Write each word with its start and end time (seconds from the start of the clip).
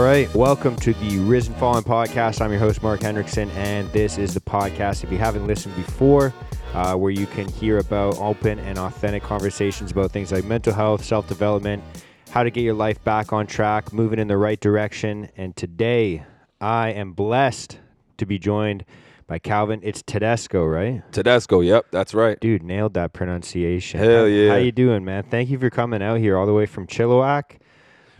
All 0.00 0.06
right, 0.06 0.34
welcome 0.34 0.76
to 0.76 0.94
the 0.94 1.18
Risen 1.18 1.52
Fallen 1.56 1.84
podcast. 1.84 2.40
I'm 2.40 2.50
your 2.50 2.58
host, 2.58 2.82
Mark 2.82 3.00
Hendrickson, 3.00 3.50
and 3.50 3.86
this 3.92 4.16
is 4.16 4.32
the 4.32 4.40
podcast. 4.40 5.04
If 5.04 5.12
you 5.12 5.18
haven't 5.18 5.46
listened 5.46 5.76
before, 5.76 6.32
uh, 6.72 6.94
where 6.94 7.10
you 7.10 7.26
can 7.26 7.46
hear 7.46 7.76
about 7.76 8.16
open 8.16 8.58
and 8.60 8.78
authentic 8.78 9.22
conversations 9.22 9.90
about 9.90 10.10
things 10.10 10.32
like 10.32 10.44
mental 10.46 10.72
health, 10.72 11.04
self 11.04 11.28
development, 11.28 11.84
how 12.30 12.42
to 12.42 12.50
get 12.50 12.62
your 12.62 12.72
life 12.72 13.04
back 13.04 13.34
on 13.34 13.46
track, 13.46 13.92
moving 13.92 14.18
in 14.18 14.26
the 14.26 14.38
right 14.38 14.58
direction. 14.58 15.28
And 15.36 15.54
today, 15.54 16.24
I 16.62 16.92
am 16.92 17.12
blessed 17.12 17.78
to 18.16 18.24
be 18.24 18.38
joined 18.38 18.86
by 19.26 19.38
Calvin. 19.38 19.80
It's 19.82 20.02
Tedesco, 20.02 20.64
right? 20.64 21.02
Tedesco, 21.12 21.60
yep, 21.60 21.84
that's 21.90 22.14
right. 22.14 22.40
Dude, 22.40 22.62
nailed 22.62 22.94
that 22.94 23.12
pronunciation. 23.12 24.00
Hell 24.00 24.20
How- 24.20 24.24
yeah. 24.24 24.52
How 24.52 24.56
you 24.56 24.72
doing, 24.72 25.04
man? 25.04 25.24
Thank 25.24 25.50
you 25.50 25.58
for 25.58 25.68
coming 25.68 26.02
out 26.02 26.20
here 26.20 26.38
all 26.38 26.46
the 26.46 26.54
way 26.54 26.64
from 26.64 26.86
Chilliwack. 26.86 27.59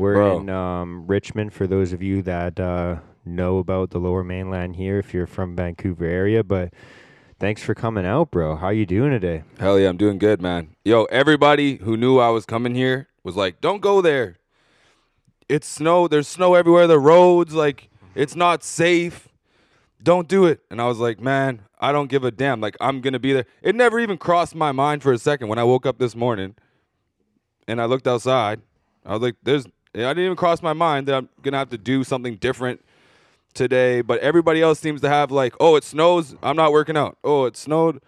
We're 0.00 0.14
Bro. 0.14 0.40
in 0.40 0.48
um, 0.48 1.06
Richmond 1.06 1.52
for 1.52 1.66
those 1.66 1.92
of 1.92 2.02
you 2.02 2.22
that 2.22 2.58
uh, 2.58 3.00
know 3.26 3.58
about 3.58 3.90
the 3.90 3.98
Lower 3.98 4.24
Mainland 4.24 4.76
here. 4.76 4.98
If 4.98 5.12
you're 5.12 5.26
from 5.26 5.54
Vancouver 5.54 6.06
area, 6.06 6.42
but 6.42 6.72
thanks 7.38 7.62
for 7.62 7.74
coming 7.74 8.06
out, 8.06 8.30
bro. 8.30 8.56
How 8.56 8.70
you 8.70 8.86
doing 8.86 9.10
today? 9.10 9.44
Hell 9.58 9.78
yeah, 9.78 9.90
I'm 9.90 9.98
doing 9.98 10.16
good, 10.16 10.40
man. 10.40 10.74
Yo, 10.86 11.04
everybody 11.04 11.76
who 11.76 11.98
knew 11.98 12.18
I 12.18 12.30
was 12.30 12.46
coming 12.46 12.74
here 12.74 13.08
was 13.22 13.36
like, 13.36 13.60
"Don't 13.60 13.82
go 13.82 14.00
there. 14.00 14.38
It's 15.50 15.66
snow. 15.66 16.08
There's 16.08 16.26
snow 16.26 16.54
everywhere. 16.54 16.86
The 16.86 16.98
roads, 16.98 17.52
like, 17.52 17.90
it's 18.14 18.34
not 18.34 18.64
safe. 18.64 19.28
Don't 20.02 20.28
do 20.28 20.46
it." 20.46 20.60
And 20.70 20.80
I 20.80 20.86
was 20.86 20.96
like, 20.96 21.20
"Man, 21.20 21.60
I 21.78 21.92
don't 21.92 22.08
give 22.08 22.24
a 22.24 22.30
damn. 22.30 22.58
Like, 22.62 22.78
I'm 22.80 23.02
gonna 23.02 23.18
be 23.18 23.34
there." 23.34 23.44
It 23.60 23.74
never 23.74 24.00
even 24.00 24.16
crossed 24.16 24.54
my 24.54 24.72
mind 24.72 25.02
for 25.02 25.12
a 25.12 25.18
second 25.18 25.48
when 25.48 25.58
I 25.58 25.64
woke 25.64 25.84
up 25.84 25.98
this 25.98 26.16
morning, 26.16 26.54
and 27.68 27.82
I 27.82 27.84
looked 27.84 28.06
outside. 28.06 28.62
I 29.04 29.12
was 29.12 29.20
like, 29.20 29.36
"There's." 29.42 29.66
I 29.94 29.98
didn't 29.98 30.24
even 30.24 30.36
cross 30.36 30.62
my 30.62 30.72
mind 30.72 31.08
that 31.08 31.14
I'm 31.14 31.28
gonna 31.42 31.58
have 31.58 31.70
to 31.70 31.78
do 31.78 32.04
something 32.04 32.36
different 32.36 32.84
today. 33.54 34.00
But 34.00 34.20
everybody 34.20 34.62
else 34.62 34.78
seems 34.78 35.00
to 35.00 35.08
have 35.08 35.30
like, 35.30 35.54
"Oh, 35.60 35.76
it 35.76 35.84
snows. 35.84 36.36
I'm 36.42 36.56
not 36.56 36.72
working 36.72 36.96
out. 36.96 37.18
Oh, 37.24 37.44
it 37.46 37.56
snowed." 37.56 38.00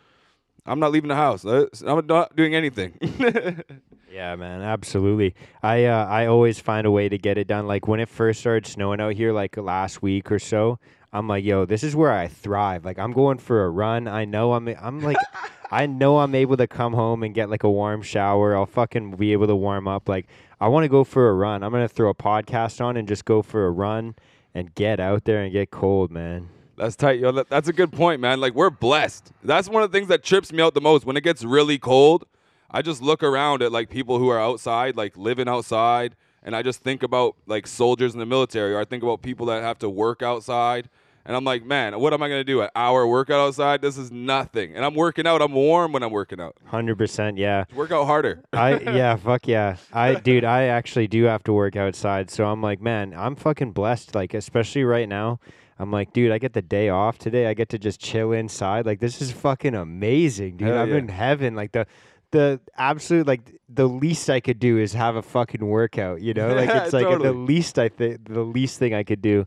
I'm 0.64 0.78
not 0.78 0.92
leaving 0.92 1.08
the 1.08 1.16
house. 1.16 1.44
Uh, 1.44 1.66
I'm 1.84 2.06
not 2.06 2.36
doing 2.36 2.54
anything. 2.54 2.96
Yeah, 4.12 4.36
man, 4.36 4.60
absolutely. 4.60 5.34
I 5.62 5.86
uh, 5.86 6.04
I 6.04 6.26
always 6.26 6.60
find 6.60 6.86
a 6.86 6.90
way 6.90 7.08
to 7.08 7.16
get 7.16 7.38
it 7.38 7.46
done. 7.46 7.66
Like 7.66 7.88
when 7.88 7.98
it 7.98 8.10
first 8.10 8.40
started 8.40 8.66
snowing 8.66 9.00
out 9.00 9.14
here, 9.14 9.32
like 9.32 9.56
last 9.56 10.02
week 10.02 10.30
or 10.30 10.38
so, 10.38 10.78
I'm 11.14 11.28
like, 11.28 11.44
yo, 11.44 11.64
this 11.64 11.82
is 11.82 11.96
where 11.96 12.12
I 12.12 12.28
thrive. 12.28 12.84
Like 12.84 12.98
I'm 12.98 13.12
going 13.12 13.38
for 13.38 13.64
a 13.64 13.70
run. 13.70 14.06
I 14.06 14.26
know 14.26 14.52
I'm 14.52 14.68
I'm 14.68 15.00
like, 15.00 15.16
I 15.70 15.86
know 15.86 16.18
I'm 16.18 16.34
able 16.34 16.58
to 16.58 16.66
come 16.66 16.92
home 16.92 17.22
and 17.22 17.34
get 17.34 17.48
like 17.48 17.62
a 17.62 17.70
warm 17.70 18.02
shower. 18.02 18.54
I'll 18.54 18.66
fucking 18.66 19.12
be 19.16 19.32
able 19.32 19.46
to 19.46 19.56
warm 19.56 19.88
up. 19.88 20.10
Like 20.10 20.26
I 20.62 20.68
want 20.68 20.84
to 20.84 20.88
go 20.88 21.02
for 21.02 21.28
a 21.28 21.34
run. 21.34 21.64
I'm 21.64 21.72
gonna 21.72 21.88
throw 21.88 22.08
a 22.08 22.14
podcast 22.14 22.80
on 22.80 22.96
and 22.96 23.08
just 23.08 23.24
go 23.24 23.42
for 23.42 23.66
a 23.66 23.70
run 23.72 24.14
and 24.54 24.72
get 24.76 25.00
out 25.00 25.24
there 25.24 25.42
and 25.42 25.52
get 25.52 25.72
cold, 25.72 26.12
man. 26.12 26.50
That's 26.76 26.94
tight, 26.94 27.18
yo. 27.18 27.32
That- 27.32 27.48
That's 27.48 27.66
a 27.66 27.72
good 27.72 27.90
point, 27.92 28.20
man. 28.20 28.40
Like 28.40 28.54
we're 28.54 28.70
blessed. 28.70 29.32
That's 29.42 29.68
one 29.68 29.82
of 29.82 29.90
the 29.90 29.98
things 29.98 30.06
that 30.06 30.22
trips 30.22 30.52
me 30.52 30.62
out 30.62 30.74
the 30.74 30.80
most. 30.80 31.04
When 31.04 31.16
it 31.16 31.22
gets 31.24 31.42
really 31.42 31.78
cold, 31.78 32.26
I 32.70 32.80
just 32.80 33.02
look 33.02 33.24
around 33.24 33.60
at 33.60 33.72
like 33.72 33.90
people 33.90 34.20
who 34.20 34.28
are 34.28 34.38
outside, 34.40 34.96
like 34.96 35.16
living 35.16 35.48
outside, 35.48 36.14
and 36.44 36.54
I 36.54 36.62
just 36.62 36.78
think 36.80 37.02
about 37.02 37.34
like 37.48 37.66
soldiers 37.66 38.12
in 38.14 38.20
the 38.20 38.26
military, 38.26 38.72
or 38.72 38.78
I 38.78 38.84
think 38.84 39.02
about 39.02 39.20
people 39.20 39.46
that 39.46 39.64
have 39.64 39.80
to 39.80 39.90
work 39.90 40.22
outside. 40.22 40.88
And 41.24 41.36
I'm 41.36 41.44
like, 41.44 41.64
man, 41.64 41.98
what 42.00 42.12
am 42.12 42.22
I 42.22 42.28
gonna 42.28 42.44
do? 42.44 42.62
An 42.62 42.70
hour 42.74 43.06
workout 43.06 43.40
outside? 43.40 43.80
This 43.80 43.96
is 43.96 44.10
nothing. 44.10 44.74
And 44.74 44.84
I'm 44.84 44.94
working 44.94 45.26
out. 45.26 45.40
I'm 45.40 45.52
warm 45.52 45.92
when 45.92 46.02
I'm 46.02 46.10
working 46.10 46.40
out. 46.40 46.56
Hundred 46.66 46.98
percent, 46.98 47.38
yeah. 47.38 47.64
Work 47.74 47.92
out 47.92 48.06
harder. 48.06 48.42
I 48.52 48.78
yeah, 48.80 49.16
fuck 49.16 49.46
yeah. 49.46 49.76
I 49.92 50.14
dude, 50.14 50.44
I 50.44 50.64
actually 50.64 51.06
do 51.06 51.24
have 51.24 51.44
to 51.44 51.52
work 51.52 51.76
outside, 51.76 52.30
so 52.30 52.46
I'm 52.46 52.60
like, 52.60 52.80
man, 52.80 53.14
I'm 53.16 53.36
fucking 53.36 53.72
blessed. 53.72 54.14
Like, 54.14 54.34
especially 54.34 54.84
right 54.84 55.08
now, 55.08 55.38
I'm 55.78 55.90
like, 55.90 56.12
dude, 56.12 56.32
I 56.32 56.38
get 56.38 56.52
the 56.52 56.62
day 56.62 56.88
off 56.88 57.18
today. 57.18 57.46
I 57.46 57.54
get 57.54 57.68
to 57.70 57.78
just 57.78 58.00
chill 58.00 58.32
inside. 58.32 58.86
Like, 58.86 59.00
this 59.00 59.20
is 59.22 59.32
fucking 59.32 59.74
amazing, 59.74 60.56
dude. 60.56 60.68
Hell 60.68 60.78
I'm 60.78 60.90
yeah. 60.90 60.96
in 60.96 61.08
heaven. 61.08 61.54
Like 61.54 61.72
the 61.72 61.86
the 62.32 62.60
absolute 62.76 63.26
like 63.26 63.42
the 63.68 63.88
least 63.88 64.28
I 64.28 64.40
could 64.40 64.58
do 64.58 64.78
is 64.78 64.92
have 64.94 65.16
a 65.16 65.22
fucking 65.22 65.64
workout. 65.64 66.20
You 66.20 66.34
know, 66.34 66.54
like 66.54 66.68
it's 66.72 66.92
like 66.92 67.06
the 67.20 67.32
least 67.32 67.78
I 67.78 67.88
think 67.88 68.28
the 68.28 68.42
least 68.42 68.78
thing 68.78 68.92
I 68.92 69.04
could 69.04 69.22
do. 69.22 69.46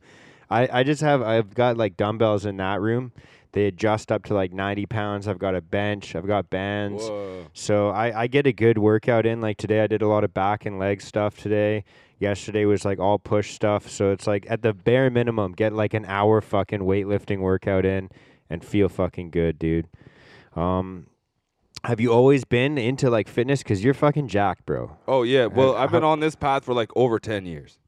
I 0.49 0.79
I 0.79 0.83
just 0.83 1.01
have 1.01 1.21
I've 1.21 1.53
got 1.53 1.77
like 1.77 1.97
dumbbells 1.97 2.45
in 2.45 2.57
that 2.57 2.81
room. 2.81 3.11
They 3.55 3.67
adjust 3.67 4.11
up 4.11 4.25
to 4.25 4.33
like 4.33 4.51
90 4.51 4.85
pounds. 4.85 5.29
I've 5.29 5.39
got 5.39 5.55
a 5.55 5.61
bench. 5.61 6.13
I've 6.13 6.27
got 6.27 6.49
bands. 6.49 7.03
Whoa. 7.03 7.45
So 7.53 7.87
I, 7.87 8.23
I 8.23 8.27
get 8.27 8.45
a 8.45 8.51
good 8.51 8.77
workout 8.77 9.25
in. 9.25 9.39
Like 9.39 9.55
today, 9.55 9.79
I 9.81 9.87
did 9.87 10.01
a 10.01 10.09
lot 10.09 10.25
of 10.25 10.33
back 10.33 10.65
and 10.65 10.77
leg 10.77 11.01
stuff 11.01 11.37
today. 11.37 11.85
Yesterday 12.19 12.65
was 12.65 12.83
like 12.83 12.99
all 12.99 13.17
push 13.17 13.53
stuff. 13.53 13.89
So 13.89 14.11
it's 14.11 14.27
like 14.27 14.45
at 14.49 14.61
the 14.61 14.73
bare 14.73 15.09
minimum, 15.09 15.53
get 15.53 15.71
like 15.71 15.93
an 15.93 16.03
hour 16.03 16.41
fucking 16.41 16.81
weightlifting 16.81 17.39
workout 17.39 17.85
in 17.85 18.09
and 18.49 18.63
feel 18.63 18.89
fucking 18.89 19.29
good, 19.29 19.57
dude. 19.57 19.87
Um, 20.53 21.07
have 21.85 22.01
you 22.01 22.11
always 22.11 22.43
been 22.43 22.77
into 22.77 23.09
like 23.09 23.29
fitness? 23.29 23.63
Cause 23.63 23.81
you're 23.81 23.93
fucking 23.93 24.27
jacked, 24.27 24.65
bro. 24.65 24.97
Oh 25.07 25.23
yeah. 25.23 25.45
Well, 25.45 25.75
I've 25.77 25.91
been 25.91 26.03
on 26.03 26.19
this 26.19 26.35
path 26.35 26.65
for 26.65 26.73
like 26.73 26.89
over 26.93 27.19
ten 27.19 27.45
years. 27.45 27.79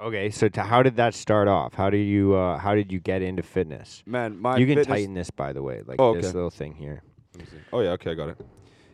Okay, 0.00 0.30
so 0.30 0.48
to, 0.48 0.62
how 0.62 0.82
did 0.82 0.96
that 0.96 1.14
start 1.14 1.48
off? 1.48 1.74
How 1.74 1.88
do 1.90 1.96
you 1.96 2.34
uh, 2.34 2.58
how 2.58 2.74
did 2.74 2.92
you 2.92 3.00
get 3.00 3.22
into 3.22 3.42
fitness? 3.42 4.02
Man, 4.06 4.38
my 4.40 4.56
you 4.58 4.66
can 4.66 4.76
fitness- 4.76 4.86
tighten 4.98 5.14
this, 5.14 5.30
by 5.30 5.52
the 5.52 5.62
way, 5.62 5.82
like 5.86 6.00
Oh, 6.00 6.14
this 6.14 6.26
okay. 6.26 6.34
little 6.34 6.50
thing 6.50 6.74
here. 6.74 7.02
Let 7.34 7.40
me 7.44 7.50
see. 7.50 7.62
Oh 7.72 7.80
yeah, 7.80 7.90
okay, 7.90 8.10
I 8.10 8.14
got 8.14 8.28
it. 8.30 8.38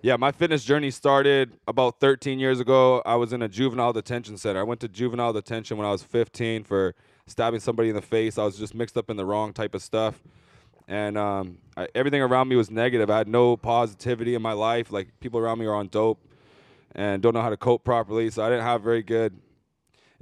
Yeah, 0.02 0.16
my 0.16 0.32
fitness 0.32 0.64
journey 0.64 0.90
started 0.90 1.56
about 1.68 2.00
13 2.00 2.40
years 2.40 2.58
ago. 2.58 3.02
I 3.06 3.14
was 3.14 3.32
in 3.32 3.40
a 3.42 3.48
juvenile 3.48 3.92
detention 3.92 4.36
center. 4.36 4.58
I 4.58 4.64
went 4.64 4.80
to 4.80 4.88
juvenile 4.88 5.32
detention 5.32 5.76
when 5.76 5.86
I 5.86 5.92
was 5.92 6.02
15 6.02 6.64
for 6.64 6.94
stabbing 7.28 7.60
somebody 7.60 7.88
in 7.88 7.94
the 7.94 8.02
face. 8.02 8.36
I 8.36 8.44
was 8.44 8.58
just 8.58 8.74
mixed 8.74 8.96
up 8.96 9.10
in 9.10 9.16
the 9.16 9.24
wrong 9.24 9.52
type 9.52 9.76
of 9.76 9.82
stuff, 9.82 10.20
and 10.88 11.16
um, 11.16 11.58
I, 11.76 11.86
everything 11.94 12.20
around 12.20 12.48
me 12.48 12.56
was 12.56 12.68
negative. 12.70 13.10
I 13.10 13.18
had 13.18 13.28
no 13.28 13.56
positivity 13.56 14.34
in 14.34 14.42
my 14.42 14.52
life. 14.54 14.90
Like 14.90 15.08
people 15.20 15.38
around 15.38 15.58
me 15.60 15.66
are 15.66 15.74
on 15.74 15.86
dope 15.88 16.20
and 16.96 17.22
don't 17.22 17.32
know 17.34 17.42
how 17.42 17.50
to 17.50 17.56
cope 17.56 17.84
properly. 17.84 18.28
So 18.30 18.44
I 18.44 18.48
didn't 18.48 18.64
have 18.64 18.82
very 18.82 19.02
good 19.04 19.38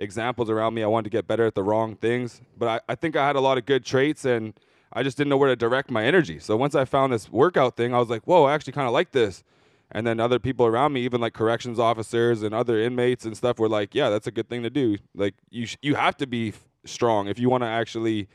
examples 0.01 0.51
around 0.51 0.75
me. 0.75 0.83
I 0.83 0.87
wanted 0.87 1.05
to 1.05 1.11
get 1.11 1.29
better 1.29 1.45
at 1.45 1.55
the 1.55 1.63
wrong 1.63 1.95
things, 1.95 2.41
but 2.59 2.69
I, 2.69 2.93
I 2.93 2.95
think 2.97 3.15
I 3.15 3.27
had 3.27 3.37
a 3.37 3.41
lot 3.41 3.59
of 3.59 3.67
good 3.67 3.85
traits 3.85 4.25
and 4.25 4.55
I 4.93 5.05
just 5.05 5.17
didn't 5.17 5.29
know 5.29 5.37
where 5.37 5.51
to 5.51 5.57
direct 5.57 5.91
my 5.91 6.05
energy. 6.05 6.41
So 6.41 6.57
once 6.57 6.75
I 6.75 6.85
found 6.85 7.13
this 7.13 7.31
workout 7.31 7.77
thing, 7.77 7.95
I 7.95 7.99
was 7.99 8.09
like, 8.09 8.23
whoa, 8.25 8.45
I 8.45 8.55
actually 8.55 8.73
kind 8.73 8.89
of 8.89 8.93
like 8.93 9.13
this. 9.13 9.45
And 9.93 10.07
then 10.07 10.19
other 10.19 10.39
people 10.39 10.67
around 10.67 10.93
me, 10.93 11.03
even 11.03 11.21
like 11.21 11.35
corrections 11.35 11.79
officers 11.79 12.43
and 12.43 12.55
other 12.55 12.81
inmates 12.81 13.25
and 13.25 13.37
stuff, 13.37 13.59
were 13.59 13.69
like, 13.69 13.95
yeah, 13.95 14.09
that's 14.09 14.27
a 14.27 14.31
good 14.31 14.49
thing 14.49 14.63
to 14.63 14.71
do. 14.71 14.97
Like 15.15 15.35
you, 15.51 15.67
sh- 15.67 15.77
you 15.83 15.95
have 15.95 16.17
to 16.19 16.27
be 16.27 16.49
f- 16.49 16.65
strong 16.85 17.29
if 17.29 17.39
you 17.39 17.51
want 17.51 17.63
to 17.63 17.69
actually 17.69 18.29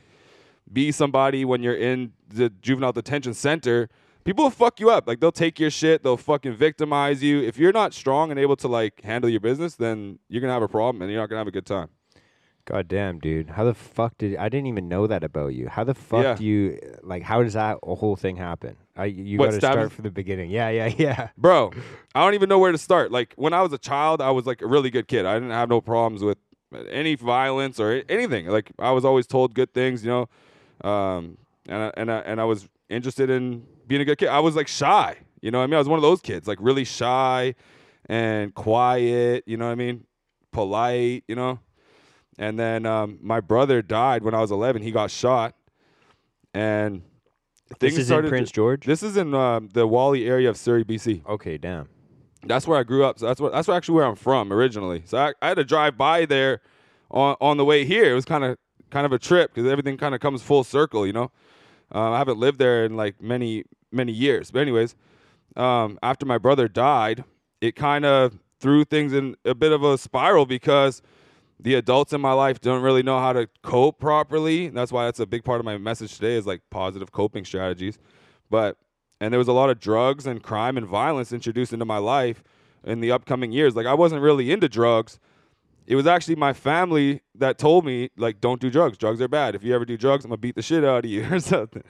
be 0.72 0.92
somebody 0.92 1.44
when 1.44 1.62
you're 1.62 1.76
in 1.76 2.12
the 2.28 2.50
juvenile 2.50 2.92
detention 2.92 3.34
center. 3.34 3.88
People 4.26 4.44
will 4.44 4.50
fuck 4.50 4.80
you 4.80 4.90
up. 4.90 5.06
Like 5.06 5.20
they'll 5.20 5.30
take 5.32 5.58
your 5.60 5.70
shit. 5.70 6.02
They'll 6.02 6.16
fucking 6.16 6.54
victimize 6.56 7.22
you. 7.22 7.40
If 7.42 7.58
you're 7.58 7.72
not 7.72 7.94
strong 7.94 8.30
and 8.32 8.38
able 8.40 8.56
to 8.56 8.68
like 8.68 9.00
handle 9.02 9.30
your 9.30 9.40
business, 9.40 9.76
then 9.76 10.18
you're 10.28 10.40
gonna 10.40 10.52
have 10.52 10.62
a 10.62 10.68
problem 10.68 11.00
and 11.02 11.10
you're 11.10 11.20
not 11.20 11.28
gonna 11.30 11.38
have 11.40 11.46
a 11.46 11.52
good 11.52 11.64
time. 11.66 11.88
God 12.64 12.88
damn, 12.88 13.20
dude. 13.20 13.50
How 13.50 13.62
the 13.62 13.74
fuck 13.74 14.18
did 14.18 14.36
I 14.36 14.48
didn't 14.48 14.66
even 14.66 14.88
know 14.88 15.06
that 15.06 15.22
about 15.22 15.54
you? 15.54 15.68
How 15.68 15.84
the 15.84 15.94
fuck 15.94 16.24
Yeah. 16.24 16.34
do 16.34 16.44
you 16.44 16.80
like 17.04 17.22
how 17.22 17.40
does 17.44 17.52
that 17.52 17.78
whole 17.84 18.16
thing 18.16 18.34
happen? 18.34 18.76
I 18.96 19.04
you 19.04 19.38
What, 19.38 19.46
got 19.46 19.50
to 19.52 19.56
stabbing? 19.58 19.78
start 19.82 19.92
from 19.92 20.02
the 20.02 20.10
beginning. 20.10 20.50
Yeah, 20.50 20.70
yeah, 20.70 20.86
yeah. 20.98 21.28
Bro, 21.38 21.70
I 22.14 22.24
don't 22.24 22.34
even 22.34 22.48
know 22.48 22.58
where 22.58 22.72
to 22.72 22.78
start. 22.78 23.12
Like 23.12 23.32
when 23.36 23.52
I 23.52 23.62
was 23.62 23.72
a 23.72 23.78
child, 23.78 24.20
I 24.20 24.32
was 24.32 24.44
like 24.46 24.60
a 24.60 24.66
really 24.66 24.90
good 24.90 25.06
kid. 25.06 25.24
I 25.24 25.34
didn't 25.34 25.50
have 25.52 25.68
no 25.68 25.80
problems 25.80 26.24
with 26.24 26.38
any 26.90 27.14
violence 27.14 27.78
or 27.78 28.02
anything. 28.08 28.48
Like 28.48 28.72
I 28.80 28.90
was 28.90 29.04
always 29.04 29.28
told 29.28 29.54
good 29.54 29.72
things, 29.72 30.04
you 30.04 30.10
know. 30.10 30.90
Um, 30.90 31.38
and 31.68 31.82
I, 31.84 31.92
and 31.96 32.10
I, 32.10 32.18
and 32.18 32.40
I 32.40 32.44
was 32.44 32.68
interested 32.88 33.30
in 33.30 33.64
being 33.86 34.00
a 34.00 34.04
good 34.04 34.18
kid. 34.18 34.28
I 34.28 34.40
was 34.40 34.56
like 34.56 34.68
shy, 34.68 35.16
you 35.40 35.50
know 35.50 35.58
what 35.58 35.64
I 35.64 35.66
mean? 35.68 35.74
I 35.74 35.78
was 35.78 35.88
one 35.88 35.98
of 35.98 36.02
those 36.02 36.20
kids, 36.20 36.46
like 36.48 36.58
really 36.60 36.84
shy 36.84 37.54
and 38.08 38.54
quiet, 38.54 39.44
you 39.46 39.56
know 39.56 39.66
what 39.66 39.72
I 39.72 39.76
mean? 39.76 40.04
Polite, 40.52 41.24
you 41.28 41.34
know. 41.34 41.58
And 42.38 42.58
then 42.58 42.84
um, 42.86 43.18
my 43.22 43.40
brother 43.40 43.80
died 43.82 44.22
when 44.22 44.34
I 44.34 44.40
was 44.40 44.50
11. 44.50 44.82
He 44.82 44.90
got 44.90 45.10
shot, 45.10 45.54
and 46.54 47.02
This 47.68 47.78
things 47.78 47.92
is 47.94 47.98
in 48.00 48.04
started. 48.06 48.26
to- 48.26 48.30
Prince 48.30 48.50
George. 48.50 48.84
this 48.86 49.02
is 49.02 49.16
in 49.16 49.34
um, 49.34 49.68
the 49.72 49.86
Whalley 49.86 50.26
area 50.26 50.48
of 50.48 50.56
Surrey, 50.56 50.84
BC. 50.84 51.26
okay, 51.26 51.56
damn. 51.58 51.88
That's 52.44 52.66
where 52.68 52.78
I 52.78 52.84
grew 52.84 53.04
up. 53.04 53.18
So 53.18 53.26
that's 53.26 53.40
what 53.40 53.52
that's 53.52 53.68
actually 53.68 53.96
where 53.96 54.04
I'm 54.06 54.14
from 54.14 54.52
originally. 54.52 55.02
So 55.06 55.18
I, 55.18 55.32
I 55.42 55.48
had 55.48 55.54
to 55.56 55.64
drive 55.64 55.96
by 55.98 56.26
there 56.26 56.60
on 57.10 57.34
on 57.40 57.56
the 57.56 57.64
way 57.64 57.84
here. 57.84 58.04
It 58.08 58.14
was 58.14 58.24
kind 58.24 58.44
of 58.44 58.56
kind 58.90 59.04
of 59.04 59.10
a 59.12 59.18
trip 59.18 59.52
because 59.52 59.68
everything 59.68 59.96
kind 59.96 60.14
of 60.14 60.20
comes 60.20 60.42
full 60.42 60.62
circle, 60.62 61.04
you 61.06 61.12
know. 61.12 61.32
Um, 61.90 62.12
I 62.12 62.18
haven't 62.18 62.38
lived 62.38 62.58
there 62.60 62.84
in 62.84 62.96
like 62.96 63.20
many 63.20 63.64
many 63.92 64.12
years, 64.12 64.50
but 64.50 64.60
anyways, 64.60 64.94
um, 65.56 65.98
after 66.02 66.26
my 66.26 66.38
brother 66.38 66.68
died, 66.68 67.24
it 67.60 67.76
kind 67.76 68.04
of 68.04 68.38
threw 68.60 68.84
things 68.84 69.12
in 69.12 69.36
a 69.44 69.54
bit 69.54 69.72
of 69.72 69.82
a 69.82 69.96
spiral 69.98 70.46
because 70.46 71.02
the 71.58 71.74
adults 71.74 72.12
in 72.12 72.20
my 72.20 72.32
life 72.32 72.60
don't 72.60 72.82
really 72.82 73.02
know 73.02 73.18
how 73.18 73.32
to 73.32 73.48
cope 73.62 73.98
properly. 73.98 74.68
That's 74.68 74.92
why 74.92 75.06
that's 75.06 75.20
a 75.20 75.26
big 75.26 75.44
part 75.44 75.60
of 75.60 75.64
my 75.64 75.78
message 75.78 76.14
today 76.14 76.34
is 76.34 76.46
like 76.46 76.62
positive 76.70 77.12
coping 77.12 77.44
strategies. 77.44 77.98
But 78.50 78.76
and 79.20 79.32
there 79.32 79.38
was 79.38 79.48
a 79.48 79.52
lot 79.52 79.70
of 79.70 79.80
drugs 79.80 80.26
and 80.26 80.42
crime 80.42 80.76
and 80.76 80.86
violence 80.86 81.32
introduced 81.32 81.72
into 81.72 81.86
my 81.86 81.96
life 81.96 82.44
in 82.84 83.00
the 83.00 83.10
upcoming 83.10 83.52
years. 83.52 83.74
Like 83.74 83.86
I 83.86 83.94
wasn't 83.94 84.20
really 84.20 84.52
into 84.52 84.68
drugs 84.68 85.18
it 85.86 85.94
was 85.94 86.06
actually 86.06 86.34
my 86.34 86.52
family 86.52 87.22
that 87.36 87.58
told 87.58 87.84
me 87.84 88.10
like, 88.16 88.40
don't 88.40 88.60
do 88.60 88.70
drugs. 88.70 88.98
Drugs 88.98 89.20
are 89.20 89.28
bad. 89.28 89.54
If 89.54 89.62
you 89.62 89.74
ever 89.74 89.84
do 89.84 89.96
drugs, 89.96 90.24
I'm 90.24 90.30
gonna 90.30 90.38
beat 90.38 90.56
the 90.56 90.62
shit 90.62 90.84
out 90.84 91.04
of 91.04 91.10
you 91.10 91.24
or 91.30 91.40
something. 91.40 91.82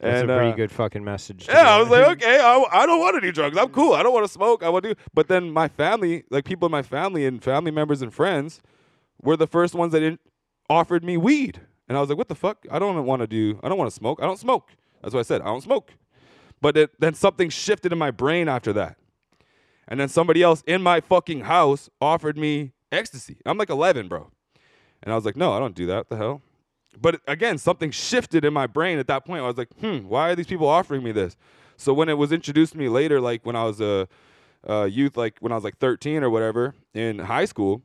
That's 0.00 0.22
and, 0.22 0.30
a 0.30 0.36
pretty 0.36 0.52
uh, 0.52 0.56
good 0.56 0.70
fucking 0.70 1.02
message. 1.02 1.46
Yeah, 1.48 1.74
I 1.74 1.80
was 1.80 1.88
like, 1.88 2.06
okay, 2.22 2.38
I, 2.38 2.64
I 2.70 2.86
don't 2.86 3.00
want 3.00 3.20
do 3.20 3.32
drugs. 3.32 3.56
I'm 3.56 3.70
cool. 3.70 3.94
I 3.94 4.02
don't 4.02 4.12
want 4.12 4.26
to 4.26 4.32
smoke. 4.32 4.62
I 4.62 4.68
want 4.68 4.84
to 4.84 4.94
do. 4.94 5.00
But 5.12 5.26
then 5.28 5.50
my 5.50 5.66
family, 5.66 6.24
like 6.30 6.44
people 6.44 6.66
in 6.66 6.72
my 6.72 6.82
family 6.82 7.26
and 7.26 7.42
family 7.42 7.72
members 7.72 8.00
and 8.00 8.14
friends, 8.14 8.60
were 9.20 9.36
the 9.36 9.48
first 9.48 9.74
ones 9.74 9.92
that 9.92 10.02
in, 10.02 10.18
offered 10.70 11.02
me 11.02 11.16
weed, 11.16 11.60
and 11.88 11.98
I 11.98 12.00
was 12.00 12.08
like, 12.08 12.18
what 12.18 12.28
the 12.28 12.36
fuck? 12.36 12.64
I 12.70 12.78
don't 12.78 13.04
want 13.06 13.22
to 13.22 13.26
do. 13.26 13.58
I 13.62 13.68
don't 13.68 13.78
want 13.78 13.90
to 13.90 13.94
smoke. 13.94 14.20
I 14.22 14.26
don't 14.26 14.38
smoke. 14.38 14.70
That's 15.02 15.14
what 15.14 15.20
I 15.20 15.24
said. 15.24 15.40
I 15.40 15.46
don't 15.46 15.62
smoke. 15.62 15.92
But 16.60 16.76
it, 16.76 17.00
then 17.00 17.14
something 17.14 17.50
shifted 17.50 17.92
in 17.92 17.98
my 17.98 18.10
brain 18.12 18.48
after 18.48 18.72
that, 18.74 18.96
and 19.88 19.98
then 19.98 20.08
somebody 20.08 20.42
else 20.42 20.62
in 20.66 20.82
my 20.82 21.00
fucking 21.00 21.40
house 21.40 21.90
offered 22.00 22.38
me 22.38 22.72
ecstasy. 22.92 23.38
I'm 23.44 23.58
like 23.58 23.70
11, 23.70 24.06
bro, 24.06 24.30
and 25.02 25.12
I 25.12 25.16
was 25.16 25.24
like, 25.24 25.36
no, 25.36 25.52
I 25.52 25.58
don't 25.58 25.74
do 25.74 25.86
that. 25.86 25.96
What 25.96 26.08
the 26.08 26.16
hell? 26.16 26.42
But 27.00 27.20
again, 27.26 27.58
something 27.58 27.90
shifted 27.90 28.44
in 28.44 28.52
my 28.52 28.66
brain 28.66 28.98
at 28.98 29.06
that 29.08 29.24
point. 29.24 29.42
I 29.42 29.46
was 29.46 29.58
like, 29.58 29.68
hmm, 29.80 30.08
why 30.08 30.30
are 30.30 30.34
these 30.34 30.46
people 30.46 30.68
offering 30.68 31.02
me 31.02 31.12
this? 31.12 31.36
So 31.76 31.92
when 31.92 32.08
it 32.08 32.18
was 32.18 32.32
introduced 32.32 32.72
to 32.72 32.78
me 32.78 32.88
later, 32.88 33.20
like 33.20 33.46
when 33.46 33.54
I 33.54 33.64
was 33.64 33.80
a, 33.80 34.08
a 34.64 34.88
youth, 34.88 35.16
like 35.16 35.38
when 35.40 35.52
I 35.52 35.54
was 35.54 35.64
like 35.64 35.78
13 35.78 36.24
or 36.24 36.30
whatever 36.30 36.74
in 36.92 37.20
high 37.20 37.44
school, 37.44 37.82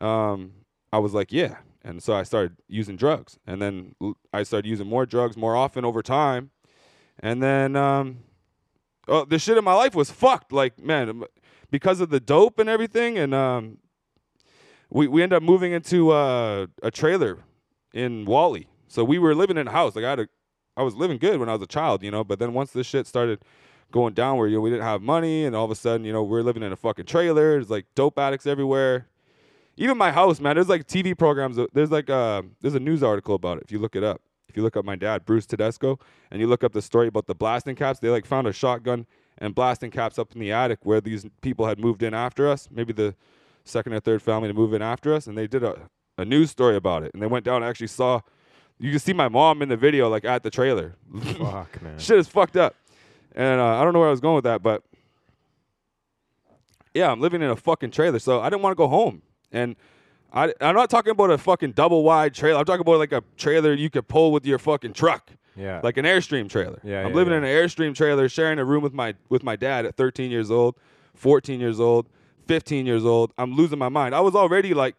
um, 0.00 0.52
I 0.92 0.98
was 0.98 1.14
like, 1.14 1.32
yeah. 1.32 1.56
And 1.82 2.02
so 2.02 2.14
I 2.14 2.22
started 2.22 2.56
using 2.68 2.96
drugs. 2.96 3.38
And 3.46 3.62
then 3.62 3.94
I 4.32 4.42
started 4.42 4.68
using 4.68 4.86
more 4.86 5.06
drugs 5.06 5.36
more 5.36 5.56
often 5.56 5.84
over 5.84 6.02
time. 6.02 6.50
And 7.20 7.42
then 7.42 7.76
um, 7.76 8.18
oh, 9.06 9.24
the 9.24 9.38
shit 9.38 9.56
in 9.56 9.64
my 9.64 9.74
life 9.74 9.94
was 9.94 10.10
fucked. 10.10 10.52
Like, 10.52 10.78
man, 10.78 11.24
because 11.70 12.00
of 12.00 12.10
the 12.10 12.20
dope 12.20 12.58
and 12.58 12.68
everything. 12.68 13.16
And 13.16 13.34
um, 13.34 13.78
we, 14.90 15.08
we 15.08 15.22
ended 15.22 15.38
up 15.38 15.42
moving 15.42 15.72
into 15.72 16.10
uh, 16.10 16.66
a 16.82 16.90
trailer 16.90 17.38
in 17.92 18.24
Whalley. 18.24 18.68
So 18.88 19.04
we 19.04 19.18
were 19.18 19.34
living 19.34 19.58
in 19.58 19.68
a 19.68 19.70
house. 19.70 19.94
Like 19.96 20.04
I 20.04 20.10
had 20.10 20.20
a, 20.20 20.28
I 20.76 20.82
was 20.82 20.94
living 20.94 21.18
good 21.18 21.40
when 21.40 21.48
I 21.48 21.52
was 21.52 21.62
a 21.62 21.66
child, 21.66 22.02
you 22.02 22.10
know. 22.10 22.24
But 22.24 22.38
then 22.38 22.54
once 22.54 22.72
this 22.72 22.86
shit 22.86 23.06
started 23.06 23.40
going 23.90 24.14
down, 24.14 24.36
where 24.36 24.48
you 24.48 24.56
know 24.56 24.60
we 24.60 24.70
didn't 24.70 24.84
have 24.84 25.02
money, 25.02 25.44
and 25.44 25.54
all 25.54 25.64
of 25.64 25.70
a 25.70 25.74
sudden, 25.74 26.04
you 26.04 26.12
know, 26.12 26.22
we're 26.22 26.42
living 26.42 26.62
in 26.62 26.72
a 26.72 26.76
fucking 26.76 27.06
trailer. 27.06 27.52
There's 27.52 27.70
like 27.70 27.86
dope 27.94 28.18
addicts 28.18 28.46
everywhere. 28.46 29.08
Even 29.76 29.96
my 29.96 30.10
house, 30.10 30.40
man. 30.40 30.56
There's 30.56 30.68
like 30.68 30.86
TV 30.86 31.16
programs. 31.16 31.58
There's 31.72 31.90
like 31.90 32.10
uh, 32.10 32.42
there's 32.60 32.74
a 32.74 32.80
news 32.80 33.02
article 33.02 33.34
about 33.34 33.58
it. 33.58 33.64
If 33.64 33.72
you 33.72 33.78
look 33.78 33.94
it 33.94 34.02
up, 34.02 34.20
if 34.48 34.56
you 34.56 34.62
look 34.62 34.76
up 34.76 34.84
my 34.84 34.96
dad, 34.96 35.24
Bruce 35.24 35.46
Tedesco, 35.46 35.98
and 36.30 36.40
you 36.40 36.46
look 36.46 36.64
up 36.64 36.72
the 36.72 36.82
story 36.82 37.08
about 37.08 37.26
the 37.26 37.34
blasting 37.34 37.76
caps, 37.76 38.00
they 38.00 38.08
like 38.08 38.26
found 38.26 38.46
a 38.46 38.52
shotgun 38.52 39.06
and 39.36 39.54
blasting 39.54 39.90
caps 39.90 40.18
up 40.18 40.32
in 40.32 40.40
the 40.40 40.50
attic 40.50 40.80
where 40.82 41.00
these 41.00 41.26
people 41.42 41.66
had 41.66 41.78
moved 41.78 42.02
in 42.02 42.12
after 42.14 42.48
us. 42.48 42.68
Maybe 42.70 42.92
the 42.92 43.14
second 43.64 43.92
or 43.92 44.00
third 44.00 44.22
family 44.22 44.48
to 44.48 44.54
move 44.54 44.72
in 44.72 44.82
after 44.82 45.14
us, 45.14 45.26
and 45.26 45.36
they 45.36 45.46
did 45.46 45.62
a, 45.62 45.88
a 46.18 46.24
news 46.24 46.50
story 46.50 46.76
about 46.76 47.02
it. 47.04 47.12
And 47.14 47.22
they 47.22 47.26
went 47.26 47.44
down 47.44 47.56
and 47.62 47.64
actually 47.64 47.86
saw. 47.86 48.20
You 48.80 48.90
can 48.90 49.00
see 49.00 49.12
my 49.12 49.28
mom 49.28 49.60
in 49.62 49.68
the 49.68 49.76
video, 49.76 50.08
like 50.08 50.24
at 50.24 50.42
the 50.44 50.50
trailer. 50.50 50.94
Fuck, 51.38 51.82
man. 51.82 51.98
Shit 51.98 52.18
is 52.18 52.28
fucked 52.28 52.56
up. 52.56 52.76
And 53.34 53.60
uh, 53.60 53.80
I 53.80 53.82
don't 53.82 53.92
know 53.92 53.98
where 53.98 54.06
I 54.08 54.12
was 54.12 54.20
going 54.20 54.36
with 54.36 54.44
that, 54.44 54.62
but 54.62 54.82
yeah, 56.94 57.10
I'm 57.10 57.20
living 57.20 57.42
in 57.42 57.50
a 57.50 57.56
fucking 57.56 57.90
trailer, 57.90 58.18
so 58.18 58.40
I 58.40 58.50
didn't 58.50 58.62
want 58.62 58.72
to 58.72 58.76
go 58.76 58.88
home. 58.88 59.22
And 59.52 59.76
I, 60.32 60.52
I'm 60.60 60.74
not 60.74 60.90
talking 60.90 61.10
about 61.10 61.30
a 61.30 61.38
fucking 61.38 61.72
double 61.72 62.02
wide 62.02 62.34
trailer. 62.34 62.58
I'm 62.58 62.64
talking 62.64 62.80
about 62.82 62.98
like 62.98 63.12
a 63.12 63.22
trailer 63.36 63.72
you 63.72 63.90
could 63.90 64.08
pull 64.08 64.32
with 64.32 64.44
your 64.46 64.58
fucking 64.58 64.92
truck, 64.92 65.30
Yeah. 65.56 65.80
like 65.82 65.96
an 65.96 66.04
airstream 66.04 66.48
trailer. 66.48 66.80
Yeah, 66.84 67.02
I'm 67.02 67.10
yeah, 67.10 67.14
living 67.16 67.32
yeah. 67.32 67.38
in 67.38 67.44
an 67.44 67.50
airstream 67.50 67.94
trailer, 67.94 68.28
sharing 68.28 68.58
a 68.58 68.64
room 68.64 68.82
with 68.82 68.92
my 68.94 69.14
with 69.28 69.42
my 69.42 69.56
dad 69.56 69.86
at 69.86 69.96
13 69.96 70.30
years 70.30 70.50
old, 70.50 70.76
14 71.14 71.60
years 71.60 71.80
old, 71.80 72.06
15 72.46 72.86
years 72.86 73.04
old. 73.04 73.32
I'm 73.38 73.54
losing 73.54 73.78
my 73.78 73.88
mind. 73.88 74.14
I 74.14 74.20
was 74.20 74.34
already 74.34 74.74
like 74.74 74.96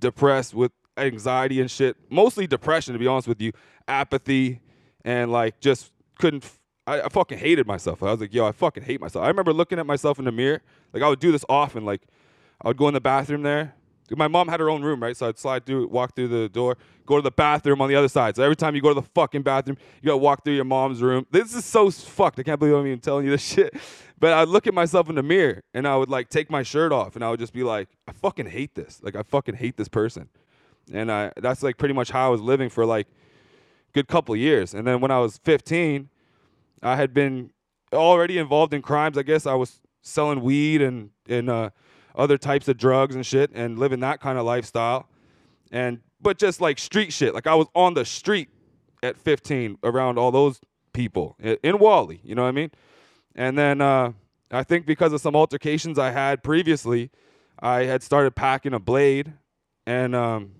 depressed 0.00 0.54
with 0.54 0.72
anxiety 0.96 1.60
and 1.60 1.70
shit. 1.70 1.96
Mostly 2.10 2.46
depression, 2.46 2.92
to 2.94 2.98
be 2.98 3.06
honest 3.06 3.28
with 3.28 3.40
you. 3.40 3.52
Apathy 3.88 4.60
and 5.04 5.30
like 5.32 5.60
just 5.60 5.92
couldn't. 6.18 6.44
F- 6.44 6.58
I, 6.86 7.02
I 7.02 7.08
fucking 7.08 7.38
hated 7.38 7.66
myself. 7.66 8.02
I 8.02 8.10
was 8.10 8.20
like, 8.20 8.34
yo, 8.34 8.46
I 8.46 8.52
fucking 8.52 8.82
hate 8.82 9.00
myself. 9.00 9.24
I 9.24 9.28
remember 9.28 9.52
looking 9.52 9.78
at 9.78 9.86
myself 9.86 10.18
in 10.18 10.24
the 10.24 10.32
mirror. 10.32 10.62
Like 10.92 11.02
I 11.02 11.08
would 11.08 11.20
do 11.20 11.32
this 11.32 11.44
often. 11.48 11.84
Like 11.84 12.02
I 12.62 12.68
would 12.68 12.76
go 12.76 12.88
in 12.88 12.94
the 12.94 13.00
bathroom 13.00 13.42
there. 13.42 13.74
My 14.10 14.28
mom 14.28 14.48
had 14.48 14.60
her 14.60 14.68
own 14.68 14.82
room, 14.82 15.02
right? 15.02 15.16
So 15.16 15.28
I'd 15.28 15.38
slide 15.38 15.66
through, 15.66 15.88
walk 15.88 16.16
through 16.16 16.28
the 16.28 16.48
door, 16.48 16.76
go 17.06 17.16
to 17.16 17.22
the 17.22 17.30
bathroom 17.30 17.80
on 17.80 17.88
the 17.88 17.94
other 17.94 18.08
side. 18.08 18.36
So 18.36 18.42
every 18.42 18.56
time 18.56 18.74
you 18.74 18.82
go 18.82 18.88
to 18.88 19.00
the 19.00 19.06
fucking 19.14 19.42
bathroom, 19.42 19.76
you 20.02 20.08
gotta 20.08 20.16
walk 20.18 20.44
through 20.44 20.54
your 20.54 20.64
mom's 20.64 21.00
room. 21.02 21.26
This 21.30 21.54
is 21.54 21.64
so 21.64 21.90
fucked. 21.90 22.38
I 22.38 22.42
can't 22.42 22.58
believe 22.58 22.74
I'm 22.74 22.86
even 22.86 23.00
telling 23.00 23.24
you 23.24 23.30
this 23.30 23.42
shit. 23.54 23.74
But 24.18 24.32
I'd 24.32 24.48
look 24.48 24.66
at 24.66 24.74
myself 24.74 25.08
in 25.08 25.14
the 25.14 25.22
mirror 25.22 25.62
and 25.72 25.86
I 25.88 25.96
would 25.96 26.10
like 26.10 26.28
take 26.28 26.50
my 26.50 26.62
shirt 26.62 26.92
off 26.92 27.16
and 27.16 27.24
I 27.24 27.30
would 27.30 27.40
just 27.40 27.52
be 27.52 27.62
like, 27.62 27.88
I 28.06 28.12
fucking 28.12 28.46
hate 28.46 28.74
this. 28.74 29.00
Like 29.02 29.16
I 29.16 29.22
fucking 29.22 29.54
hate 29.54 29.76
this 29.76 29.88
person. 29.88 30.28
And 30.92 31.10
I 31.10 31.32
that's 31.36 31.62
like 31.62 31.78
pretty 31.78 31.94
much 31.94 32.10
how 32.10 32.26
I 32.26 32.30
was 32.30 32.40
living 32.40 32.68
for 32.68 32.84
like 32.84 33.06
a 33.06 33.92
good 33.92 34.08
couple 34.08 34.34
years. 34.36 34.74
And 34.74 34.86
then 34.86 35.00
when 35.00 35.10
I 35.10 35.18
was 35.18 35.38
15, 35.44 36.08
I 36.82 36.96
had 36.96 37.14
been 37.14 37.50
already 37.92 38.38
involved 38.38 38.74
in 38.74 38.82
crimes. 38.82 39.16
I 39.16 39.22
guess 39.22 39.46
I 39.46 39.54
was 39.54 39.80
selling 40.02 40.40
weed 40.40 40.82
and 40.82 41.10
and 41.28 41.48
uh, 41.48 41.70
other 42.14 42.38
types 42.38 42.68
of 42.68 42.76
drugs 42.76 43.14
and 43.14 43.24
shit, 43.24 43.50
and 43.54 43.78
living 43.78 44.00
that 44.00 44.20
kind 44.20 44.38
of 44.38 44.44
lifestyle. 44.44 45.08
And 45.70 46.00
but 46.20 46.38
just 46.38 46.60
like 46.60 46.78
street 46.78 47.12
shit. 47.12 47.34
Like 47.34 47.46
I 47.46 47.54
was 47.54 47.66
on 47.74 47.94
the 47.94 48.04
street 48.04 48.48
at 49.02 49.16
15 49.16 49.78
around 49.82 50.18
all 50.18 50.30
those 50.30 50.60
people 50.92 51.36
in 51.40 51.78
Whalley. 51.78 52.20
You 52.22 52.34
know 52.34 52.42
what 52.42 52.48
I 52.48 52.52
mean? 52.52 52.70
And 53.34 53.56
then 53.56 53.80
uh, 53.80 54.12
I 54.50 54.62
think 54.64 54.86
because 54.86 55.12
of 55.12 55.20
some 55.20 55.36
altercations 55.36 55.98
I 55.98 56.10
had 56.10 56.42
previously, 56.42 57.10
I 57.60 57.84
had 57.84 58.02
started 58.02 58.34
packing 58.34 58.74
a 58.74 58.78
blade, 58.78 59.32
and 59.86 60.14
um, 60.14 60.52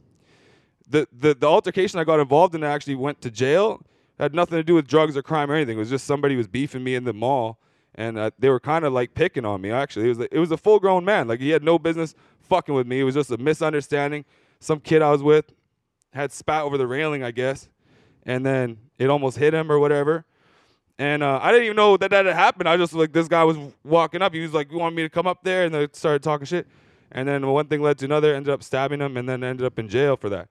the, 0.88 1.08
the 1.12 1.34
the 1.34 1.46
altercation 1.46 1.98
I 1.98 2.04
got 2.04 2.20
involved 2.20 2.54
in 2.54 2.62
I 2.62 2.70
actually 2.70 2.94
went 2.96 3.20
to 3.22 3.30
jail. 3.30 3.82
Had 4.18 4.34
nothing 4.34 4.58
to 4.58 4.62
do 4.62 4.74
with 4.74 4.86
drugs 4.86 5.16
or 5.16 5.22
crime 5.22 5.50
or 5.50 5.54
anything. 5.54 5.76
It 5.76 5.80
was 5.80 5.88
just 5.88 6.06
somebody 6.06 6.36
was 6.36 6.46
beefing 6.46 6.84
me 6.84 6.94
in 6.94 7.04
the 7.04 7.14
mall, 7.14 7.58
and 7.94 8.18
uh, 8.18 8.30
they 8.38 8.48
were 8.48 8.60
kind 8.60 8.84
of 8.84 8.92
like 8.92 9.14
picking 9.14 9.44
on 9.44 9.60
me. 9.60 9.70
Actually, 9.70 10.06
it 10.06 10.16
was 10.16 10.28
it 10.30 10.38
was 10.38 10.50
a 10.50 10.56
full 10.56 10.78
grown 10.78 11.04
man. 11.04 11.28
Like 11.28 11.40
he 11.40 11.50
had 11.50 11.62
no 11.62 11.78
business 11.78 12.14
fucking 12.42 12.74
with 12.74 12.86
me. 12.86 13.00
It 13.00 13.04
was 13.04 13.14
just 13.14 13.30
a 13.30 13.38
misunderstanding. 13.38 14.24
Some 14.60 14.80
kid 14.80 15.02
I 15.02 15.10
was 15.10 15.22
with 15.22 15.52
had 16.12 16.32
spat 16.32 16.64
over 16.64 16.76
the 16.76 16.86
railing, 16.86 17.22
I 17.22 17.30
guess, 17.30 17.68
and 18.24 18.44
then 18.44 18.78
it 18.98 19.08
almost 19.08 19.38
hit 19.38 19.54
him 19.54 19.70
or 19.70 19.78
whatever. 19.78 20.24
And 20.98 21.22
uh, 21.22 21.40
I 21.42 21.50
didn't 21.50 21.64
even 21.64 21.76
know 21.76 21.96
that 21.96 22.10
that 22.10 22.26
had 22.26 22.34
happened. 22.34 22.68
I 22.68 22.76
just 22.76 22.92
like 22.92 23.12
this 23.12 23.28
guy 23.28 23.42
was 23.44 23.56
walking 23.84 24.20
up. 24.20 24.34
He 24.34 24.40
was 24.40 24.52
like, 24.52 24.70
"You 24.70 24.78
want 24.78 24.94
me 24.94 25.02
to 25.02 25.08
come 25.08 25.26
up 25.26 25.42
there?" 25.42 25.64
And 25.64 25.74
they 25.74 25.88
started 25.92 26.22
talking 26.22 26.44
shit. 26.44 26.66
And 27.12 27.26
then 27.26 27.46
one 27.46 27.66
thing 27.66 27.80
led 27.80 27.98
to 27.98 28.04
another. 28.04 28.34
Ended 28.34 28.52
up 28.52 28.62
stabbing 28.62 29.00
him, 29.00 29.16
and 29.16 29.28
then 29.28 29.42
ended 29.42 29.64
up 29.64 29.78
in 29.78 29.88
jail 29.88 30.16
for 30.16 30.28
that. 30.28 30.48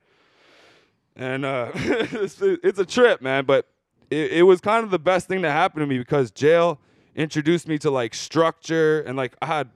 And 1.14 1.44
uh, 1.44 1.70
it's, 1.74 2.38
it's 2.40 2.78
a 2.80 2.84
trip, 2.84 3.22
man. 3.22 3.44
But 3.44 3.68
it, 4.10 4.32
it 4.32 4.42
was 4.42 4.60
kind 4.60 4.84
of 4.84 4.90
the 4.90 4.98
best 4.98 5.28
thing 5.28 5.42
that 5.42 5.52
happened 5.52 5.82
to 5.82 5.86
me 5.86 5.98
because 5.98 6.32
jail 6.32 6.80
introduced 7.14 7.68
me 7.68 7.78
to 7.78 7.90
like 7.90 8.14
structure 8.14 9.00
and 9.00 9.16
like 9.16 9.34
I 9.42 9.46
had 9.46 9.70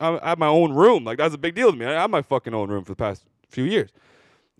I 0.00 0.30
had 0.30 0.38
my 0.38 0.48
own 0.48 0.72
room. 0.72 1.04
Like 1.04 1.18
that's 1.18 1.34
a 1.34 1.38
big 1.38 1.54
deal 1.54 1.70
to 1.70 1.76
me. 1.76 1.86
I 1.86 2.02
had 2.02 2.10
my 2.10 2.22
fucking 2.22 2.54
own 2.54 2.70
room 2.70 2.84
for 2.84 2.92
the 2.92 2.96
past 2.96 3.24
few 3.48 3.64
years. 3.64 3.90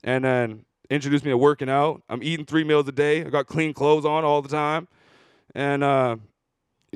And 0.04 0.24
then 0.24 0.64
introduced 0.90 1.24
me 1.24 1.30
to 1.30 1.38
working 1.38 1.68
out. 1.68 2.02
I'm 2.08 2.22
eating 2.22 2.44
three 2.44 2.64
meals 2.64 2.86
a 2.88 2.92
day. 2.92 3.24
I 3.24 3.30
got 3.30 3.46
clean 3.46 3.72
clothes 3.72 4.04
on 4.04 4.24
all 4.24 4.42
the 4.42 4.48
time. 4.48 4.88
And 5.54 5.82
uh, 5.82 6.16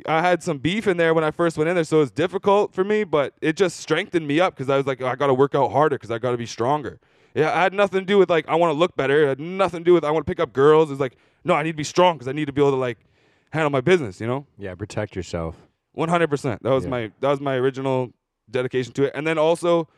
I 0.06 0.20
had 0.20 0.42
some 0.42 0.58
beef 0.58 0.86
in 0.86 0.96
there 0.96 1.14
when 1.14 1.24
I 1.24 1.30
first 1.30 1.56
went 1.56 1.68
in 1.68 1.74
there, 1.74 1.84
so 1.84 1.98
it 1.98 2.00
was 2.00 2.10
difficult 2.10 2.74
for 2.74 2.84
me, 2.84 3.04
but 3.04 3.34
it 3.40 3.56
just 3.56 3.78
strengthened 3.78 4.26
me 4.26 4.40
up 4.40 4.54
because 4.54 4.68
I 4.68 4.76
was 4.76 4.86
like, 4.86 5.00
I 5.00 5.14
got 5.14 5.28
to 5.28 5.34
work 5.34 5.54
out 5.54 5.72
harder 5.72 5.96
because 5.96 6.10
I 6.10 6.18
got 6.18 6.32
to 6.32 6.36
be 6.36 6.46
stronger. 6.46 7.00
Yeah, 7.34 7.52
I 7.52 7.62
had 7.62 7.72
nothing 7.72 8.00
to 8.00 8.06
do 8.06 8.18
with 8.18 8.30
like 8.30 8.48
I 8.48 8.54
want 8.54 8.72
to 8.72 8.78
look 8.78 8.96
better. 8.96 9.24
It 9.24 9.28
had 9.28 9.40
nothing 9.40 9.80
to 9.80 9.84
do 9.84 9.94
with 9.94 10.04
I 10.04 10.10
want 10.10 10.26
to 10.26 10.30
pick 10.30 10.40
up 10.40 10.52
girls. 10.52 10.90
It's 10.90 11.00
like 11.00 11.16
no, 11.44 11.54
I 11.54 11.62
need 11.62 11.72
to 11.72 11.76
be 11.76 11.84
strong 11.84 12.16
because 12.16 12.28
I 12.28 12.32
need 12.32 12.46
to 12.46 12.52
be 12.52 12.60
able 12.60 12.72
to 12.72 12.76
like 12.76 12.98
handle 13.56 13.70
my 13.70 13.80
business. 13.80 14.20
You 14.20 14.26
know. 14.26 14.46
Yeah, 14.58 14.74
protect 14.74 15.16
yourself. 15.16 15.56
One 15.92 16.08
hundred 16.08 16.28
percent. 16.30 16.62
That 16.62 16.70
was 16.70 16.84
Yeah. 16.84 16.90
my 16.90 17.12
that 17.20 17.30
was 17.30 17.40
my 17.40 17.54
original 17.56 18.12
dedication 18.50 18.92
to 18.94 19.04
it. 19.04 19.12
And 19.14 19.26
then 19.26 19.38
also, 19.38 19.88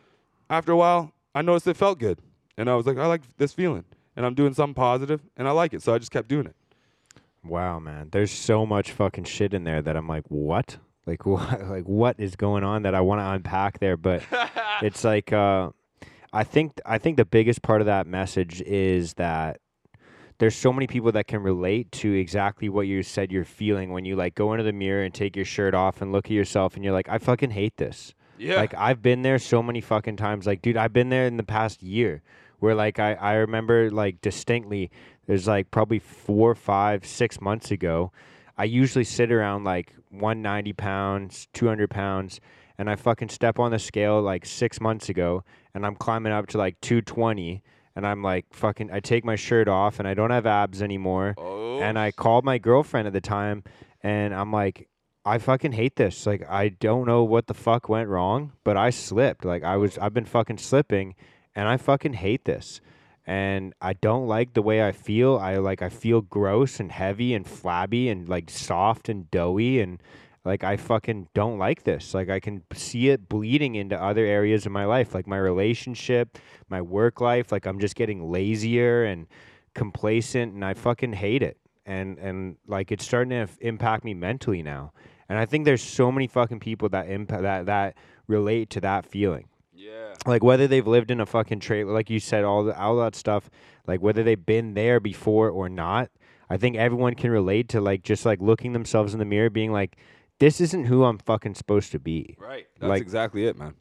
after 0.49 0.73
a 0.73 0.77
while, 0.77 1.13
I 1.35 1.43
noticed 1.43 1.67
it 1.67 1.77
felt 1.77 1.99
good, 1.99 2.21
and 2.57 2.71
I 2.71 2.75
was 2.75 2.87
like, 2.87 2.97
I 2.99 3.07
like 3.07 3.23
this 3.37 3.53
feeling, 3.53 3.85
and 4.17 4.25
I'm 4.25 4.35
doing 4.35 4.55
something 4.55 4.75
positive, 4.75 5.21
and 5.37 5.47
I 5.47 5.51
like 5.51 5.75
it. 5.75 5.83
So 5.83 5.93
I 5.95 5.99
just 5.99 6.11
kept 6.11 6.29
doing 6.29 6.47
it. 6.47 6.57
Wow, 7.45 7.79
man. 7.79 8.09
There's 8.11 8.31
so 8.33 8.67
much 8.67 8.91
fucking 8.93 9.25
shit 9.25 9.55
in 9.55 9.65
there 9.65 9.81
that 9.83 9.97
I'm 9.97 10.09
like, 10.09 10.25
what? 10.29 10.79
Like 11.07 11.25
what? 11.35 11.69
Like 11.69 11.85
what 11.85 12.17
is 12.19 12.37
going 12.37 12.65
on 12.65 12.83
that 12.83 12.95
I 12.95 13.01
want 13.01 13.21
to 13.21 13.29
unpack 13.31 13.79
there? 13.81 13.97
But 13.97 14.23
it's 14.83 15.05
like, 15.05 15.33
uh, 15.33 15.71
I 16.33 16.45
think 16.45 16.81
I 16.87 16.99
think 16.99 17.17
the 17.17 17.25
biggest 17.25 17.63
part 17.63 17.81
of 17.81 17.87
that 17.87 18.07
message 18.07 18.61
is 18.63 19.15
that 19.15 19.61
there's 20.39 20.55
so 20.55 20.73
many 20.73 20.87
people 20.87 21.13
that 21.13 21.27
can 21.27 21.43
relate 21.43 21.91
to 21.93 22.13
exactly 22.13 22.69
what 22.69 22.87
you 22.87 23.03
said 23.03 23.33
you're 23.33 23.45
feeling 23.45 23.93
when 23.93 24.05
you 24.05 24.17
like 24.17 24.35
go 24.35 24.53
into 24.53 24.65
the 24.65 24.73
mirror 24.73 25.03
and 25.03 25.13
take 25.13 25.35
your 25.35 25.45
shirt 25.45 25.75
off 25.75 26.01
and 26.01 26.13
look 26.13 26.27
at 26.27 26.33
yourself 26.33 26.75
and 26.75 26.85
you're 26.85 26.93
like, 26.93 27.09
I 27.09 27.19
fucking 27.19 27.51
hate 27.51 27.77
this. 27.77 28.15
Yeah. 28.39 28.57
Like 28.57 28.73
I've 28.75 29.03
been 29.03 29.23
there 29.23 29.39
so 29.39 29.63
many 29.63 29.81
fucking 29.81 30.17
times. 30.17 30.47
Like, 30.47 30.63
dude, 30.63 30.77
I've 30.77 30.93
been 30.93 31.09
there 31.09 31.27
in 31.27 31.37
the 31.37 31.43
past 31.43 31.83
year 31.83 32.23
where 32.61 32.75
like 32.75 32.99
I, 32.99 33.15
I 33.15 33.35
remember 33.35 33.91
like 33.91 34.21
distinctly 34.21 34.91
there's 35.27 35.47
like 35.47 35.71
probably 35.71 35.99
four, 35.99 36.55
five, 36.55 37.05
six 37.05 37.41
months 37.41 37.71
ago. 37.71 38.13
I 38.57 38.65
usually 38.65 39.05
sit 39.05 39.31
around 39.31 39.65
like 39.65 39.93
190 40.11 40.73
pounds, 40.73 41.49
200 41.53 41.91
pounds. 41.91 42.41
and 42.79 42.89
I 42.89 42.97
fucking 42.97 43.29
step 43.29 43.59
on 43.59 43.73
the 43.73 43.79
scale 43.79 44.23
like 44.23 44.47
six 44.47 44.81
months 44.81 45.09
ago, 45.09 45.45
and 45.75 45.85
I'm 45.85 45.97
climbing 45.97 46.33
up 46.33 46.47
to 46.49 46.59
like 46.59 46.81
220, 46.81 47.63
and 47.99 48.07
I'm 48.07 48.23
like 48.23 48.47
fucking. 48.53 48.93
I 48.93 49.01
take 49.01 49.25
my 49.25 49.35
shirt 49.35 49.67
off, 49.67 49.99
and 49.99 50.07
I 50.07 50.15
don't 50.15 50.31
have 50.31 50.47
abs 50.47 50.83
anymore. 50.83 51.35
Oh. 51.37 51.81
And 51.81 51.99
I 51.99 52.13
called 52.13 52.45
my 52.45 52.57
girlfriend 52.59 53.09
at 53.09 53.13
the 53.13 53.21
time, 53.21 53.65
and 54.05 54.33
I'm 54.33 54.53
like, 54.53 54.89
I 55.25 55.39
fucking 55.39 55.73
hate 55.73 55.97
this. 55.97 56.25
Like, 56.25 56.49
I 56.49 56.69
don't 56.69 57.09
know 57.09 57.25
what 57.25 57.49
the 57.49 57.55
fuck 57.55 57.89
went 57.89 58.09
wrong, 58.09 58.53
but 58.63 58.77
I 58.77 58.91
slipped. 58.91 59.45
Like, 59.45 59.65
I 59.65 59.77
was, 59.77 59.99
I've 59.99 60.15
been 60.15 60.27
fucking 60.27 60.59
slipping, 60.59 61.17
and 61.57 61.67
I 61.67 61.77
fucking 61.77 62.13
hate 62.13 62.45
this. 62.45 62.81
And 63.27 63.75
I 63.81 63.95
don't 63.95 64.29
like 64.29 64.55
the 64.55 64.63
way 64.63 64.87
I 64.87 64.93
feel. 64.93 65.37
I 65.37 65.57
like, 65.57 65.83
I 65.83 65.89
feel 65.89 66.21
gross 66.21 66.79
and 66.79 66.93
heavy 66.93 67.35
and 67.35 67.45
flabby 67.45 68.09
and 68.09 68.29
like 68.29 68.49
soft 68.49 69.09
and 69.09 69.29
doughy. 69.33 69.81
And 69.81 70.01
like, 70.49 70.65
I 70.65 70.77
fucking 70.77 71.29
don't 71.35 71.59
like 71.59 71.85
this. 71.85 72.15
Like, 72.15 72.29
I 72.31 72.41
can 72.41 72.63
see 72.75 73.11
it 73.11 73.29
bleeding 73.29 73.75
into 73.77 73.97
other 74.03 74.25
areas 74.25 74.67
of 74.67 74.73
my 74.73 74.85
life, 74.85 75.15
like 75.15 75.27
my 75.27 75.39
relationship, 75.39 76.39
my 76.69 76.83
work 76.83 77.21
life. 77.21 77.53
Like, 77.53 77.67
I'm 77.67 77.79
just 77.79 77.95
getting 77.95 78.31
lazier 78.33 79.05
and 79.05 79.27
complacent, 79.75 80.55
and 80.55 80.65
I 80.65 80.75
fucking 80.75 81.13
hate 81.13 81.43
it 81.43 81.57
and 81.89 82.19
and 82.19 82.57
like 82.67 82.93
it's 82.93 83.05
starting 83.05 83.31
to 83.31 83.37
f- 83.37 83.59
impact 83.61 84.05
me 84.05 84.15
mentally 84.15 84.63
now. 84.63 84.93
And 85.29 85.39
I 85.39 85.47
think 85.47 85.65
there's 85.65 85.83
so 85.83 86.13
many 86.13 86.27
fucking 86.27 86.61
people 86.61 86.89
that 86.91 87.09
impact 87.09 87.43
that 87.43 87.67
that 87.67 87.97
relate 88.27 88.71
to 88.71 88.81
that 88.83 89.07
feeling. 89.07 89.49
yeah. 89.75 90.15
Like 90.27 90.45
whether 90.45 90.67
they've 90.69 90.87
lived 90.87 91.11
in 91.11 91.21
a 91.21 91.27
fucking 91.27 91.61
trailer, 91.61 91.93
like 91.93 92.11
you 92.11 92.21
said, 92.21 92.45
all 92.45 92.65
the 92.65 92.79
all 92.79 92.97
that 92.99 93.17
stuff. 93.17 93.51
Like 93.87 94.03
whether 94.03 94.23
they've 94.23 94.47
been 94.47 94.75
there 94.75 95.01
before 95.01 95.49
or 95.51 95.69
not. 95.69 96.11
I 96.51 96.57
think 96.57 96.77
everyone 96.77 97.15
can 97.15 97.31
relate 97.31 97.69
to 97.71 97.81
like 97.81 98.03
just 98.03 98.25
like 98.25 98.41
looking 98.41 98.73
themselves 98.73 99.13
in 99.13 99.19
the 99.19 99.27
mirror, 99.27 99.51
being 99.51 99.73
like, 99.73 99.97
"This 100.39 100.61
isn't 100.61 100.85
who 100.87 101.05
I'm 101.05 101.19
fucking 101.19 101.55
supposed 101.55 101.93
to 101.93 101.99
be." 101.99 102.37
Right. 102.39 102.67
That's 102.79 102.89
Like- 102.89 103.03
exactly 103.03 103.47
it, 103.47 103.59
man. 103.59 103.75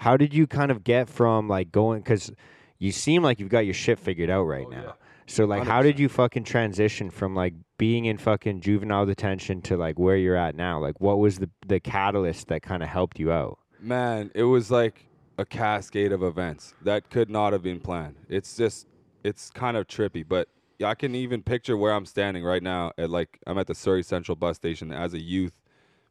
How 0.00 0.16
did 0.16 0.32
you 0.32 0.46
kind 0.46 0.70
of 0.70 0.82
get 0.84 1.08
from 1.08 1.48
like 1.48 1.70
going? 1.72 2.00
Because 2.00 2.32
you 2.78 2.90
seem 2.92 3.22
like 3.22 3.38
you've 3.38 3.50
got 3.50 3.60
your 3.66 3.74
shit 3.74 3.98
figured 3.98 4.30
out 4.30 4.44
right 4.44 4.64
Oh, 4.66 4.70
now. 4.70 4.82
yeah. 4.82 4.92
So 5.26 5.44
like, 5.44 5.64
how 5.64 5.82
did 5.82 5.98
you 6.00 6.08
fucking 6.08 6.44
transition 6.44 7.08
from 7.10 7.34
like 7.36 7.54
being 7.78 8.06
in 8.06 8.18
fucking 8.18 8.60
juvenile 8.62 9.06
detention 9.06 9.60
to 9.62 9.76
like 9.76 9.98
where 9.98 10.16
you're 10.16 10.34
at 10.36 10.56
now? 10.56 10.80
Like, 10.80 11.00
what 11.00 11.18
was 11.18 11.38
the 11.38 11.50
the 11.66 11.78
catalyst 11.80 12.48
that 12.48 12.62
kind 12.62 12.82
of 12.82 12.88
helped 12.88 13.18
you 13.20 13.30
out? 13.30 13.58
Man, 13.78 14.30
it 14.34 14.44
was 14.44 14.70
like 14.70 15.06
a 15.38 15.44
cascade 15.44 16.12
of 16.12 16.22
events 16.22 16.74
that 16.82 17.10
could 17.10 17.30
not 17.30 17.52
have 17.52 17.62
been 17.62 17.80
planned. 17.80 18.16
It's 18.28 18.56
just, 18.56 18.86
it's 19.24 19.50
kind 19.50 19.76
of 19.76 19.86
trippy, 19.86 20.22
but 20.26 20.48
I 20.84 20.94
can 20.94 21.14
even 21.14 21.42
picture 21.42 21.76
where 21.76 21.92
I'm 21.94 22.04
standing 22.06 22.42
right 22.44 22.62
now 22.62 22.92
at 22.98 23.08
like, 23.10 23.38
I'm 23.46 23.56
at 23.58 23.66
the 23.66 23.74
Surrey 23.74 24.02
Central 24.02 24.34
bus 24.36 24.56
station 24.56 24.92
as 24.92 25.14
a 25.14 25.20
youth. 25.20 25.52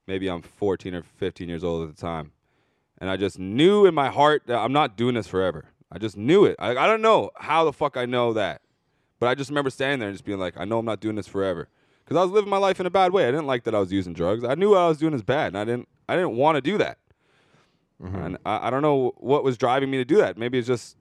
Maybe 0.10 0.28
I'm 0.28 0.42
14 0.42 0.96
or 0.96 1.04
15 1.04 1.48
years 1.48 1.64
old 1.64 1.88
at 1.88 1.96
the 1.96 2.02
time. 2.02 2.32
And 2.98 3.12
I 3.12 3.16
just 3.16 3.38
knew 3.38 3.86
in 3.86 3.94
my 3.94 4.10
heart 4.10 4.42
that 4.48 4.58
I'm 4.58 4.74
not 4.74 4.98
doing 4.98 5.14
this 5.14 5.28
forever. 5.28 5.66
I 5.92 6.00
just 6.00 6.18
knew 6.18 6.46
it. 6.46 6.56
I, 6.58 6.72
I 6.72 6.88
don't 6.88 7.04
know 7.04 7.30
how 7.36 7.64
the 7.64 7.72
fuck 7.72 7.96
I 7.96 8.08
know 8.08 8.34
that. 8.34 8.62
But 9.20 9.30
I 9.30 9.36
just 9.36 9.52
remember 9.52 9.70
standing 9.70 10.00
there 10.00 10.10
and 10.10 10.16
just 10.16 10.26
being 10.26 10.40
like, 10.40 10.58
I 10.58 10.66
know 10.66 10.80
I'm 10.80 10.86
not 10.86 11.00
doing 11.00 11.16
this 11.16 11.28
forever. 11.28 11.70
Because 12.04 12.18
I 12.18 12.24
was 12.24 12.32
living 12.32 12.50
my 12.50 12.58
life 12.58 12.80
in 12.80 12.88
a 12.88 12.90
bad 12.90 13.14
way. 13.14 13.28
I 13.28 13.32
didn't 13.32 13.46
like 13.46 13.66
that 13.66 13.76
I 13.76 13.80
was 13.80 13.92
using 13.92 14.14
drugs. 14.14 14.44
I 14.44 14.56
knew 14.56 14.72
what 14.72 14.80
I 14.80 14.88
was 14.88 14.98
doing 14.98 15.14
is 15.14 15.22
bad, 15.22 15.50
and 15.50 15.58
I 15.60 15.64
didn't. 15.64 15.88
I 16.08 16.16
didn't 16.16 16.36
want 16.36 16.56
to 16.56 16.62
do 16.62 16.80
that. 16.80 16.98
Mm-hmm. 18.02 18.16
And 18.16 18.38
I, 18.48 18.68
I 18.68 18.70
don't 18.72 18.82
know 18.82 19.14
what 19.18 19.44
was 19.44 19.60
driving 19.60 19.92
me 19.92 19.98
to 19.98 20.06
do 20.06 20.18
that. 20.18 20.40
Maybe 20.40 20.58
it's 20.58 20.68
just 20.68 20.98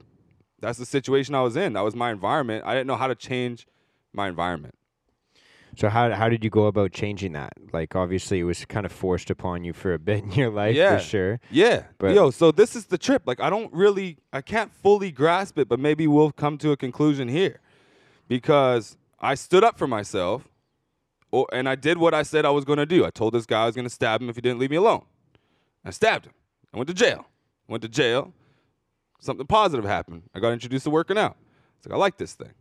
that's 0.59 0.77
the 0.77 0.85
situation 0.85 1.33
I 1.33 1.41
was 1.41 1.55
in. 1.55 1.73
That 1.73 1.83
was 1.83 1.95
my 1.95 2.11
environment. 2.11 2.63
I 2.63 2.75
didn't 2.75 2.85
know 2.85 2.95
how 2.95 3.07
to 3.07 3.15
change 3.15 3.65
my 4.13 4.27
environment. 4.27 4.75
So 5.77 5.87
how 5.89 6.11
how 6.11 6.29
did 6.29 6.43
you 6.43 6.49
go 6.49 6.65
about 6.65 6.91
changing 6.91 7.33
that? 7.33 7.53
Like, 7.71 7.95
obviously, 7.95 8.39
it 8.39 8.43
was 8.43 8.65
kind 8.65 8.85
of 8.85 8.91
forced 8.91 9.29
upon 9.29 9.63
you 9.63 9.71
for 9.73 9.93
a 9.93 9.99
bit 9.99 10.23
in 10.23 10.31
your 10.31 10.49
life, 10.49 10.75
Yeah. 10.75 10.97
for 10.97 11.03
sure. 11.03 11.39
Yeah. 11.51 11.83
But- 11.97 12.15
Yo, 12.15 12.31
so 12.31 12.51
this 12.51 12.75
is 12.75 12.85
the 12.87 12.97
trip. 12.97 13.23
Like 13.25 13.39
I 13.39 13.49
don't 13.49 13.71
really 13.73 14.17
I 14.33 14.41
can't 14.41 14.71
fully 14.73 15.11
grasp 15.11 15.57
it, 15.59 15.67
but 15.69 15.79
maybe 15.79 16.07
we'll 16.07 16.31
come 16.31 16.57
to 16.59 16.71
a 16.71 16.77
conclusion 16.77 17.27
here. 17.27 17.59
Because 18.27 18.97
I 19.19 19.35
stood 19.35 19.63
up 19.63 19.77
for 19.77 19.87
myself 19.87 20.47
or, 21.31 21.47
and 21.51 21.67
I 21.69 21.75
did 21.75 21.97
what 21.97 22.13
I 22.13 22.23
said 22.23 22.45
I 22.45 22.51
was 22.51 22.65
going 22.65 22.77
to 22.77 22.85
do. 22.85 23.05
I 23.05 23.09
told 23.09 23.33
this 23.33 23.45
guy 23.45 23.63
I 23.63 23.65
was 23.65 23.75
going 23.75 23.85
to 23.87 23.93
stab 23.93 24.21
him 24.21 24.29
if 24.29 24.35
he 24.35 24.41
didn't 24.41 24.59
leave 24.59 24.69
me 24.71 24.75
alone. 24.77 25.03
I 25.85 25.91
stabbed 25.91 26.25
him. 26.25 26.33
I 26.73 26.77
went 26.77 26.87
to 26.89 26.93
jail. 26.93 27.25
Went 27.67 27.81
to 27.83 27.89
jail. 27.89 28.33
Something 29.19 29.45
positive 29.47 29.85
happened. 29.85 30.23
I 30.33 30.39
got 30.39 30.51
introduced 30.51 30.83
to 30.85 30.89
working 30.89 31.17
out. 31.17 31.37
It's 31.77 31.87
like 31.87 31.93
I 31.93 31.97
like 31.97 32.17
this 32.17 32.33
thing. 32.33 32.51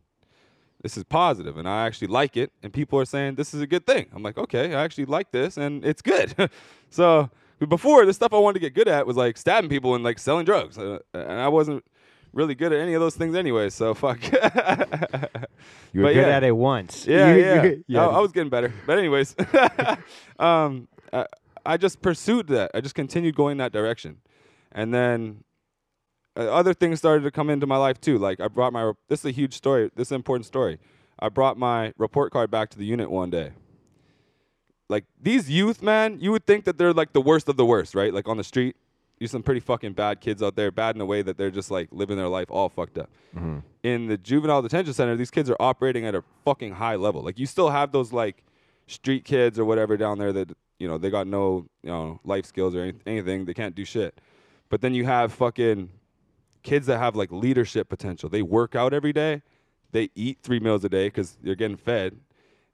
This 0.82 0.96
is 0.96 1.04
positive, 1.04 1.56
and 1.56 1.68
I 1.68 1.86
actually 1.86 2.06
like 2.08 2.36
it. 2.36 2.52
And 2.62 2.72
people 2.72 2.98
are 3.00 3.04
saying 3.04 3.34
this 3.34 3.52
is 3.52 3.60
a 3.60 3.66
good 3.66 3.86
thing. 3.86 4.06
I'm 4.12 4.22
like, 4.22 4.38
okay, 4.38 4.74
I 4.74 4.84
actually 4.84 5.06
like 5.06 5.32
this, 5.32 5.56
and 5.56 5.84
it's 5.84 6.02
good. 6.02 6.34
so 6.90 7.30
before, 7.68 8.06
the 8.06 8.12
stuff 8.12 8.32
I 8.32 8.38
wanted 8.38 8.54
to 8.54 8.60
get 8.60 8.74
good 8.74 8.86
at 8.88 9.06
was 9.06 9.16
like 9.16 9.36
stabbing 9.36 9.68
people 9.70 9.94
and 9.96 10.04
like 10.04 10.18
selling 10.20 10.44
drugs, 10.44 10.78
uh, 10.78 11.00
and 11.14 11.32
I 11.32 11.48
wasn't 11.48 11.84
really 12.32 12.54
good 12.54 12.72
at 12.72 12.78
any 12.78 12.94
of 12.94 13.00
those 13.00 13.16
things 13.16 13.34
anyway. 13.34 13.70
So 13.70 13.94
fuck. 13.94 14.20
You 15.92 16.02
were 16.02 16.08
But 16.08 16.14
good 16.14 16.26
yeah. 16.26 16.36
at 16.36 16.44
it 16.44 16.52
once. 16.52 17.06
Yeah, 17.06 17.34
You- 17.34 17.40
yeah. 17.42 17.74
you- 17.86 17.98
I, 17.98 18.04
I 18.04 18.20
was 18.20 18.30
getting 18.30 18.50
better. 18.50 18.72
But 18.86 18.98
anyways, 18.98 19.34
um, 20.38 20.86
I, 21.12 21.26
I 21.64 21.76
just 21.78 22.00
pursued 22.02 22.46
that. 22.48 22.70
I 22.74 22.80
just 22.82 22.94
continued 22.94 23.34
going 23.34 23.56
that 23.56 23.72
direction, 23.72 24.18
and 24.72 24.92
then 24.92 25.44
Uh, 26.38 26.42
other 26.42 26.72
things 26.72 26.98
started 26.98 27.24
to 27.24 27.30
come 27.30 27.50
into 27.50 27.66
my 27.66 27.76
life 27.76 28.00
too. 28.00 28.16
Like 28.18 28.40
I 28.40 28.48
brought 28.48 28.72
my. 28.72 28.92
This 29.08 29.20
is 29.20 29.26
a 29.26 29.30
huge 29.30 29.54
story. 29.54 29.90
This 29.96 30.08
is 30.08 30.12
an 30.12 30.16
important 30.16 30.46
story. 30.46 30.78
I 31.18 31.28
brought 31.28 31.58
my 31.58 31.92
report 31.98 32.32
card 32.32 32.50
back 32.50 32.70
to 32.70 32.78
the 32.78 32.84
unit 32.84 33.10
one 33.10 33.30
day. 33.30 33.52
Like 34.88 35.04
these 35.20 35.50
youth, 35.50 35.82
man, 35.82 36.18
you 36.20 36.30
would 36.30 36.46
think 36.46 36.64
that 36.64 36.78
they're 36.78 36.94
like 36.94 37.12
the 37.12 37.20
worst 37.20 37.48
of 37.48 37.56
the 37.56 37.66
worst, 37.66 37.94
right? 37.94 38.14
Like 38.14 38.28
on 38.28 38.36
the 38.36 38.44
street, 38.44 38.76
there's 39.18 39.32
some 39.32 39.42
pretty 39.42 39.60
fucking 39.60 39.94
bad 39.94 40.20
kids 40.20 40.42
out 40.42 40.54
there, 40.54 40.70
bad 40.70 40.94
in 40.94 41.00
a 41.00 41.06
way 41.06 41.22
that 41.22 41.36
they're 41.36 41.50
just 41.50 41.70
like 41.70 41.88
living 41.90 42.16
their 42.16 42.28
life 42.28 42.46
all 42.50 42.68
fucked 42.68 42.98
up 42.98 43.10
mm-hmm. 43.34 43.58
in 43.82 44.06
the 44.06 44.16
juvenile 44.16 44.62
detention 44.62 44.92
center, 44.92 45.16
these 45.16 45.30
kids 45.30 45.50
are 45.50 45.56
operating 45.60 46.04
at 46.06 46.14
a 46.14 46.22
fucking 46.44 46.74
high 46.74 46.96
level. 46.96 47.22
Like 47.22 47.38
you 47.38 47.46
still 47.46 47.70
have 47.70 47.92
those 47.92 48.12
like 48.12 48.44
street 48.86 49.24
kids 49.24 49.58
or 49.58 49.64
whatever 49.64 49.96
down 49.96 50.18
there 50.18 50.32
that 50.32 50.52
you 50.78 50.88
know 50.88 50.98
they 50.98 51.10
got 51.10 51.26
no 51.26 51.66
you 51.82 51.90
know 51.90 52.20
life 52.24 52.46
skills 52.46 52.74
or 52.74 52.82
any- 52.82 53.00
anything. 53.06 53.44
They 53.44 53.54
can't 53.54 53.74
do 53.74 53.84
shit. 53.84 54.20
But 54.68 54.80
then 54.80 54.94
you 54.94 55.04
have 55.04 55.32
fucking 55.32 55.90
kids 56.68 56.86
that 56.86 56.98
have 56.98 57.16
like 57.16 57.32
leadership 57.32 57.88
potential. 57.88 58.28
They 58.28 58.42
work 58.42 58.74
out 58.74 58.92
every 58.92 59.12
day. 59.12 59.42
They 59.92 60.10
eat 60.14 60.38
three 60.42 60.60
meals 60.60 60.84
a 60.84 60.88
day 60.88 61.06
because 61.06 61.38
they're 61.42 61.54
getting 61.54 61.78
fed, 61.78 62.18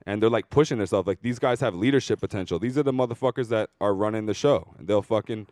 and 0.05 0.21
they're 0.21 0.29
like 0.29 0.49
pushing 0.49 0.77
themselves. 0.77 1.07
Like 1.07 1.21
these 1.21 1.39
guys 1.39 1.61
have 1.61 1.73
leadership 1.73 2.19
potential. 2.19 2.59
These 2.59 2.77
are 2.77 2.83
the 2.83 2.91
motherfuckers 2.91 3.47
that 3.49 3.69
are 3.79 3.95
running 3.95 4.25
the 4.25 4.33
show, 4.33 4.73
and 4.77 4.87
they'll 4.87 5.01
fucking 5.01 5.47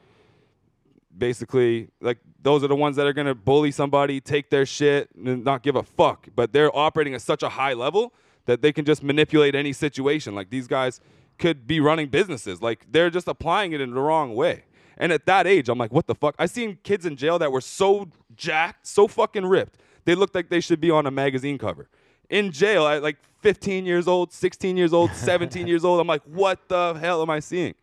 basically 1.16 1.90
like 2.02 2.18
those 2.42 2.64
are 2.64 2.68
the 2.68 2.76
ones 2.76 2.96
that 2.98 3.08
are 3.08 3.14
gonna 3.14 3.36
bully 3.36 3.72
somebody, 3.72 4.20
take 4.20 4.50
their 4.50 4.66
shit, 4.66 5.10
and 5.16 5.46
not 5.46 5.64
give 5.64 5.78
a 5.78 5.84
fuck. 5.84 6.28
But 6.36 6.52
they're 6.52 6.76
operating 6.76 7.14
at 7.14 7.22
such 7.22 7.44
a 7.44 7.50
high 7.50 7.74
level 7.74 8.14
that 8.46 8.62
they 8.62 8.74
can 8.74 8.84
just 8.84 9.04
manipulate 9.04 9.56
any 9.56 9.72
situation. 9.72 10.36
Like 10.36 10.50
these 10.50 10.68
guys 10.68 11.00
could 11.40 11.66
be 11.66 11.80
running 11.80 12.10
businesses. 12.10 12.62
Like 12.62 12.88
they're 12.92 13.10
just 13.10 13.30
applying 13.30 13.72
it 13.72 13.80
in 13.80 13.94
the 13.94 14.02
wrong 14.02 14.36
way. 14.36 14.66
And 14.98 15.12
at 15.12 15.26
that 15.26 15.48
age, 15.48 15.70
I'm 15.70 15.78
like, 15.78 15.92
what 15.92 16.08
the 16.08 16.16
fuck? 16.16 16.36
I 16.38 16.46
seen 16.46 16.78
kids 16.84 17.06
in 17.06 17.16
jail 17.16 17.40
that 17.40 17.52
were 17.52 17.62
so 17.62 18.10
jacked, 18.36 18.88
so 18.88 19.08
fucking 19.08 19.46
ripped. 19.46 19.78
They 20.06 20.16
looked 20.16 20.36
like 20.36 20.50
they 20.50 20.60
should 20.60 20.82
be 20.82 20.92
on 20.92 21.06
a 21.06 21.12
magazine 21.12 21.58
cover. 21.58 21.88
In 22.30 22.52
jail 22.52 22.88
at 22.88 23.02
like 23.04 23.18
15 23.42 23.86
years 23.86 24.08
old, 24.08 24.32
16 24.32 24.78
years 24.78 24.94
old, 24.94 25.12
17 25.14 25.68
years 25.68 25.84
old. 25.84 26.00
I'm 26.00 26.08
like, 26.08 26.24
what 26.24 26.68
the 26.70 26.94
hell 26.94 27.22
am 27.22 27.30
I 27.30 27.40
seeing? 27.40 27.76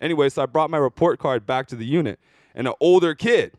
Anyway, 0.00 0.28
so 0.28 0.42
I 0.42 0.46
brought 0.46 0.70
my 0.70 0.78
report 0.78 1.18
card 1.18 1.46
back 1.46 1.66
to 1.68 1.76
the 1.76 1.86
unit, 1.86 2.18
and 2.54 2.68
an 2.68 2.74
older 2.80 3.14
kid 3.14 3.52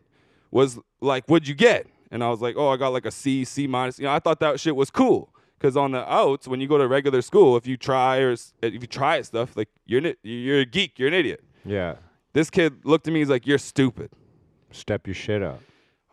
was 0.51 0.77
like, 1.01 1.25
"What'd 1.25 1.47
you 1.47 1.55
get?" 1.55 1.87
And 2.11 2.23
I 2.23 2.29
was 2.29 2.41
like, 2.41 2.55
"Oh, 2.55 2.69
I 2.69 2.77
got 2.77 2.89
like 2.89 3.05
a 3.05 3.11
C, 3.11 3.43
C 3.43 3.65
minus." 3.65 3.97
You 3.97 4.05
know, 4.05 4.11
I 4.11 4.19
thought 4.19 4.39
that 4.41 4.59
shit 4.59 4.75
was 4.75 4.91
cool 4.91 5.33
because 5.57 5.75
on 5.75 5.93
the 5.93 6.11
outs, 6.11 6.47
when 6.47 6.61
you 6.61 6.67
go 6.67 6.77
to 6.77 6.87
regular 6.87 7.23
school, 7.23 7.57
if 7.57 7.65
you 7.65 7.75
try 7.75 8.19
or 8.19 8.33
if 8.33 8.73
you 8.73 8.85
try 8.85 9.19
stuff, 9.23 9.57
like 9.57 9.69
you're 9.87 10.13
you're 10.21 10.59
a 10.59 10.65
geek, 10.65 10.99
you're 10.99 11.07
an 11.07 11.15
idiot. 11.15 11.43
yeah. 11.65 11.95
This 12.37 12.51
kid 12.51 12.85
looked 12.85 13.07
at 13.07 13.13
me, 13.15 13.21
he's 13.21 13.29
like, 13.29 13.47
"You're 13.47 13.57
stupid." 13.57 14.11
Step 14.69 15.07
your 15.07 15.15
shit 15.15 15.41
up. 15.41 15.59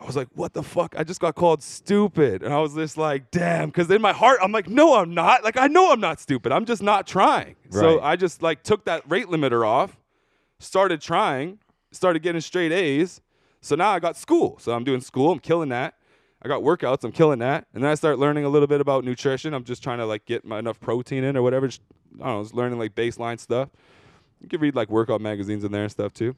I 0.01 0.07
was 0.07 0.17
like, 0.17 0.29
"What 0.33 0.55
the 0.55 0.63
fuck?" 0.63 0.95
I 0.97 1.05
just 1.05 1.21
got 1.21 1.35
called 1.35 1.63
stupid, 1.63 2.43
and 2.43 2.51
I 2.51 2.61
was 2.61 2.73
just 2.75 2.97
like, 2.97 3.31
"Damn!" 3.31 3.69
Because 3.69 3.91
in 3.91 4.01
my 4.01 4.15
heart, 4.15 4.39
I'm 4.43 4.51
like, 4.51 4.67
"No, 4.67 4.95
I'm 4.95 5.13
not. 5.13 5.45
Like, 5.45 5.59
I 5.59 5.67
know 5.67 5.93
I'm 5.93 6.01
not 6.01 6.21
stupid. 6.21 6.51
I'm 6.51 6.65
just 6.65 6.83
not 6.83 7.07
trying." 7.07 7.57
So 7.69 8.01
I 8.01 8.17
just 8.17 8.41
like 8.41 8.63
took 8.63 8.87
that 8.87 9.03
rate 9.07 9.27
limiter 9.27 9.67
off, 9.67 9.99
started 10.61 11.03
trying, 11.03 11.59
started 11.93 12.23
getting 12.23 12.41
straight 12.41 12.73
A's. 12.73 13.21
So 13.61 13.75
now 13.75 13.91
I 13.91 13.99
got 13.99 14.17
school. 14.17 14.57
So 14.59 14.73
I'm 14.73 14.83
doing 14.83 15.03
school. 15.03 15.31
I'm 15.31 15.41
killing 15.41 15.69
that. 15.69 15.93
I 16.41 16.49
got 16.49 16.63
workouts. 16.63 17.05
I'm 17.05 17.13
killing 17.13 17.41
that. 17.41 17.67
And 17.75 17.85
then 17.85 17.91
I 17.91 17.97
start 17.97 18.19
learning 18.19 18.47
a 18.47 18.49
little 18.49 18.69
bit 18.69 18.81
about 18.81 19.05
nutrition. 19.05 19.53
I'm 19.53 19.65
just 19.65 19.83
trying 19.83 19.99
to 19.99 20.07
like 20.07 20.25
get 20.25 20.43
my 20.47 20.59
enough 20.59 20.81
protein 20.81 21.23
in 21.23 21.37
or 21.37 21.43
whatever. 21.43 21.67
Just, 21.69 21.83
I 22.15 22.29
don't 22.29 22.37
know. 22.37 22.43
Just 22.45 22.55
learning 22.55 22.79
like 22.79 22.95
baseline 22.95 23.39
stuff. 23.39 23.69
You 24.45 24.49
can 24.49 24.61
read 24.61 24.75
like 24.75 24.91
workout 24.91 25.21
magazines 25.21 25.65
in 25.65 25.73
there 25.73 25.83
and 25.83 25.91
stuff 25.91 26.13
too. 26.13 26.37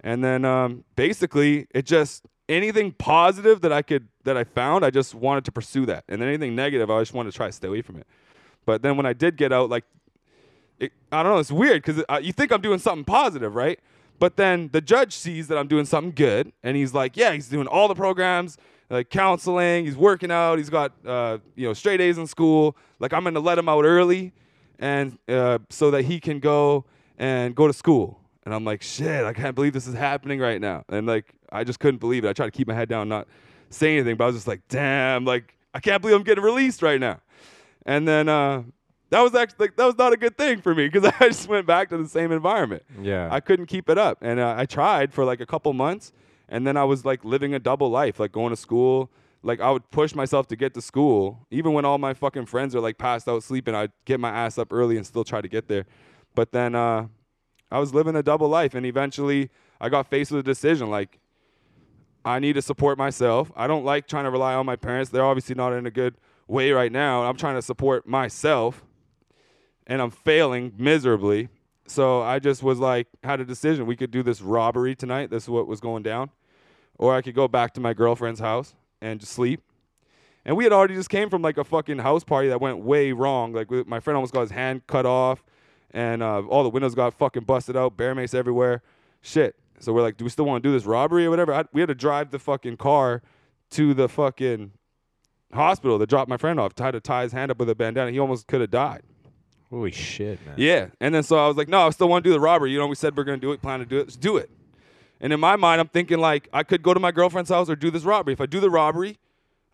And 0.00 0.22
then 0.22 0.44
um, 0.44 0.84
basically, 0.96 1.66
it 1.72 1.86
just 1.86 2.26
anything 2.48 2.92
positive 2.92 3.60
that 3.60 3.72
I 3.72 3.82
could 3.82 4.08
that 4.24 4.36
I 4.36 4.44
found, 4.44 4.84
I 4.84 4.90
just 4.90 5.14
wanted 5.14 5.44
to 5.46 5.52
pursue 5.52 5.86
that. 5.86 6.04
And 6.08 6.20
then 6.20 6.28
anything 6.28 6.54
negative, 6.54 6.90
I 6.90 7.00
just 7.00 7.14
wanted 7.14 7.30
to 7.30 7.36
try 7.36 7.46
to 7.46 7.52
stay 7.52 7.68
away 7.68 7.82
from 7.82 7.96
it. 7.96 8.06
But 8.64 8.82
then 8.82 8.96
when 8.96 9.06
I 9.06 9.12
did 9.12 9.36
get 9.36 9.52
out, 9.52 9.70
like, 9.70 9.84
it, 10.78 10.92
I 11.10 11.22
don't 11.22 11.32
know, 11.32 11.38
it's 11.38 11.50
weird 11.50 11.82
because 11.82 12.04
uh, 12.08 12.20
you 12.22 12.32
think 12.32 12.52
I'm 12.52 12.60
doing 12.60 12.78
something 12.78 13.04
positive, 13.04 13.54
right? 13.54 13.80
But 14.18 14.36
then 14.36 14.68
the 14.72 14.80
judge 14.80 15.14
sees 15.14 15.48
that 15.48 15.58
I'm 15.58 15.66
doing 15.66 15.84
something 15.84 16.12
good, 16.12 16.52
and 16.62 16.76
he's 16.76 16.94
like, 16.94 17.16
"Yeah, 17.16 17.32
he's 17.32 17.48
doing 17.48 17.66
all 17.66 17.88
the 17.88 17.94
programs, 17.94 18.56
like 18.88 19.10
counseling. 19.10 19.84
He's 19.84 19.96
working 19.96 20.30
out. 20.30 20.58
He's 20.58 20.70
got 20.70 20.92
uh, 21.04 21.38
you 21.56 21.66
know 21.66 21.72
straight 21.72 22.00
A's 22.00 22.18
in 22.18 22.26
school. 22.26 22.76
Like 23.00 23.12
I'm 23.12 23.24
gonna 23.24 23.40
let 23.40 23.58
him 23.58 23.68
out 23.68 23.84
early, 23.84 24.32
and 24.78 25.18
uh, 25.28 25.58
so 25.70 25.90
that 25.90 26.04
he 26.04 26.20
can 26.20 26.38
go 26.38 26.84
and 27.22 27.54
go 27.54 27.66
to 27.66 27.72
school." 27.72 28.18
And 28.44 28.52
I'm 28.52 28.64
like, 28.64 28.82
"Shit, 28.82 29.24
I 29.24 29.32
can't 29.32 29.54
believe 29.54 29.72
this 29.72 29.86
is 29.86 29.94
happening 29.94 30.40
right 30.40 30.60
now." 30.60 30.84
And 30.88 31.06
like, 31.06 31.32
I 31.52 31.64
just 31.64 31.78
couldn't 31.78 32.00
believe 32.00 32.24
it. 32.24 32.28
I 32.28 32.32
tried 32.32 32.46
to 32.46 32.52
keep 32.52 32.66
my 32.66 32.74
head 32.74 32.88
down, 32.88 33.08
not 33.08 33.28
say 33.70 33.94
anything, 33.94 34.16
but 34.16 34.24
I 34.24 34.26
was 34.26 34.36
just 34.36 34.48
like, 34.48 34.62
"Damn, 34.68 35.24
like 35.24 35.56
I 35.72 35.80
can't 35.80 36.02
believe 36.02 36.16
I'm 36.16 36.24
getting 36.24 36.44
released 36.44 36.82
right 36.82 37.00
now." 37.00 37.20
And 37.86 38.06
then 38.06 38.28
uh, 38.28 38.62
that 39.10 39.20
was 39.20 39.34
actually 39.34 39.66
like, 39.66 39.76
that 39.76 39.84
was 39.84 39.98
not 39.98 40.12
a 40.12 40.16
good 40.16 40.36
thing 40.38 40.60
for 40.60 40.74
me 40.74 40.88
because 40.88 41.12
I 41.20 41.28
just 41.28 41.48
went 41.48 41.66
back 41.66 41.90
to 41.90 41.98
the 41.98 42.08
same 42.08 42.32
environment. 42.32 42.82
Yeah. 43.00 43.28
I 43.30 43.40
couldn't 43.40 43.66
keep 43.66 43.88
it 43.88 43.98
up, 43.98 44.18
and 44.22 44.40
uh, 44.40 44.54
I 44.56 44.66
tried 44.66 45.12
for 45.12 45.24
like 45.24 45.40
a 45.40 45.46
couple 45.46 45.72
months, 45.72 46.12
and 46.48 46.66
then 46.66 46.76
I 46.76 46.84
was 46.84 47.04
like 47.04 47.24
living 47.24 47.54
a 47.54 47.58
double 47.58 47.90
life, 47.90 48.18
like 48.18 48.32
going 48.32 48.50
to 48.50 48.56
school. 48.56 49.10
Like 49.44 49.60
I 49.60 49.70
would 49.70 49.90
push 49.90 50.14
myself 50.14 50.46
to 50.48 50.56
get 50.56 50.72
to 50.74 50.80
school, 50.80 51.46
even 51.50 51.72
when 51.72 51.84
all 51.84 51.98
my 51.98 52.14
fucking 52.14 52.46
friends 52.46 52.74
are 52.76 52.80
like 52.80 52.96
passed 52.96 53.28
out 53.28 53.42
sleeping. 53.42 53.74
I'd 53.74 53.92
get 54.04 54.20
my 54.20 54.30
ass 54.30 54.56
up 54.56 54.72
early 54.72 54.96
and 54.96 55.04
still 55.04 55.24
try 55.24 55.40
to 55.40 55.48
get 55.48 55.68
there. 55.68 55.84
But 56.34 56.52
then 56.52 56.74
uh, 56.74 57.06
I 57.70 57.78
was 57.78 57.94
living 57.94 58.16
a 58.16 58.22
double 58.22 58.48
life, 58.48 58.74
and 58.74 58.86
eventually 58.86 59.50
I 59.80 59.88
got 59.88 60.08
faced 60.08 60.30
with 60.30 60.40
a 60.40 60.42
decision 60.50 60.90
like. 60.90 61.18
I 62.24 62.38
need 62.38 62.52
to 62.52 62.62
support 62.62 62.98
myself. 62.98 63.50
I 63.56 63.66
don't 63.66 63.84
like 63.84 64.06
trying 64.06 64.22
to 64.22 64.30
rely 64.30 64.54
on 64.54 64.64
my 64.64 64.76
parents. 64.76 65.10
They're 65.10 65.24
obviously 65.24 65.56
not 65.56 65.72
in 65.72 65.86
a 65.86 65.90
good 65.90 66.14
way 66.46 66.70
right 66.70 66.92
now. 66.92 67.24
I'm 67.24 67.36
trying 67.36 67.56
to 67.56 67.62
support 67.62 68.06
myself 68.06 68.84
and 69.86 70.00
I'm 70.00 70.10
failing 70.10 70.72
miserably. 70.76 71.48
So 71.86 72.22
I 72.22 72.38
just 72.38 72.62
was 72.62 72.78
like, 72.78 73.08
had 73.24 73.40
a 73.40 73.44
decision. 73.44 73.86
We 73.86 73.96
could 73.96 74.10
do 74.10 74.22
this 74.22 74.40
robbery 74.40 74.94
tonight. 74.94 75.30
This 75.30 75.44
is 75.44 75.48
what 75.48 75.66
was 75.66 75.80
going 75.80 76.02
down. 76.02 76.30
Or 76.98 77.14
I 77.14 77.22
could 77.22 77.34
go 77.34 77.48
back 77.48 77.74
to 77.74 77.80
my 77.80 77.92
girlfriend's 77.92 78.40
house 78.40 78.74
and 79.00 79.18
just 79.18 79.32
sleep. 79.32 79.60
And 80.44 80.56
we 80.56 80.64
had 80.64 80.72
already 80.72 80.94
just 80.94 81.10
came 81.10 81.30
from 81.30 81.42
like 81.42 81.56
a 81.56 81.64
fucking 81.64 81.98
house 81.98 82.24
party 82.24 82.48
that 82.48 82.60
went 82.60 82.78
way 82.78 83.12
wrong. 83.12 83.52
Like 83.52 83.70
my 83.86 84.00
friend 84.00 84.16
almost 84.16 84.32
got 84.32 84.42
his 84.42 84.50
hand 84.50 84.86
cut 84.86 85.06
off, 85.06 85.42
and 85.92 86.22
uh, 86.22 86.40
all 86.42 86.62
the 86.62 86.68
windows 86.70 86.94
got 86.94 87.14
fucking 87.14 87.44
busted 87.44 87.76
out, 87.76 87.96
bear 87.96 88.14
mace 88.14 88.34
everywhere. 88.34 88.82
Shit. 89.20 89.56
So 89.78 89.92
we're 89.92 90.02
like, 90.02 90.16
do 90.16 90.24
we 90.24 90.30
still 90.30 90.44
want 90.44 90.62
to 90.62 90.68
do 90.68 90.72
this 90.72 90.84
robbery 90.84 91.26
or 91.26 91.30
whatever? 91.30 91.52
I, 91.52 91.64
we 91.72 91.80
had 91.80 91.88
to 91.88 91.94
drive 91.94 92.30
the 92.30 92.38
fucking 92.38 92.76
car 92.76 93.22
to 93.70 93.94
the 93.94 94.08
fucking 94.08 94.72
hospital 95.52 95.98
to 95.98 96.06
drop 96.06 96.28
my 96.28 96.36
friend 96.36 96.60
off. 96.60 96.74
Tried 96.74 96.92
to 96.92 97.00
tie 97.00 97.24
his 97.24 97.32
hand 97.32 97.50
up 97.50 97.58
with 97.58 97.68
a 97.68 97.74
bandana. 97.74 98.10
He 98.10 98.18
almost 98.18 98.46
could 98.46 98.60
have 98.60 98.70
died. 98.70 99.02
Holy 99.70 99.90
shit, 99.90 100.44
man. 100.46 100.54
Yeah. 100.58 100.86
And 101.00 101.14
then 101.14 101.22
so 101.22 101.36
I 101.36 101.48
was 101.48 101.56
like, 101.56 101.68
no, 101.68 101.86
I 101.86 101.90
still 101.90 102.08
want 102.08 102.24
to 102.24 102.28
do 102.28 102.34
the 102.34 102.40
robbery. 102.40 102.70
You 102.70 102.78
know, 102.78 102.86
we 102.86 102.94
said 102.94 103.16
we're 103.16 103.24
going 103.24 103.40
to 103.40 103.46
do 103.46 103.52
it, 103.52 103.62
plan 103.62 103.80
to 103.80 103.86
do 103.86 103.96
it. 103.98 104.00
Let's 104.00 104.16
do 104.16 104.36
it. 104.36 104.50
And 105.20 105.32
in 105.32 105.40
my 105.40 105.56
mind, 105.56 105.80
I'm 105.80 105.88
thinking 105.88 106.18
like 106.18 106.48
I 106.52 106.62
could 106.62 106.82
go 106.82 106.92
to 106.92 107.00
my 107.00 107.10
girlfriend's 107.10 107.50
house 107.50 107.70
or 107.70 107.76
do 107.76 107.90
this 107.90 108.04
robbery. 108.04 108.34
If 108.34 108.40
I 108.40 108.46
do 108.46 108.60
the 108.60 108.70
robbery, 108.70 109.18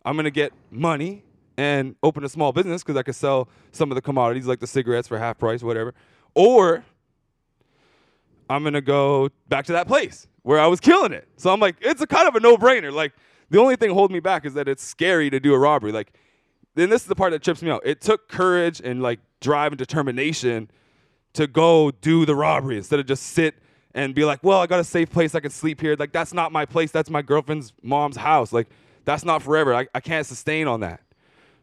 I'm 0.05 0.15
going 0.15 0.23
to 0.23 0.31
get 0.31 0.53
money 0.71 1.23
and 1.59 1.93
open 2.03 2.23
a 2.23 2.29
small 2.29 2.53
business 2.53 2.83
because 2.83 2.95
I 2.95 3.03
could 3.03 3.15
sell 3.15 3.49
some 3.73 3.91
of 3.91 3.95
the 3.95 4.01
commodities 4.01 4.47
like 4.47 4.61
the 4.61 4.67
cigarettes 4.67 5.09
for 5.09 5.19
half 5.19 5.37
price, 5.37 5.61
whatever. 5.61 5.93
Or 6.33 6.85
I'm 8.49 8.63
to 8.63 8.79
go 8.79 9.27
back 9.49 9.65
to 9.65 9.73
that 9.73 9.85
place 9.85 10.25
where 10.43 10.57
I 10.57 10.67
was 10.67 10.79
killing 10.79 11.11
it. 11.11 11.27
So 11.35 11.51
I'm 11.51 11.59
like, 11.59 11.75
it's 11.81 12.01
a 12.01 12.07
kind 12.07 12.29
of 12.29 12.35
a 12.35 12.39
no 12.39 12.55
brainer. 12.55 12.93
Like, 12.93 13.11
the 13.49 13.59
only 13.59 13.75
thing 13.75 13.91
holding 13.91 14.13
me 14.13 14.21
back 14.21 14.45
is 14.45 14.53
that 14.53 14.69
it's 14.69 14.81
scary 14.81 15.29
to 15.31 15.39
do 15.41 15.53
a 15.53 15.59
robbery. 15.59 15.91
Like, 15.91 16.13
then 16.75 16.89
this 16.89 17.01
is 17.01 17.09
the 17.09 17.15
part 17.15 17.33
that 17.33 17.43
trips 17.43 17.61
me 17.61 17.69
out. 17.69 17.81
It 17.83 17.99
took 17.99 18.29
courage 18.29 18.79
and 18.81 19.01
like 19.01 19.19
drive 19.41 19.73
and 19.73 19.77
determination 19.77 20.71
to 21.33 21.45
go 21.45 21.91
do 21.91 22.25
the 22.25 22.35
robbery 22.35 22.77
instead 22.77 23.01
of 23.01 23.05
just 23.05 23.23
sit 23.23 23.55
and 23.93 24.15
be 24.15 24.23
like, 24.23 24.41
well, 24.43 24.61
I 24.61 24.65
got 24.67 24.79
a 24.79 24.85
safe 24.85 25.09
place 25.09 25.35
I 25.35 25.41
can 25.41 25.51
sleep 25.51 25.81
here. 25.81 25.97
Like, 25.99 26.13
that's 26.13 26.33
not 26.33 26.53
my 26.53 26.65
place. 26.65 26.89
That's 26.89 27.09
my 27.09 27.21
girlfriend's 27.21 27.73
mom's 27.83 28.15
house. 28.15 28.53
Like, 28.53 28.69
that's 29.03 29.25
not 29.25 29.41
forever. 29.41 29.75
I, 29.75 29.87
I 29.93 29.99
can't 29.99 30.25
sustain 30.25 30.65
on 30.65 30.79
that. 30.79 31.01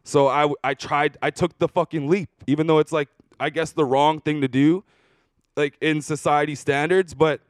So 0.07 0.29
I, 0.29 0.49
I 0.63 0.75
tried, 0.75 1.19
I 1.21 1.31
took 1.31 1.59
the 1.59 1.67
fucking 1.67 2.09
leap, 2.09 2.29
even 2.47 2.69
though 2.69 2.79
it's 2.79 2.93
like, 2.93 3.09
I 3.41 3.51
guess 3.51 3.73
the 3.73 3.85
wrong 3.85 4.21
thing 4.21 4.41
to 4.41 4.47
do, 4.47 4.85
like 5.57 5.77
in 5.81 6.01
society 6.01 6.55
standards. 6.55 7.13
But 7.13 7.41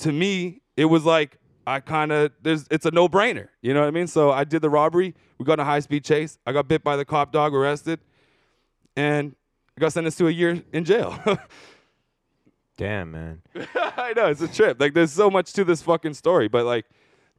to 0.00 0.12
me, 0.12 0.60
it 0.76 0.84
was 0.84 1.06
like, 1.06 1.38
I 1.66 1.80
kind 1.80 2.12
of 2.12 2.32
there's 2.42 2.66
it's 2.70 2.84
a 2.84 2.90
no 2.90 3.08
brainer. 3.08 3.48
You 3.62 3.72
know 3.72 3.80
what 3.80 3.88
I 3.88 3.90
mean? 3.90 4.06
So 4.06 4.30
I 4.30 4.44
did 4.44 4.60
the 4.60 4.68
robbery. 4.68 5.14
We 5.38 5.46
got 5.46 5.54
in 5.54 5.60
a 5.60 5.64
high 5.64 5.80
speed 5.80 6.04
chase. 6.04 6.38
I 6.46 6.52
got 6.52 6.68
bit 6.68 6.84
by 6.84 6.96
the 6.96 7.06
cop 7.06 7.32
dog, 7.32 7.54
arrested, 7.54 8.00
and 8.94 9.34
I 9.76 9.80
got 9.80 9.94
sentenced 9.94 10.18
to 10.18 10.28
a 10.28 10.30
year 10.30 10.62
in 10.74 10.84
jail. 10.84 11.18
Damn, 12.76 13.12
man. 13.12 13.40
I 13.74 14.12
know 14.14 14.26
it's 14.26 14.42
a 14.42 14.48
trip. 14.48 14.78
Like 14.78 14.92
there's 14.92 15.12
so 15.12 15.30
much 15.30 15.54
to 15.54 15.64
this 15.64 15.80
fucking 15.80 16.14
story, 16.14 16.48
but 16.48 16.66
like 16.66 16.84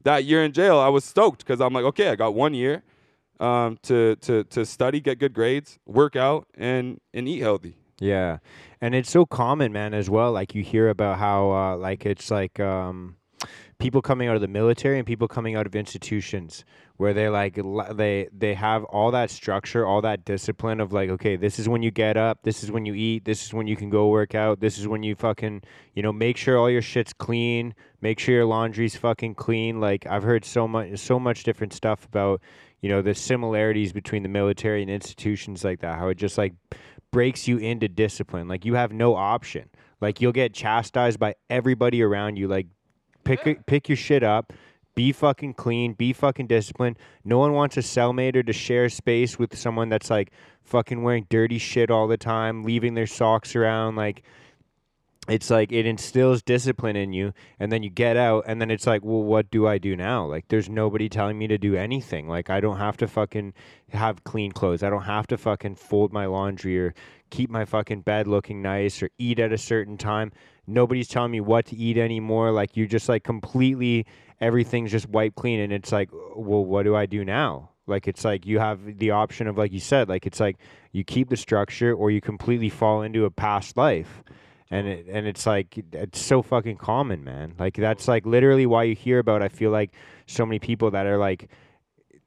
that 0.02 0.24
year 0.24 0.42
in 0.42 0.52
jail, 0.52 0.78
I 0.80 0.88
was 0.88 1.04
stoked 1.04 1.46
because 1.46 1.60
I'm 1.60 1.72
like, 1.72 1.84
okay, 1.84 2.08
I 2.08 2.16
got 2.16 2.34
one 2.34 2.52
year 2.52 2.82
um, 3.40 3.78
to 3.82 4.16
to 4.16 4.44
to 4.44 4.64
study, 4.64 5.00
get 5.00 5.18
good 5.18 5.32
grades, 5.32 5.78
work 5.86 6.14
out, 6.14 6.46
and 6.54 7.00
and 7.12 7.26
eat 7.26 7.40
healthy. 7.40 7.76
Yeah. 7.98 8.38
And 8.80 8.94
it's 8.94 9.10
so 9.10 9.26
common, 9.26 9.72
man, 9.72 9.92
as 9.92 10.08
well. 10.08 10.32
Like 10.32 10.54
you 10.54 10.62
hear 10.62 10.88
about 10.88 11.18
how 11.18 11.50
uh, 11.52 11.76
like 11.76 12.06
it's 12.06 12.30
like 12.30 12.60
um 12.60 13.16
people 13.78 14.02
coming 14.02 14.28
out 14.28 14.34
of 14.34 14.42
the 14.42 14.48
military 14.48 14.98
and 14.98 15.06
people 15.06 15.26
coming 15.26 15.56
out 15.56 15.66
of 15.66 15.74
institutions 15.74 16.64
where 16.98 17.14
they 17.14 17.28
like 17.30 17.58
they 17.92 18.28
they 18.30 18.54
have 18.54 18.84
all 18.84 19.10
that 19.10 19.30
structure, 19.30 19.86
all 19.86 20.02
that 20.02 20.24
discipline 20.24 20.80
of 20.80 20.92
like, 20.92 21.08
okay, 21.10 21.36
this 21.36 21.58
is 21.58 21.68
when 21.68 21.82
you 21.82 21.90
get 21.90 22.16
up, 22.16 22.42
this 22.42 22.62
is 22.62 22.70
when 22.70 22.84
you 22.84 22.94
eat, 22.94 23.24
this 23.24 23.44
is 23.44 23.54
when 23.54 23.66
you 23.66 23.76
can 23.76 23.88
go 23.88 24.08
work 24.08 24.34
out, 24.34 24.60
this 24.60 24.78
is 24.78 24.86
when 24.86 25.02
you 25.02 25.14
fucking, 25.14 25.62
you 25.94 26.02
know, 26.02 26.12
make 26.12 26.36
sure 26.36 26.58
all 26.58 26.70
your 26.70 26.82
shit's 26.82 27.14
clean, 27.14 27.74
make 28.02 28.18
sure 28.18 28.34
your 28.34 28.44
laundry's 28.44 28.96
fucking 28.96 29.34
clean. 29.34 29.80
Like 29.80 30.06
I've 30.06 30.22
heard 30.22 30.44
so 30.44 30.68
much 30.68 30.98
so 30.98 31.18
much 31.18 31.42
different 31.42 31.72
stuff 31.72 32.04
about, 32.04 32.42
you 32.80 32.88
know, 32.88 33.02
the 33.02 33.14
similarities 33.14 33.92
between 33.92 34.22
the 34.22 34.28
military 34.28 34.82
and 34.82 34.90
institutions 34.90 35.64
like 35.64 35.80
that, 35.80 35.98
how 35.98 36.08
it 36.08 36.16
just 36.16 36.38
like 36.38 36.54
breaks 37.10 37.46
you 37.48 37.58
into 37.58 37.88
discipline. 37.88 38.48
Like 38.48 38.64
you 38.64 38.74
have 38.74 38.92
no 38.92 39.14
option. 39.14 39.68
Like 40.00 40.20
you'll 40.20 40.32
get 40.32 40.54
chastised 40.54 41.18
by 41.18 41.34
everybody 41.48 42.02
around 42.02 42.36
you. 42.36 42.48
Like 42.48 42.66
pick 43.24 43.44
Yeah. 43.44 43.54
pick 43.66 43.88
your 43.88 43.96
shit 43.96 44.22
up. 44.22 44.52
Be 44.94 45.12
fucking 45.12 45.54
clean. 45.54 45.92
Be 45.92 46.12
fucking 46.12 46.46
disciplined. 46.48 46.98
No 47.24 47.38
one 47.38 47.52
wants 47.52 47.76
a 47.76 47.80
cellmate 47.80 48.34
or 48.36 48.42
to 48.42 48.52
share 48.52 48.88
space 48.88 49.38
with 49.38 49.56
someone 49.56 49.88
that's 49.88 50.10
like 50.10 50.32
fucking 50.62 51.02
wearing 51.02 51.26
dirty 51.30 51.58
shit 51.58 51.90
all 51.90 52.08
the 52.08 52.16
time, 52.16 52.64
leaving 52.64 52.94
their 52.94 53.06
socks 53.06 53.54
around. 53.54 53.96
Like 53.96 54.22
it's 55.28 55.50
like 55.50 55.70
it 55.70 55.84
instills 55.84 56.42
discipline 56.42 56.96
in 56.96 57.12
you 57.12 57.32
and 57.58 57.70
then 57.70 57.82
you 57.82 57.90
get 57.90 58.16
out 58.16 58.44
and 58.46 58.60
then 58.60 58.70
it's 58.70 58.86
like 58.86 59.04
well 59.04 59.22
what 59.22 59.50
do 59.50 59.66
i 59.66 59.76
do 59.76 59.94
now? 59.94 60.24
Like 60.24 60.48
there's 60.48 60.68
nobody 60.68 61.08
telling 61.08 61.38
me 61.38 61.46
to 61.48 61.58
do 61.58 61.76
anything. 61.76 62.26
Like 62.26 62.48
i 62.48 62.60
don't 62.60 62.78
have 62.78 62.96
to 62.98 63.08
fucking 63.08 63.52
have 63.90 64.24
clean 64.24 64.52
clothes. 64.52 64.82
I 64.82 64.90
don't 64.90 65.02
have 65.02 65.26
to 65.28 65.36
fucking 65.36 65.74
fold 65.74 66.12
my 66.12 66.26
laundry 66.26 66.78
or 66.78 66.94
keep 67.28 67.50
my 67.50 67.64
fucking 67.64 68.00
bed 68.00 68.26
looking 68.26 68.62
nice 68.62 69.02
or 69.02 69.10
eat 69.18 69.38
at 69.38 69.52
a 69.52 69.58
certain 69.58 69.98
time. 69.98 70.32
Nobody's 70.66 71.08
telling 71.08 71.32
me 71.32 71.40
what 71.40 71.66
to 71.66 71.76
eat 71.76 71.98
anymore. 71.98 72.50
Like 72.50 72.76
you're 72.76 72.86
just 72.86 73.08
like 73.08 73.22
completely 73.22 74.06
everything's 74.40 74.90
just 74.90 75.08
wiped 75.08 75.36
clean 75.36 75.60
and 75.60 75.72
it's 75.72 75.92
like 75.92 76.08
well 76.34 76.64
what 76.64 76.84
do 76.84 76.96
i 76.96 77.04
do 77.04 77.24
now? 77.26 77.68
Like 77.86 78.08
it's 78.08 78.24
like 78.24 78.46
you 78.46 78.58
have 78.58 78.98
the 78.98 79.10
option 79.10 79.46
of 79.48 79.58
like 79.58 79.72
you 79.72 79.80
said 79.80 80.08
like 80.08 80.26
it's 80.26 80.40
like 80.40 80.56
you 80.92 81.04
keep 81.04 81.28
the 81.28 81.36
structure 81.36 81.92
or 81.92 82.10
you 82.10 82.22
completely 82.22 82.70
fall 82.70 83.02
into 83.02 83.26
a 83.26 83.30
past 83.30 83.76
life 83.76 84.22
and 84.70 84.86
it, 84.86 85.06
and 85.08 85.26
it's 85.26 85.46
like 85.46 85.76
it's 85.92 86.20
so 86.20 86.42
fucking 86.42 86.76
common, 86.76 87.24
man. 87.24 87.54
Like 87.58 87.74
that's 87.74 88.06
like 88.06 88.24
literally 88.24 88.66
why 88.66 88.84
you 88.84 88.94
hear 88.94 89.18
about. 89.18 89.42
I 89.42 89.48
feel 89.48 89.70
like 89.70 89.92
so 90.26 90.46
many 90.46 90.60
people 90.60 90.92
that 90.92 91.06
are 91.06 91.18
like 91.18 91.50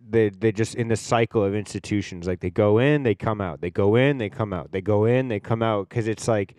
they 0.09 0.29
they 0.29 0.51
just 0.51 0.75
in 0.75 0.89
the 0.89 0.97
cycle 0.97 1.43
of 1.43 1.55
institutions. 1.55 2.27
Like 2.27 2.41
they 2.41 2.49
go 2.49 2.79
in, 2.79 3.03
they 3.03 3.15
come 3.15 3.39
out. 3.39 3.61
They 3.61 3.71
go 3.71 3.95
in, 3.95 4.17
they 4.17 4.29
come 4.29 4.51
out. 4.51 4.71
They 4.71 4.81
go 4.81 5.05
in, 5.05 5.29
they 5.29 5.39
come 5.39 5.63
out. 5.63 5.87
Because 5.87 6.07
it's 6.07 6.27
like, 6.27 6.55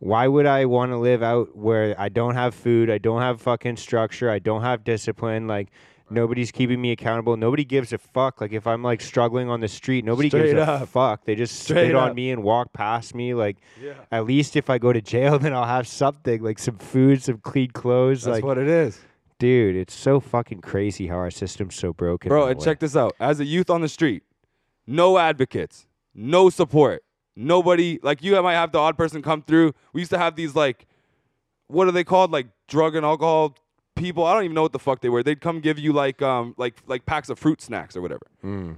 why 0.00 0.26
would 0.26 0.46
I 0.46 0.64
want 0.64 0.90
to 0.90 0.96
live 0.96 1.22
out 1.22 1.56
where 1.56 1.94
I 2.00 2.08
don't 2.08 2.34
have 2.34 2.54
food, 2.54 2.90
I 2.90 2.98
don't 2.98 3.22
have 3.22 3.40
fucking 3.40 3.76
structure, 3.76 4.28
I 4.28 4.38
don't 4.38 4.62
have 4.62 4.84
discipline, 4.84 5.46
like. 5.46 5.68
Nobody's 6.12 6.52
keeping 6.52 6.80
me 6.80 6.92
accountable. 6.92 7.36
Nobody 7.36 7.64
gives 7.64 7.92
a 7.92 7.98
fuck. 7.98 8.40
Like 8.40 8.52
if 8.52 8.66
I'm 8.66 8.82
like 8.82 9.00
struggling 9.00 9.48
on 9.48 9.60
the 9.60 9.68
street, 9.68 10.04
nobody 10.04 10.28
Straight 10.28 10.54
gives 10.54 10.68
a 10.68 10.86
fuck. 10.86 11.24
They 11.24 11.34
just 11.34 11.60
Straight 11.60 11.86
spit 11.86 11.94
on 11.94 12.14
me 12.14 12.30
and 12.30 12.42
walk 12.42 12.72
past 12.72 13.14
me. 13.14 13.34
Like 13.34 13.56
Yeah. 13.80 13.94
at 14.10 14.26
least 14.26 14.54
if 14.56 14.68
I 14.68 14.78
go 14.78 14.92
to 14.92 15.00
jail, 15.00 15.38
then 15.40 15.52
I'll 15.54 15.64
have 15.64 15.88
something 15.88 16.42
like 16.42 16.58
some 16.58 16.78
food, 16.78 17.22
some 17.22 17.38
clean 17.38 17.70
clothes. 17.70 18.24
That's 18.24 18.36
like, 18.36 18.44
what 18.44 18.58
it 18.58 18.68
is. 18.68 19.00
dude, 19.38 19.74
it's 19.74 19.94
so 19.94 20.20
fucking 20.20 20.60
crazy 20.60 21.06
how 21.06 21.16
our 21.16 21.30
system's 21.30 21.74
so 21.74 21.92
broken. 21.92 22.28
Bro, 22.28 22.48
and 22.48 22.58
way. 22.58 22.64
check 22.64 22.78
this 22.80 22.94
out. 22.94 23.14
As 23.18 23.40
a 23.40 23.44
youth 23.44 23.70
on 23.70 23.80
the 23.80 23.88
street, 23.88 24.22
no 24.86 25.18
advocates, 25.18 25.86
no 26.14 26.50
support, 26.50 27.02
nobody. 27.34 27.98
Like 28.02 28.22
you 28.22 28.40
might 28.42 28.54
have 28.54 28.72
the 28.72 28.78
odd 28.78 28.98
person 28.98 29.22
come 29.22 29.42
through. 29.42 29.72
We 29.92 30.02
used 30.02 30.10
to 30.12 30.18
have 30.18 30.36
these 30.36 30.54
like, 30.54 30.86
what 31.68 31.88
are 31.88 31.92
they 31.92 32.04
called? 32.04 32.30
Like 32.30 32.48
drug 32.68 32.96
and 32.96 33.04
alcohol 33.06 33.56
people. 33.96 34.24
I 34.24 34.34
don't 34.34 34.44
even 34.44 34.54
know 34.54 34.62
what 34.62 34.72
the 34.72 34.78
fuck 34.78 35.00
they 35.00 35.08
were. 35.08 35.22
They'd 35.22 35.40
come 35.40 35.60
give 35.60 35.78
you 35.78 35.92
like 35.92 36.22
um 36.22 36.54
like 36.56 36.76
like 36.86 37.06
packs 37.06 37.28
of 37.28 37.38
fruit 37.38 37.60
snacks 37.62 37.96
or 37.96 38.00
whatever. 38.02 38.26
Mm. 38.44 38.76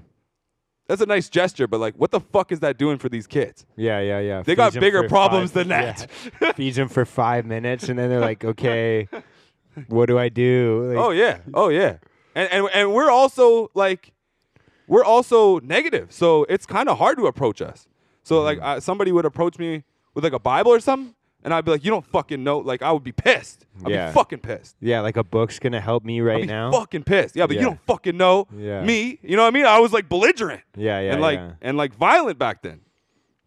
that's 0.87 1.00
a 1.00 1.07
nice 1.07 1.29
gesture, 1.29 1.66
but 1.66 1.81
like, 1.81 1.94
what 1.96 2.11
the 2.11 2.20
fuck 2.20 2.53
is 2.53 2.61
that 2.61 2.77
doing 2.79 2.98
for 2.98 3.09
these 3.09 3.27
kids? 3.27 3.64
Yeah, 3.77 4.00
yeah, 4.00 4.18
yeah. 4.20 4.42
They 4.42 4.55
got 4.55 4.74
bigger 4.74 5.09
problems 5.09 5.50
five- 5.53 5.66
than 5.66 5.68
that. 5.68 6.07
yeah. 6.42 6.53
Feeds 6.53 6.77
them 6.77 6.88
for 6.88 7.05
five 7.05 7.46
minutes, 7.46 7.88
and 7.88 7.98
then 7.98 8.11
they're 8.11 8.20
like, 8.20 8.44
"Okay, 8.44 9.09
what 9.88 10.07
do 10.07 10.18
I 10.18 10.29
do?" 10.29 10.92
Like, 10.94 10.98
Oh 11.05 11.11
yeah, 11.11 11.38
oh 11.55 11.68
yeah, 11.68 11.98
and 12.35 12.50
and 12.53 12.68
and 12.74 12.92
we're 12.92 13.11
also 13.11 13.70
like, 13.74 14.12
we're 14.87 15.05
also 15.05 15.59
negative, 15.61 16.12
so 16.12 16.44
it's 16.50 16.66
kind 16.66 16.88
of 16.88 16.98
hard 16.98 17.16
to 17.18 17.27
approach 17.27 17.62
us. 17.62 17.87
So 18.22 18.42
like, 18.42 18.59
Mm-hmm. 18.59 18.66
I, 18.66 18.79
somebody 18.81 19.11
would 19.12 19.24
approach 19.24 19.59
me 19.59 19.85
with 20.14 20.22
like 20.24 20.33
a 20.35 20.38
Bible 20.38 20.72
or 20.72 20.81
something, 20.81 21.14
and 21.45 21.55
I'd 21.55 21.65
be 21.65 21.71
like, 21.71 21.85
you 21.85 21.91
don't 21.91 22.05
fucking 22.07 22.43
know. 22.43 22.59
Like, 22.59 22.83
I 22.83 22.91
would 22.91 23.05
be 23.05 23.13
pissed. 23.13 23.67
I'd 23.85 23.91
Yeah. 23.93 24.07
be 24.09 24.15
fucking 24.15 24.39
pissed. 24.41 24.77
yeah, 24.81 25.01
like 25.01 25.17
a 25.17 25.23
book's 25.25 25.59
gonna 25.59 25.81
help 25.81 26.05
me 26.05 26.21
I'd 26.21 26.25
right 26.25 26.41
be 26.43 26.47
now. 26.49 26.73
fucking 26.73 27.05
pissed. 27.05 27.37
Yeah, 27.37 27.47
but 27.47 27.55
Yeah. 27.57 27.61
you 27.63 27.67
don't 27.69 27.81
fucking 27.87 28.17
know 28.17 28.47
Yeah. 28.57 28.83
me. 28.83 29.19
You 29.23 29.37
know 29.37 29.43
what 29.43 29.49
I 29.49 29.57
mean? 29.57 29.67
I 29.67 29.79
was 29.79 29.93
like 29.93 30.09
belligerent 30.09 30.63
Yeah, 30.77 31.01
yeah, 31.01 31.13
and 31.13 31.21
like 31.21 31.39
yeah. 31.39 31.53
and 31.63 31.77
like 31.77 31.95
violent 31.95 32.39
back 32.39 32.63
then. 32.63 32.81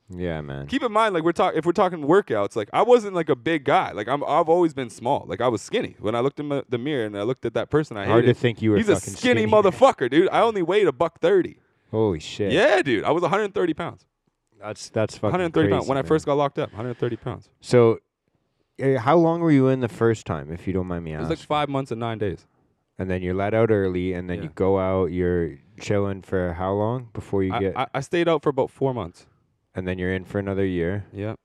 Yeah, 0.10 0.40
man. 0.40 0.68
Keep 0.68 0.84
in 0.84 0.92
mind, 0.94 1.14
like 1.14 1.24
we're 1.24 1.34
talking, 1.34 1.58
if 1.60 1.66
we're 1.66 1.74
talking 1.74 2.00
workouts, 2.00 2.56
like 2.56 2.70
I 2.72 2.82
wasn't 2.82 3.14
like 3.14 3.28
a 3.28 3.36
big 3.36 3.66
guy. 3.66 3.92
Like 3.92 4.08
I'm, 4.08 4.24
I've 4.24 4.48
always 4.48 4.74
been 4.74 4.90
small. 4.90 5.26
Like 5.28 5.42
I 5.42 5.50
was 5.50 5.62
skinny. 5.62 5.98
When 6.00 6.16
I 6.16 6.22
looked 6.22 6.40
in 6.40 6.48
the- 6.48 6.64
the 6.70 6.78
mirror 6.78 7.06
and 7.06 7.18
I 7.18 7.24
looked 7.24 7.46
at 7.46 7.54
that 7.56 7.70
person, 7.70 7.98
I 7.98 8.06
Hard 8.06 8.26
to 8.26 8.34
think 8.34 8.62
you 8.62 8.72
were 8.72 8.78
He's 8.78 8.88
a 8.88 8.96
skinny, 9.02 9.18
skinny. 9.18 9.46
motherfucker, 9.48 10.10
dude. 10.10 10.30
I 10.32 10.40
only 10.42 10.62
weighed 10.62 10.88
a 10.88 10.94
buck 10.94 11.20
thirty. 11.20 11.58
Holy 11.92 12.20
shit. 12.20 12.54
Yeah, 12.54 12.82
dude. 12.82 13.04
I 13.04 13.12
was 13.12 13.22
130 13.22 13.74
pounds. 13.74 14.06
That's 14.60 14.90
that's 14.90 15.16
fucking 15.16 15.32
130 15.32 15.70
pounds 15.70 15.80
crazy, 15.82 15.90
when 15.90 15.98
I 15.98 16.02
man. 16.02 16.08
first 16.08 16.26
got 16.26 16.34
locked 16.36 16.60
up. 16.60 16.70
130 16.72 17.16
pounds. 17.18 17.50
So, 17.62 18.00
uh, 18.82 18.98
how 19.00 19.18
long 19.18 19.40
were 19.42 19.52
you 19.52 19.68
in 19.68 19.80
the 19.82 19.88
first 19.88 20.26
time, 20.26 20.52
if 20.52 20.68
you 20.68 20.74
don't 20.74 20.88
mind 20.88 21.04
me 21.06 21.12
It 21.12 21.16
asking? 21.16 21.30
was 21.30 21.40
like 21.40 21.48
five 21.48 21.70
months 21.70 21.92
and 21.92 22.00
nine 22.00 22.18
days. 22.18 22.46
and 23.00 23.10
then 23.12 23.22
you're 23.22 23.36
let 23.36 23.54
out 23.54 23.70
early, 23.70 24.14
and 24.14 24.28
then 24.30 24.38
Yeah. 24.38 24.44
you 24.46 24.50
go 24.56 24.80
out. 24.80 25.12
You're 25.12 25.58
chilling 25.80 26.24
for 26.24 26.54
how 26.54 26.74
long 26.74 27.10
before 27.14 27.44
you 27.44 27.54
I, 27.54 27.60
get? 27.60 27.78
I, 27.78 27.88
I 27.94 28.00
stayed 28.00 28.28
out 28.28 28.42
for 28.42 28.50
about 28.50 28.72
four 28.72 28.94
months. 28.94 29.28
and 29.76 29.88
then 29.88 30.00
you're 30.00 30.12
in 30.12 30.26
for 30.26 30.40
another 30.40 30.66
year. 30.66 31.06
Yeah, 31.14 31.36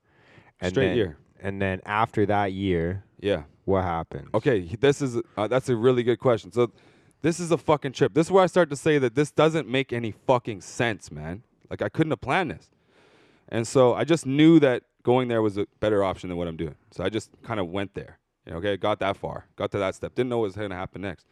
And 0.59 0.70
straight 0.72 0.87
then, 0.88 0.96
year. 0.96 1.16
And 1.38 1.61
then 1.61 1.83
after 1.85 2.25
that 2.25 2.53
year, 2.55 3.05
Yeah. 3.20 3.42
what 3.66 3.83
happens? 3.83 4.29
Okay, 4.33 4.61
this 4.81 5.03
is 5.03 5.20
uh, 5.37 5.46
that's 5.48 5.68
a 5.68 5.77
really 5.77 6.03
good 6.03 6.18
question. 6.18 6.51
So, 6.53 6.72
this 7.20 7.38
is 7.38 7.51
a 7.53 7.59
fucking 7.59 7.92
trip. 7.92 8.14
This 8.14 8.29
is 8.29 8.31
where 8.33 8.42
I 8.42 8.46
start 8.46 8.70
to 8.70 8.77
say 8.77 8.96
that 8.98 9.14
this 9.14 9.31
doesn't 9.31 9.68
make 9.68 9.92
any 9.92 10.11
fucking 10.12 10.62
sense, 10.62 11.11
man. 11.12 11.42
Like 11.68 11.83
I 11.83 11.90
couldn't 11.90 12.12
have 12.12 12.22
planned 12.22 12.51
this, 12.53 12.70
and 13.53 13.67
so 13.69 13.95
I 13.95 14.03
just 14.03 14.27
knew 14.27 14.59
that 14.61 14.83
going 15.05 15.29
there 15.29 15.43
was 15.43 15.57
a 15.59 15.67
better 15.79 16.03
option 16.03 16.29
than 16.29 16.38
what 16.38 16.49
I'm 16.49 16.57
doing. 16.57 16.75
So 16.91 17.05
I 17.05 17.09
just 17.09 17.31
kind 17.45 17.61
of 17.61 17.69
went 17.69 17.95
there. 17.95 18.19
You 18.47 18.53
know, 18.53 18.59
okay, 18.59 18.77
got 18.77 18.99
that 19.01 19.17
far, 19.17 19.47
got 19.55 19.71
to 19.73 19.79
that 19.79 19.95
step. 19.95 20.15
Didn't 20.17 20.31
know 20.31 20.38
what 20.38 20.47
was 20.47 20.57
gonna 20.57 20.75
happen 20.75 21.03
next. 21.03 21.27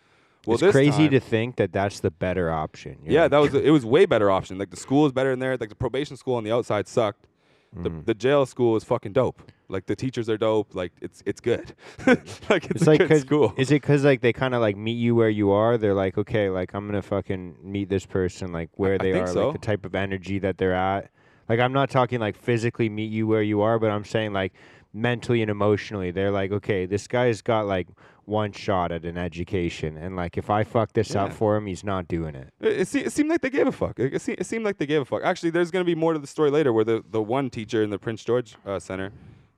Well, 0.47 0.55
it's 0.63 0.71
crazy 0.73 1.05
time- 1.05 1.11
to 1.11 1.21
think 1.21 1.57
that 1.57 1.73
that's 1.73 2.01
the 2.01 2.11
better 2.11 2.51
option. 2.51 2.99
You're 3.03 3.13
yeah, 3.13 3.23
like, 3.23 3.31
that 3.33 3.39
was 3.39 3.55
a, 3.55 3.63
it 3.63 3.71
was 3.71 3.85
way 3.85 4.07
better 4.07 4.31
option. 4.31 4.57
Like 4.59 4.71
the 4.71 4.77
school 4.77 5.05
is 5.07 5.13
better 5.13 5.33
in 5.33 5.39
there. 5.41 5.57
Like 5.59 5.69
the 5.71 5.75
probation 5.75 6.17
school 6.17 6.37
on 6.37 6.45
the 6.45 6.53
outside 6.53 6.87
sucked. 6.89 7.27
The 7.73 7.91
Mm. 7.91 8.05
the 8.07 8.15
jail 8.15 8.47
school 8.47 8.75
is 8.77 8.83
fucking 8.83 9.13
dope. 9.13 9.41
Like 9.69 9.87
the 9.87 9.95
teachers 9.95 10.29
are 10.29 10.37
dope. 10.37 10.75
Like 10.75 10.93
it's 11.01 11.23
it's 11.27 11.41
good. 11.41 11.75
like 12.07 12.65
it's, 12.65 12.71
It's 12.71 12.87
like 12.87 13.07
good 13.07 13.21
school. 13.21 13.55
Is 13.57 13.71
it 13.71 13.75
because 13.83 14.05
like 14.05 14.23
they 14.23 14.33
kind 14.33 14.55
of 14.57 14.61
like 14.61 14.77
meet 14.77 14.99
you 15.07 15.15
where 15.15 15.29
you 15.29 15.53
are? 15.53 15.79
They're 15.79 15.95
like, 15.95 16.19
okay, 16.19 16.49
like 16.51 16.75
I'm 16.75 16.87
gonna 16.87 17.03
fucking 17.03 17.59
meet 17.63 17.89
this 17.89 18.07
person 18.07 18.51
like 18.53 18.71
where 18.75 18.95
I 18.95 18.99
they 18.99 19.13
think 19.13 19.29
are, 19.29 19.33
so. 19.33 19.49
like 19.51 19.61
the 19.61 19.67
type 19.67 19.85
of 19.85 19.95
energy 19.95 20.39
that 20.41 20.59
they're 20.59 20.75
at. 20.75 21.11
Like 21.51 21.59
I'm 21.59 21.73
not 21.73 21.91
talking 21.91 22.21
like 22.21 22.37
physically 22.37 22.89
meet 22.89 23.11
you 23.11 23.27
where 23.27 23.43
you 23.43 23.61
are, 23.61 23.81
but 23.81 23.91
I'm 23.91 24.05
saying 24.05 24.33
like 24.33 24.53
mentally 24.95 25.43
and 25.43 25.51
emotionally. 25.51 26.13
They're 26.13 26.31
like, 26.31 26.53
okay, 26.53 26.87
this 26.87 27.09
guy's 27.09 27.43
got 27.43 27.67
like 27.67 27.89
one 28.25 28.53
shot 28.53 28.93
at 28.93 29.05
an 29.05 29.19
education, 29.19 29.97
and 29.97 30.15
like 30.15 30.39
if 30.39 30.49
I 30.49 30.63
fuck 30.63 30.93
this 30.93 31.17
up 31.17 31.33
for 31.33 31.57
him, 31.57 31.67
he's 31.67 31.83
not 31.83 32.07
doing 32.07 32.37
it. 32.37 32.53
It, 32.61 32.83
it, 32.83 32.89
se- 32.89 33.01
it 33.01 33.13
seemed 33.13 33.31
like 33.31 33.41
they 33.41 33.51
gave 33.51 33.67
a 33.67 33.73
fuck. 33.73 33.99
It, 33.99 34.15
it, 34.15 34.23
se- 34.23 34.37
it 34.39 34.47
seemed 34.47 34.65
like 34.65 34.79
they 34.79 34.87
gave 34.87 35.01
a 35.03 35.05
fuck. 35.05 35.25
Actually, 35.25 35.51
there's 35.51 35.73
gonna 35.73 35.85
be 35.85 35.97
more 35.97 36.13
to 36.13 36.21
the 36.21 36.27
story 36.29 36.53
later, 36.53 36.73
where 36.73 36.85
the, 36.85 37.03
the 37.11 37.21
one 37.21 37.51
teacher 37.51 37.83
in 37.83 37.91
the 37.91 37.99
Prince 37.99 38.23
George 38.23 38.55
uh, 38.65 38.79
Center 38.79 39.11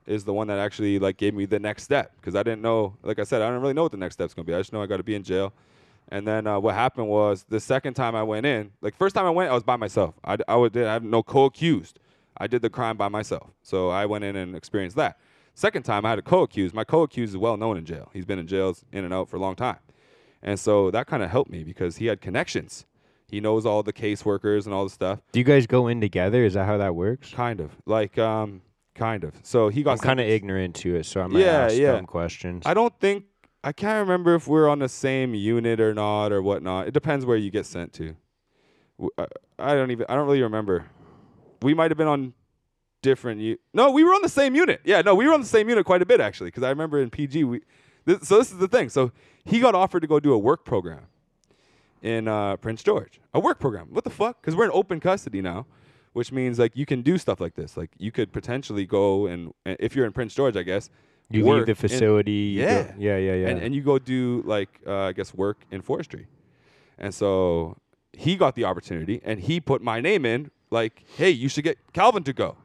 is 0.06 0.24
the 0.24 0.32
one 0.32 0.46
that 0.46 0.58
actually 0.58 0.98
like 0.98 1.18
gave 1.18 1.34
me 1.34 1.44
the 1.44 1.60
next 1.60 1.82
step 1.82 2.12
because 2.16 2.34
I 2.34 2.42
didn't 2.42 2.62
know. 2.62 2.96
Like 3.02 3.18
I 3.18 3.24
said, 3.24 3.42
I 3.42 3.50
don't 3.50 3.60
really 3.60 3.74
know 3.74 3.82
what 3.82 3.92
the 3.92 3.98
next 3.98 4.14
step's 4.14 4.32
gonna 4.32 4.46
be. 4.46 4.54
I 4.54 4.60
just 4.60 4.72
know 4.72 4.82
I 4.82 4.86
got 4.86 4.96
to 4.96 5.02
be 5.02 5.14
in 5.14 5.22
jail. 5.22 5.52
And 6.08 6.26
then 6.26 6.46
uh, 6.46 6.58
what 6.60 6.74
happened 6.74 7.08
was 7.08 7.44
the 7.48 7.60
second 7.60 7.94
time 7.94 8.14
I 8.14 8.22
went 8.22 8.44
in, 8.44 8.72
like 8.82 8.94
first 8.96 9.14
time 9.14 9.24
I 9.24 9.30
went, 9.30 9.50
I 9.50 9.54
was 9.54 9.62
by 9.62 9.76
myself. 9.76 10.14
I, 10.24 10.36
I 10.46 10.56
would 10.56 10.76
I 10.76 10.92
have 10.92 11.02
no 11.04 11.22
co-accused. 11.22 11.98
I 12.36 12.46
did 12.46 12.62
the 12.62 12.70
crime 12.70 12.96
by 12.96 13.08
myself, 13.08 13.50
so 13.62 13.88
I 13.90 14.06
went 14.06 14.24
in 14.24 14.36
and 14.36 14.54
experienced 14.56 14.96
that. 14.96 15.18
Second 15.54 15.82
time 15.84 16.04
I 16.06 16.10
had 16.10 16.18
a 16.18 16.22
co-accused. 16.22 16.74
My 16.74 16.84
co-accused 16.84 17.32
is 17.34 17.36
well 17.36 17.56
known 17.56 17.76
in 17.76 17.84
jail. 17.84 18.10
He's 18.12 18.24
been 18.24 18.38
in 18.38 18.46
jails 18.46 18.84
in 18.92 19.04
and 19.04 19.12
out 19.12 19.28
for 19.28 19.36
a 19.36 19.40
long 19.40 19.54
time. 19.54 19.78
And 20.42 20.58
so 20.58 20.90
that 20.90 21.06
kind 21.06 21.22
of 21.22 21.30
helped 21.30 21.50
me 21.50 21.62
because 21.62 21.98
he 21.98 22.06
had 22.06 22.20
connections. 22.20 22.84
He 23.28 23.40
knows 23.40 23.64
all 23.64 23.82
the 23.82 23.92
caseworkers 23.92 24.64
and 24.66 24.74
all 24.74 24.84
the 24.84 24.90
stuff. 24.90 25.20
Do 25.32 25.38
you 25.40 25.44
guys 25.44 25.66
go 25.66 25.86
in 25.88 26.00
together? 26.00 26.44
Is 26.44 26.54
that 26.54 26.66
how 26.66 26.78
that 26.78 26.94
works? 26.94 27.30
Kind 27.32 27.60
of. 27.60 27.70
Like, 27.86 28.18
um, 28.18 28.62
kind 28.94 29.24
of. 29.24 29.34
So 29.42 29.68
he 29.68 29.82
got 29.82 29.92
I'm 29.92 29.98
kind 29.98 30.20
of 30.20 30.26
ignorant 30.26 30.74
to 30.76 30.96
it, 30.96 31.06
so 31.06 31.20
I'm 31.20 31.30
gonna 31.32 31.44
Yeah, 31.44 31.64
ask 31.64 31.76
yeah. 31.76 31.92
dumb 31.92 32.06
questions. 32.06 32.64
I 32.66 32.74
don't 32.74 32.98
think 32.98 33.24
I 33.64 33.72
can't 33.72 34.06
remember 34.06 34.34
if 34.34 34.48
we're 34.48 34.68
on 34.68 34.80
the 34.80 34.88
same 34.88 35.34
unit 35.34 35.80
or 35.80 35.94
not 35.94 36.32
or 36.32 36.42
whatnot. 36.42 36.88
It 36.88 36.94
depends 36.94 37.24
where 37.24 37.36
you 37.36 37.50
get 37.50 37.64
sent 37.66 37.92
to. 37.94 38.16
I 39.58 39.74
don't 39.74 39.90
even 39.90 40.06
I 40.08 40.14
don't 40.14 40.26
really 40.26 40.42
remember. 40.42 40.86
We 41.60 41.74
might 41.74 41.90
have 41.90 41.98
been 41.98 42.08
on 42.08 42.34
different 43.02 43.40
u- 43.40 43.58
No, 43.72 43.90
we 43.90 44.04
were 44.04 44.12
on 44.14 44.22
the 44.22 44.28
same 44.28 44.54
unit. 44.54 44.80
Yeah, 44.84 45.00
no, 45.02 45.14
we 45.14 45.26
were 45.26 45.34
on 45.34 45.40
the 45.40 45.46
same 45.46 45.68
unit 45.68 45.84
quite 45.84 46.02
a 46.02 46.06
bit 46.06 46.20
actually 46.20 46.48
because 46.48 46.62
I 46.62 46.70
remember 46.70 47.00
in 47.00 47.10
PG 47.10 47.44
we 47.44 47.60
this, 48.04 48.26
so 48.28 48.38
this 48.38 48.50
is 48.50 48.58
the 48.58 48.68
thing. 48.68 48.88
So 48.88 49.12
he 49.44 49.60
got 49.60 49.74
offered 49.74 50.00
to 50.00 50.08
go 50.08 50.18
do 50.18 50.32
a 50.32 50.38
work 50.38 50.64
program 50.64 51.06
in 52.02 52.26
uh, 52.26 52.56
Prince 52.56 52.82
George. 52.82 53.20
A 53.32 53.38
work 53.40 53.60
program. 53.60 53.88
What 53.90 54.02
the 54.04 54.10
fuck? 54.10 54.40
Because 54.40 54.56
we're 54.56 54.64
in 54.64 54.70
open 54.72 54.98
custody 54.98 55.40
now, 55.40 55.66
which 56.12 56.32
means 56.32 56.58
like 56.58 56.76
you 56.76 56.84
can 56.86 57.02
do 57.02 57.16
stuff 57.16 57.40
like 57.40 57.54
this. 57.54 57.76
Like 57.76 57.90
you 57.98 58.10
could 58.10 58.32
potentially 58.32 58.86
go 58.86 59.26
and 59.26 59.52
if 59.64 59.94
you're 59.94 60.06
in 60.06 60.12
Prince 60.12 60.34
George, 60.34 60.56
I 60.56 60.62
guess. 60.64 60.90
You 61.30 61.44
leave 61.44 61.66
the 61.66 61.74
facility. 61.74 62.32
you 62.32 62.62
go- 62.64 62.70
Yeah. 62.70 62.92
yeah, 62.98 63.16
yeah, 63.16 63.34
yeah. 63.34 63.48
and, 63.48 63.60
and 63.62 63.74
you 63.74 63.82
go 63.82 63.98
do 63.98 64.42
like 64.46 64.68
uh, 64.86 65.04
I 65.04 65.12
guess 65.12 65.32
work 65.34 65.58
in 65.70 65.80
forestry, 65.82 66.26
and 66.98 67.14
so 67.14 67.76
he 68.12 68.36
got 68.36 68.54
the 68.54 68.64
opportunity 68.64 69.20
and 69.24 69.40
he 69.40 69.58
put 69.60 69.80
my 69.82 69.98
name 70.00 70.26
in 70.26 70.50
like, 70.70 71.04
hey, 71.16 71.30
you 71.30 71.48
should 71.48 71.64
get 71.64 71.78
Calvin 71.92 72.22
to 72.24 72.32
go, 72.32 72.56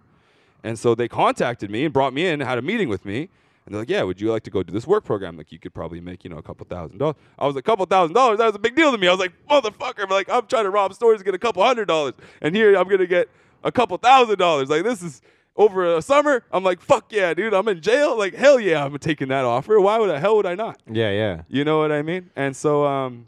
and 0.64 0.78
so 0.78 0.96
they 0.96 1.08
contacted 1.08 1.70
me 1.72 1.86
and 1.86 1.94
brought 1.94 2.14
me 2.14 2.26
in, 2.28 2.40
had 2.42 2.58
a 2.58 2.62
meeting 2.62 2.90
with 2.90 3.06
me, 3.06 3.30
and 3.66 3.74
they're 3.74 3.82
like, 3.82 3.90
yeah, 3.90 4.04
would 4.04 4.20
you 4.20 4.32
like 4.32 4.44
to 4.44 4.50
go 4.52 4.64
do 4.64 4.74
this 4.74 4.86
work 4.88 5.04
program? 5.06 5.38
Like 5.38 5.52
you 5.52 5.60
could 5.60 5.74
probably 5.74 6.02
make 6.02 6.24
you 6.24 6.30
know 6.30 6.38
a 6.38 6.42
couple 6.44 6.66
thousand 6.66 6.98
dollars. 6.98 7.16
I 7.40 7.46
was 7.46 7.56
like, 7.56 7.64
a 7.64 7.70
couple 7.72 7.86
thousand 7.86 8.14
dollars, 8.16 8.38
that 8.40 8.46
was 8.48 8.56
a 8.56 8.60
big 8.60 8.76
deal 8.76 8.92
to 8.92 8.98
me. 8.98 9.08
I 9.08 9.12
was 9.12 9.20
like, 9.20 9.34
motherfucker, 9.50 10.04
I'm 10.04 10.10
like 10.10 10.30
I'm 10.30 10.46
trying 10.48 10.64
to 10.66 10.70
rob 10.70 10.94
stores 10.94 11.20
to 11.20 11.24
get 11.24 11.34
a 11.34 11.40
couple 11.40 11.64
hundred 11.64 11.86
dollars, 11.88 12.14
and 12.42 12.56
here 12.56 12.76
I'm 12.76 12.88
gonna 12.90 13.08
get 13.08 13.30
a 13.64 13.72
couple 13.72 13.98
thousand 13.98 14.38
dollars. 14.38 14.70
Like 14.70 14.84
this 14.84 15.02
is. 15.02 15.22
Over 15.58 15.96
a 15.98 16.02
summer, 16.04 16.44
I'm 16.52 16.64
like, 16.64 16.80
fuck 16.82 17.12
yeah, 17.12 17.34
dude. 17.34 17.54
I'm 17.54 17.68
in 17.68 17.82
jail. 17.82 18.16
Like, 18.16 18.36
hell 18.36 18.60
yeah, 18.60 18.86
I'm 18.86 18.96
taking 19.00 19.30
that 19.30 19.44
offer. 19.44 19.80
Why 19.80 19.98
would 19.98 20.10
I? 20.12 20.20
Hell 20.20 20.36
would 20.38 20.46
I 20.46 20.54
not? 20.54 20.80
yeah, 20.90 21.10
yeah. 21.12 21.42
You 21.48 21.64
know 21.66 21.80
what 21.80 21.92
I 21.92 22.04
mean? 22.04 22.30
And 22.36 22.56
so, 22.56 22.86
um, 22.86 23.26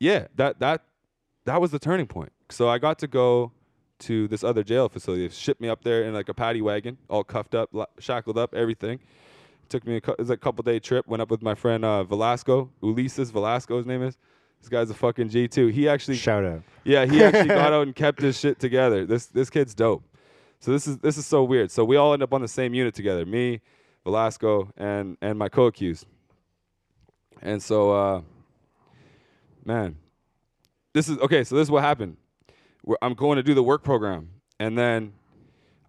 yeah, 0.00 0.28
that 0.36 0.58
that 0.60 0.84
that 1.44 1.60
was 1.60 1.70
the 1.70 1.78
turning 1.78 2.06
point. 2.06 2.32
So 2.50 2.68
I 2.68 2.78
got 2.78 2.98
to 3.00 3.06
go 3.06 3.52
to 4.00 4.26
this 4.28 4.42
other 4.42 4.62
jail 4.62 4.88
facility. 4.88 5.26
They 5.26 5.34
shipped 5.34 5.60
me 5.60 5.68
up 5.68 5.84
there 5.84 6.04
in 6.04 6.14
like 6.14 6.28
a 6.30 6.34
paddy 6.34 6.62
wagon, 6.62 6.96
all 7.10 7.24
cuffed 7.24 7.54
up, 7.54 7.70
shackled 7.98 8.38
up, 8.38 8.54
everything. 8.54 9.00
Took 9.68 9.86
me 9.86 9.94
a, 9.96 10.10
it 10.10 10.18
was 10.18 10.30
a 10.30 10.36
couple 10.36 10.62
day 10.62 10.78
trip. 10.78 11.06
Went 11.08 11.20
up 11.20 11.30
with 11.30 11.42
my 11.42 11.54
friend 11.54 11.84
uh, 11.84 12.04
Velasco, 12.04 12.70
Ulises 12.82 13.30
Velasco, 13.30 13.76
his 13.76 13.84
name 13.86 14.02
is. 14.02 14.16
This 14.60 14.70
guy's 14.70 14.88
a 14.88 14.94
fucking 14.94 15.28
G 15.28 15.46
too. 15.46 15.66
He 15.66 15.88
actually 15.88 16.16
Shout 16.16 16.44
out. 16.44 16.62
yeah, 16.84 17.04
he 17.04 17.22
actually 17.22 17.48
got 17.62 17.72
out 17.74 17.82
and 17.86 17.94
kept 17.94 18.22
his 18.22 18.38
shit 18.38 18.58
together. 18.58 19.04
This 19.04 19.26
this 19.26 19.50
kid's 19.50 19.74
dope. 19.74 20.02
So 20.60 20.72
this 20.72 20.86
is 20.86 20.98
this 20.98 21.16
is 21.16 21.26
so 21.26 21.44
weird. 21.44 21.70
So 21.70 21.84
we 21.84 21.96
all 21.96 22.12
end 22.12 22.22
up 22.22 22.32
on 22.32 22.42
the 22.42 22.48
same 22.48 22.74
unit 22.74 22.94
together. 22.94 23.24
Me, 23.24 23.60
Velasco, 24.04 24.72
and 24.76 25.16
and 25.20 25.38
my 25.38 25.48
co-accused. 25.48 26.06
And 27.40 27.62
so, 27.62 27.92
uh, 27.92 28.20
man, 29.64 29.96
this 30.92 31.08
is 31.08 31.18
okay. 31.18 31.44
So 31.44 31.54
this 31.54 31.66
is 31.66 31.70
what 31.70 31.84
happened. 31.84 32.16
We're, 32.84 32.96
I'm 33.02 33.14
going 33.14 33.36
to 33.36 33.42
do 33.42 33.54
the 33.54 33.62
work 33.62 33.84
program, 33.84 34.30
and 34.58 34.76
then 34.76 35.12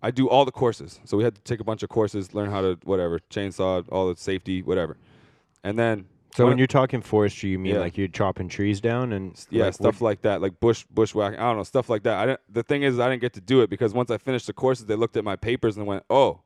I 0.02 0.12
do 0.12 0.30
all 0.30 0.46
the 0.46 0.52
courses. 0.52 1.00
So 1.06 1.18
we 1.18 1.24
had 1.24 1.36
to 1.36 1.42
take 1.42 1.60
a 1.60 1.64
bunch 1.64 1.82
of 1.84 1.90
courses, 1.90 2.34
learn 2.34 2.52
how 2.52 2.62
to 2.62 2.78
whatever 2.84 3.20
chainsaw, 3.30 3.84
all 3.92 4.14
the 4.14 4.20
safety, 4.20 4.62
whatever. 4.62 4.98
And 5.64 5.78
then 5.78 6.06
So 6.36 6.46
when 6.46 6.58
you're 6.60 6.68
talking 6.68 7.02
forestry, 7.02 7.50
you 7.50 7.60
mean 7.60 7.74
Yeah. 7.76 7.80
like 7.80 7.98
you're 7.98 8.08
chopping 8.08 8.48
trees 8.50 8.80
down 8.80 9.14
and 9.14 9.34
yeah, 9.50 9.66
like, 9.66 9.74
stuff 9.74 10.00
like 10.02 10.22
that, 10.22 10.42
like 10.42 10.60
bush 10.60 10.86
bushwhacking. 10.94 11.40
I 11.40 11.44
don't 11.44 11.58
know, 11.58 11.64
stuff 11.64 11.90
like 11.90 12.04
that. 12.04 12.18
I 12.18 12.26
didn't. 12.28 12.42
The 12.50 12.64
thing 12.64 12.84
is, 12.84 13.00
I 13.00 13.10
didn't 13.10 13.22
get 13.22 13.34
to 13.34 13.42
do 13.42 13.62
it 13.62 13.70
because 13.70 13.94
once 13.94 14.12
I 14.12 14.18
finished 14.18 14.48
the 14.48 14.54
courses, 14.54 14.86
they 14.86 14.96
looked 14.96 15.18
at 15.18 15.24
my 15.24 15.36
papers 15.36 15.76
and 15.78 15.88
went, 15.88 16.04
"Oh, 16.10 16.42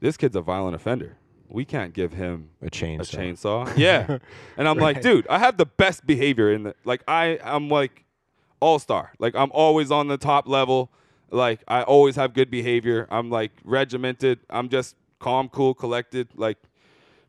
this 0.00 0.16
kid's 0.16 0.34
a 0.36 0.40
violent 0.40 0.74
offender. 0.74 1.16
We 1.48 1.64
can't 1.64 1.92
give 1.92 2.14
him 2.14 2.50
a 2.62 2.70
chainsaw. 2.70 3.00
a 3.00 3.66
chainsaw." 3.66 3.76
Yeah, 3.78 4.18
and 4.56 4.66
I'm 4.66 4.78
like, 4.78 5.02
dude, 5.02 5.26
I 5.28 5.38
have 5.40 5.58
the 5.58 5.66
best 5.66 6.06
behavior 6.06 6.50
in 6.52 6.62
the 6.64 6.74
like. 6.84 7.02
I 7.06 7.38
I'm 7.44 7.68
like 7.68 8.04
all 8.60 8.78
star. 8.78 9.12
Like 9.18 9.34
I'm 9.34 9.50
always 9.52 9.90
on 9.90 10.08
the 10.08 10.16
top 10.16 10.48
level. 10.48 10.90
Like 11.30 11.62
I 11.68 11.82
always 11.82 12.16
have 12.16 12.32
good 12.32 12.50
behavior. 12.50 13.06
I'm 13.10 13.28
like 13.30 13.52
regimented. 13.62 14.38
I'm 14.48 14.70
just 14.70 14.96
calm, 15.18 15.48
cool, 15.50 15.74
collected. 15.74 16.28
Like 16.34 16.56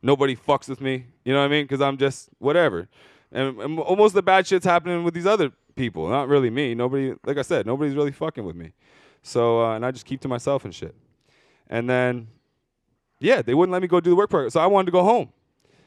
nobody 0.08 0.38
fucks 0.38 0.70
with 0.70 0.80
me. 0.80 1.06
You 1.26 1.34
know 1.34 1.40
what 1.40 1.46
I 1.46 1.50
mean? 1.50 1.66
Because 1.66 1.82
I'm 1.82 1.98
just 1.98 2.30
whatever. 2.40 2.88
And, 3.32 3.60
and 3.60 3.78
almost 3.80 4.16
the 4.16 4.24
bad 4.24 4.48
shit's 4.48 4.66
happening 4.66 5.04
with 5.04 5.14
these 5.14 5.28
other 5.28 5.52
people, 5.76 6.08
not 6.08 6.30
really 6.30 6.50
me. 6.50 6.74
Nobody, 6.74 7.14
like 7.26 7.38
I 7.38 7.42
said, 7.42 7.68
nobody's 7.68 7.94
really 7.94 8.14
fucking 8.14 8.46
with 8.46 8.56
me. 8.56 8.72
So, 9.22 9.62
uh, 9.62 9.76
and 9.76 9.86
I 9.86 9.92
just 9.92 10.06
keep 10.06 10.22
to 10.22 10.30
myself 10.30 10.64
and 10.64 10.74
shit. 10.74 10.96
And 11.70 11.90
then, 11.90 12.30
yeah, 13.20 13.42
they 13.42 13.54
wouldn't 13.54 13.74
let 13.74 13.82
me 13.82 13.90
go 13.90 14.00
do 14.00 14.10
the 14.10 14.16
work 14.16 14.30
program. 14.30 14.50
So 14.50 14.62
I 14.62 14.68
wanted 14.68 14.86
to 14.86 14.92
go 14.94 15.04
home. 15.04 15.30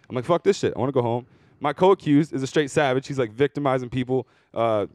I'm 0.09 0.14
like, 0.14 0.26
fuck 0.26 0.44
this 0.44 0.59
shit. 0.59 0.74
I 0.76 0.78
want 0.78 0.90
to 0.90 0.92
go 0.92 1.02
home. 1.02 1.26
My 1.59 1.72
co-accused 1.72 2.35
is 2.35 2.42
a 2.42 2.46
straight 2.46 2.70
savage. 2.70 3.06
He's 3.06 3.18
like 3.18 3.33
victimizing 3.33 3.88
people, 3.88 4.26
uh, 4.52 4.87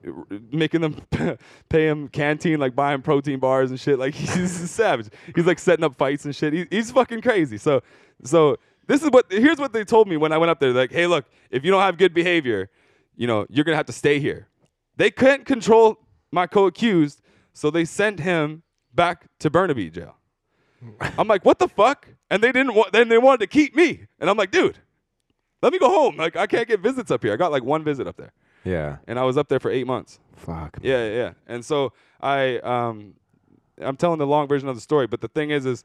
making 0.51 0.81
them 0.81 1.01
pay 1.69 1.87
him 1.87 2.09
canteen, 2.09 2.59
like 2.59 2.75
buying 2.75 3.01
protein 3.01 3.39
bars 3.39 3.71
and 3.71 3.79
shit. 3.79 3.97
Like 3.97 4.13
he's 4.15 4.61
a 4.61 4.67
savage. 4.67 5.07
He's 5.35 5.45
like 5.45 5.59
setting 5.59 5.85
up 5.85 5.95
fights 5.95 6.25
and 6.25 6.35
shit. 6.35 6.53
He, 6.53 6.65
he's 6.69 6.91
fucking 6.91 7.21
crazy. 7.21 7.57
So, 7.57 7.81
so 8.23 8.57
this 8.87 9.03
is 9.03 9.09
what 9.11 9.25
here's 9.31 9.57
what 9.57 9.73
they 9.73 9.83
told 9.83 10.07
me 10.07 10.17
when 10.17 10.31
I 10.31 10.37
went 10.37 10.49
up 10.49 10.59
there. 10.59 10.71
Like, 10.71 10.91
hey, 10.91 11.07
look, 11.07 11.25
if 11.51 11.63
you 11.65 11.71
don't 11.71 11.81
have 11.81 11.97
good 11.97 12.13
behavior, 12.13 12.69
you 13.15 13.27
know, 13.27 13.45
you're 13.49 13.65
gonna 13.65 13.77
have 13.77 13.85
to 13.87 13.93
stay 13.93 14.19
here. 14.19 14.47
They 14.97 15.11
couldn't 15.11 15.45
control 15.45 15.97
my 16.31 16.47
co-accused, 16.47 17.21
so 17.53 17.69
they 17.69 17.85
sent 17.85 18.19
him 18.19 18.63
back 18.93 19.25
to 19.39 19.49
Burnaby 19.49 19.89
jail. 19.89 20.15
I'm 21.17 21.27
like, 21.27 21.43
what 21.45 21.59
the 21.59 21.67
fuck? 21.67 22.07
And 22.29 22.41
they 22.43 22.51
didn't 22.51 22.73
want. 22.75 22.91
Then 22.93 23.09
they 23.09 23.17
wanted 23.17 23.39
to 23.41 23.47
keep 23.47 23.75
me, 23.75 24.05
and 24.19 24.29
I'm 24.29 24.37
like, 24.37 24.51
dude, 24.51 24.77
let 25.61 25.73
me 25.73 25.79
go 25.79 25.89
home. 25.89 26.17
Like, 26.17 26.35
I 26.35 26.47
can't 26.47 26.67
get 26.67 26.79
visits 26.79 27.11
up 27.11 27.23
here. 27.23 27.33
I 27.33 27.35
got 27.37 27.51
like 27.51 27.63
one 27.63 27.83
visit 27.83 28.07
up 28.07 28.17
there, 28.17 28.33
Yeah. 28.63 28.97
and 29.07 29.17
I 29.19 29.23
was 29.23 29.37
up 29.37 29.47
there 29.49 29.59
for 29.59 29.71
eight 29.71 29.87
months. 29.87 30.19
Fuck. 30.35 30.77
Yeah, 30.81 31.07
yeah, 31.07 31.13
yeah. 31.13 31.31
And 31.47 31.63
so 31.63 31.93
I, 32.21 32.57
um, 32.59 33.13
I'm 33.81 33.95
telling 33.97 34.19
the 34.19 34.27
long 34.27 34.47
version 34.47 34.67
of 34.69 34.75
the 34.75 34.81
story, 34.81 35.07
but 35.07 35.21
the 35.21 35.27
thing 35.29 35.49
is, 35.51 35.65
is 35.65 35.83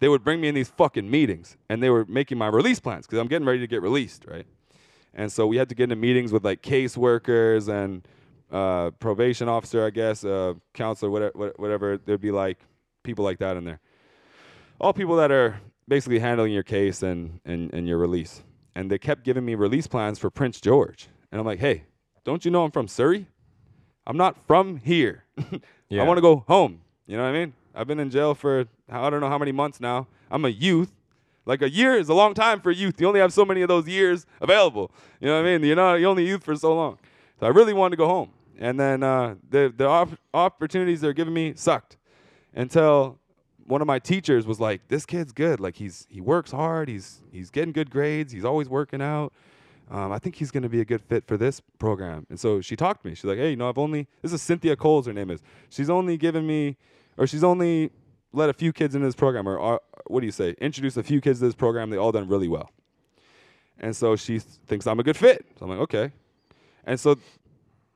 they 0.00 0.08
would 0.08 0.22
bring 0.24 0.40
me 0.40 0.48
in 0.48 0.54
these 0.54 0.68
fucking 0.68 1.10
meetings, 1.10 1.56
and 1.68 1.82
they 1.82 1.90
were 1.90 2.04
making 2.06 2.38
my 2.38 2.46
release 2.46 2.80
plans 2.80 3.06
because 3.06 3.18
I'm 3.18 3.26
getting 3.28 3.46
ready 3.46 3.60
to 3.60 3.66
get 3.66 3.82
released, 3.82 4.24
right? 4.26 4.46
And 5.14 5.32
so 5.32 5.46
we 5.46 5.56
had 5.56 5.68
to 5.70 5.74
get 5.74 5.84
into 5.84 5.96
meetings 5.96 6.32
with 6.32 6.44
like 6.44 6.62
caseworkers 6.62 7.68
and 7.68 8.06
uh, 8.50 8.90
probation 8.92 9.48
officer, 9.48 9.84
I 9.84 9.90
guess, 9.90 10.24
uh, 10.24 10.54
counselor, 10.74 11.10
whatever, 11.10 11.52
whatever. 11.56 11.98
There'd 11.98 12.20
be 12.20 12.30
like 12.30 12.58
people 13.02 13.24
like 13.24 13.38
that 13.38 13.56
in 13.56 13.64
there. 13.64 13.80
All 14.80 14.92
people 14.92 15.16
that 15.16 15.32
are 15.32 15.60
basically 15.88 16.18
handling 16.20 16.52
your 16.52 16.62
case 16.62 17.02
and, 17.02 17.40
and, 17.44 17.72
and 17.74 17.88
your 17.88 17.98
release. 17.98 18.42
And 18.74 18.90
they 18.90 18.98
kept 18.98 19.24
giving 19.24 19.44
me 19.44 19.56
release 19.56 19.88
plans 19.88 20.18
for 20.18 20.30
Prince 20.30 20.60
George. 20.60 21.08
And 21.32 21.40
I'm 21.40 21.46
like, 21.46 21.58
hey, 21.58 21.84
don't 22.24 22.44
you 22.44 22.50
know 22.50 22.64
I'm 22.64 22.70
from 22.70 22.86
Surrey? 22.86 23.26
I'm 24.06 24.16
not 24.16 24.36
from 24.46 24.76
here. 24.76 25.24
Yeah. 25.90 26.02
I 26.02 26.04
want 26.04 26.18
to 26.18 26.20
go 26.20 26.44
home. 26.46 26.82
You 27.06 27.16
know 27.16 27.22
what 27.22 27.30
I 27.30 27.32
mean? 27.32 27.54
I've 27.74 27.86
been 27.86 27.98
in 27.98 28.10
jail 28.10 28.34
for 28.34 28.66
I 28.88 29.10
don't 29.10 29.20
know 29.20 29.28
how 29.28 29.38
many 29.38 29.52
months 29.52 29.80
now. 29.80 30.06
I'm 30.30 30.44
a 30.44 30.48
youth. 30.48 30.92
Like 31.46 31.62
a 31.62 31.70
year 31.70 31.94
is 31.94 32.08
a 32.08 32.14
long 32.14 32.34
time 32.34 32.60
for 32.60 32.70
youth. 32.70 33.00
You 33.00 33.08
only 33.08 33.20
have 33.20 33.32
so 33.32 33.44
many 33.44 33.62
of 33.62 33.68
those 33.68 33.88
years 33.88 34.26
available. 34.40 34.90
You 35.20 35.28
know 35.28 35.36
what 35.36 35.48
I 35.48 35.56
mean? 35.56 35.64
You're 35.66 35.76
not 35.76 35.94
you're 35.94 36.10
only 36.10 36.26
youth 36.26 36.44
for 36.44 36.54
so 36.56 36.74
long. 36.74 36.98
So 37.40 37.46
I 37.46 37.50
really 37.50 37.72
wanted 37.72 37.92
to 37.92 37.96
go 37.96 38.06
home. 38.06 38.30
And 38.58 38.78
then 38.78 39.02
uh, 39.02 39.36
the 39.48 39.72
the 39.74 39.86
op- 39.86 40.18
opportunities 40.34 41.00
they're 41.00 41.12
giving 41.12 41.32
me 41.32 41.54
sucked 41.56 41.96
until 42.54 43.18
one 43.64 43.80
of 43.80 43.86
my 43.86 43.98
teachers 43.98 44.46
was 44.46 44.58
like, 44.60 44.88
"This 44.88 45.06
kid's 45.06 45.32
good. 45.32 45.60
Like 45.60 45.76
he's 45.76 46.06
he 46.10 46.20
works 46.20 46.50
hard. 46.50 46.88
He's 46.88 47.22
he's 47.30 47.50
getting 47.50 47.72
good 47.72 47.90
grades. 47.90 48.32
He's 48.32 48.44
always 48.44 48.68
working 48.68 49.00
out. 49.00 49.32
Um, 49.90 50.12
I 50.12 50.18
think 50.18 50.34
he's 50.34 50.50
going 50.50 50.64
to 50.64 50.68
be 50.68 50.80
a 50.80 50.84
good 50.84 51.02
fit 51.02 51.26
for 51.26 51.36
this 51.36 51.60
program." 51.78 52.26
And 52.28 52.38
so 52.38 52.60
she 52.60 52.76
talked 52.76 53.02
to 53.02 53.08
me. 53.08 53.14
She's 53.14 53.24
like, 53.24 53.38
"Hey, 53.38 53.50
you 53.50 53.56
know, 53.56 53.68
I've 53.68 53.78
only 53.78 54.08
this 54.22 54.32
is 54.32 54.42
Cynthia 54.42 54.74
Coles. 54.74 55.06
Her 55.06 55.12
name 55.12 55.30
is. 55.30 55.40
She's 55.70 55.88
only 55.88 56.16
given 56.16 56.46
me, 56.46 56.76
or 57.16 57.26
she's 57.26 57.44
only 57.44 57.90
let 58.32 58.48
a 58.48 58.52
few 58.52 58.72
kids 58.72 58.94
into 58.94 59.06
this 59.06 59.14
program, 59.14 59.48
or, 59.48 59.58
or 59.58 59.80
what 60.06 60.20
do 60.20 60.26
you 60.26 60.32
say? 60.32 60.54
Introduce 60.60 60.96
a 60.96 61.02
few 61.02 61.20
kids 61.20 61.38
to 61.40 61.46
this 61.46 61.54
program. 61.54 61.90
They 61.90 61.96
all 61.96 62.12
done 62.12 62.28
really 62.28 62.48
well. 62.48 62.70
And 63.78 63.94
so 63.96 64.16
she 64.16 64.34
th- 64.40 64.42
thinks 64.66 64.86
I'm 64.86 64.98
a 65.00 65.02
good 65.02 65.16
fit. 65.16 65.46
So 65.58 65.64
I'm 65.64 65.70
like, 65.70 65.80
okay. 65.80 66.12
And 66.84 66.98
so 66.98 67.16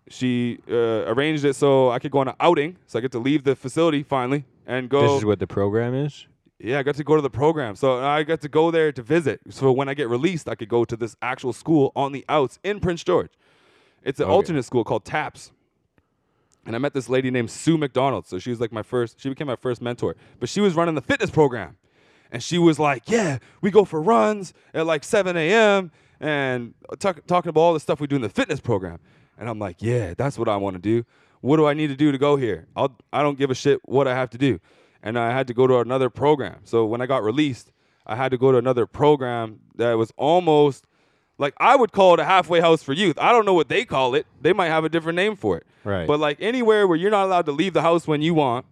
she 0.08 0.58
uh, 0.70 1.04
arranged 1.06 1.44
it 1.44 1.54
so 1.56 1.90
I 1.90 1.98
could 1.98 2.10
go 2.10 2.18
on 2.18 2.28
an 2.28 2.34
outing. 2.40 2.76
So 2.86 2.98
I 2.98 3.02
get 3.02 3.12
to 3.12 3.18
leave 3.18 3.44
the 3.44 3.56
facility 3.56 4.02
finally 4.02 4.44
and 4.66 4.88
go. 4.88 5.02
This 5.02 5.18
is 5.20 5.24
what 5.24 5.38
the 5.38 5.46
program 5.46 5.94
is. 5.94 6.26
Yeah, 6.58 6.78
I 6.78 6.84
got 6.84 6.94
to 6.96 7.04
go 7.04 7.16
to 7.16 7.22
the 7.22 7.30
program. 7.30 7.74
So 7.74 8.00
I 8.04 8.22
got 8.22 8.40
to 8.42 8.48
go 8.48 8.70
there 8.70 8.92
to 8.92 9.02
visit. 9.02 9.40
So 9.50 9.72
when 9.72 9.88
I 9.88 9.94
get 9.94 10.08
released, 10.08 10.48
I 10.48 10.54
could 10.54 10.68
go 10.68 10.84
to 10.84 10.96
this 10.96 11.16
actual 11.20 11.52
school 11.52 11.90
on 11.96 12.12
the 12.12 12.24
outs 12.28 12.60
in 12.62 12.78
Prince 12.78 13.02
George. 13.02 13.30
It's 14.04 14.20
an 14.20 14.26
Okay. 14.26 14.32
alternate 14.32 14.62
school 14.64 14.84
called 14.84 15.04
TAPS. 15.04 15.50
And 16.64 16.76
I 16.76 16.78
met 16.78 16.94
this 16.94 17.08
lady 17.08 17.30
named 17.30 17.50
Sue 17.50 17.76
McDonald. 17.76 18.26
So 18.26 18.38
she 18.38 18.50
was 18.50 18.60
like 18.60 18.72
my 18.72 18.82
first, 18.82 19.20
she 19.20 19.28
became 19.28 19.46
my 19.46 19.56
first 19.56 19.82
mentor. 19.82 20.16
But 20.38 20.48
she 20.48 20.60
was 20.60 20.74
running 20.74 20.94
the 20.94 21.00
fitness 21.00 21.30
program. 21.30 21.76
And 22.30 22.42
she 22.42 22.58
was 22.58 22.78
like, 22.78 23.08
Yeah, 23.08 23.38
we 23.60 23.70
go 23.70 23.84
for 23.84 24.00
runs 24.00 24.54
at 24.72 24.86
like 24.86 25.04
7 25.04 25.36
a.m. 25.36 25.90
and 26.20 26.74
talk, 26.98 27.26
talking 27.26 27.50
about 27.50 27.60
all 27.60 27.74
the 27.74 27.80
stuff 27.80 28.00
we 28.00 28.06
do 28.06 28.16
in 28.16 28.22
the 28.22 28.28
fitness 28.28 28.60
program. 28.60 29.00
And 29.38 29.48
I'm 29.48 29.58
like, 29.58 29.82
Yeah, 29.82 30.14
that's 30.16 30.38
what 30.38 30.48
I 30.48 30.56
want 30.56 30.74
to 30.74 30.80
do. 30.80 31.04
What 31.40 31.56
do 31.56 31.66
I 31.66 31.74
need 31.74 31.88
to 31.88 31.96
do 31.96 32.12
to 32.12 32.18
go 32.18 32.36
here? 32.36 32.68
I'll, 32.76 32.96
I 33.12 33.22
don't 33.22 33.36
give 33.36 33.50
a 33.50 33.54
shit 33.54 33.80
what 33.84 34.06
I 34.06 34.14
have 34.14 34.30
to 34.30 34.38
do. 34.38 34.60
And 35.02 35.18
I 35.18 35.32
had 35.32 35.48
to 35.48 35.54
go 35.54 35.66
to 35.66 35.78
another 35.78 36.08
program. 36.08 36.60
So 36.62 36.86
when 36.86 37.00
I 37.00 37.06
got 37.06 37.24
released, 37.24 37.72
I 38.06 38.14
had 38.14 38.30
to 38.30 38.38
go 38.38 38.52
to 38.52 38.58
another 38.58 38.86
program 38.86 39.58
that 39.74 39.92
was 39.94 40.12
almost 40.16 40.86
like 41.38 41.54
I 41.58 41.76
would 41.76 41.92
call 41.92 42.14
it 42.14 42.20
a 42.20 42.24
halfway 42.24 42.60
house 42.60 42.82
for 42.82 42.92
youth. 42.92 43.18
I 43.18 43.32
don't 43.32 43.44
know 43.44 43.54
what 43.54 43.68
they 43.68 43.84
call 43.84 44.14
it. 44.14 44.26
They 44.40 44.52
might 44.52 44.68
have 44.68 44.84
a 44.84 44.88
different 44.88 45.16
name 45.16 45.36
for 45.36 45.56
it. 45.56 45.66
Right. 45.84 46.06
But 46.06 46.20
like 46.20 46.38
anywhere 46.40 46.86
where 46.86 46.96
you're 46.96 47.10
not 47.10 47.26
allowed 47.26 47.46
to 47.46 47.52
leave 47.52 47.72
the 47.72 47.82
house 47.82 48.06
when 48.06 48.22
you 48.22 48.34
want, 48.34 48.66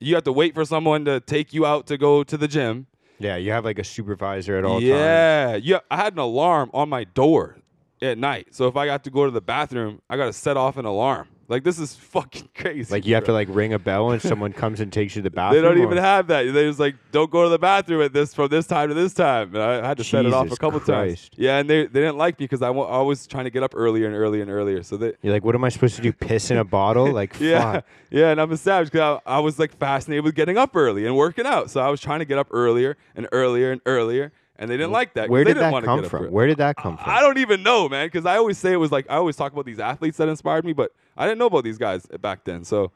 you 0.00 0.14
have 0.14 0.24
to 0.24 0.32
wait 0.32 0.54
for 0.54 0.64
someone 0.64 1.04
to 1.04 1.20
take 1.20 1.52
you 1.52 1.66
out 1.66 1.86
to 1.88 1.98
go 1.98 2.22
to 2.24 2.36
the 2.36 2.48
gym. 2.48 2.86
Yeah, 3.18 3.36
you 3.36 3.50
have 3.50 3.64
like 3.64 3.78
a 3.78 3.84
supervisor 3.84 4.56
at 4.56 4.64
all 4.64 4.74
times. 4.74 4.84
yeah, 4.84 5.56
yeah. 5.56 5.80
I 5.90 5.96
had 5.96 6.12
an 6.12 6.20
alarm 6.20 6.70
on 6.72 6.88
my 6.88 7.02
door 7.04 7.56
at 8.00 8.16
night, 8.16 8.54
so 8.54 8.68
if 8.68 8.76
I 8.76 8.86
got 8.86 9.02
to 9.04 9.10
go 9.10 9.24
to 9.24 9.30
the 9.32 9.40
bathroom, 9.40 10.00
I 10.08 10.16
got 10.16 10.26
to 10.26 10.32
set 10.32 10.56
off 10.56 10.76
an 10.76 10.84
alarm. 10.84 11.28
Like 11.48 11.64
this 11.64 11.78
is 11.78 11.94
fucking 11.94 12.50
crazy. 12.54 12.92
Like 12.92 13.06
you 13.06 13.14
have 13.14 13.24
to 13.24 13.32
like 13.32 13.48
ring 13.50 13.72
a 13.72 13.78
bell 13.78 14.10
and 14.10 14.20
someone 14.20 14.52
comes 14.62 14.80
and 14.80 14.92
takes 14.92 15.16
you 15.16 15.22
to 15.22 15.30
the 15.30 15.34
bathroom. 15.34 15.62
They 15.62 15.68
don't 15.68 15.78
even 15.82 15.96
or- 15.98 16.02
have 16.02 16.26
that. 16.26 16.42
They 16.52 16.68
just 16.68 16.78
like 16.78 16.94
don't 17.10 17.30
go 17.30 17.44
to 17.44 17.48
the 17.48 17.58
bathroom 17.58 18.02
at 18.02 18.12
this 18.12 18.34
from 18.34 18.48
this 18.48 18.66
time 18.66 18.88
to 18.88 18.94
this 18.94 19.14
time. 19.14 19.54
And 19.54 19.62
I 19.62 19.86
had 19.88 19.96
to 19.96 20.04
set 20.04 20.26
it 20.26 20.32
off 20.34 20.42
a 20.42 20.48
Jesus 20.48 20.58
couple 20.58 20.80
times. 20.80 21.30
Yeah, 21.36 21.56
and 21.58 21.68
they 21.70 21.86
they 21.86 22.00
didn't 22.00 22.18
like 22.18 22.38
me 22.38 22.44
because 22.44 22.60
I 22.60 22.68
wa- 22.70 22.84
I 22.86 23.02
was 23.02 23.26
trying 23.26 23.44
to 23.44 23.50
get 23.50 23.62
up 23.62 23.72
earlier 23.74 24.06
and 24.06 24.14
earlier 24.14 24.42
and 24.42 24.50
earlier. 24.50 24.82
So 24.82 24.96
they 24.98 25.14
You're 25.22 25.32
like, 25.32 25.44
what 25.44 25.54
am 25.54 25.64
I 25.64 25.70
supposed 25.70 25.96
to 25.96 26.02
do? 26.02 26.12
Piss 26.12 26.50
in 26.50 26.58
a 26.58 26.64
bottle? 26.78 27.10
Like, 27.12 27.40
yeah, 27.40 27.72
fuck. 27.72 27.84
yeah, 28.10 28.28
and 28.30 28.40
I'm 28.40 28.52
a 28.52 28.56
savage 28.58 28.90
because 28.92 29.20
I, 29.26 29.36
I 29.36 29.38
was 29.40 29.58
like 29.58 29.74
fascinated 29.78 30.24
with 30.24 30.34
getting 30.34 30.58
up 30.58 30.76
early 30.76 31.06
and 31.06 31.16
working 31.16 31.46
out. 31.46 31.70
So 31.70 31.80
I 31.80 31.88
was 31.88 32.00
trying 32.00 32.18
to 32.18 32.24
get 32.26 32.38
up 32.38 32.48
earlier 32.50 32.96
and 33.16 33.26
earlier 33.32 33.72
and 33.72 33.80
earlier, 33.86 34.32
and 34.58 34.70
they 34.70 34.76
didn't 34.76 34.92
like 34.92 35.14
that. 35.14 35.30
Where 35.30 35.44
did 35.44 35.56
that 35.58 35.84
come 35.84 36.04
from? 36.04 36.30
Where 36.30 36.46
did 36.46 36.58
that 36.58 36.76
come 36.76 36.96
from? 36.96 37.08
I 37.08 37.20
don't 37.20 37.38
even 37.38 37.62
know, 37.62 37.88
man, 37.88 38.06
because 38.06 38.26
I 38.26 38.36
always 38.36 38.58
say 38.58 38.72
it 38.72 38.76
was 38.76 38.92
like 38.92 39.06
I 39.08 39.16
always 39.16 39.36
talk 39.36 39.52
about 39.52 39.66
these 39.66 39.78
athletes 39.78 40.16
that 40.18 40.28
inspired 40.28 40.64
me, 40.64 40.72
but 40.72 40.92
I 41.16 41.26
didn't 41.26 41.38
know 41.38 41.46
about 41.46 41.64
these 41.64 41.78
guys 41.78 42.06
back 42.20 42.44
then. 42.44 42.64
So 42.64 42.92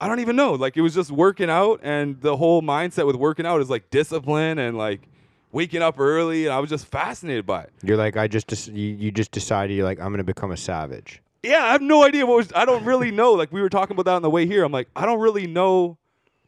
I 0.00 0.08
don't 0.08 0.20
even 0.20 0.36
know. 0.36 0.54
Like 0.54 0.76
it 0.76 0.80
was 0.80 0.94
just 0.94 1.10
working 1.10 1.50
out, 1.50 1.80
and 1.82 2.20
the 2.20 2.36
whole 2.36 2.62
mindset 2.62 3.06
with 3.06 3.16
working 3.16 3.46
out 3.46 3.60
is 3.60 3.70
like 3.70 3.90
discipline 3.90 4.58
and 4.58 4.76
like 4.78 5.08
waking 5.52 5.82
up 5.82 6.00
early, 6.00 6.46
and 6.46 6.54
I 6.54 6.58
was 6.60 6.70
just 6.70 6.86
fascinated 6.86 7.46
by 7.46 7.62
it. 7.62 7.72
You're 7.82 7.96
like, 7.96 8.16
I 8.16 8.26
just, 8.26 8.48
dec- 8.48 8.74
you, 8.74 8.88
you 8.96 9.10
just 9.10 9.30
decided 9.32 9.76
you're 9.76 9.84
like, 9.84 10.00
I'm 10.00 10.10
gonna 10.10 10.24
become 10.24 10.50
a 10.50 10.56
savage. 10.56 11.22
Yeah, 11.42 11.64
I 11.64 11.72
have 11.72 11.82
no 11.82 12.04
idea 12.04 12.24
what 12.24 12.36
was. 12.36 12.52
I 12.54 12.64
don't 12.64 12.84
really 12.84 13.10
know. 13.10 13.32
Like 13.32 13.52
we 13.52 13.60
were 13.60 13.68
talking 13.68 13.94
about 13.94 14.04
that 14.06 14.14
on 14.14 14.22
the 14.22 14.30
way 14.30 14.46
here. 14.46 14.64
I'm 14.64 14.72
like, 14.72 14.88
I 14.94 15.04
don't 15.04 15.20
really 15.20 15.46
know 15.46 15.98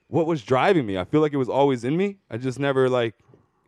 what 0.09 0.27
was 0.27 0.43
driving 0.43 0.87
me. 0.87 0.97
I 0.99 1.05
feel 1.05 1.21
like 1.21 1.33
it 1.33 1.37
was 1.37 1.49
always 1.49 1.83
in 1.85 1.97
me. 1.97 2.17
I 2.31 2.37
just 2.37 2.59
never 2.59 2.89
like 2.89 3.15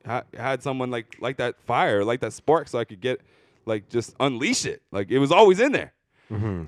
ha- 0.06 0.24
had 0.36 0.62
someone 0.62 0.90
like 0.90 1.16
like 1.20 1.36
that 1.38 1.60
fire, 1.62 2.04
like 2.04 2.20
that 2.20 2.32
spark, 2.32 2.68
so 2.68 2.78
I 2.78 2.84
could 2.84 3.00
get 3.00 3.20
like 3.66 3.88
just 3.88 4.14
unleash 4.20 4.64
it. 4.64 4.82
Like 4.92 5.10
it 5.10 5.18
was 5.18 5.32
always 5.32 5.60
in 5.60 5.72
there. 5.72 5.92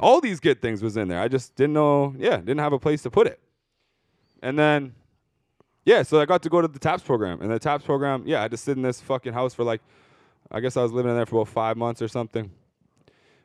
All 0.01 0.21
these 0.21 0.39
good 0.41 0.63
things 0.63 0.83
was 0.83 0.97
in 0.97 1.09
there. 1.09 1.21
I 1.21 1.29
just 1.29 1.57
didn't 1.57 1.73
know. 1.75 2.15
Yeah, 2.19 2.37
didn't 2.37 2.59
have 2.59 2.73
a 2.73 2.79
place 2.79 3.03
to 3.03 3.11
put 3.11 3.27
it. 3.27 3.41
And 4.41 4.57
then, 4.57 4.95
yeah, 5.85 6.03
so 6.05 6.21
I 6.21 6.27
got 6.27 6.43
to 6.43 6.49
go 6.49 6.61
to 6.61 6.69
the 6.69 6.79
TAPS 6.79 7.03
program, 7.03 7.41
and 7.41 7.51
the 7.51 7.59
TAPS 7.59 7.85
program, 7.85 8.23
yeah, 8.25 8.43
I 8.43 8.47
just 8.47 8.65
sit 8.65 8.77
in 8.77 8.83
this 8.83 9.01
fucking 9.01 9.33
house 9.33 9.55
for 9.55 9.65
like, 9.65 9.81
I 10.51 10.61
guess 10.61 10.77
I 10.77 10.83
was 10.83 10.93
living 10.93 11.11
in 11.11 11.17
there 11.17 11.27
for 11.27 11.41
about 11.41 11.49
five 11.53 11.77
months 11.77 12.01
or 12.01 12.07
something. 12.07 12.53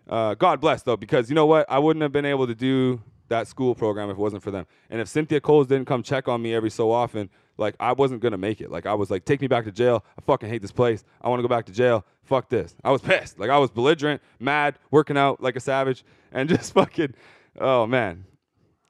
Uh, 0.08 0.36
God 0.36 0.62
bless 0.62 0.84
though, 0.84 0.98
because 0.98 1.30
you 1.30 1.36
know 1.36 1.46
what? 1.46 1.66
I 1.70 1.80
wouldn't 1.80 2.02
have 2.04 2.12
been 2.12 2.26
able 2.26 2.46
to 2.46 2.54
do 2.56 3.02
that 3.30 3.48
school 3.48 3.74
program 3.74 4.10
if 4.10 4.18
it 4.18 4.20
wasn't 4.20 4.44
for 4.44 4.52
them. 4.52 4.68
And 4.90 5.02
if 5.02 5.08
Cynthia 5.08 5.42
Coles 5.42 5.66
didn't 5.66 5.88
come 5.88 6.04
check 6.04 6.28
on 6.28 6.42
me 6.42 6.54
every 6.54 6.70
so 6.70 6.92
often, 6.92 7.30
like 7.58 7.76
I 7.80 7.94
wasn't 7.94 8.22
gonna 8.22 8.38
make 8.38 8.62
it. 8.62 8.72
Like 8.72 8.86
I 8.86 8.94
was 8.94 9.12
like, 9.12 9.26
take 9.26 9.42
me 9.42 9.48
back 9.48 9.66
to 9.66 9.72
jail. 9.72 10.04
I 10.18 10.22
fucking 10.22 10.50
hate 10.50 10.62
this 10.62 10.72
place. 10.72 11.04
I 11.22 11.30
want 11.30 11.40
to 11.40 11.44
go 11.44 11.48
back 11.48 11.66
to 11.66 11.72
jail. 11.72 12.06
Fuck 12.24 12.50
this. 12.50 12.76
I 12.84 12.92
was 12.92 13.02
pissed. 13.02 13.40
Like 13.40 13.50
I 13.50 13.58
was 13.58 13.70
belligerent, 13.70 14.22
mad, 14.40 14.80
working 14.92 15.18
out 15.18 15.42
like 15.42 15.56
a 15.56 15.60
savage, 15.60 16.04
and 16.32 16.50
just 16.58 16.74
fucking. 16.74 17.14
Oh 17.60 17.86
man, 17.86 18.26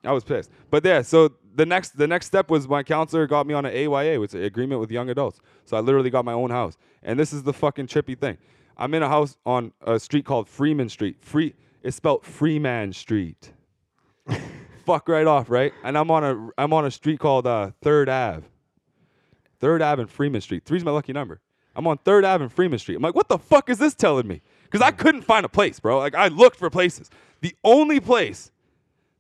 I 0.04 0.12
was 0.12 0.24
pissed. 0.24 0.50
But 0.70 0.86
yeah, 0.86 1.02
so 1.02 1.34
the 1.56 1.66
next 1.66 1.98
the 1.98 2.08
next 2.08 2.28
step 2.28 2.50
was 2.50 2.68
my 2.68 2.84
counselor 2.84 3.28
got 3.28 3.48
me 3.48 3.54
on 3.54 3.66
an 3.66 3.74
AYA, 3.74 4.20
which 4.20 4.32
is 4.32 4.36
an 4.36 4.44
agreement 4.44 4.82
with 4.82 4.92
young 4.92 5.10
adults. 5.10 5.40
So 5.66 5.78
I 5.78 5.80
literally 5.80 6.10
got 6.10 6.26
my 6.26 6.34
own 6.34 6.50
house. 6.50 6.78
And 7.04 7.20
this 7.20 7.34
is 7.34 7.44
the 7.44 7.54
fucking 7.54 7.88
trippy 7.88 8.18
thing. 8.18 8.38
I'm 8.78 8.94
in 8.94 9.04
a 9.04 9.10
house 9.10 9.38
on 9.46 9.72
a 9.82 10.00
street 10.00 10.26
called 10.26 10.48
Freeman 10.48 10.90
Street. 10.90 11.18
Free 11.22 11.54
it's 11.84 11.98
spelled 11.98 12.26
Freeman 12.26 12.94
Street. 12.94 13.52
Fuck 14.86 15.08
right 15.10 15.28
off, 15.28 15.50
right? 15.50 15.74
And 15.84 15.98
I'm 15.98 16.10
on 16.10 16.24
a 16.24 16.50
I'm 16.58 16.74
on 16.74 16.86
a 16.86 16.92
street 16.92 17.20
called 17.20 17.46
uh, 17.46 17.72
Third 17.82 18.10
Ave. 18.10 18.46
Third 19.64 19.82
Ave 19.82 20.02
and 20.02 20.12
Freeman 20.12 20.42
Street. 20.42 20.66
Three's 20.66 20.84
my 20.84 20.92
lucky 20.92 21.14
number. 21.14 21.40
I'm 21.74 21.88
on 21.88 21.98
Third 22.00 22.26
Ave 22.26 22.44
and 22.44 22.52
Freeman 22.52 22.80
Street. 22.80 22.96
I'm 22.96 23.02
like, 23.02 23.16
what 23.16 23.30
the 23.30 23.38
fuck 23.38 23.70
is 23.70 23.78
this 23.78 23.96
telling 23.96 24.28
me? 24.28 24.42
because 24.74 24.86
I 24.86 24.92
hmm. 24.92 24.98
couldn't 24.98 25.22
find 25.22 25.46
a 25.46 25.50
place, 25.50 25.80
bro. 25.80 26.00
Like 26.00 26.16
I 26.16 26.28
looked 26.28 26.58
for 26.58 26.70
places. 26.70 27.10
The 27.42 27.56
only 27.64 28.00
place 28.00 28.52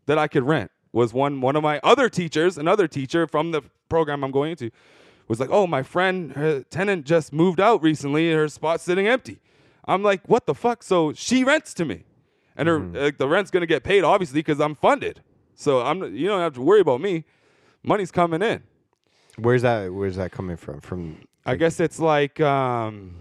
that 0.07 0.17
I 0.17 0.27
could 0.27 0.43
rent 0.43 0.71
was 0.91 1.13
one 1.13 1.39
one 1.39 1.55
of 1.55 1.63
my 1.63 1.79
other 1.83 2.09
teachers, 2.09 2.57
another 2.57 2.87
teacher 2.87 3.27
from 3.27 3.51
the 3.51 3.61
program 3.87 4.23
I'm 4.23 4.31
going 4.31 4.51
into, 4.51 4.71
was 5.27 5.39
like, 5.39 5.49
"Oh, 5.51 5.67
my 5.67 5.83
friend, 5.83 6.31
her 6.33 6.63
tenant 6.63 7.05
just 7.05 7.31
moved 7.31 7.59
out 7.59 7.83
recently, 7.83 8.29
and 8.29 8.37
her 8.37 8.49
spot's 8.49 8.83
sitting 8.83 9.07
empty." 9.07 9.39
I'm 9.85 10.01
like, 10.01 10.27
"What 10.27 10.47
the 10.47 10.55
fuck?" 10.55 10.81
So 10.81 11.13
she 11.13 11.43
rents 11.43 11.73
to 11.75 11.85
me, 11.85 12.03
and 12.57 12.67
her 12.67 12.79
mm-hmm. 12.79 12.95
like, 12.95 13.17
the 13.17 13.27
rent's 13.27 13.51
gonna 13.51 13.67
get 13.67 13.83
paid 13.83 14.03
obviously 14.03 14.39
because 14.39 14.59
I'm 14.59 14.75
funded. 14.75 15.21
So 15.55 15.81
I'm 15.81 16.15
you 16.15 16.27
don't 16.27 16.41
have 16.41 16.55
to 16.55 16.61
worry 16.61 16.81
about 16.81 16.99
me. 16.99 17.25
Money's 17.83 18.11
coming 18.11 18.41
in. 18.41 18.63
Where's 19.37 19.61
that? 19.63 19.93
Where's 19.93 20.15
that 20.17 20.31
coming 20.31 20.57
from? 20.57 20.81
From 20.81 21.17
I 21.45 21.55
guess 21.55 21.79
it's 21.79 21.99
like 21.99 22.39
um, 22.41 23.15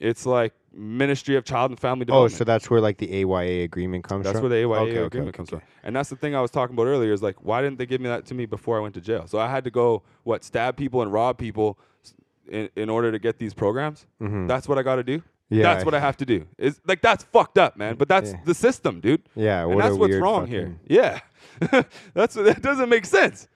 it's 0.00 0.24
like 0.26 0.52
Ministry 0.72 1.36
of 1.36 1.44
Child 1.44 1.72
and 1.72 1.80
Family 1.80 2.02
oh, 2.02 2.06
Development. 2.06 2.32
so 2.38 2.44
that's 2.44 2.70
where 2.70 2.80
like 2.80 2.98
the 2.98 3.22
AYA 3.24 3.64
agreement 3.64 4.04
comes 4.04 4.20
from? 4.20 4.22
That's 4.24 4.40
from. 4.40 4.50
where 4.50 4.60
the 4.60 4.64
AYA 4.68 4.80
Okay, 4.80 4.90
okay, 4.92 5.06
agreement 5.06 5.28
okay, 5.30 5.36
comes 5.36 5.48
okay. 5.52 5.58
from. 5.60 5.68
And 5.84 5.96
that's 5.96 6.08
the 6.10 6.16
thing 6.16 6.34
I 6.34 6.40
was 6.40 6.50
talking 6.50 6.74
about 6.74 6.86
earlier 6.86 7.12
is 7.12 7.22
like, 7.22 7.36
why 7.44 7.62
didn't 7.62 7.78
they 7.78 7.86
give 7.86 8.00
me 8.00 8.08
that 8.08 8.26
to 8.26 8.34
me 8.34 8.46
before 8.46 8.76
I 8.78 8.80
went 8.80 8.94
to 8.94 9.00
jail? 9.00 9.26
So 9.26 9.38
I 9.38 9.50
had 9.50 9.64
to 9.64 9.70
go, 9.70 10.02
what, 10.24 10.44
stab 10.44 10.76
people 10.76 11.02
and 11.02 11.12
rob 11.12 11.38
people 11.38 11.78
s- 12.04 12.14
in, 12.48 12.68
in 12.76 12.88
order 12.90 13.10
to 13.12 13.18
get 13.18 13.38
these 13.38 13.54
programs? 13.54 14.06
That's 14.20 14.68
what 14.68 14.78
I 14.78 14.82
got 14.82 14.96
to 14.96 15.02
do? 15.04 15.18
Mm-hmm. 15.18 15.26
Yeah. 15.48 15.62
That's 15.62 15.84
what 15.84 15.94
I 15.94 16.00
have 16.00 16.16
to 16.18 16.26
do. 16.26 16.44
Is 16.58 16.80
Like, 16.86 17.00
that's 17.02 17.22
fucked 17.24 17.56
up, 17.56 17.76
man. 17.76 17.94
But 17.96 18.08
that's 18.08 18.32
Yeah. 18.32 18.40
the 18.44 18.54
system, 18.54 19.00
dude. 19.00 19.22
Yeah, 19.36 19.62
And 19.62 19.74
what 19.76 19.84
a 19.84 19.88
that's 19.88 19.98
what's 19.98 20.10
weird 20.10 20.22
wrong 20.22 20.46
here. 20.46 20.76
fucking- 20.80 20.80
Yeah. 20.88 21.20
that's 22.14 22.34
what, 22.36 22.44
that 22.46 22.62
doesn't 22.62 22.88
make 22.88 23.04
sense. 23.06 23.46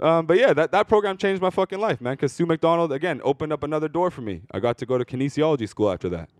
Um, 0.00 0.26
but 0.26 0.38
yeah, 0.38 0.52
that, 0.52 0.72
that 0.72 0.88
program 0.88 1.16
changed 1.16 1.40
my 1.40 1.50
fucking 1.50 1.78
life, 1.78 2.00
man. 2.00 2.14
Because 2.14 2.32
Sue 2.32 2.46
McDonald, 2.46 2.92
again, 2.92 3.20
opened 3.24 3.52
up 3.52 3.62
another 3.62 3.88
door 3.88 4.10
for 4.10 4.22
me. 4.22 4.42
I 4.50 4.60
got 4.60 4.78
to 4.78 4.86
go 4.86 4.98
to 4.98 5.04
kinesiology 5.04 5.68
school 5.68 5.90
after 5.90 6.08
that. 6.10 6.30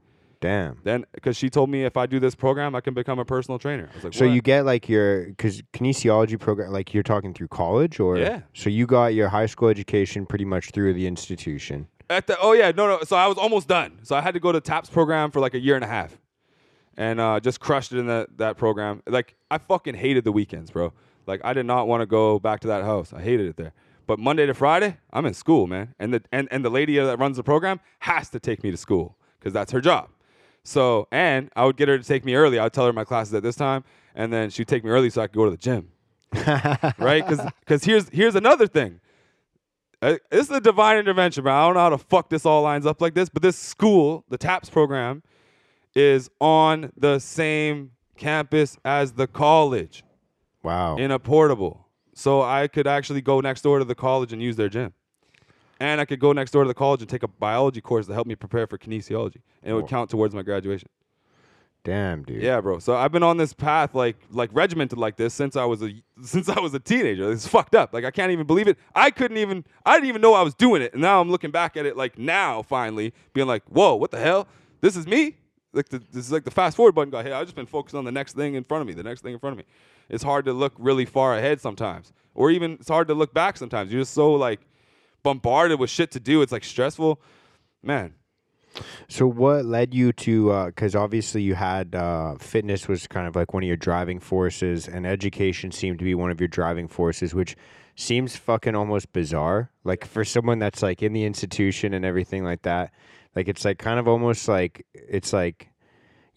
Damn. 0.41 0.79
Then, 0.83 1.07
because 1.13 1.37
she 1.37 1.49
told 1.49 1.71
me 1.71 1.85
if 1.85 1.97
I 1.97 2.05
do 2.07 2.21
this 2.21 2.35
program, 2.35 2.75
I 2.75 2.81
can 2.81 2.93
become 2.93 3.19
a 3.19 3.25
personal 3.25 3.59
trainer. 3.59 3.89
I 3.91 3.95
was 3.95 4.05
like, 4.05 4.15
So 4.15 4.27
"What?" 4.27 4.35
you 4.35 4.43
get 4.43 4.67
like 4.67 4.89
your 4.89 5.27
because 5.27 5.63
kinesiology 5.73 6.39
program, 6.39 6.71
like 6.71 6.93
you're 6.93 7.03
talking 7.03 7.33
through 7.33 7.49
college, 7.49 7.99
or 7.99 8.19
Yeah. 8.19 8.43
So 8.53 8.69
you 8.69 8.87
got 8.87 9.15
your 9.15 9.29
high 9.29 9.47
school 9.47 9.69
education 9.69 10.27
pretty 10.27 10.45
much 10.45 10.71
through 10.73 10.93
the 10.95 11.07
institution. 11.07 11.87
At 12.11 12.27
the, 12.27 12.37
oh 12.39 12.53
yeah, 12.53 12.73
no, 12.73 12.87
no. 12.87 13.05
So 13.05 13.17
I 13.17 13.27
was 13.27 13.39
almost 13.39 13.69
done. 13.69 14.01
So 14.03 14.15
I 14.15 14.21
had 14.21 14.35
to 14.35 14.41
go 14.41 14.53
to 14.53 14.61
TAPS 14.61 14.91
program 14.91 15.31
for 15.31 15.41
like 15.41 15.55
a 15.55 15.59
year 15.61 15.77
and 15.77 15.85
a 15.85 15.89
half, 15.89 16.19
and 16.99 17.19
uh, 17.19 17.41
just 17.41 17.61
crushed 17.61 17.93
it 17.93 17.99
in 17.99 18.07
that 18.09 18.37
that 18.37 18.59
program. 18.59 19.03
Like 19.07 19.37
I 19.51 19.57
fucking 19.57 19.95
hated 19.95 20.25
the 20.25 20.33
weekends, 20.33 20.71
bro. 20.71 20.93
Like 21.27 21.41
I 21.45 21.53
did 21.53 21.67
not 21.67 21.89
want 21.89 22.03
to 22.03 22.07
go 22.07 22.39
back 22.39 22.61
to 22.61 22.69
that 22.69 22.85
house. 22.85 23.13
I 23.13 23.23
hated 23.23 23.47
it 23.47 23.57
there. 23.57 23.73
But 24.07 24.19
Monday 24.19 24.45
to 24.47 24.55
Friday, 24.55 24.99
I'm 25.13 25.25
in 25.25 25.35
school, 25.35 25.67
man. 25.67 25.95
And 25.99 26.13
the 26.15 26.23
and, 26.33 26.49
and 26.51 26.65
the 26.65 26.71
lady 26.71 26.99
that 26.99 27.19
runs 27.19 27.37
the 27.37 27.43
program 27.43 27.81
has 28.01 28.29
to 28.31 28.41
take 28.41 28.63
me 28.63 28.71
to 28.71 28.77
school 28.77 29.17
because 29.39 29.53
that's 29.53 29.73
her 29.73 29.81
job. 29.81 30.09
So 30.63 31.09
and 31.11 31.51
I 31.57 31.65
would 31.65 31.77
get 31.77 31.89
her 31.89 31.99
to 31.99 32.05
take 32.05 32.25
me 32.25 32.35
early. 32.35 32.59
I 32.59 32.65
would 32.65 32.73
tell 32.73 32.87
her 32.87 32.93
my 32.93 33.05
classes 33.05 33.35
at 33.35 33.43
this 33.43 33.57
time, 33.57 33.85
and 34.15 34.33
then 34.33 34.51
she'd 34.51 34.69
take 34.69 34.85
me 34.85 34.91
early 34.91 35.11
so 35.11 35.23
I 35.23 35.27
could 35.27 35.37
go 35.37 35.45
to 35.45 35.51
the 35.51 35.57
gym. 35.57 35.91
right? 36.99 37.27
Because 37.27 37.41
because 37.61 37.85
here's 37.85 38.09
here's 38.11 38.35
another 38.35 38.67
thing. 38.67 39.01
Uh, 40.03 40.17
This 40.31 40.51
is 40.51 40.57
a 40.57 40.61
divine 40.61 40.99
intervention, 40.99 41.45
man. 41.45 41.55
I 41.55 41.67
don't 41.67 41.75
know 41.75 41.81
how 41.81 41.91
the 41.91 41.99
fuck 41.99 42.29
this 42.29 42.45
all 42.45 42.63
lines 42.63 42.85
up 42.87 43.01
like 43.01 43.15
this, 43.15 43.29
but 43.29 43.43
this 43.43 43.57
school, 43.57 44.25
the 44.29 44.37
TAPS 44.37 44.69
program, 44.69 45.23
is 45.95 46.29
on 46.41 46.93
the 46.97 47.19
same 47.19 47.93
campus 48.17 48.77
as 48.85 49.13
the 49.13 49.27
college 49.27 50.05
Wow. 50.65 50.97
in 50.97 51.11
a 51.11 51.19
portable. 51.19 51.87
So 52.15 52.43
I 52.43 52.67
could 52.69 52.87
actually 52.87 53.21
go 53.21 53.41
next 53.41 53.63
door 53.63 53.79
to 53.79 53.85
the 53.85 53.95
college 53.95 54.33
and 54.33 54.43
use 54.43 54.57
their 54.57 54.69
gym. 54.69 54.93
And 55.81 56.01
I 56.01 56.05
could 56.05 56.21
go 56.21 56.33
next 56.33 56.53
door 56.53 56.65
to 56.65 56.69
the 56.69 56.75
college 56.75 57.01
and 57.01 57.11
take 57.11 57.23
a 57.23 57.29
biology 57.29 57.81
course 57.81 58.07
to 58.07 58.15
help 58.15 58.27
me 58.27 58.35
prepare 58.35 58.67
for 58.67 58.79
kinesiology. 58.79 59.43
And 59.63 59.73
it 59.73 59.75
would 59.75 59.89
count 59.89 60.11
towards 60.11 60.35
my 60.35 60.43
graduation. 60.43 60.89
Damn, 61.83 62.23
dude. 62.23 62.43
Yeah, 62.43 62.63
bro. 62.63 62.79
So 62.79 62.97
I've 62.97 63.13
been 63.13 63.23
on 63.23 63.37
this 63.37 63.53
path 63.53 63.95
like 63.95 64.17
like 64.31 64.49
regimented 64.55 64.97
like 64.97 65.17
this 65.17 65.35
since 65.35 65.55
I 65.55 65.67
was 65.67 65.83
a 65.83 65.93
since 66.23 66.49
I 66.49 66.59
was 66.59 66.73
a 66.73 66.81
teenager. 66.81 67.31
It's 67.31 67.47
fucked 67.47 67.75
up. 67.75 67.93
Like 67.93 68.07
I 68.07 68.11
can't 68.11 68.33
even 68.33 68.47
believe 68.47 68.69
it. 68.69 68.79
I 68.95 69.11
couldn't 69.11 69.37
even 69.37 69.65
I 69.85 69.97
didn't 69.97 70.09
even 70.09 70.23
know 70.23 70.33
I 70.33 70.41
was 70.41 70.55
doing 70.55 70.81
it. 70.81 70.95
And 70.95 71.03
now 71.03 71.21
I'm 71.21 71.31
looking 71.31 71.51
back 71.51 71.77
at 71.77 71.85
it 71.85 71.95
like 71.95 72.19
now 72.19 72.63
finally 72.63 73.13
being 73.35 73.47
like, 73.47 73.65
"Whoa, 73.69 73.97
what 73.97 74.11
the 74.11 74.19
hell? 74.19 74.49
This 74.81 74.97
is 74.97 75.07
me?" 75.07 75.37
Like 75.75 75.91
the, 75.91 75.99
this 75.99 76.25
is 76.25 76.33
like 76.33 76.45
the 76.45 76.51
fast 76.51 76.77
forward 76.77 76.95
button 76.95 77.11
got 77.11 77.25
hit. 77.25 77.35
I've 77.35 77.45
just 77.45 77.57
been 77.57 77.67
focused 77.67 77.95
on 77.95 78.05
the 78.07 78.13
next 78.13 78.35
thing 78.35 78.55
in 78.55 78.65
front 78.65 78.81
of 78.81 78.87
me, 78.89 78.95
the 78.95 79.03
next 79.03 79.21
thing 79.21 79.35
in 79.35 79.39
front 79.39 79.53
of 79.53 79.59
me. 79.59 79.65
It's 80.09 80.25
hard 80.25 80.45
to 80.47 80.53
look 80.53 80.75
really 80.79 81.05
far 81.05 81.37
ahead 81.37 81.61
sometimes. 81.61 82.13
Or 82.35 82.51
even 82.51 82.73
it's 82.75 82.89
hard 82.89 83.09
to 83.09 83.15
look 83.15 83.33
back 83.33 83.57
sometimes. 83.57 83.93
You're 83.93 84.03
just 84.03 84.15
so 84.15 84.33
like 84.33 84.61
bombarded 85.23 85.79
with 85.79 85.91
shit 85.91 86.11
to 86.13 86.21
do. 86.21 86.43
It's 86.43 86.53
like 86.53 86.65
stressful. 86.65 87.21
Man, 87.83 88.15
So 89.09 89.27
what 89.27 89.65
led 89.65 89.95
you 89.95 90.13
to? 90.13 90.67
Because 90.67 90.95
obviously 90.95 91.43
you 91.43 91.55
had 91.55 91.95
uh, 91.95 92.37
fitness 92.39 92.89
was 92.89 93.07
kind 93.07 93.27
of 93.29 93.37
like 93.37 93.53
one 93.53 93.63
of 93.63 93.67
your 93.67 93.77
driving 93.77 94.21
forces, 94.21 94.89
and 94.89 95.07
education 95.07 95.71
seemed 95.71 95.99
to 95.99 96.05
be 96.05 96.15
one 96.15 96.31
of 96.31 96.41
your 96.41 96.49
driving 96.49 96.89
forces, 96.89 97.35
which 97.35 97.57
seems 97.97 98.37
fucking 98.37 98.75
almost 98.75 99.13
bizarre. 99.13 99.71
Like 99.85 100.05
for 100.05 100.25
someone 100.25 100.59
that's 100.59 100.83
like 100.83 101.03
in 101.03 101.13
the 101.13 101.25
institution 101.25 101.95
and 101.95 102.05
everything 102.05 102.45
like 102.45 102.63
that, 102.63 102.93
like 103.37 103.49
it's 103.49 103.65
like 103.65 103.79
kind 103.79 103.99
of 103.99 104.09
almost 104.09 104.49
like 104.49 104.87
it's 104.93 105.33
like 105.33 105.69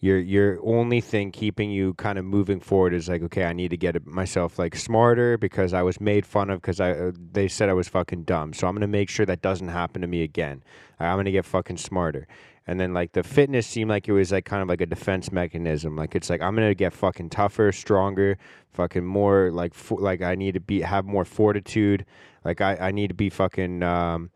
your 0.00 0.18
your 0.18 0.58
only 0.62 1.00
thing 1.00 1.32
keeping 1.32 1.70
you 1.70 1.92
kind 1.94 2.18
of 2.18 2.24
moving 2.24 2.60
forward 2.60 2.94
is 2.94 3.08
like 3.08 3.22
okay 3.22 3.44
i 3.44 3.52
need 3.52 3.68
to 3.70 3.76
get 3.76 4.06
myself 4.06 4.58
like 4.58 4.76
smarter 4.76 5.36
because 5.36 5.72
i 5.72 5.82
was 5.82 6.00
made 6.00 6.24
fun 6.24 6.50
of 6.50 6.60
because 6.60 6.78
i 6.78 6.92
uh, 6.92 7.10
they 7.32 7.48
said 7.48 7.68
i 7.68 7.72
was 7.72 7.88
fucking 7.88 8.22
dumb. 8.24 8.52
So 8.52 8.66
i'm 8.68 8.74
gonna 8.74 8.86
make 8.86 9.08
sure 9.08 9.26
that 9.26 9.42
doesn't 9.42 9.68
happen 9.68 10.02
to 10.02 10.08
me 10.08 10.22
again. 10.22 10.62
I'm 11.00 11.18
gonna 11.18 11.32
get 11.32 11.44
fucking 11.44 11.78
smarter. 11.78 12.26
And 12.66 12.78
then 12.78 12.92
like 12.92 13.12
the 13.12 13.22
fitness 13.22 13.66
seemed 13.66 13.88
like 13.88 14.08
it 14.08 14.12
was 14.12 14.30
like 14.30 14.44
kind 14.44 14.62
of 14.62 14.68
like 14.68 14.82
a 14.82 14.86
defense 14.86 15.32
mechanism. 15.32 15.96
Like 15.96 16.14
it's 16.14 16.30
like 16.30 16.42
i'm 16.42 16.54
gonna 16.54 16.74
get 16.74 16.92
fucking 16.92 17.30
tougher 17.30 17.72
stronger 17.72 18.38
fucking 18.72 19.04
more 19.04 19.50
like 19.50 19.74
fo- 19.74 19.96
like 19.96 20.22
i 20.22 20.34
need 20.36 20.54
to 20.54 20.60
be 20.60 20.82
have 20.82 21.06
more 21.06 21.24
fortitude. 21.24 22.04
Like 22.44 22.60
i, 22.60 22.76
I 22.76 22.90
need 22.92 23.08
to 23.08 23.14
be 23.14 23.30
fucking 23.30 23.82
um 23.82 24.30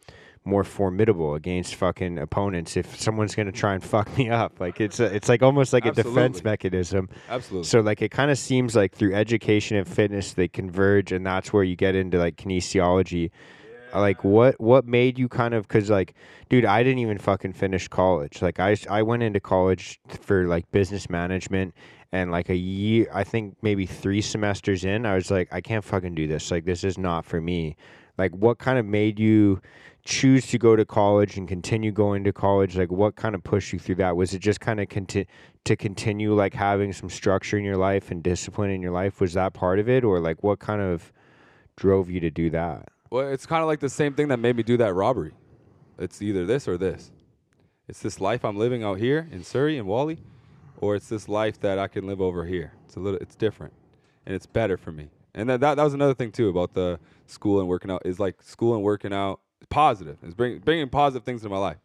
more 0.44 0.64
formidable 0.64 1.34
against 1.34 1.76
fucking 1.76 2.18
opponents 2.18 2.76
if 2.76 2.98
someone's 3.00 3.34
gonna 3.34 3.52
try 3.52 3.74
and 3.74 3.82
fuck 3.82 4.16
me 4.18 4.28
up. 4.28 4.58
Like 4.60 4.80
it's 4.80 5.00
a, 5.00 5.14
it's 5.14 5.28
like 5.28 5.42
almost 5.42 5.72
like 5.72 5.86
a 5.86 5.92
defense 5.92 6.42
mechanism. 6.42 7.08
absolutely. 7.28 7.66
So 7.66 7.80
like 7.80 8.02
it 8.02 8.10
kind 8.10 8.30
of 8.30 8.38
seems 8.38 8.74
like 8.74 8.94
through 8.94 9.14
education 9.14 9.76
and 9.76 9.86
fitness 9.86 10.34
they 10.34 10.48
converge, 10.48 11.12
and 11.12 11.24
that's 11.26 11.52
where 11.52 11.64
you 11.64 11.76
get 11.76 11.94
into 11.94 12.18
like 12.18 12.36
kinesiology. 12.36 13.30
Like 13.94 14.24
what 14.24 14.58
what 14.58 14.86
made 14.86 15.18
you 15.18 15.28
kind 15.28 15.52
of 15.52 15.68
because 15.68 15.90
like 15.90 16.14
dude 16.48 16.64
I 16.64 16.82
didn't 16.82 17.00
even 17.00 17.18
fucking 17.18 17.52
finish 17.52 17.88
college 17.88 18.40
like 18.40 18.58
I 18.58 18.74
I 18.88 19.02
went 19.02 19.22
into 19.22 19.38
college 19.38 20.00
for 20.22 20.46
like 20.46 20.70
business 20.70 21.10
management 21.10 21.74
and 22.10 22.30
like 22.30 22.48
a 22.48 22.56
year 22.56 23.08
I 23.12 23.22
think 23.22 23.58
maybe 23.60 23.84
three 23.84 24.22
semesters 24.22 24.86
in 24.86 25.04
I 25.04 25.14
was 25.14 25.30
like 25.30 25.52
I 25.52 25.60
can't 25.60 25.84
fucking 25.84 26.14
do 26.14 26.26
this 26.26 26.50
like 26.50 26.64
this 26.64 26.84
is 26.84 26.96
not 26.96 27.26
for 27.26 27.42
me 27.42 27.76
like 28.16 28.32
what 28.32 28.58
kind 28.58 28.78
of 28.78 28.86
made 28.86 29.18
you 29.18 29.60
choose 30.04 30.46
to 30.48 30.58
go 30.58 30.74
to 30.74 30.84
college 30.84 31.36
and 31.36 31.46
continue 31.46 31.92
going 31.92 32.24
to 32.24 32.32
college 32.32 32.76
like 32.76 32.90
what 32.90 33.14
kind 33.14 33.34
of 33.34 33.44
pushed 33.44 33.72
you 33.72 33.78
through 33.78 33.94
that 33.94 34.16
was 34.16 34.34
it 34.34 34.40
just 34.40 34.60
kind 34.60 34.80
of 34.80 34.88
conti- 34.88 35.26
to 35.64 35.76
continue 35.76 36.34
like 36.34 36.54
having 36.54 36.92
some 36.92 37.08
structure 37.08 37.56
in 37.56 37.64
your 37.64 37.76
life 37.76 38.10
and 38.10 38.22
discipline 38.22 38.70
in 38.70 38.82
your 38.82 38.90
life 38.90 39.20
was 39.20 39.34
that 39.34 39.52
part 39.52 39.78
of 39.78 39.88
it 39.88 40.02
or 40.02 40.18
like 40.18 40.42
what 40.42 40.58
kind 40.58 40.82
of 40.82 41.12
drove 41.76 42.10
you 42.10 42.18
to 42.18 42.30
do 42.30 42.50
that 42.50 42.88
Well, 43.10 43.28
it's 43.28 43.46
kind 43.46 43.62
of 43.62 43.68
like 43.68 43.80
the 43.80 43.90
same 43.90 44.14
thing 44.14 44.28
that 44.28 44.38
made 44.38 44.56
me 44.56 44.62
do 44.62 44.76
that 44.78 44.94
robbery. 44.94 45.34
It's 45.98 46.22
either 46.22 46.46
this 46.46 46.66
or 46.66 46.78
this. 46.78 47.12
It's 47.86 48.00
this 48.00 48.20
life 48.20 48.44
I'm 48.44 48.56
living 48.56 48.82
out 48.82 48.98
here 48.98 49.28
in 49.30 49.44
Surrey 49.44 49.76
and 49.76 49.86
Whalley, 49.86 50.18
or 50.78 50.96
it's 50.96 51.08
this 51.08 51.28
life 51.28 51.60
that 51.60 51.78
I 51.78 51.88
can 51.88 52.06
live 52.06 52.20
over 52.20 52.46
here. 52.46 52.72
It's 52.86 52.96
a 52.96 53.00
little, 53.00 53.20
it's 53.20 53.36
different, 53.36 53.74
and 54.24 54.34
it's 54.34 54.46
better 54.46 54.76
for 54.78 54.92
me. 54.92 55.10
And 55.34 55.48
that 55.50 55.60
that, 55.60 55.74
that 55.74 55.82
was 55.84 55.92
another 55.94 56.14
thing 56.14 56.32
too 56.32 56.48
about 56.48 56.72
the 56.72 56.98
school 57.26 57.60
and 57.60 57.68
working 57.68 57.90
out 57.90 58.02
is 58.04 58.18
like 58.18 58.42
school 58.42 58.74
and 58.74 58.82
working 58.82 59.12
out 59.12 59.40
positive. 59.72 60.18
It's 60.22 60.34
bringing 60.34 60.60
bringing 60.60 60.88
positive 60.88 61.24
things 61.24 61.42
to 61.42 61.48
my 61.48 61.58
life. 61.58 61.78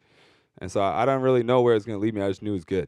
And 0.60 0.72
so 0.72 0.82
I, 0.82 1.04
I 1.04 1.06
don't 1.06 1.22
really 1.22 1.44
know 1.44 1.62
where 1.62 1.76
it's 1.76 1.86
gonna 1.86 1.98
lead 2.00 2.14
me. 2.14 2.22
I 2.22 2.28
just 2.30 2.42
knew 2.42 2.52
it 2.52 2.62
was 2.62 2.66
good. 2.66 2.88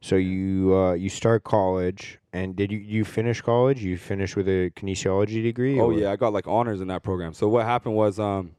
so 0.00 0.16
you 0.16 0.74
uh, 0.74 0.92
you 0.94 1.08
start 1.08 1.44
college 1.44 2.18
and 2.32 2.56
did 2.56 2.70
you 2.72 2.78
you 2.78 3.04
finish 3.04 3.40
college 3.42 3.82
you 3.82 3.98
finish 3.98 4.34
with 4.36 4.48
a 4.48 4.70
kinesiology 4.70 5.42
degree 5.42 5.78
Oh 5.78 5.86
or- 5.86 5.92
yeah, 5.92 6.10
I 6.12 6.16
got 6.16 6.32
like 6.32 6.46
honors 6.48 6.80
in 6.80 6.88
that 6.88 7.02
program. 7.02 7.34
So 7.34 7.48
what 7.48 7.64
happened 7.66 7.94
was 7.96 8.18
um 8.18 8.52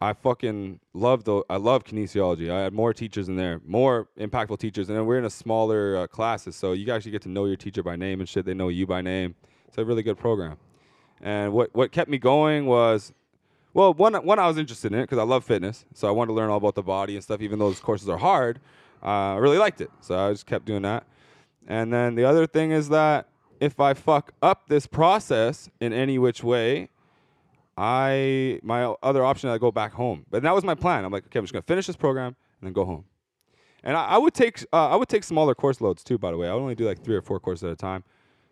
I 0.00 0.12
fucking 0.12 0.80
loved 0.92 1.24
the 1.26 1.42
I 1.48 1.56
love 1.56 1.84
kinesiology. 1.84 2.50
I 2.50 2.60
had 2.64 2.72
more 2.74 2.92
teachers 2.92 3.28
in 3.28 3.36
there, 3.36 3.60
more 3.66 4.08
impactful 4.18 4.58
teachers, 4.58 4.88
and 4.90 4.98
then 4.98 5.06
we're 5.06 5.18
in 5.18 5.24
a 5.24 5.30
smaller 5.30 5.96
uh, 5.96 6.06
classes, 6.06 6.54
so 6.54 6.72
you 6.72 6.92
actually 6.92 7.12
get 7.12 7.22
to 7.22 7.30
know 7.30 7.46
your 7.46 7.56
teacher 7.56 7.82
by 7.82 7.96
name 7.96 8.20
and 8.20 8.28
shit. 8.28 8.44
They 8.44 8.52
know 8.52 8.68
you 8.68 8.86
by 8.86 9.00
name. 9.00 9.34
It's 9.68 9.78
a 9.78 9.84
really 9.86 10.02
good 10.02 10.18
program. 10.18 10.56
And 11.22 11.52
what 11.54 11.74
what 11.74 11.92
kept 11.92 12.10
me 12.10 12.18
going 12.18 12.66
was, 12.66 13.12
well, 13.76 13.92
one 13.92 14.14
one 14.14 14.38
I 14.38 14.48
was 14.48 14.56
interested 14.56 14.94
in 14.94 15.00
it 15.00 15.02
because 15.02 15.18
I 15.18 15.24
love 15.24 15.44
fitness, 15.44 15.84
so 15.92 16.08
I 16.08 16.10
wanted 16.10 16.28
to 16.28 16.32
learn 16.32 16.48
all 16.48 16.56
about 16.56 16.76
the 16.76 16.82
body 16.82 17.14
and 17.14 17.22
stuff. 17.22 17.42
Even 17.42 17.58
though 17.58 17.68
those 17.68 17.78
courses 17.78 18.08
are 18.08 18.16
hard, 18.16 18.58
uh, 19.02 19.34
I 19.34 19.36
really 19.36 19.58
liked 19.58 19.82
it, 19.82 19.90
so 20.00 20.18
I 20.18 20.32
just 20.32 20.46
kept 20.46 20.64
doing 20.64 20.80
that. 20.80 21.06
And 21.68 21.92
then 21.92 22.14
the 22.14 22.24
other 22.24 22.46
thing 22.46 22.70
is 22.70 22.88
that 22.88 23.28
if 23.60 23.78
I 23.78 23.92
fuck 23.92 24.32
up 24.40 24.68
this 24.68 24.86
process 24.86 25.68
in 25.78 25.92
any 25.92 26.18
which 26.18 26.42
way, 26.42 26.88
I 27.76 28.60
my 28.62 28.84
other 29.02 29.22
option 29.22 29.50
is 29.50 29.54
I 29.54 29.58
go 29.58 29.70
back 29.70 29.92
home. 29.92 30.24
But 30.30 30.42
that 30.42 30.54
was 30.54 30.64
my 30.64 30.74
plan. 30.74 31.04
I'm 31.04 31.12
like, 31.12 31.26
okay, 31.26 31.38
I'm 31.38 31.44
just 31.44 31.52
gonna 31.52 31.60
finish 31.60 31.86
this 31.86 31.96
program 31.96 32.34
and 32.60 32.68
then 32.68 32.72
go 32.72 32.86
home. 32.86 33.04
And 33.84 33.94
I, 33.94 34.06
I 34.06 34.16
would 34.16 34.32
take 34.32 34.64
uh, 34.72 34.88
I 34.88 34.96
would 34.96 35.10
take 35.10 35.22
smaller 35.22 35.54
course 35.54 35.82
loads 35.82 36.02
too. 36.02 36.16
By 36.16 36.30
the 36.30 36.38
way, 36.38 36.48
I 36.48 36.54
would 36.54 36.62
only 36.62 36.76
do 36.76 36.86
like 36.86 37.04
three 37.04 37.14
or 37.14 37.20
four 37.20 37.40
courses 37.40 37.64
at 37.64 37.72
a 37.72 37.76
time 37.76 38.04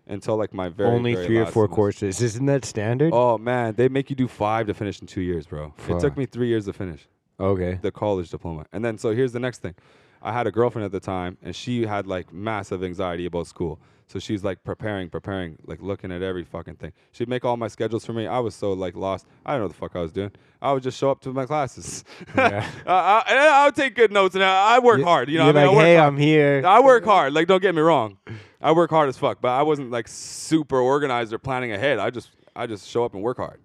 until 0.07 0.37
like 0.37 0.53
my 0.55 0.69
very 0.69 0.91
Only 0.91 1.15
very 1.15 1.27
three 1.27 1.39
or 1.39 1.45
last 1.45 1.53
four 1.55 1.65
semester. 1.65 1.75
courses. 1.77 2.23
Isn't 2.23 2.47
that 2.47 2.65
standard? 2.65 3.11
Oh 3.13 3.39
man, 3.39 3.75
they 3.75 3.89
make 3.89 4.11
you 4.11 4.17
do 4.17 4.29
five 4.29 4.67
to 4.67 4.75
finish 4.75 5.01
in 5.01 5.07
two 5.07 5.23
years, 5.23 5.47
bro. 5.47 5.73
It 5.89 6.01
took 6.01 6.17
me 6.17 6.27
three 6.27 6.49
years 6.49 6.67
to 6.67 6.73
finish 6.73 7.07
Okay. 7.41 7.79
the 7.83 7.91
college 7.91 8.31
diploma. 8.31 8.67
And 8.73 8.85
then 8.85 8.99
so 8.99 9.15
here's 9.15 9.33
the 9.33 9.41
next 9.41 9.63
thing. 9.63 9.75
I 10.23 10.33
had 10.33 10.47
a 10.47 10.51
girlfriend 10.53 10.85
at 10.87 10.93
the 10.93 11.01
time 11.01 11.37
and 11.43 11.55
she 11.55 11.85
had 11.87 12.07
like 12.07 12.33
massive 12.33 12.83
anxiety 12.85 13.27
about 13.27 13.47
school. 13.47 13.79
So 14.07 14.19
she's 14.19 14.45
like 14.45 14.63
preparing, 14.65 15.09
preparing, 15.09 15.57
like 15.67 15.81
looking 15.81 16.13
at 16.13 16.21
every 16.23 16.45
fucking 16.45 16.77
thing. 16.77 16.93
She'd 17.13 17.29
make 17.29 17.43
all 17.45 17.57
my 17.57 17.69
schedules 17.69 18.05
for 18.05 18.13
me. 18.13 18.27
I 18.27 18.39
was 18.39 18.55
so 18.55 18.73
like 18.75 18.95
lost. 18.97 19.27
I 19.47 19.53
don't 19.53 19.61
know 19.61 19.65
what 19.67 19.73
the 19.73 19.79
fuck 19.79 19.97
I 19.97 20.01
was 20.01 20.13
doing. 20.13 20.31
I 20.61 20.73
would 20.73 20.83
just 20.83 20.99
show 20.99 21.11
up 21.11 21.21
to 21.23 21.33
my 21.33 21.47
classes. 21.47 22.05
Yeah. 22.37 22.69
uh, 22.87 22.91
I, 22.91 23.25
and 23.31 23.39
I 23.39 23.65
would 23.65 23.75
take 23.75 23.95
good 23.95 24.13
notes 24.13 24.35
and 24.35 24.45
I, 24.45 24.77
I 24.77 24.79
work 24.79 24.99
You- 24.99 25.05
hard. 25.05 25.31
You 25.31 25.39
know, 25.39 25.45
I 25.45 25.53
mean, 25.53 25.55
like, 25.57 25.65
I 25.65 25.75
work 25.75 25.85
hey, 25.85 25.97
hard. 25.97 26.07
I'm 26.13 26.19
here. 26.19 26.63
I 26.67 26.81
work 26.81 27.05
hard. 27.07 27.33
Like, 27.33 27.49
don't 27.49 27.63
get 27.63 27.75
me 27.75 27.81
wrong. 27.81 28.19
I 28.65 28.73
work 28.73 28.89
hard 28.89 29.11
as 29.11 29.19
fuck, 29.19 29.43
but 29.43 29.49
I 29.51 29.63
wasn't 29.63 29.91
like 29.91 30.09
super 30.09 30.79
organized 30.79 31.35
or 31.35 31.39
planning 31.39 31.73
ahead. 31.73 31.99
I 31.99 32.09
just, 32.09 32.31
I 32.57 32.67
just 32.67 32.89
show 32.89 33.05
up 33.05 33.13
and 33.13 33.23
work 33.23 33.37
hard. 33.37 33.61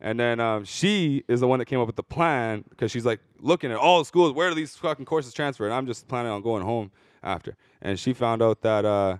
And 0.00 0.20
then 0.20 0.38
um, 0.38 0.64
she 0.64 1.24
is 1.26 1.40
the 1.40 1.48
one 1.48 1.58
that 1.58 1.64
came 1.64 1.80
up 1.80 1.88
with 1.88 1.96
the 1.96 2.04
plan 2.04 2.64
because 2.70 2.92
she's 2.92 3.04
like 3.04 3.18
looking 3.40 3.72
at 3.72 3.76
all 3.76 3.98
the 3.98 4.04
schools. 4.04 4.32
Where 4.32 4.48
do 4.48 4.54
these 4.54 4.76
fucking 4.76 5.04
courses 5.04 5.32
transfer? 5.32 5.64
And 5.64 5.74
I'm 5.74 5.84
just 5.84 6.06
planning 6.06 6.30
on 6.30 6.42
going 6.42 6.62
home 6.62 6.92
after. 7.24 7.56
And 7.82 7.98
she 7.98 8.12
found 8.12 8.40
out 8.40 8.60
that 8.60 8.84
uh, 8.84 9.16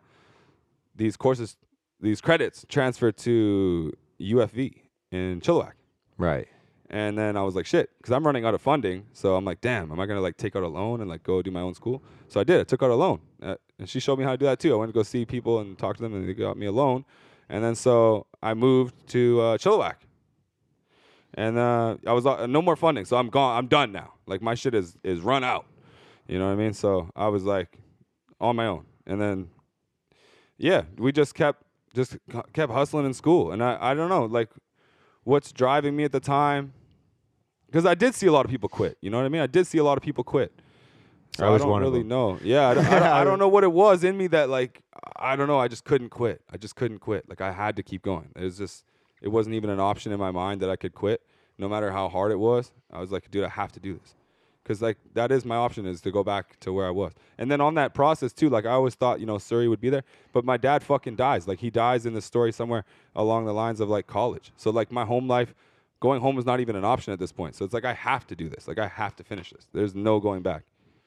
these 0.94 1.16
courses, 1.16 1.56
these 2.00 2.20
credits 2.20 2.64
transfer 2.68 3.10
to 3.10 3.92
UFV 4.20 4.74
in 5.10 5.40
Chilliwack. 5.40 5.72
Right. 6.18 6.46
And 6.88 7.18
then 7.18 7.36
I 7.36 7.42
was 7.42 7.56
like, 7.56 7.66
shit, 7.66 7.90
because 7.98 8.12
I'm 8.12 8.24
running 8.24 8.44
out 8.44 8.54
of 8.54 8.60
funding. 8.60 9.06
So 9.12 9.34
I'm 9.34 9.44
like, 9.44 9.60
damn, 9.60 9.90
am 9.90 9.98
I 9.98 10.06
gonna 10.06 10.20
like 10.20 10.36
take 10.36 10.54
out 10.54 10.62
a 10.62 10.68
loan 10.68 11.00
and 11.00 11.10
like 11.10 11.24
go 11.24 11.42
do 11.42 11.50
my 11.50 11.60
own 11.60 11.74
school? 11.74 12.02
So 12.28 12.40
I 12.40 12.44
did. 12.44 12.60
I 12.60 12.64
took 12.64 12.82
out 12.82 12.90
a 12.90 12.94
loan, 12.94 13.20
uh, 13.42 13.56
and 13.78 13.88
she 13.88 13.98
showed 13.98 14.18
me 14.18 14.24
how 14.24 14.32
to 14.32 14.36
do 14.36 14.44
that 14.44 14.60
too. 14.60 14.72
I 14.72 14.76
went 14.76 14.90
to 14.90 14.92
go 14.92 15.02
see 15.02 15.24
people 15.24 15.58
and 15.58 15.76
talk 15.76 15.96
to 15.96 16.02
them, 16.02 16.14
and 16.14 16.28
they 16.28 16.34
got 16.34 16.56
me 16.56 16.66
a 16.66 16.72
loan. 16.72 17.04
And 17.48 17.62
then 17.62 17.74
so 17.74 18.26
I 18.42 18.54
moved 18.54 18.94
to 19.08 19.40
uh, 19.40 19.58
Chilliwack, 19.58 19.96
and 21.34 21.58
uh, 21.58 21.96
I 22.06 22.12
was 22.12 22.24
uh, 22.24 22.46
no 22.46 22.62
more 22.62 22.76
funding. 22.76 23.04
So 23.04 23.16
I'm 23.16 23.30
gone. 23.30 23.58
I'm 23.58 23.66
done 23.66 23.90
now. 23.90 24.14
Like 24.26 24.40
my 24.40 24.54
shit 24.54 24.74
is 24.74 24.96
is 25.02 25.20
run 25.20 25.42
out. 25.42 25.66
You 26.28 26.38
know 26.38 26.46
what 26.46 26.52
I 26.52 26.56
mean? 26.56 26.72
So 26.72 27.10
I 27.16 27.28
was 27.28 27.42
like 27.42 27.78
on 28.40 28.54
my 28.54 28.66
own, 28.66 28.84
and 29.06 29.20
then 29.20 29.48
yeah, 30.56 30.82
we 30.98 31.10
just 31.10 31.34
kept 31.34 31.64
just 31.94 32.16
kept 32.52 32.72
hustling 32.72 33.06
in 33.06 33.14
school, 33.14 33.50
and 33.50 33.62
I 33.62 33.76
I 33.80 33.94
don't 33.94 34.08
know 34.08 34.26
like 34.26 34.50
what's 35.24 35.50
driving 35.50 35.96
me 35.96 36.04
at 36.04 36.12
the 36.12 36.20
time 36.20 36.72
because 37.66 37.86
I 37.86 37.94
did 37.94 38.14
see 38.14 38.26
a 38.26 38.32
lot 38.32 38.44
of 38.44 38.50
people 38.50 38.68
quit. 38.68 38.96
You 39.00 39.10
know 39.10 39.18
what 39.18 39.26
I 39.26 39.28
mean? 39.28 39.42
I 39.42 39.46
did 39.46 39.66
see 39.66 39.78
a 39.78 39.84
lot 39.84 39.96
of 39.96 40.02
people 40.02 40.24
quit. 40.24 40.52
So 41.36 41.46
I 41.46 41.50
was 41.50 41.62
don't 41.62 41.80
really 41.80 42.02
know. 42.02 42.38
Yeah, 42.42 42.68
I 42.68 42.74
don't, 42.74 42.86
I, 42.86 42.98
don't, 42.98 43.02
I 43.02 43.24
don't 43.24 43.38
know 43.40 43.48
what 43.48 43.62
it 43.62 43.72
was 43.72 44.04
in 44.04 44.16
me 44.16 44.26
that 44.28 44.48
like 44.48 44.82
I 45.16 45.36
don't 45.36 45.48
know. 45.48 45.58
I 45.58 45.68
just 45.68 45.84
couldn't 45.84 46.08
quit. 46.08 46.40
I 46.50 46.56
just 46.56 46.76
couldn't 46.76 47.00
quit. 47.00 47.28
Like 47.28 47.40
I 47.40 47.52
had 47.52 47.76
to 47.76 47.82
keep 47.82 48.02
going. 48.02 48.28
It 48.34 48.42
was 48.42 48.56
just 48.56 48.84
it 49.20 49.28
wasn't 49.28 49.54
even 49.54 49.70
an 49.70 49.80
option 49.80 50.12
in 50.12 50.18
my 50.18 50.30
mind 50.30 50.62
that 50.62 50.70
I 50.70 50.76
could 50.76 50.94
quit, 50.94 51.22
no 51.58 51.68
matter 51.68 51.90
how 51.90 52.08
hard 52.08 52.32
it 52.32 52.38
was. 52.38 52.72
I 52.90 53.00
was 53.00 53.12
like, 53.12 53.30
dude, 53.30 53.44
I 53.44 53.48
have 53.48 53.72
to 53.72 53.80
do 53.80 53.94
this. 53.94 54.14
Cause 54.64 54.82
like 54.82 54.98
that 55.14 55.30
is 55.30 55.44
my 55.44 55.54
option 55.54 55.86
is 55.86 56.00
to 56.00 56.10
go 56.10 56.24
back 56.24 56.58
to 56.60 56.72
where 56.72 56.86
I 56.86 56.90
was. 56.90 57.12
And 57.38 57.48
then 57.48 57.60
on 57.60 57.74
that 57.74 57.94
process 57.94 58.32
too, 58.32 58.48
like 58.48 58.66
I 58.66 58.70
always 58.70 58.96
thought, 58.96 59.20
you 59.20 59.26
know, 59.26 59.38
Surrey 59.38 59.68
would 59.68 59.80
be 59.80 59.90
there, 59.90 60.02
but 60.32 60.44
my 60.44 60.56
dad 60.56 60.82
fucking 60.82 61.14
dies. 61.14 61.46
Like 61.46 61.60
he 61.60 61.70
dies 61.70 62.04
in 62.04 62.14
the 62.14 62.22
story 62.22 62.50
somewhere 62.50 62.84
along 63.14 63.44
the 63.44 63.54
lines 63.54 63.78
of 63.78 63.88
like 63.88 64.08
college. 64.08 64.52
So 64.56 64.70
like 64.70 64.90
my 64.90 65.04
home 65.04 65.28
life, 65.28 65.54
going 66.00 66.20
home 66.20 66.38
is 66.38 66.44
not 66.44 66.60
even 66.60 66.76
an 66.76 66.84
option 66.84 67.12
at 67.12 67.18
this 67.18 67.32
point. 67.32 67.54
So 67.54 67.64
it's 67.64 67.74
like 67.74 67.84
I 67.84 67.94
have 67.94 68.26
to 68.28 68.36
do 68.36 68.48
this. 68.48 68.68
Like 68.68 68.78
I 68.78 68.88
have 68.88 69.16
to 69.16 69.24
finish 69.24 69.50
this. 69.50 69.66
There's 69.72 69.94
no 69.94 70.20
going 70.20 70.42
back. 70.42 70.64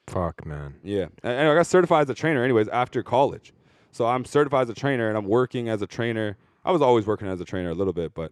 Fuck, 0.08 0.46
man. 0.46 0.76
Yeah. 0.84 1.06
And, 1.24 1.34
and 1.34 1.50
I 1.50 1.56
got 1.56 1.68
certified 1.68 2.04
as 2.04 2.10
a 2.10 2.16
trainer 2.16 2.44
anyways 2.44 2.68
after 2.70 3.04
college. 3.04 3.54
So 3.92 4.06
I'm 4.06 4.26
certified 4.26 4.64
as 4.64 4.70
a 4.70 4.74
trainer 4.74 5.08
and 5.08 5.18
I'm 5.18 5.28
working 5.28 5.70
as 5.70 5.82
a 5.82 5.88
trainer. 5.88 6.38
I 6.66 6.72
was 6.72 6.82
always 6.82 7.06
working 7.06 7.28
as 7.28 7.40
a 7.40 7.46
trainer 7.46 7.70
a 7.70 7.76
little 7.76 7.94
bit, 7.94 8.14
but 8.14 8.32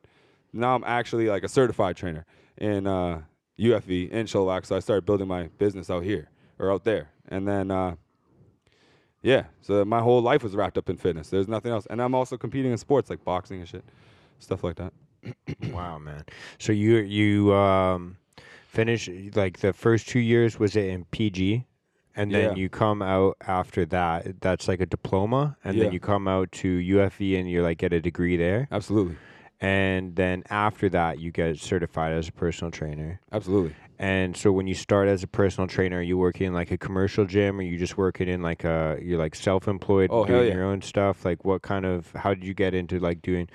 now 0.54 0.76
I'm 0.76 0.84
actually 0.84 1.28
like 1.28 1.44
a 1.44 1.48
certified 1.48 1.96
trainer 1.96 2.26
in 2.58 2.88
uh, 2.88 3.22
UFV 3.60 4.10
in 4.10 4.26
Chilliwack. 4.26 4.66
So 4.66 4.76
I 4.76 4.80
started 4.80 5.06
building 5.06 5.28
my 5.28 5.48
business 5.58 5.90
out 5.90 6.04
here 6.04 6.30
or 6.60 6.72
out 6.72 6.84
there. 6.84 7.10
And 7.30 7.48
then, 7.48 7.72
uh, 7.72 7.96
yeah, 9.22 9.46
so 9.62 9.84
my 9.84 10.00
whole 10.00 10.22
life 10.22 10.44
was 10.44 10.56
wrapped 10.56 10.78
up 10.78 10.90
in 10.90 10.98
fitness. 10.98 11.30
There's 11.30 11.48
nothing 11.48 11.72
else. 11.72 11.86
And 11.90 12.02
I'm 12.02 12.16
also 12.16 12.38
competing 12.38 12.72
in 12.72 12.78
sports 12.78 13.10
like 13.10 13.24
boxing 13.24 13.60
and 13.60 13.68
shit, 13.68 13.84
stuff 14.40 14.64
like 14.64 14.76
that. 14.78 14.94
Wow, 15.72 15.98
man. 16.00 16.24
So 16.60 16.72
you 16.72 16.98
you 16.98 17.54
um 17.54 18.18
finish 18.68 19.10
like 19.36 19.60
the 19.60 19.74
first 19.74 20.08
two 20.08 20.20
years 20.20 20.60
was 20.60 20.76
it 20.76 20.86
in 20.86 21.06
PG, 21.06 21.66
and 22.16 22.32
then 22.34 22.52
Yeah. 22.52 22.56
you 22.56 22.70
come 22.70 23.02
out 23.02 23.38
after 23.48 23.86
that. 23.88 24.42
That's 24.42 24.68
like 24.68 24.80
a 24.82 24.86
diploma, 24.86 25.58
and 25.64 25.76
Yeah. 25.78 25.86
then 25.86 25.94
you 25.94 26.00
come 26.00 26.28
out 26.28 26.52
to 26.64 26.68
UFV 26.68 27.40
and 27.40 27.50
you 27.50 27.62
like 27.64 27.80
get 27.80 27.92
a 27.94 28.00
degree 28.02 28.38
there, 28.38 28.68
Absolutely. 28.72 29.16
and 29.60 30.16
then 30.16 30.44
after 30.50 30.90
that 30.90 31.20
you 31.20 31.32
get 31.32 31.58
certified 31.60 32.14
as 32.14 32.28
a 32.28 32.32
personal 32.32 32.72
trainer. 32.72 33.20
Absolutely. 33.32 33.74
And 34.00 34.38
so 34.38 34.52
when 34.52 34.68
you 34.68 34.76
start 34.76 35.08
as 35.08 35.24
a 35.24 35.28
personal 35.28 35.68
trainer, 35.68 35.98
are 35.98 36.02
you 36.04 36.20
working 36.20 36.46
in 36.46 36.54
like 36.54 36.70
a 36.70 36.78
commercial 36.78 37.26
gym, 37.26 37.58
or 37.60 37.64
you 37.64 37.78
just 37.80 37.98
working 37.98 38.28
in 38.30 38.44
like 38.44 38.64
a 38.64 39.00
you're 39.02 39.18
like 39.18 39.34
self-employed, 39.34 40.12
Oh, 40.12 40.26
doing 40.26 40.48
yeah. 40.48 40.54
your 40.54 40.64
own 40.64 40.82
stuff? 40.84 41.26
Like 41.26 41.44
what 41.44 41.64
kind 41.64 41.84
of 41.86 42.12
how 42.12 42.36
did 42.36 42.44
you 42.44 42.54
get 42.54 42.74
into 42.76 43.00
like 43.00 43.22
doing? 43.24 43.50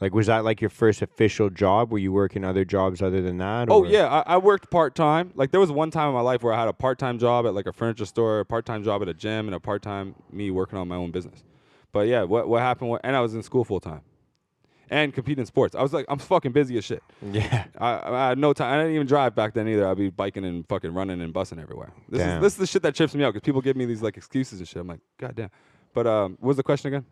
Like 0.00 0.14
was 0.14 0.26
that 0.28 0.44
like 0.44 0.60
your 0.60 0.70
first 0.70 1.02
official 1.02 1.50
job? 1.50 1.92
Were 1.92 1.98
you 1.98 2.10
working 2.12 2.42
other 2.44 2.64
jobs 2.64 3.02
other 3.02 3.20
than 3.20 3.38
that? 3.38 3.68
Oh 3.70 3.80
or- 3.84 3.86
yeah, 3.86 4.06
I, 4.08 4.34
I 4.34 4.36
worked 4.38 4.70
part 4.70 4.94
time. 4.94 5.32
Like 5.34 5.50
there 5.50 5.60
was 5.60 5.70
one 5.70 5.90
time 5.90 6.08
in 6.08 6.14
my 6.14 6.22
life 6.22 6.42
where 6.42 6.54
I 6.54 6.58
had 6.58 6.68
a 6.68 6.72
part 6.72 6.98
time 6.98 7.18
job 7.18 7.46
at 7.46 7.54
like 7.54 7.66
a 7.66 7.72
furniture 7.72 8.06
store, 8.06 8.40
a 8.40 8.44
part 8.44 8.64
time 8.64 8.82
job 8.82 9.02
at 9.02 9.08
a 9.08 9.14
gym, 9.14 9.46
and 9.46 9.54
a 9.54 9.60
part 9.60 9.82
time 9.82 10.14
me 10.32 10.50
working 10.50 10.78
on 10.78 10.88
my 10.88 10.96
own 10.96 11.10
business. 11.10 11.44
But 11.92 12.06
yeah, 12.08 12.22
what 12.22 12.48
what 12.48 12.62
happened? 12.62 12.90
wa- 12.90 13.00
and 13.04 13.14
I 13.14 13.20
was 13.20 13.34
in 13.34 13.42
school 13.42 13.62
full 13.62 13.80
time, 13.80 14.00
and 14.88 15.12
competing 15.12 15.40
in 15.42 15.46
sports. 15.46 15.74
I 15.74 15.82
was 15.82 15.92
like, 15.92 16.06
I'm 16.08 16.18
fucking 16.18 16.52
busy 16.52 16.78
as 16.78 16.84
shit. 16.86 17.02
yeah. 17.32 17.64
I, 17.78 18.00
I 18.02 18.28
had 18.30 18.38
no 18.38 18.54
time. 18.54 18.72
I 18.72 18.78
didn't 18.82 18.94
even 18.94 19.06
drive 19.06 19.34
back 19.34 19.52
then 19.52 19.68
either. 19.68 19.86
I'd 19.86 19.98
be 19.98 20.08
biking 20.08 20.46
and 20.46 20.66
fucking 20.66 20.94
running 20.94 21.20
and 21.20 21.34
bussing 21.34 21.60
everywhere. 21.60 21.92
This 22.08 22.20
Damn. 22.20 22.38
is 22.38 22.42
this 22.42 22.52
is 22.54 22.58
the 22.58 22.66
shit 22.66 22.82
that 22.82 22.94
trips 22.94 23.14
me 23.14 23.22
out 23.24 23.34
because 23.34 23.44
people 23.44 23.60
give 23.60 23.76
me 23.76 23.84
these 23.84 24.00
like 24.00 24.16
excuses 24.16 24.60
and 24.60 24.66
shit. 24.68 24.80
I'm 24.80 24.86
like, 24.88 25.00
god 25.18 25.36
damn. 25.36 25.50
But 25.92 26.06
um, 26.06 26.38
what 26.40 26.48
was 26.48 26.56
the 26.56 26.62
question 26.62 26.94
again? 26.94 27.04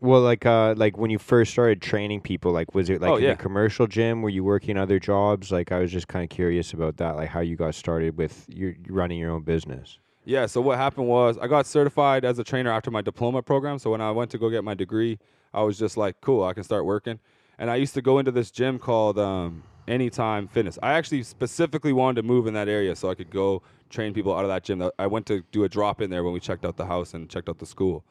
Well, 0.00 0.22
like 0.22 0.46
uh, 0.46 0.74
like 0.76 0.96
when 0.96 1.10
you 1.10 1.18
first 1.18 1.52
started 1.52 1.82
training 1.82 2.22
people, 2.22 2.52
like 2.52 2.74
was 2.74 2.88
it 2.88 3.00
like 3.02 3.10
Oh, 3.10 3.16
in 3.16 3.24
yeah. 3.24 3.30
a 3.32 3.36
commercial 3.36 3.86
gym? 3.86 4.22
Were 4.22 4.30
you 4.30 4.42
working 4.42 4.78
other 4.78 4.98
jobs? 4.98 5.52
Like 5.52 5.72
I 5.72 5.78
was 5.80 5.92
just 5.92 6.08
kind 6.08 6.24
of 6.24 6.30
curious 6.30 6.72
about 6.72 6.96
that, 6.98 7.16
like 7.16 7.28
how 7.28 7.40
you 7.40 7.56
got 7.56 7.74
started 7.74 8.16
with 8.16 8.46
your 8.48 8.74
running 8.88 9.18
your 9.18 9.30
own 9.30 9.42
business. 9.42 9.98
Yeah, 10.24 10.46
so 10.46 10.60
what 10.60 10.78
happened 10.78 11.06
was 11.08 11.36
I 11.38 11.48
got 11.48 11.66
certified 11.66 12.24
as 12.24 12.38
a 12.38 12.44
trainer 12.44 12.70
after 12.70 12.90
my 12.90 13.02
diploma 13.02 13.42
program. 13.42 13.78
So 13.78 13.90
when 13.90 14.00
I 14.00 14.10
went 14.10 14.30
to 14.30 14.38
go 14.38 14.48
get 14.48 14.64
my 14.64 14.74
degree, 14.74 15.18
I 15.52 15.62
was 15.62 15.78
just 15.78 15.96
like, 15.96 16.20
cool, 16.20 16.44
I 16.44 16.52
can 16.52 16.62
start 16.62 16.84
working. 16.84 17.18
And 17.58 17.70
I 17.70 17.76
used 17.76 17.94
to 17.94 18.02
go 18.02 18.18
into 18.18 18.30
this 18.30 18.50
gym 18.50 18.78
called 18.78 19.18
um, 19.18 19.64
Anytime 19.88 20.46
Fitness. 20.48 20.78
I 20.82 20.92
actually 20.92 21.22
specifically 21.24 21.92
wanted 21.92 22.22
to 22.22 22.26
move 22.26 22.46
in 22.46 22.54
that 22.54 22.68
area 22.68 22.94
so 22.96 23.10
I 23.10 23.14
could 23.14 23.30
go 23.30 23.62
train 23.90 24.14
people 24.14 24.34
out 24.34 24.44
of 24.44 24.48
that 24.48 24.62
gym. 24.62 24.88
I 24.98 25.06
went 25.06 25.26
to 25.26 25.42
do 25.52 25.64
a 25.64 25.68
drop 25.68 26.00
in 26.00 26.10
there 26.10 26.22
when 26.22 26.32
we 26.32 26.40
checked 26.40 26.64
out 26.64 26.76
the 26.76 26.86
house 26.86 27.12
and 27.12 27.28
checked 27.28 27.48
out 27.48 27.58
the 27.58 27.66
school. 27.66 28.04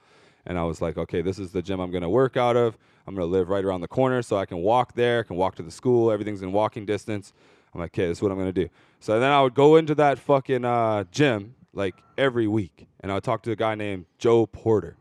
And 0.49 0.57
I 0.57 0.63
was 0.63 0.81
like, 0.81 0.97
okay, 0.97 1.21
this 1.21 1.39
is 1.39 1.51
the 1.51 1.61
gym 1.61 1.79
I'm 1.79 1.91
going 1.91 2.01
to 2.01 2.09
work 2.09 2.35
out 2.35 2.57
of. 2.57 2.77
I'm 3.07 3.15
going 3.15 3.25
to 3.25 3.31
live 3.31 3.49
right 3.49 3.63
around 3.63 3.81
the 3.81 3.87
corner 3.87 4.21
so 4.21 4.35
I 4.35 4.45
can 4.45 4.57
walk 4.57 4.93
there, 4.95 5.21
I 5.21 5.23
can 5.23 5.37
walk 5.37 5.55
to 5.55 5.63
the 5.63 5.71
school. 5.71 6.11
Everything's 6.11 6.41
in 6.41 6.51
walking 6.51 6.85
distance. 6.85 7.33
I'm 7.73 7.79
like, 7.79 7.91
okay, 7.91 8.07
this 8.07 8.17
is 8.17 8.21
what 8.21 8.31
I'm 8.31 8.37
going 8.37 8.53
to 8.53 8.63
do. 8.65 8.69
So 8.99 9.19
then 9.19 9.31
I 9.31 9.41
would 9.41 9.53
go 9.53 9.77
into 9.77 9.95
that 9.95 10.19
fucking 10.19 10.65
uh, 10.65 11.05
gym 11.11 11.53
like 11.73 11.95
every 12.17 12.47
week. 12.47 12.87
And 12.99 13.11
I 13.11 13.15
would 13.15 13.23
talk 13.23 13.43
to 13.43 13.51
a 13.51 13.55
guy 13.55 13.75
named 13.75 14.05
Joe 14.17 14.47
Porter. 14.47 14.97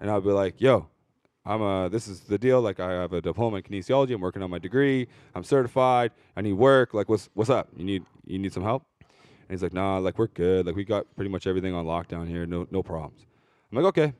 And 0.00 0.10
I'd 0.10 0.24
be 0.24 0.30
like, 0.30 0.60
yo, 0.60 0.88
I'm 1.44 1.62
uh 1.62 1.88
this 1.88 2.06
is 2.06 2.20
the 2.20 2.38
deal. 2.38 2.60
Like 2.60 2.80
I 2.80 2.92
have 2.92 3.12
a 3.12 3.20
diploma 3.20 3.58
in 3.58 3.62
kinesiology. 3.62 4.14
I'm 4.14 4.20
working 4.20 4.42
on 4.42 4.50
my 4.50 4.58
degree. 4.58 5.08
I'm 5.34 5.44
certified. 5.44 6.12
I 6.36 6.42
need 6.42 6.52
work. 6.54 6.92
Like 6.94 7.08
what's 7.08 7.30
what's 7.34 7.50
up? 7.50 7.68
You 7.76 7.84
need 7.84 8.04
you 8.26 8.38
need 8.38 8.52
some 8.52 8.62
help? 8.62 8.84
And 9.00 9.50
he's 9.50 9.62
like, 9.62 9.72
nah, 9.72 9.98
like 9.98 10.18
we're 10.18 10.28
good. 10.28 10.66
Like 10.66 10.76
we 10.76 10.84
got 10.84 11.06
pretty 11.16 11.30
much 11.30 11.46
everything 11.46 11.74
on 11.74 11.86
lockdown 11.86 12.28
here. 12.28 12.44
No 12.44 12.66
no 12.70 12.82
problems. 12.82 13.26
I'm 13.72 13.76
like, 13.78 13.86
okay. 13.86 14.12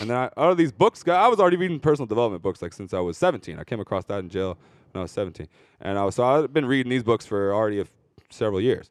And 0.00 0.10
then 0.10 0.16
I, 0.16 0.24
out 0.24 0.50
of 0.50 0.56
these 0.56 0.72
books, 0.72 1.02
guy, 1.02 1.16
I 1.16 1.28
was 1.28 1.40
already 1.40 1.56
reading 1.56 1.80
personal 1.80 2.06
development 2.06 2.42
books 2.42 2.62
like 2.62 2.72
since 2.72 2.92
I 2.94 3.00
was 3.00 3.16
17. 3.18 3.58
I 3.58 3.64
came 3.64 3.80
across 3.80 4.04
that 4.04 4.18
in 4.20 4.28
jail 4.28 4.58
when 4.92 5.00
I 5.00 5.02
was 5.02 5.10
17, 5.12 5.46
and 5.80 5.98
I 5.98 6.04
was 6.04 6.14
so 6.14 6.24
I've 6.24 6.52
been 6.52 6.66
reading 6.66 6.90
these 6.90 7.02
books 7.02 7.26
for 7.26 7.52
already 7.54 7.80
f- 7.80 7.90
several 8.30 8.60
years. 8.60 8.90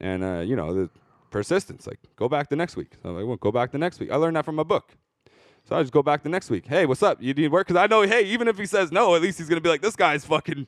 And 0.00 0.22
uh, 0.24 0.40
you 0.40 0.56
know 0.56 0.72
the 0.72 0.90
persistence, 1.30 1.86
like 1.86 1.98
go 2.16 2.28
back 2.28 2.48
the 2.48 2.56
next 2.56 2.76
week. 2.76 2.92
So 3.02 3.10
I'm 3.10 3.16
like, 3.16 3.26
well, 3.26 3.36
go 3.36 3.52
back 3.52 3.70
the 3.72 3.78
next 3.78 4.00
week. 4.00 4.10
I 4.10 4.16
learned 4.16 4.36
that 4.36 4.44
from 4.44 4.58
a 4.58 4.64
book. 4.64 4.94
So 5.68 5.76
I 5.76 5.82
just 5.82 5.92
go 5.92 6.02
back 6.02 6.22
the 6.22 6.28
next 6.30 6.48
week. 6.50 6.66
Hey, 6.66 6.86
what's 6.86 7.02
up? 7.02 7.18
You 7.20 7.34
need 7.34 7.52
work? 7.52 7.66
Because 7.68 7.80
I 7.80 7.86
know, 7.86 8.02
hey, 8.02 8.22
even 8.24 8.48
if 8.48 8.56
he 8.58 8.66
says 8.66 8.90
no, 8.90 9.14
at 9.14 9.22
least 9.22 9.38
he's 9.38 9.48
gonna 9.48 9.60
be 9.60 9.68
like, 9.68 9.82
this 9.82 9.94
guy's 9.96 10.24
fucking 10.24 10.66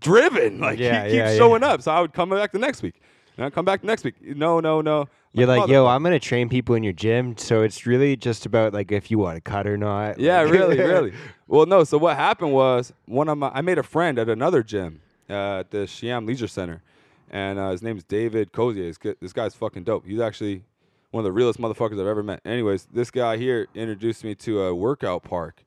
driven. 0.00 0.58
Like 0.68 0.78
Yeah, 0.78 1.04
he 1.04 1.10
keeps 1.10 1.14
yeah, 1.16 1.30
yeah. 1.32 1.36
showing 1.36 1.62
up. 1.62 1.82
So 1.82 1.92
I 1.92 2.00
would 2.00 2.12
come 2.12 2.30
back 2.30 2.52
the 2.52 2.58
next 2.58 2.82
week. 2.82 3.00
And 3.36 3.46
I'd 3.46 3.52
come 3.52 3.64
back 3.64 3.80
the 3.82 3.86
next 3.86 4.04
week. 4.04 4.16
No, 4.20 4.60
no, 4.60 4.80
no. 4.80 5.08
You're 5.32 5.46
like, 5.46 5.68
yo. 5.68 5.86
I'm 5.86 6.02
gonna 6.02 6.18
train 6.18 6.48
people 6.48 6.74
in 6.74 6.82
your 6.82 6.92
gym, 6.92 7.36
so 7.36 7.62
it's 7.62 7.86
really 7.86 8.16
just 8.16 8.46
about 8.46 8.72
like 8.72 8.90
if 8.90 9.10
you 9.10 9.18
want 9.18 9.36
to 9.36 9.40
cut 9.40 9.66
or 9.66 9.76
not. 9.76 10.18
Yeah, 10.18 10.40
Like- 10.42 10.52
really, 10.52 10.78
really. 10.94 11.12
Well, 11.46 11.66
no. 11.66 11.84
So 11.84 11.98
what 11.98 12.16
happened 12.16 12.52
was 12.52 12.92
one 13.06 13.28
of 13.28 13.38
my 13.38 13.50
I 13.54 13.60
made 13.60 13.78
a 13.78 13.82
friend 13.82 14.18
at 14.18 14.28
another 14.28 14.62
gym 14.62 15.00
uh, 15.30 15.60
at 15.60 15.70
the 15.70 15.86
Cheam 15.86 16.26
Leisure 16.26 16.48
Center, 16.48 16.82
and 17.30 17.58
uh, 17.58 17.70
his 17.70 17.82
is 17.82 18.04
David 18.04 18.52
Cozier. 18.52 18.84
This 18.92 19.16
This 19.20 19.32
guy's 19.32 19.54
fucking 19.54 19.84
dope. 19.84 20.06
He's 20.06 20.20
actually 20.20 20.64
one 21.10 21.20
of 21.20 21.24
the 21.24 21.32
realest 21.32 21.58
motherfuckers 21.60 22.00
I've 22.00 22.06
ever 22.06 22.22
met. 22.22 22.40
Anyways, 22.44 22.86
this 22.92 23.10
guy 23.10 23.36
here 23.36 23.66
introduced 23.74 24.24
me 24.24 24.34
to 24.36 24.62
a 24.62 24.74
workout 24.74 25.22
park. 25.22 25.64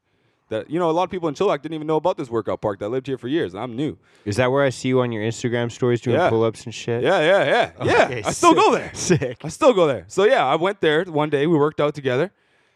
That 0.51 0.69
you 0.69 0.79
know, 0.79 0.89
a 0.89 0.91
lot 0.91 1.03
of 1.03 1.09
people 1.09 1.29
in 1.29 1.33
Chilliwack 1.33 1.61
didn't 1.61 1.75
even 1.75 1.87
know 1.87 1.95
about 1.95 2.17
this 2.17 2.29
workout 2.29 2.59
park 2.59 2.79
that 2.79 2.89
lived 2.89 3.07
here 3.07 3.17
for 3.17 3.29
years, 3.29 3.55
I'm 3.55 3.73
new. 3.75 3.97
Is 4.25 4.35
that 4.35 4.51
where 4.51 4.63
I 4.63 4.69
see 4.69 4.89
you 4.89 4.99
on 4.99 5.13
your 5.13 5.23
Instagram 5.23 5.71
stories 5.71 6.01
doing 6.01 6.17
Yeah. 6.17 6.27
pull-ups 6.29 6.65
and 6.65 6.75
shit? 6.75 7.03
Yeah, 7.03 7.21
yeah, 7.21 7.45
yeah, 7.45 7.71
yeah. 7.85 8.03
Okay, 8.03 8.21
I 8.25 8.31
still 8.31 8.53
go 8.53 8.73
there. 8.73 8.91
Sick. 8.93 9.37
I 9.45 9.47
still 9.47 9.71
go 9.73 9.87
there. 9.87 10.03
So 10.09 10.25
yeah, 10.25 10.45
I 10.45 10.55
went 10.55 10.81
there 10.81 11.05
one 11.05 11.29
day. 11.29 11.47
We 11.47 11.57
worked 11.57 11.79
out 11.79 11.95
together, 11.95 12.31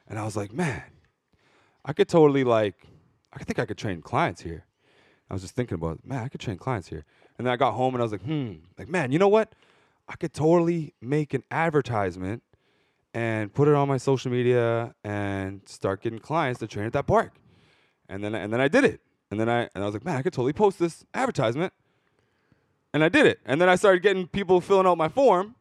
and 0.07 0.17
I 0.17 0.23
was 0.23 0.37
like, 0.37 0.53
man, 0.53 0.83
I 1.83 1.91
could 1.91 2.07
totally 2.07 2.45
like, 2.45 2.75
I 3.33 3.43
think 3.43 3.59
I 3.59 3.65
could 3.65 3.77
train 3.77 4.01
clients 4.01 4.41
here. 4.41 4.63
I 5.29 5.33
was 5.33 5.41
just 5.41 5.53
thinking 5.53 5.75
about, 5.75 5.99
man, 6.05 6.23
I 6.23 6.29
could 6.29 6.39
train 6.39 6.57
clients 6.57 6.87
here. 6.87 7.03
And 7.37 7.45
then 7.45 7.51
I 7.51 7.57
got 7.57 7.73
home 7.73 7.93
and 7.93 8.01
I 8.01 8.05
was 8.05 8.13
like, 8.13 8.21
hmm, 8.23 8.53
like 8.79 8.87
man, 8.87 9.11
you 9.11 9.19
know 9.19 9.27
what? 9.27 9.53
I 10.07 10.15
could 10.15 10.33
totally 10.33 10.93
make 11.01 11.33
an 11.33 11.43
advertisement 11.51 12.41
and 13.13 13.53
put 13.53 13.67
it 13.67 13.73
on 13.75 13.89
my 13.89 13.97
social 13.97 14.31
media 14.31 14.95
and 15.03 15.61
start 15.65 16.01
getting 16.01 16.19
clients 16.19 16.59
to 16.61 16.67
train 16.67 16.85
at 16.85 16.93
that 16.93 17.07
park. 17.07 17.33
And 18.09 18.23
then 18.23 18.35
and 18.35 18.51
then 18.51 18.61
I 18.61 18.67
did 18.67 18.83
it. 18.83 19.01
And 19.31 19.39
then 19.39 19.49
I 19.49 19.69
and 19.73 19.83
I 19.83 19.85
was 19.85 19.93
like, 19.93 20.05
man, 20.05 20.17
I 20.17 20.21
could 20.21 20.33
totally 20.33 20.53
post 20.53 20.79
this 20.79 21.05
advertisement. 21.13 21.73
And 22.93 23.03
I 23.03 23.09
did 23.09 23.25
it. 23.25 23.39
And 23.45 23.59
then 23.59 23.67
I 23.67 23.75
started 23.75 24.01
getting 24.01 24.27
people 24.27 24.61
filling 24.61 24.87
out 24.87 24.97
my 24.97 25.09
form 25.09 25.55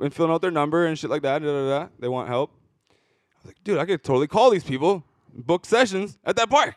and 0.00 0.12
filling 0.12 0.32
out 0.32 0.40
their 0.40 0.50
number 0.50 0.86
and 0.86 0.98
shit 0.98 1.10
like 1.10 1.22
that. 1.22 1.42
Da, 1.42 1.46
da, 1.46 1.68
da. 1.68 1.88
They 1.98 2.08
want 2.08 2.28
help. 2.28 2.52
I 2.90 3.38
was 3.42 3.46
like, 3.46 3.62
dude, 3.62 3.78
I 3.78 3.84
could 3.84 4.02
totally 4.02 4.26
call 4.26 4.50
these 4.50 4.64
people, 4.64 5.04
book 5.32 5.64
sessions 5.64 6.18
at 6.24 6.36
that 6.36 6.50
park. 6.50 6.74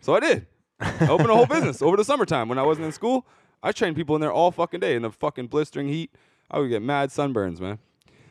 So 0.00 0.14
I 0.14 0.20
did. 0.20 0.46
I 0.78 1.08
opened 1.08 1.30
a 1.30 1.34
whole 1.34 1.46
business 1.56 1.82
over 1.82 1.96
the 1.96 2.04
summertime 2.04 2.48
when 2.48 2.58
I 2.58 2.62
wasn't 2.62 2.86
in 2.86 2.92
school. 2.92 3.26
I 3.62 3.72
trained 3.72 3.96
people 3.96 4.14
in 4.14 4.20
there 4.20 4.32
all 4.32 4.52
fucking 4.52 4.80
day 4.80 4.94
in 4.94 5.02
the 5.02 5.10
fucking 5.10 5.48
blistering 5.48 5.88
heat. 5.88 6.12
I 6.50 6.58
would 6.58 6.68
get 6.68 6.82
mad 6.82 7.10
sunburns, 7.10 7.58
man. 7.58 7.78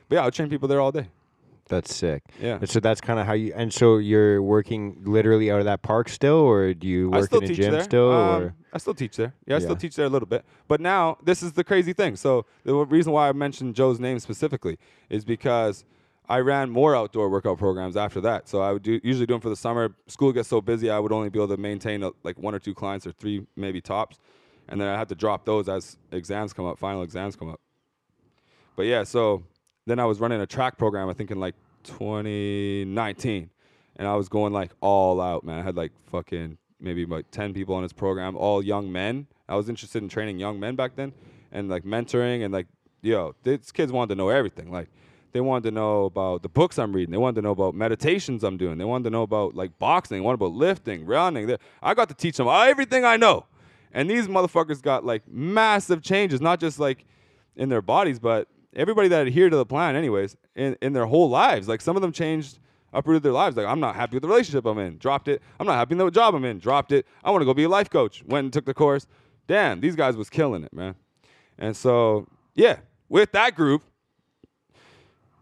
But 0.07 0.15
yeah, 0.15 0.21
I 0.21 0.25
would 0.25 0.33
train 0.33 0.49
people 0.49 0.67
there 0.67 0.79
all 0.79 0.91
day. 0.91 1.09
That's 1.67 1.95
sick. 1.95 2.23
Yeah. 2.39 2.57
And 2.59 2.69
so 2.69 2.79
that's 2.79 3.01
kind 3.01 3.19
of 3.19 3.25
how 3.25 3.33
you. 3.33 3.51
And 3.55 3.73
so 3.73 3.97
you're 3.97 4.41
working 4.41 5.01
literally 5.03 5.49
out 5.49 5.59
of 5.59 5.65
that 5.65 5.81
park 5.81 6.09
still, 6.09 6.35
or 6.35 6.73
do 6.75 6.87
you 6.87 7.09
work 7.09 7.33
in 7.33 7.43
a 7.43 7.47
gym 7.47 7.71
there. 7.71 7.83
still? 7.83 8.11
Um, 8.11 8.43
or 8.43 8.55
I 8.71 8.77
still 8.77 8.93
teach 8.93 9.17
there. 9.17 9.33
Yeah, 9.47 9.55
I 9.55 9.59
still 9.59 9.75
teach 9.75 9.95
there 9.95 10.05
a 10.05 10.09
little 10.09 10.27
bit. 10.27 10.45
But 10.67 10.79
now 10.79 11.17
this 11.23 11.41
is 11.41 11.53
the 11.53 11.63
crazy 11.63 11.93
thing. 11.93 12.17
So 12.17 12.45
the 12.63 12.75
reason 12.75 13.13
why 13.13 13.29
I 13.29 13.31
mentioned 13.31 13.73
Joe's 13.73 13.99
name 13.99 14.19
specifically 14.19 14.77
is 15.09 15.25
because 15.25 15.85
I 16.29 16.39
ran 16.39 16.69
more 16.69 16.95
outdoor 16.95 17.29
workout 17.29 17.57
programs 17.57 17.97
after 17.97 18.21
that. 18.21 18.47
So 18.47 18.61
I 18.61 18.71
would 18.71 18.83
do 18.83 18.99
usually 19.03 19.25
do 19.25 19.33
them 19.33 19.41
for 19.41 19.49
the 19.49 19.55
summer. 19.55 19.95
School 20.07 20.31
gets 20.31 20.49
so 20.49 20.61
busy, 20.61 20.91
I 20.91 20.99
would 20.99 21.11
only 21.11 21.29
be 21.29 21.39
able 21.39 21.55
to 21.55 21.57
maintain 21.57 22.03
uh 22.03 22.11
like 22.23 22.37
one 22.37 22.53
or 22.53 22.59
two 22.59 22.75
clients 22.75 23.07
or 23.07 23.11
three 23.11 23.45
maybe 23.55 23.81
tops, 23.81 24.19
and 24.67 24.79
then 24.79 24.87
I 24.87 24.97
had 24.97 25.09
to 25.09 25.15
drop 25.15 25.45
those 25.45 25.67
as 25.67 25.97
exams 26.11 26.53
come 26.53 26.65
up, 26.65 26.77
final 26.77 27.01
exams 27.01 27.35
come 27.35 27.49
up. 27.49 27.59
But 28.75 28.83
yeah, 28.83 29.03
so 29.03 29.43
then 29.85 29.99
I 29.99 30.05
was 30.05 30.19
running 30.19 30.41
a 30.41 30.47
track 30.47 30.77
program. 30.77 31.09
I 31.09 31.13
think 31.13 31.31
in 31.31 31.39
like 31.39 31.55
2019, 31.83 33.49
and 33.97 34.07
I 34.07 34.15
was 34.15 34.29
going 34.29 34.53
like 34.53 34.71
all 34.81 35.21
out, 35.21 35.43
man. 35.43 35.59
I 35.59 35.61
had 35.61 35.75
like 35.75 35.91
fucking 36.11 36.57
maybe 36.79 37.05
like 37.05 37.31
10 37.31 37.53
people 37.53 37.75
on 37.75 37.83
this 37.83 37.93
program, 37.93 38.35
all 38.35 38.61
young 38.63 38.91
men. 38.91 39.27
I 39.47 39.55
was 39.55 39.69
interested 39.69 40.01
in 40.01 40.09
training 40.09 40.39
young 40.39 40.59
men 40.59 40.75
back 40.75 40.95
then, 40.95 41.13
and 41.51 41.69
like 41.69 41.83
mentoring 41.83 42.43
and 42.43 42.53
like 42.53 42.67
yo, 43.05 43.35
these 43.43 43.71
kids 43.71 43.91
wanted 43.91 44.09
to 44.09 44.15
know 44.15 44.29
everything. 44.29 44.71
Like 44.71 44.89
they 45.31 45.41
wanted 45.41 45.69
to 45.69 45.71
know 45.71 46.05
about 46.05 46.41
the 46.41 46.49
books 46.49 46.79
I'm 46.79 46.93
reading. 46.93 47.11
They 47.11 47.17
wanted 47.17 47.35
to 47.35 47.41
know 47.41 47.51
about 47.51 47.75
meditations 47.75 48.43
I'm 48.43 48.57
doing. 48.57 48.77
They 48.77 48.85
wanted 48.85 49.05
to 49.05 49.09
know 49.11 49.23
about 49.23 49.53
like 49.53 49.77
boxing. 49.77 50.17
They 50.17 50.21
wanted 50.21 50.35
about 50.35 50.53
lifting, 50.53 51.05
running. 51.05 51.55
I 51.81 51.93
got 51.93 52.09
to 52.09 52.15
teach 52.15 52.37
them 52.37 52.47
everything 52.47 53.05
I 53.05 53.17
know. 53.17 53.45
And 53.93 54.09
these 54.09 54.27
motherfuckers 54.27 54.81
got 54.81 55.05
like 55.05 55.27
massive 55.27 56.01
changes, 56.01 56.41
not 56.41 56.59
just 56.59 56.79
like 56.79 57.05
in 57.55 57.69
their 57.69 57.81
bodies, 57.81 58.19
but 58.19 58.47
everybody 58.75 59.07
that 59.09 59.27
adhered 59.27 59.51
to 59.51 59.57
the 59.57 59.65
plan, 59.65 59.95
anyways, 59.95 60.35
in, 60.55 60.77
in 60.81 60.93
their 60.93 61.05
whole 61.05 61.29
lives. 61.29 61.67
Like 61.67 61.81
some 61.81 61.95
of 61.95 62.01
them 62.01 62.11
changed, 62.11 62.59
uprooted 62.93 63.23
their 63.23 63.31
lives. 63.31 63.55
Like 63.57 63.67
I'm 63.67 63.79
not 63.79 63.95
happy 63.95 64.15
with 64.15 64.23
the 64.23 64.29
relationship 64.29 64.65
I'm 64.65 64.77
in, 64.79 64.97
dropped 64.97 65.27
it. 65.27 65.41
I'm 65.59 65.67
not 65.67 65.75
happy 65.75 65.95
with 65.95 66.05
the 66.05 66.11
job 66.11 66.35
I'm 66.35 66.45
in, 66.45 66.59
dropped 66.59 66.91
it. 66.91 67.05
I 67.23 67.31
want 67.31 67.41
to 67.41 67.45
go 67.45 67.53
be 67.53 67.63
a 67.63 67.69
life 67.69 67.89
coach. 67.89 68.23
Went 68.25 68.45
and 68.45 68.53
took 68.53 68.65
the 68.65 68.73
course. 68.73 69.07
Damn, 69.47 69.79
these 69.79 69.95
guys 69.95 70.17
was 70.17 70.29
killing 70.29 70.63
it, 70.63 70.73
man. 70.73 70.95
And 71.57 71.75
so, 71.77 72.27
yeah, 72.55 72.79
with 73.09 73.31
that 73.33 73.55
group, 73.55 73.83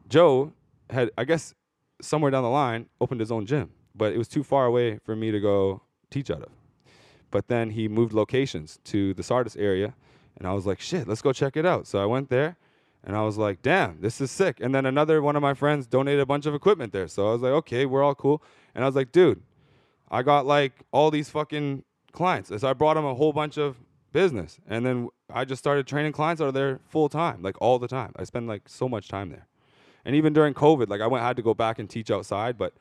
Joe 0.10 0.54
had, 0.90 1.10
I 1.18 1.24
guess, 1.24 1.56
somewhere 2.02 2.32
down 2.32 2.44
the 2.44 2.50
line, 2.50 2.88
opened 3.00 3.20
his 3.20 3.32
own 3.32 3.46
gym, 3.46 3.72
but 3.96 4.14
it 4.14 4.18
was 4.18 4.28
too 4.28 4.44
far 4.44 4.66
away 4.66 5.00
for 5.04 5.16
me 5.16 5.32
to 5.32 5.40
go 5.40 5.82
teach 6.12 6.30
out 6.30 6.42
of. 6.42 6.50
But 7.32 7.48
then 7.48 7.72
he 7.72 7.88
moved 7.88 8.14
locations 8.14 8.80
to 8.86 9.14
the 9.16 9.24
Sardis 9.24 9.56
area, 9.56 9.96
and 10.38 10.48
I 10.48 10.54
was 10.54 10.68
like, 10.68 10.80
shit, 10.80 11.08
let's 11.08 11.22
go 11.22 11.34
check 11.34 11.58
it 11.58 11.66
out. 11.66 11.88
So 11.88 12.00
I 12.00 12.06
went 12.06 12.30
there, 12.30 12.58
and 13.04 13.18
I 13.18 13.22
was 13.22 13.38
like, 13.38 13.62
damn, 13.62 14.00
this 14.00 14.22
is 14.22 14.32
sick. 14.32 14.60
And 14.62 14.74
then 14.74 14.86
another 14.86 15.22
one 15.22 15.36
of 15.36 15.42
my 15.42 15.54
friends 15.54 15.88
donated 15.88 16.22
a 16.22 16.26
bunch 16.26 16.46
of 16.46 16.56
equipment 16.56 16.94
there. 16.94 17.08
So 17.08 17.30
I 17.30 17.32
was 17.34 17.42
like, 17.42 17.52
okay, 17.52 17.86
we're 17.86 18.04
all 18.04 18.16
cool. 18.16 18.42
And 18.74 18.84
I 18.84 18.88
was 18.88 18.96
like, 18.96 19.12
dude, 19.12 19.42
I 20.10 20.24
got 20.24 20.46
like 20.46 20.74
all 20.92 21.12
these 21.12 21.30
fucking 21.30 21.84
clients. 22.14 22.50
So 22.56 22.70
I 22.70 22.74
brought 22.74 22.94
them 22.94 23.06
a 23.06 23.14
whole 23.14 23.34
bunch 23.34 23.58
of 23.58 23.78
business. 24.14 24.58
And 24.68 24.86
then 24.86 25.10
I 25.34 25.44
just 25.44 25.60
started 25.60 25.86
training 25.86 26.14
clients 26.14 26.42
out 26.42 26.48
of 26.48 26.54
there 26.54 26.80
full 26.88 27.10
time, 27.10 27.42
like 27.42 27.62
all 27.62 27.78
the 27.78 27.90
time. 27.90 28.14
I 28.16 28.24
spend 28.24 28.48
like 28.48 28.70
so 28.70 28.88
much 28.88 29.10
time 29.10 29.30
there. 29.30 29.48
And 30.06 30.16
even 30.16 30.32
during 30.32 30.54
COVID, 30.54 30.88
like 30.88 31.02
I 31.02 31.08
went 31.08 31.24
had 31.24 31.36
to 31.36 31.42
go 31.42 31.54
back 31.54 31.80
and 31.80 31.90
teach 31.90 32.10
outside, 32.10 32.58
but 32.58 32.74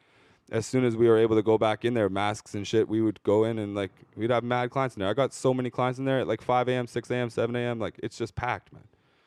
as 0.51 0.66
soon 0.66 0.85
as 0.85 0.97
we 0.97 1.09
were 1.09 1.18
able 1.18 1.35
to 1.37 1.43
go 1.43 1.57
back 1.57 1.85
in 1.85 1.95
there, 1.95 2.09
masks 2.09 2.55
and 2.55 2.66
shit, 2.66 2.89
we 2.89 3.01
would 3.01 3.23
go 3.23 3.45
in 3.45 3.59
and 3.59 3.75
like 3.75 3.91
we'd 4.16 4.31
have 4.31 4.45
mad 4.45 4.70
clients 4.70 4.97
in 4.97 5.01
there. 5.01 5.09
I 5.09 5.14
got 5.14 5.33
so 5.33 5.55
many 5.55 5.70
clients 5.70 5.99
in 5.99 6.05
there 6.05 6.20
at 6.20 6.29
like 6.29 6.43
5 6.43 6.68
a.m., 6.68 6.87
6 6.87 7.11
a.m., 7.11 7.31
7 7.31 7.57
a.m. 7.57 7.79
Like 7.79 7.99
it's 8.03 8.18
just 8.18 8.35
packed, 8.35 8.73
man. 8.73 8.83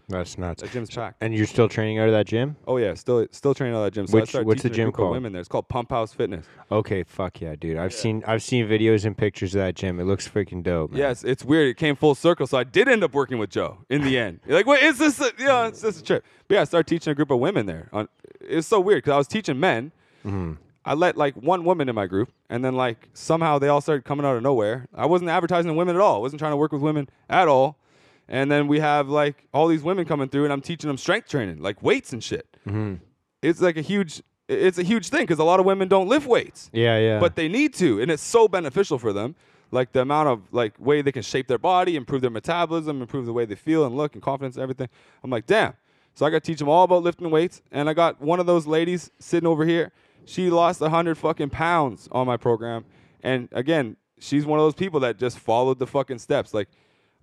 That's 0.07 0.37
nuts. 0.37 0.61
That 0.61 0.71
gym's 0.71 0.89
packed. 0.89 1.17
And 1.21 1.33
you're 1.33 1.45
still 1.47 1.67
training 1.67 1.99
out 1.99 2.07
of 2.07 2.13
that 2.13 2.27
gym? 2.27 2.55
Oh 2.67 2.77
yeah, 2.77 2.93
still 2.93 3.25
still 3.31 3.53
training 3.53 3.75
out 3.75 3.79
of 3.79 3.85
that 3.85 3.93
gym. 3.93 4.07
So 4.07 4.19
Which- 4.19 4.33
what's 4.33 4.63
the 4.63 4.69
gym 4.69 4.91
called? 4.91 5.11
Women 5.11 5.33
there. 5.33 5.39
It's 5.39 5.49
called 5.49 5.67
Pump 5.67 5.89
House 5.89 6.13
Fitness. 6.13 6.45
Okay, 6.71 7.03
fuck 7.03 7.41
yeah, 7.41 7.55
dude. 7.55 7.77
I've 7.77 7.93
seen 7.93 8.23
I've 8.27 8.43
seen 8.43 8.67
videos 8.67 9.05
and 9.05 9.17
pictures 9.17 9.55
of 9.55 9.59
that 9.61 9.75
gym. 9.75 9.99
It 9.99 10.03
looks 10.05 10.27
freaking 10.27 10.63
dope. 10.63 10.91
Man. 10.91 10.99
Yes, 10.99 11.23
it's 11.23 11.43
weird. 11.43 11.67
It 11.69 11.77
came 11.77 11.95
full 11.95 12.15
circle. 12.15 12.47
So 12.47 12.57
I 12.57 12.63
did 12.63 12.87
end 12.87 13.03
up 13.03 13.13
working 13.13 13.37
with 13.37 13.49
Joe 13.49 13.79
in 13.89 14.03
the 14.03 14.17
end. 14.17 14.39
You're 14.45 14.57
like, 14.57 14.65
wait, 14.67 14.83
is 14.83 14.97
this? 14.97 15.19
A, 15.19 15.31
you 15.37 15.45
know, 15.45 15.65
it's 15.65 15.81
just 15.81 16.01
a 16.01 16.03
trip. 16.03 16.23
But 16.47 16.55
yeah, 16.55 16.61
I 16.61 16.63
started 16.65 16.87
teaching 16.87 17.11
a 17.11 17.15
group 17.15 17.31
of 17.31 17.39
women 17.39 17.65
there. 17.65 17.89
It's 18.41 18.67
so 18.67 18.79
weird 18.79 19.03
because 19.03 19.13
I 19.13 19.17
was 19.17 19.27
teaching 19.27 19.59
men. 19.59 19.91
Mm-hmm. 20.25 20.53
I 20.87 20.93
let 20.93 21.17
like 21.17 21.33
one 21.35 21.63
woman 21.63 21.89
in 21.89 21.95
my 21.95 22.05
group, 22.05 22.31
and 22.47 22.63
then 22.63 22.75
like 22.75 23.09
somehow 23.13 23.57
they 23.57 23.69
all 23.69 23.81
started 23.81 24.05
coming 24.05 24.23
out 24.23 24.35
of 24.35 24.43
nowhere. 24.43 24.87
I 24.93 25.07
wasn't 25.07 25.31
advertising 25.31 25.69
to 25.69 25.73
women 25.73 25.95
at 25.95 26.01
all. 26.01 26.17
I 26.17 26.19
wasn't 26.19 26.39
trying 26.39 26.51
to 26.51 26.57
work 26.57 26.71
with 26.71 26.81
women 26.81 27.09
at 27.27 27.47
all. 27.47 27.77
And 28.27 28.51
then 28.51 28.67
we 28.67 28.79
have 28.79 29.07
like 29.09 29.47
all 29.53 29.67
these 29.67 29.83
women 29.83 30.05
coming 30.05 30.29
through, 30.29 30.45
and 30.45 30.53
I'm 30.53 30.61
teaching 30.61 30.87
them 30.87 30.97
strength 30.97 31.29
training, 31.29 31.61
like 31.61 31.81
weights 31.83 32.11
and 32.13 32.23
shit. 32.23 32.47
Mm-hmm. 32.67 32.95
It's 33.41 33.61
like 33.61 33.77
a 33.77 33.81
huge, 33.81 34.23
it's 34.49 34.79
a 34.79 34.83
huge 34.83 35.09
thing 35.09 35.21
because 35.21 35.39
a 35.39 35.43
lot 35.43 35.59
of 35.59 35.65
women 35.65 35.87
don't 35.87 36.07
lift 36.07 36.25
weights 36.27 36.69
Yeah, 36.73 36.97
yeah. 36.97 37.19
but 37.19 37.35
they 37.35 37.47
need 37.47 37.73
to, 37.75 38.01
and 38.01 38.09
it's 38.09 38.23
so 38.23 38.47
beneficial 38.47 38.97
for 38.97 39.13
them. 39.13 39.35
Like 39.71 39.91
the 39.91 40.01
amount 40.01 40.29
of 40.29 40.41
like 40.51 40.73
way 40.79 41.01
they 41.01 41.11
can 41.11 41.21
shape 41.23 41.47
their 41.47 41.57
body, 41.57 41.95
improve 41.95 42.21
their 42.21 42.29
metabolism, 42.31 43.01
improve 43.01 43.25
the 43.25 43.33
way 43.33 43.45
they 43.45 43.55
feel 43.55 43.85
and 43.85 43.95
look, 43.95 44.13
and 44.13 44.21
confidence 44.23 44.55
and 44.55 44.63
everything. 44.63 44.89
I'm 45.23 45.29
like, 45.29 45.45
damn. 45.45 45.73
So 46.13 46.25
I 46.25 46.29
got 46.29 46.43
to 46.43 46.47
teach 46.51 46.59
them 46.59 46.69
all 46.69 46.83
about 46.85 47.03
lifting 47.03 47.29
weights, 47.29 47.61
and 47.71 47.89
I 47.89 47.93
got 47.93 48.21
one 48.21 48.39
of 48.39 48.45
those 48.45 48.65
ladies 48.65 49.11
sitting 49.19 49.47
over 49.47 49.65
here. 49.65 49.91
She 50.23 50.49
lost 50.49 50.79
hundred 50.79 51.17
fucking 51.17 51.49
pounds 51.49 52.07
on 52.11 52.25
my 52.25 52.37
program, 52.37 52.85
and 53.21 53.49
again, 53.51 53.97
she's 54.19 54.45
one 54.45 54.57
of 54.57 54.65
those 54.65 54.73
people 54.75 54.99
that 55.01 55.19
just 55.19 55.37
followed 55.37 55.77
the 55.77 55.85
fucking 55.87 56.19
steps. 56.19 56.53
Like 56.53 56.69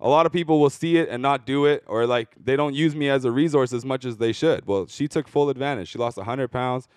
a 0.03 0.09
lot 0.09 0.25
of 0.25 0.33
people 0.33 0.59
will 0.59 0.69
see 0.69 0.97
it 0.97 1.07
and 1.07 1.21
not 1.23 1.45
do 1.45 1.65
it, 1.65 1.81
or 1.87 2.05
like 2.05 2.35
they 2.43 2.57
don't 2.57 2.75
use 2.75 2.93
me 2.93 3.09
as 3.09 3.23
a 3.23 3.31
resource 3.31 3.71
as 3.71 3.85
much 3.85 4.03
as 4.03 4.17
they 4.17 4.33
should. 4.33 4.67
Well, 4.67 4.85
she 4.87 5.07
took 5.07 5.29
full 5.29 5.49
advantage. 5.49 5.87
She 5.87 5.97
lost 5.97 6.17
100 6.17 6.49
pounds 6.49 6.89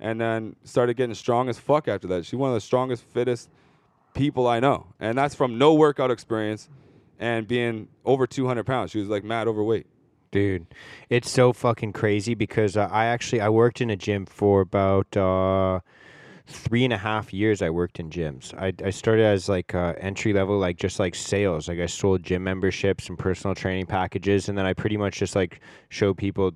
and 0.00 0.18
then 0.18 0.56
started 0.64 0.96
getting 0.96 1.14
strong 1.14 1.50
as 1.50 1.58
fuck 1.58 1.88
after 1.88 2.08
that. 2.08 2.24
She's 2.24 2.38
one 2.38 2.48
of 2.48 2.54
the 2.54 2.62
strongest, 2.62 3.04
fittest 3.04 3.50
people 4.14 4.46
I 4.46 4.60
know. 4.60 4.86
And 4.98 5.16
that's 5.16 5.34
from 5.34 5.58
no 5.58 5.74
workout 5.74 6.10
experience 6.10 6.70
and 7.18 7.46
being 7.46 7.88
over 8.06 8.26
200 8.26 8.64
pounds. 8.64 8.92
She 8.92 8.98
was 8.98 9.08
like 9.08 9.24
mad 9.24 9.46
overweight. 9.46 9.86
Dude, 10.30 10.66
it's 11.10 11.30
so 11.30 11.52
fucking 11.52 11.92
crazy 11.92 12.34
because 12.34 12.78
uh, 12.78 12.88
I 12.90 13.04
actually 13.04 13.42
I 13.42 13.50
worked 13.50 13.82
in 13.82 13.90
a 13.90 13.96
gym 13.96 14.24
for 14.24 14.62
about 14.62 15.14
uh, 15.16 15.80
three 16.46 16.84
and 16.84 16.92
a 16.92 16.98
half 16.98 17.32
years. 17.32 17.62
I 17.62 17.70
worked 17.70 18.00
in 18.00 18.10
gyms. 18.10 18.54
I, 18.54 18.72
I 18.84 18.90
started 18.90 19.24
as 19.24 19.48
like 19.48 19.74
uh, 19.74 19.94
entry 19.98 20.32
level, 20.32 20.58
like 20.58 20.76
just 20.76 20.98
like 20.98 21.14
sales. 21.14 21.68
Like 21.68 21.78
I 21.78 21.86
sold 21.86 22.22
gym 22.22 22.44
memberships 22.44 23.08
and 23.08 23.18
personal 23.18 23.54
training 23.54 23.86
packages, 23.86 24.48
and 24.48 24.56
then 24.56 24.66
I 24.66 24.74
pretty 24.74 24.96
much 24.96 25.18
just 25.18 25.34
like 25.36 25.60
show 25.88 26.14
people. 26.14 26.52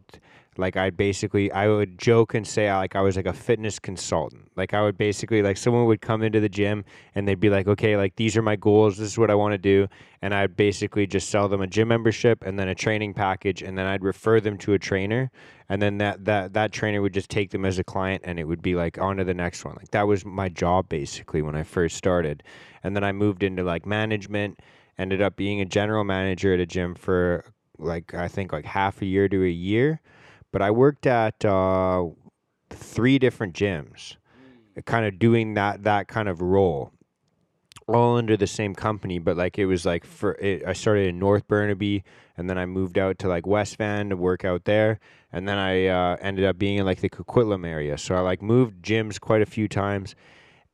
Like 0.61 0.77
I 0.77 0.91
basically, 0.91 1.53
I 1.53 1.69
would 1.69 1.99
joke 1.99 2.35
and 2.35 2.45
say 2.45 2.73
like 2.75 2.97
I 2.97 3.01
was 3.01 3.15
like 3.15 3.27
a 3.27 3.33
fitness 3.33 3.79
consultant. 3.79 4.51
Like 4.57 4.75
I 4.75 4.83
would 4.83 4.99
basically 4.99 5.41
like 5.41 5.57
someone 5.57 5.87
would 5.87 6.01
come 6.01 6.21
into 6.21 6.41
the 6.41 6.49
gym 6.49 6.85
and 7.15 7.29
they'd 7.29 7.39
be 7.39 7.49
like, 7.49 7.69
okay, 7.69 7.97
like 7.97 8.17
these 8.17 8.37
are 8.37 8.43
my 8.43 8.57
goals. 8.57 8.99
This 8.99 9.07
is 9.07 9.19
what 9.19 9.31
I 9.31 9.37
want 9.37 9.53
to 9.53 9.59
do, 9.59 9.87
and 10.21 10.35
I'd 10.35 10.57
basically 10.57 11.07
just 11.07 11.31
sell 11.31 11.49
them 11.49 11.61
a 11.61 11.67
gym 11.69 11.87
membership 11.87 12.43
and 12.45 12.59
then 12.59 12.67
a 12.69 12.75
training 12.75 13.15
package, 13.15 13.63
and 13.63 13.79
then 13.79 13.87
I'd 13.87 14.03
refer 14.03 14.41
them 14.41 14.59
to 14.59 14.73
a 14.73 14.81
trainer, 14.81 15.31
and 15.69 15.83
then 15.83 15.99
that 15.99 16.25
that 16.25 16.53
that 16.55 16.73
trainer 16.73 17.03
would 17.03 17.15
just 17.15 17.31
take 17.31 17.51
them 17.51 17.65
as 17.65 17.79
a 17.79 17.85
client, 17.85 18.23
and 18.25 18.39
it 18.39 18.45
would 18.45 18.63
be 18.63 18.75
like 18.75 18.99
on 18.99 19.17
to 19.17 19.25
the 19.25 19.35
next 19.35 19.65
one. 19.65 19.77
Like 19.77 19.91
that 19.93 20.07
was 20.07 20.25
my 20.25 20.49
job 20.49 20.89
basically 20.89 21.43
when 21.43 21.57
I 21.57 21.63
first 21.63 21.97
started, 21.97 22.43
and 22.83 22.95
then 22.97 23.05
I 23.05 23.13
moved 23.13 23.43
into 23.43 23.63
like 23.63 23.87
management. 23.87 24.61
Ended 24.99 25.23
up 25.23 25.37
being 25.37 25.61
a 25.61 25.65
general 25.65 26.03
manager 26.03 26.53
at 26.53 26.59
a 26.59 26.67
gym 26.67 26.97
for 26.97 27.45
like 27.79 28.15
I 28.15 28.27
think 28.27 28.53
like 28.53 28.65
half 28.65 29.01
a 29.01 29.07
year 29.07 29.29
to 29.29 29.45
a 29.45 29.49
year 29.49 30.01
but 30.53 30.63
I 30.63 30.71
worked 30.71 31.07
at 31.07 31.45
uh, 31.45 32.07
three 32.71 33.19
different 33.19 33.55
gyms, 33.55 34.17
kind 34.85 35.07
of 35.07 35.19
doing 35.19 35.55
that 35.55 35.83
that 35.85 36.09
kind 36.09 36.29
of 36.29 36.41
role, 36.41 36.93
all 37.87 38.17
under 38.17 38.37
the 38.37 38.47
same 38.47 38.75
company. 38.75 39.19
But 39.19 39.37
like 39.37 39.59
it 39.59 39.67
was 39.67 39.85
like 39.85 40.05
for 40.05 40.33
it, 40.35 40.65
I 40.67 40.73
started 40.73 41.09
in 41.09 41.19
North 41.19 41.47
Burnaby, 41.49 42.05
and 42.37 42.49
then 42.49 42.59
I 42.59 42.67
moved 42.67 42.99
out 42.99 43.19
to 43.21 43.29
like 43.29 43.47
West 43.47 43.77
Van 43.77 44.09
to 44.09 44.17
work 44.17 44.45
out 44.45 44.65
there, 44.65 45.01
and 45.33 45.49
then 45.49 45.59
I 45.59 45.87
uh, 45.87 46.17
ended 46.21 46.45
up 46.45 46.59
being 46.59 46.79
in 46.79 46.87
like 46.87 47.01
the 47.01 47.11
Coquitlam 47.11 47.67
area. 47.67 47.99
So 47.99 48.15
I 48.15 48.21
like 48.21 48.43
moved 48.43 48.83
gyms 48.83 49.21
quite 49.21 49.43
a 49.43 49.47
few 49.47 49.69
times. 49.69 50.15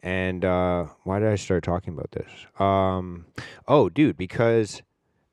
And 0.02 0.44
uh, 0.44 0.86
why 1.04 1.18
did 1.18 1.28
I 1.28 1.36
start 1.36 1.64
talking 1.64 1.94
about 1.94 2.12
this? 2.12 2.30
Um, 2.60 3.26
oh, 3.66 3.88
dude, 3.88 4.16
because 4.16 4.82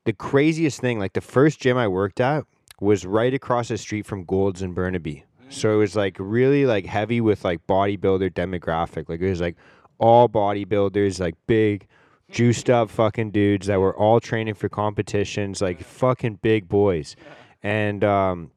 the 0.05 0.13
craziest 0.13 0.79
thing, 0.79 0.97
like 0.97 1.13
the 1.13 1.21
first 1.21 1.59
gym 1.59 1.77
I 1.77 1.87
worked 1.87 2.19
at 2.19 2.45
was 2.79 3.05
right 3.05 3.33
across 3.33 3.67
the 3.67 3.77
street 3.77 4.05
from 4.05 4.23
Golds 4.23 4.61
in 4.61 4.73
Burnaby. 4.73 5.25
So 5.49 5.73
it 5.73 5.77
was 5.77 5.95
like 5.95 6.15
really 6.17 6.65
like 6.65 6.85
heavy 6.85 7.19
with 7.19 7.43
like 7.43 7.67
bodybuilder 7.67 8.31
demographic. 8.31 9.09
Like 9.09 9.19
it 9.19 9.29
was 9.29 9.41
like 9.41 9.57
all 9.99 10.29
bodybuilders, 10.29 11.19
like 11.19 11.35
big, 11.45 11.85
juiced 12.31 12.69
up 12.69 12.89
fucking 12.89 13.31
dudes 13.31 13.67
that 13.67 13.79
were 13.79 13.95
all 13.95 14.19
training 14.21 14.53
for 14.53 14.69
competitions, 14.69 15.61
like 15.61 15.83
fucking 15.83 16.39
big 16.41 16.69
boys. 16.69 17.15
And 17.61 18.03
um, 18.03 18.51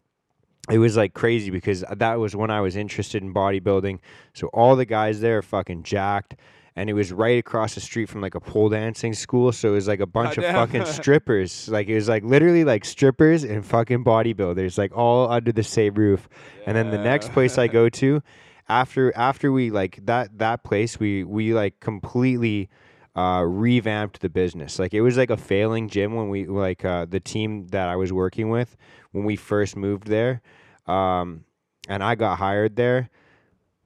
it 0.71 0.79
was 0.79 0.97
like 0.97 1.15
crazy 1.15 1.51
because 1.51 1.85
that 1.91 2.15
was 2.15 2.35
when 2.35 2.51
I 2.51 2.61
was 2.61 2.77
interested 2.77 3.23
in 3.23 3.35
bodybuilding. 3.35 3.99
So 4.33 4.49
all 4.49 4.77
the 4.77 4.87
guys 4.87 5.21
there 5.21 5.39
are 5.39 5.43
fucking 5.43 5.83
jacked. 5.83 6.37
And 6.77 6.91
it 6.91 6.95
was 6.95 7.13
right 7.13 7.39
across 7.39 7.77
the 7.77 7.81
street 7.81 8.09
from 8.09 8.21
like 8.21 8.35
a 8.35 8.41
pole 8.41 8.69
dancing 8.69 9.15
school. 9.15 9.53
So 9.53 9.69
it 9.69 9.73
was 9.73 9.87
like 9.87 10.01
a 10.01 10.07
bunch 10.07 10.39
of 10.39 10.45
fucking 10.45 10.87
strippers. 10.87 11.69
Like 11.69 11.87
it 11.87 11.95
was 11.95 12.09
like 12.09 12.25
literally 12.25 12.65
like 12.65 12.85
strippers 12.85 13.45
and 13.45 13.65
fucking 13.65 14.03
bodybuilders, 14.03 14.77
like 14.77 14.97
all 14.97 15.31
under 15.31 15.53
the 15.53 15.63
same 15.63 15.95
roof. 15.95 16.29
And 16.67 16.77
then 16.77 16.91
the 16.91 16.99
next 16.99 17.33
place 17.33 17.59
I 17.59 17.69
go 17.69 17.89
to, 17.91 18.23
after 18.69 19.17
after 19.17 19.53
we 19.53 19.71
like 19.71 20.01
that 20.07 20.39
that 20.39 20.65
place, 20.65 20.99
we 20.99 21.23
we 21.23 21.55
like 21.55 21.79
completely 21.79 22.69
uh, 23.17 23.45
revamped 23.47 24.21
the 24.21 24.29
business. 24.29 24.79
Like 24.79 24.95
it 24.95 25.01
was 25.01 25.17
like 25.17 25.31
a 25.31 25.37
failing 25.37 25.89
gym 25.89 26.15
when 26.15 26.29
we 26.29 26.47
like 26.47 26.85
uh, 26.85 27.07
the 27.09 27.21
team 27.21 27.69
that 27.69 27.89
I 27.89 27.97
was 27.97 28.13
working 28.13 28.51
with 28.51 28.77
when 29.13 29.25
we 29.25 29.37
first 29.37 29.77
moved 29.77 30.07
there, 30.09 30.43
um, 30.87 31.45
and 31.89 32.03
I 32.03 32.15
got 32.15 32.39
hired 32.39 32.77
there. 32.77 33.11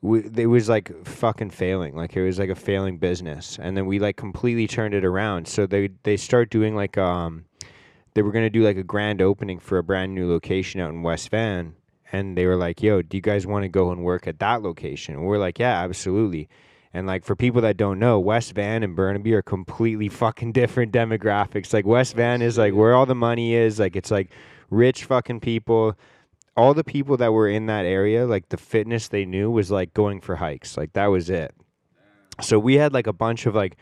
We, 0.01 0.21
it 0.21 0.47
was 0.47 0.69
like 0.69 1.05
fucking 1.05 1.51
failing. 1.51 1.95
Like 1.95 2.17
it 2.17 2.23
was 2.23 2.39
like 2.39 2.51
a 2.51 2.55
failing 2.55 2.99
business, 2.99 3.59
and 3.61 3.77
then 3.77 3.87
we 3.87 3.99
like 3.99 4.17
completely 4.17 4.67
turned 4.67 4.95
it 4.95 5.05
around. 5.05 5.47
So 5.49 5.67
they 5.67 5.91
they 6.05 6.17
start 6.17 6.51
doing 6.51 6.75
like 6.75 6.97
um, 6.97 7.45
they 8.15 8.23
were 8.23 8.33
gonna 8.33 8.49
do 8.51 8.63
like 8.63 8.77
a 8.79 8.83
grand 8.83 9.21
opening 9.21 9.59
for 9.59 9.77
a 9.77 9.83
brand 9.83 10.15
new 10.15 10.29
location 10.31 10.81
out 10.81 10.91
in 10.91 11.03
West 11.03 11.29
Van, 11.31 11.75
and 12.13 12.39
they 12.39 12.47
were 12.47 12.57
like, 12.57 12.83
"Yo, 12.83 13.03
do 13.03 13.17
you 13.17 13.21
guys 13.21 13.47
want 13.47 13.65
to 13.65 13.69
go 13.69 13.91
and 13.91 14.05
work 14.05 14.27
at 14.27 14.39
that 14.39 14.63
location?" 14.63 15.17
And 15.17 15.25
we're 15.25 15.39
like, 15.39 15.59
"Yeah, 15.59 15.83
absolutely." 15.83 16.49
And 16.95 17.07
like 17.07 17.25
for 17.25 17.37
people 17.37 17.61
that 17.63 17.77
don't 17.77 17.99
know, 17.99 18.19
West 18.19 18.53
Van 18.55 18.83
and 18.83 18.97
Burnaby 18.97 19.35
are 19.35 19.43
completely 19.43 20.09
fucking 20.09 20.53
different 20.53 20.93
demographics. 20.93 21.73
Like 21.73 21.87
West 21.87 22.17
Van 22.17 22.43
is 22.43 22.57
like 22.59 22.75
where 22.75 22.95
all 22.95 23.07
the 23.07 23.15
money 23.15 23.55
is. 23.55 23.79
Like 23.79 23.97
it's 23.97 24.11
like 24.11 24.31
rich 24.71 25.05
fucking 25.05 25.41
people. 25.41 25.97
All 26.57 26.75
the 26.75 26.85
people 26.85 27.17
that 27.19 27.33
were 27.33 27.49
in 27.49 27.67
that 27.67 27.85
area, 27.85 28.27
like 28.27 28.49
the 28.49 28.57
fitness 28.57 29.09
they 29.09 29.25
knew 29.25 29.51
was 29.51 29.71
like 29.71 29.95
going 29.95 30.21
for 30.21 30.37
hikes. 30.37 30.77
Like 30.77 30.95
that 30.95 31.07
was 31.07 31.31
it. 31.31 31.55
So 32.41 32.59
we 32.59 32.75
had 32.75 32.93
like 32.93 33.07
a 33.07 33.13
bunch 33.13 33.47
of 33.47 33.55
like 33.55 33.77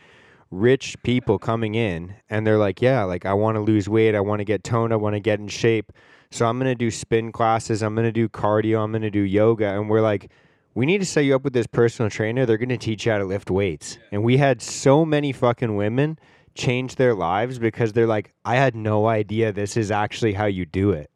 rich 0.51 0.95
people 1.03 1.39
coming 1.39 1.75
in 1.75 2.15
and 2.29 2.45
they're 2.45 2.57
like, 2.57 2.81
"Yeah, 2.81 3.03
like 3.03 3.25
I 3.25 3.33
want 3.33 3.55
to 3.55 3.61
lose 3.61 3.89
weight, 3.89 4.15
I 4.15 4.19
want 4.19 4.39
to 4.39 4.45
get 4.45 4.63
toned, 4.63 4.93
I 4.93 4.95
want 4.95 5.15
to 5.15 5.19
get 5.19 5.39
in 5.39 5.47
shape." 5.47 5.91
So 6.31 6.45
I'm 6.45 6.59
going 6.59 6.69
to 6.69 6.75
do 6.75 6.91
spin 6.91 7.31
classes, 7.31 7.81
I'm 7.81 7.95
going 7.95 8.05
to 8.07 8.11
do 8.11 8.27
cardio, 8.27 8.83
I'm 8.83 8.91
going 8.91 9.01
to 9.01 9.11
do 9.11 9.21
yoga 9.21 9.67
and 9.67 9.89
we're 9.89 10.01
like 10.01 10.29
we 10.77 10.85
need 10.85 10.99
to 10.99 11.07
set 11.07 11.21
you 11.21 11.33
up 11.33 11.43
with 11.43 11.53
this 11.53 11.65
personal 11.65 12.07
trainer. 12.07 12.45
They're 12.45 12.59
going 12.59 12.69
to 12.69 12.77
teach 12.77 13.07
you 13.07 13.11
how 13.11 13.17
to 13.17 13.25
lift 13.25 13.49
weights. 13.49 13.97
And 14.11 14.23
we 14.23 14.37
had 14.37 14.61
so 14.61 15.05
many 15.05 15.31
fucking 15.31 15.75
women 15.75 16.19
change 16.53 16.97
their 16.97 17.15
lives 17.15 17.57
because 17.57 17.93
they're 17.93 18.05
like, 18.05 18.31
I 18.45 18.57
had 18.57 18.75
no 18.75 19.07
idea 19.07 19.51
this 19.51 19.75
is 19.75 19.89
actually 19.89 20.33
how 20.33 20.45
you 20.45 20.67
do 20.67 20.91
it. 20.91 21.09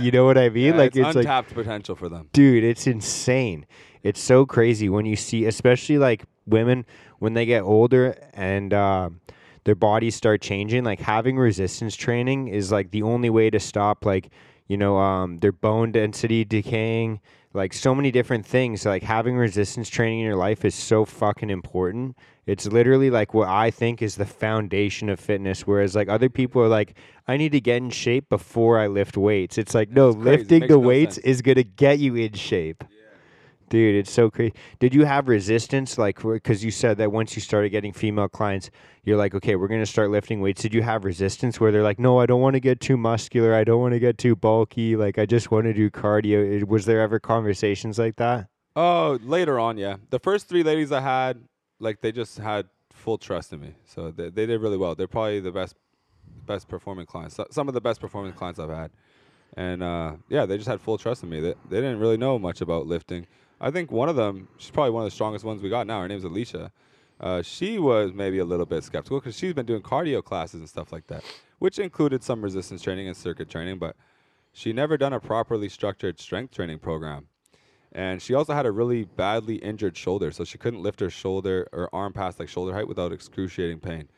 You 0.00 0.10
know 0.10 0.24
what 0.24 0.36
I 0.36 0.48
mean? 0.48 0.72
Yeah, 0.72 0.76
like 0.76 0.96
it's, 0.96 0.96
it's 0.96 1.06
like 1.06 1.16
untapped 1.18 1.54
potential 1.54 1.94
for 1.94 2.08
them. 2.08 2.28
dude 2.32 2.62
it's 2.62 2.86
insane 2.86 3.64
it's 4.02 4.20
so 4.20 4.44
crazy 4.44 4.90
when 4.90 5.06
you 5.06 5.16
see 5.16 5.46
especially 5.46 5.96
like 5.96 6.24
women 6.44 6.84
when 7.20 7.32
they 7.32 7.46
get 7.46 7.62
older 7.62 8.14
and 8.34 8.74
um 8.74 9.20
their 9.64 9.74
bodies 9.74 10.14
start 10.14 10.42
changing 10.42 10.84
like 10.84 11.00
having 11.00 11.38
resistance 11.38 11.96
training 11.96 12.48
is 12.48 12.70
like 12.70 12.90
the 12.90 13.02
only 13.02 13.30
way 13.30 13.48
to 13.48 13.58
stop 13.58 14.04
like 14.04 14.28
you 14.66 14.76
know 14.76 14.98
um 14.98 15.38
their 15.38 15.52
bone 15.52 15.90
density 15.90 16.44
decaying 16.44 17.18
like 17.52 17.72
so 17.72 17.94
many 17.94 18.10
different 18.10 18.46
things 18.46 18.86
like 18.86 19.02
having 19.02 19.36
resistance 19.36 19.88
training 19.88 20.20
in 20.20 20.26
your 20.26 20.36
life 20.36 20.64
is 20.64 20.74
so 20.74 21.04
fucking 21.04 21.50
important 21.50 22.16
it's 22.46 22.66
literally 22.66 23.10
like 23.10 23.34
what 23.34 23.48
i 23.48 23.70
think 23.70 24.00
is 24.02 24.16
the 24.16 24.26
foundation 24.26 25.08
of 25.08 25.18
fitness 25.18 25.66
whereas 25.66 25.94
like 25.94 26.08
other 26.08 26.28
people 26.28 26.62
are 26.62 26.68
like 26.68 26.96
i 27.26 27.36
need 27.36 27.52
to 27.52 27.60
get 27.60 27.78
in 27.78 27.90
shape 27.90 28.28
before 28.28 28.78
i 28.78 28.86
lift 28.86 29.16
weights 29.16 29.58
it's 29.58 29.74
like 29.74 29.90
no. 29.90 30.10
Lifting 30.10 30.60
the 30.60 30.68
no 30.68 30.78
weights 30.78 31.16
sense. 31.16 31.26
is 31.26 31.42
gonna 31.42 31.62
get 31.62 31.98
you 31.98 32.14
in 32.14 32.32
shape 32.34 32.84
dude 33.70 33.94
it's 33.94 34.12
so 34.12 34.30
crazy 34.30 34.52
did 34.78 34.94
you 34.94 35.04
have 35.06 35.26
resistance 35.28 35.96
like 35.96 36.22
because 36.22 36.62
you 36.62 36.70
said 36.70 36.98
that 36.98 37.10
once 37.10 37.34
you 37.34 37.40
started 37.40 37.70
getting 37.70 37.92
female 37.92 38.28
clients 38.28 38.70
you're 39.04 39.16
like 39.16 39.34
okay 39.34 39.56
we're 39.56 39.68
gonna 39.68 39.86
start 39.86 40.10
lifting 40.10 40.40
weights 40.42 40.60
did 40.60 40.74
you 40.74 40.82
have 40.82 41.04
resistance 41.04 41.58
where 41.58 41.72
they're 41.72 41.82
like 41.82 41.98
no 41.98 42.20
i 42.20 42.26
don't 42.26 42.42
want 42.42 42.54
to 42.54 42.60
get 42.60 42.80
too 42.80 42.98
muscular 42.98 43.54
i 43.54 43.64
don't 43.64 43.80
want 43.80 43.94
to 43.94 43.98
get 43.98 44.18
too 44.18 44.36
bulky 44.36 44.94
like 44.94 45.18
i 45.18 45.24
just 45.24 45.50
want 45.50 45.64
to 45.64 45.72
do 45.72 45.88
cardio 45.90 46.62
was 46.68 46.84
there 46.84 47.00
ever 47.00 47.18
conversations 47.18 47.98
like 47.98 48.16
that 48.16 48.46
Oh, 48.76 49.18
later 49.22 49.58
on, 49.58 49.76
yeah. 49.78 49.96
The 50.10 50.20
first 50.20 50.48
three 50.48 50.62
ladies 50.62 50.92
I 50.92 51.00
had, 51.00 51.42
like 51.80 52.00
they 52.00 52.12
just 52.12 52.38
had 52.38 52.68
full 52.92 53.18
trust 53.18 53.52
in 53.52 53.60
me, 53.60 53.74
so 53.84 54.10
they, 54.10 54.30
they 54.30 54.46
did 54.46 54.60
really 54.60 54.76
well. 54.76 54.94
They're 54.94 55.08
probably 55.08 55.40
the 55.40 55.50
best, 55.50 55.74
best 56.46 56.68
performing 56.68 57.06
clients. 57.06 57.38
Some 57.50 57.66
of 57.66 57.74
the 57.74 57.80
best 57.80 58.00
performing 58.00 58.32
clients 58.32 58.60
I've 58.60 58.70
had, 58.70 58.92
and 59.56 59.82
uh, 59.82 60.12
yeah, 60.28 60.46
they 60.46 60.56
just 60.56 60.68
had 60.68 60.80
full 60.80 60.98
trust 60.98 61.24
in 61.24 61.30
me. 61.30 61.40
They, 61.40 61.54
they 61.68 61.80
didn't 61.80 61.98
really 61.98 62.16
know 62.16 62.38
much 62.38 62.60
about 62.60 62.86
lifting. 62.86 63.26
I 63.60 63.70
think 63.70 63.90
one 63.92 64.08
of 64.08 64.16
them, 64.16 64.48
she's 64.58 64.70
probably 64.70 64.90
one 64.90 65.02
of 65.02 65.06
the 65.06 65.14
strongest 65.14 65.44
ones 65.44 65.62
we 65.62 65.68
got 65.68 65.86
now. 65.86 66.00
Her 66.00 66.08
name's 66.08 66.24
Alicia. 66.24 66.72
Uh, 67.20 67.42
she 67.42 67.78
was 67.78 68.12
maybe 68.14 68.38
a 68.38 68.44
little 68.44 68.64
bit 68.66 68.82
skeptical 68.82 69.20
because 69.20 69.36
she's 69.36 69.52
been 69.52 69.66
doing 69.66 69.82
cardio 69.82 70.24
classes 70.24 70.60
and 70.60 70.68
stuff 70.68 70.90
like 70.92 71.06
that, 71.08 71.22
which 71.58 71.78
included 71.78 72.22
some 72.22 72.40
resistance 72.42 72.80
training 72.80 73.06
and 73.06 73.16
circuit 73.16 73.50
training, 73.50 73.78
but 73.78 73.94
she 74.52 74.72
never 74.72 74.96
done 74.96 75.12
a 75.12 75.20
properly 75.20 75.68
structured 75.68 76.18
strength 76.18 76.54
training 76.54 76.78
program 76.78 77.26
and 77.92 78.22
she 78.22 78.34
also 78.34 78.54
had 78.54 78.66
a 78.66 78.70
really 78.70 79.04
badly 79.04 79.56
injured 79.56 79.96
shoulder, 79.96 80.30
so 80.30 80.44
she 80.44 80.58
couldn't 80.58 80.82
lift 80.82 81.00
her 81.00 81.10
shoulder 81.10 81.68
or 81.72 81.88
arm 81.92 82.12
past 82.12 82.38
like 82.38 82.48
shoulder 82.48 82.72
height 82.72 82.86
without 82.88 83.12
excruciating 83.12 83.80
pain. 83.80 84.08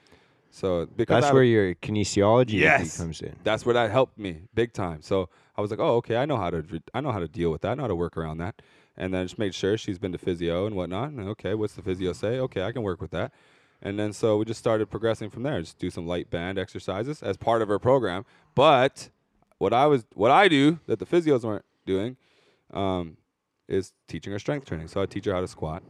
So 0.50 0.86
because 0.94 1.14
that's 1.16 1.26
have 1.26 1.34
where 1.34 1.44
your 1.44 1.74
kinesiology 1.76 2.58
Yes. 2.60 2.98
comes 2.98 3.22
in 3.22 3.34
that's 3.42 3.64
where 3.64 3.72
that 3.72 3.90
helped 3.90 4.18
me 4.18 4.42
big 4.54 4.74
time. 4.74 5.00
So 5.00 5.30
I 5.56 5.62
was 5.62 5.70
like, 5.70 5.80
oh, 5.80 5.96
okay, 5.96 6.16
I 6.16 6.26
know 6.26 6.36
how 6.36 6.50
to 6.50 6.62
I 6.92 7.00
know 7.00 7.10
how 7.12 7.20
to 7.20 7.28
deal 7.28 7.50
with 7.50 7.62
that, 7.62 7.72
I 7.72 7.74
know 7.74 7.82
how 7.84 7.88
to 7.88 7.96
work 7.96 8.16
around 8.16 8.38
that. 8.38 8.60
And 8.96 9.12
then 9.12 9.26
just 9.26 9.38
made 9.38 9.54
sure 9.54 9.78
she's 9.78 9.98
been 9.98 10.12
to 10.12 10.18
physio 10.18 10.66
and 10.66 10.76
whatnot. 10.76 11.10
And 11.10 11.28
okay, 11.30 11.54
what's 11.54 11.74
the 11.74 11.82
physio 11.82 12.12
say? 12.12 12.38
Okay, 12.38 12.62
I 12.62 12.72
can 12.72 12.82
work 12.82 13.00
with 13.00 13.10
that. 13.12 13.32
And 13.80 13.98
then 13.98 14.12
so 14.12 14.36
we 14.36 14.44
just 14.44 14.60
started 14.60 14.90
progressing 14.90 15.28
from 15.28 15.42
there. 15.42 15.60
Just 15.60 15.78
do 15.78 15.90
some 15.90 16.06
light 16.06 16.30
band 16.30 16.58
exercises 16.58 17.22
as 17.22 17.36
part 17.36 17.62
of 17.62 17.68
her 17.68 17.78
program. 17.78 18.24
But 18.54 19.10
what 19.58 19.72
I 19.72 19.86
was 19.86 20.04
what 20.14 20.30
I 20.30 20.48
do 20.48 20.78
that 20.86 20.98
the 20.98 21.06
physios 21.06 21.42
weren't 21.42 21.64
doing 21.84 22.16
um, 22.72 23.16
is 23.68 23.92
teaching 24.06 24.32
her 24.32 24.38
strength 24.38 24.66
training. 24.66 24.88
So 24.88 25.02
I 25.02 25.06
teach 25.06 25.24
her 25.24 25.32
how 25.32 25.40
to 25.40 25.48
squat 25.48 25.82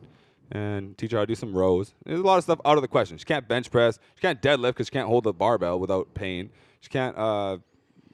and 0.51 0.97
teach 0.97 1.13
her 1.13 1.19
how 1.19 1.25
to 1.25 1.27
do 1.27 1.35
some 1.35 1.55
rows. 1.55 1.95
There's 2.05 2.21
a 2.21 2.23
lot 2.23 2.39
of 2.39 2.45
stuff 2.45 2.61
out 2.65 2.77
of 2.77 2.83
the 2.83 2.89
question. 2.89 3.19
She 3.19 3.25
can't 3.25 3.47
bench 3.47 3.71
press. 3.71 3.99
She 4.15 4.21
can't 4.21 4.41
deadlift 4.41 4.73
because 4.73 4.87
she 4.87 4.93
can't 4.93 5.09
hold 5.09 5.25
the 5.25 5.33
barbell 5.33 5.79
without 5.79 6.15
pain. 6.15 6.51
She 6.81 6.89
can't, 6.89 7.17
uh, 7.17 7.59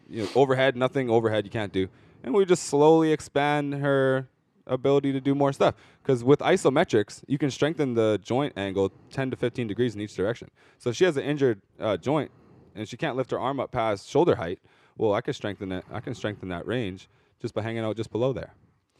you 0.08 0.22
know, 0.22 0.28
overhead. 0.34 0.76
Nothing 0.76 1.08
overhead 1.08 1.44
you 1.44 1.50
can't 1.50 1.72
do. 1.72 1.88
And 2.22 2.34
we 2.34 2.44
just 2.44 2.64
slowly 2.64 3.12
expand 3.12 3.74
her 3.74 4.28
ability 4.68 5.12
to 5.12 5.20
do 5.20 5.34
more 5.34 5.52
stuff. 5.52 5.74
Because 6.02 6.22
with 6.22 6.40
isometrics, 6.40 7.22
you 7.26 7.38
can 7.38 7.50
strengthen 7.50 7.94
the 7.94 8.20
joint 8.22 8.52
angle 8.56 8.92
10 9.10 9.30
to 9.30 9.36
15 9.36 9.66
degrees 9.66 9.94
in 9.94 10.00
each 10.00 10.14
direction. 10.14 10.50
So 10.78 10.90
if 10.90 10.96
she 10.96 11.04
has 11.04 11.16
an 11.16 11.24
injured 11.24 11.60
uh, 11.80 11.96
joint 11.96 12.30
and 12.74 12.88
she 12.88 12.96
can't 12.96 13.16
lift 13.16 13.30
her 13.30 13.38
arm 13.40 13.60
up 13.60 13.72
past 13.72 14.08
shoulder 14.08 14.36
height, 14.36 14.60
well, 14.96 15.14
I 15.14 15.20
can 15.20 15.34
strengthen 15.34 15.72
it. 15.72 15.84
I 15.92 16.00
can 16.00 16.14
strengthen 16.14 16.48
that 16.50 16.66
range 16.66 17.08
just 17.40 17.54
by 17.54 17.62
hanging 17.62 17.84
out 17.84 17.96
just 17.96 18.10
below 18.10 18.32
there. 18.32 18.54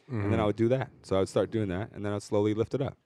And 0.09 0.33
then 0.33 0.41
I 0.41 0.47
would 0.47 0.57
do 0.57 0.69
that. 0.69 0.89
So 1.03 1.17
I 1.17 1.19
would 1.19 1.29
start 1.29 1.51
doing 1.51 1.69
that, 1.69 1.91
and 1.93 2.05
then 2.05 2.13
I'd 2.13 2.23
slowly 2.23 2.55
lift 2.55 2.73
it 2.75 2.81
up. 2.81 2.97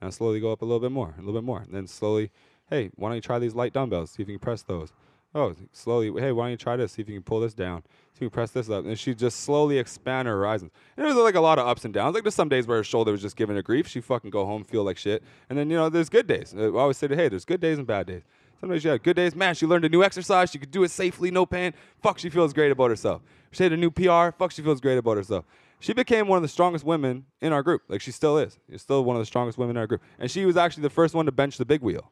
And 0.00 0.08
I'd 0.08 0.14
slowly 0.14 0.40
go 0.40 0.52
up 0.52 0.62
a 0.62 0.64
little 0.64 0.80
bit 0.80 0.92
more, 0.92 1.14
a 1.16 1.20
little 1.20 1.34
bit 1.34 1.44
more. 1.44 1.60
And 1.60 1.74
then 1.74 1.86
slowly, 1.86 2.30
hey, 2.70 2.90
why 2.94 3.08
don't 3.08 3.16
you 3.16 3.20
try 3.20 3.38
these 3.38 3.54
light 3.54 3.72
dumbbells? 3.74 4.12
See 4.12 4.22
if 4.22 4.28
you 4.28 4.36
can 4.36 4.40
press 4.40 4.62
those. 4.62 4.92
Oh, 5.36 5.54
slowly, 5.70 6.06
hey, 6.18 6.32
why 6.32 6.44
don't 6.44 6.52
you 6.52 6.56
try 6.56 6.76
this? 6.76 6.92
See 6.92 7.02
if 7.02 7.10
you 7.10 7.16
can 7.16 7.22
pull 7.22 7.40
this 7.40 7.52
down. 7.52 7.82
See 7.82 7.90
if 8.14 8.20
you 8.22 8.30
can 8.30 8.34
press 8.34 8.52
this 8.52 8.70
up. 8.70 8.86
And 8.86 8.98
she'd 8.98 9.18
just 9.18 9.40
slowly 9.40 9.78
expand 9.78 10.26
her 10.26 10.34
horizons. 10.34 10.70
And 10.96 11.04
there 11.04 11.14
was 11.14 11.22
like 11.22 11.34
a 11.34 11.40
lot 11.42 11.58
of 11.58 11.66
ups 11.66 11.84
and 11.84 11.92
downs. 11.92 12.14
Like 12.14 12.24
there's 12.24 12.34
some 12.34 12.48
days 12.48 12.66
where 12.66 12.78
her 12.78 12.84
shoulder 12.84 13.12
was 13.12 13.20
just 13.20 13.36
giving 13.36 13.54
her 13.54 13.60
grief. 13.60 13.86
She 13.86 14.00
fucking 14.00 14.30
go 14.30 14.46
home, 14.46 14.64
feel 14.64 14.82
like 14.82 14.96
shit. 14.96 15.22
And 15.50 15.58
then, 15.58 15.68
you 15.68 15.76
know, 15.76 15.90
there's 15.90 16.08
good 16.08 16.26
days. 16.26 16.54
I 16.56 16.68
always 16.68 16.96
say, 16.96 17.08
to 17.08 17.14
hey, 17.14 17.28
there's 17.28 17.44
good 17.44 17.60
days 17.60 17.76
and 17.76 17.86
bad 17.86 18.06
days. 18.06 18.22
Sometimes 18.58 18.80
she 18.80 18.88
had 18.88 19.02
good 19.02 19.16
days. 19.16 19.36
Man, 19.36 19.54
she 19.54 19.66
learned 19.66 19.84
a 19.84 19.90
new 19.90 20.02
exercise. 20.02 20.50
She 20.50 20.58
could 20.58 20.70
do 20.70 20.82
it 20.84 20.90
safely, 20.90 21.30
no 21.30 21.44
pain. 21.44 21.74
Fuck, 22.02 22.18
she 22.18 22.30
feels 22.30 22.54
great 22.54 22.72
about 22.72 22.88
herself. 22.88 23.20
She 23.50 23.62
had 23.62 23.74
a 23.74 23.76
new 23.76 23.90
PR. 23.90 24.30
Fuck, 24.38 24.52
she 24.52 24.62
feels 24.62 24.80
great 24.80 24.96
about 24.96 25.18
herself. 25.18 25.44
She 25.80 25.92
became 25.92 26.28
one 26.28 26.38
of 26.38 26.42
the 26.42 26.48
strongest 26.48 26.82
women 26.82 27.26
in 27.42 27.52
our 27.52 27.62
group. 27.62 27.82
Like 27.88 28.00
she 28.00 28.10
still 28.10 28.38
is. 28.38 28.58
She's 28.70 28.80
still 28.80 29.04
one 29.04 29.16
of 29.16 29.20
the 29.20 29.26
strongest 29.26 29.58
women 29.58 29.76
in 29.76 29.80
our 29.80 29.86
group. 29.86 30.00
And 30.18 30.30
she 30.30 30.46
was 30.46 30.56
actually 30.56 30.84
the 30.84 30.90
first 30.90 31.14
one 31.14 31.26
to 31.26 31.32
bench 31.32 31.58
the 31.58 31.66
big 31.66 31.82
wheel. 31.82 32.10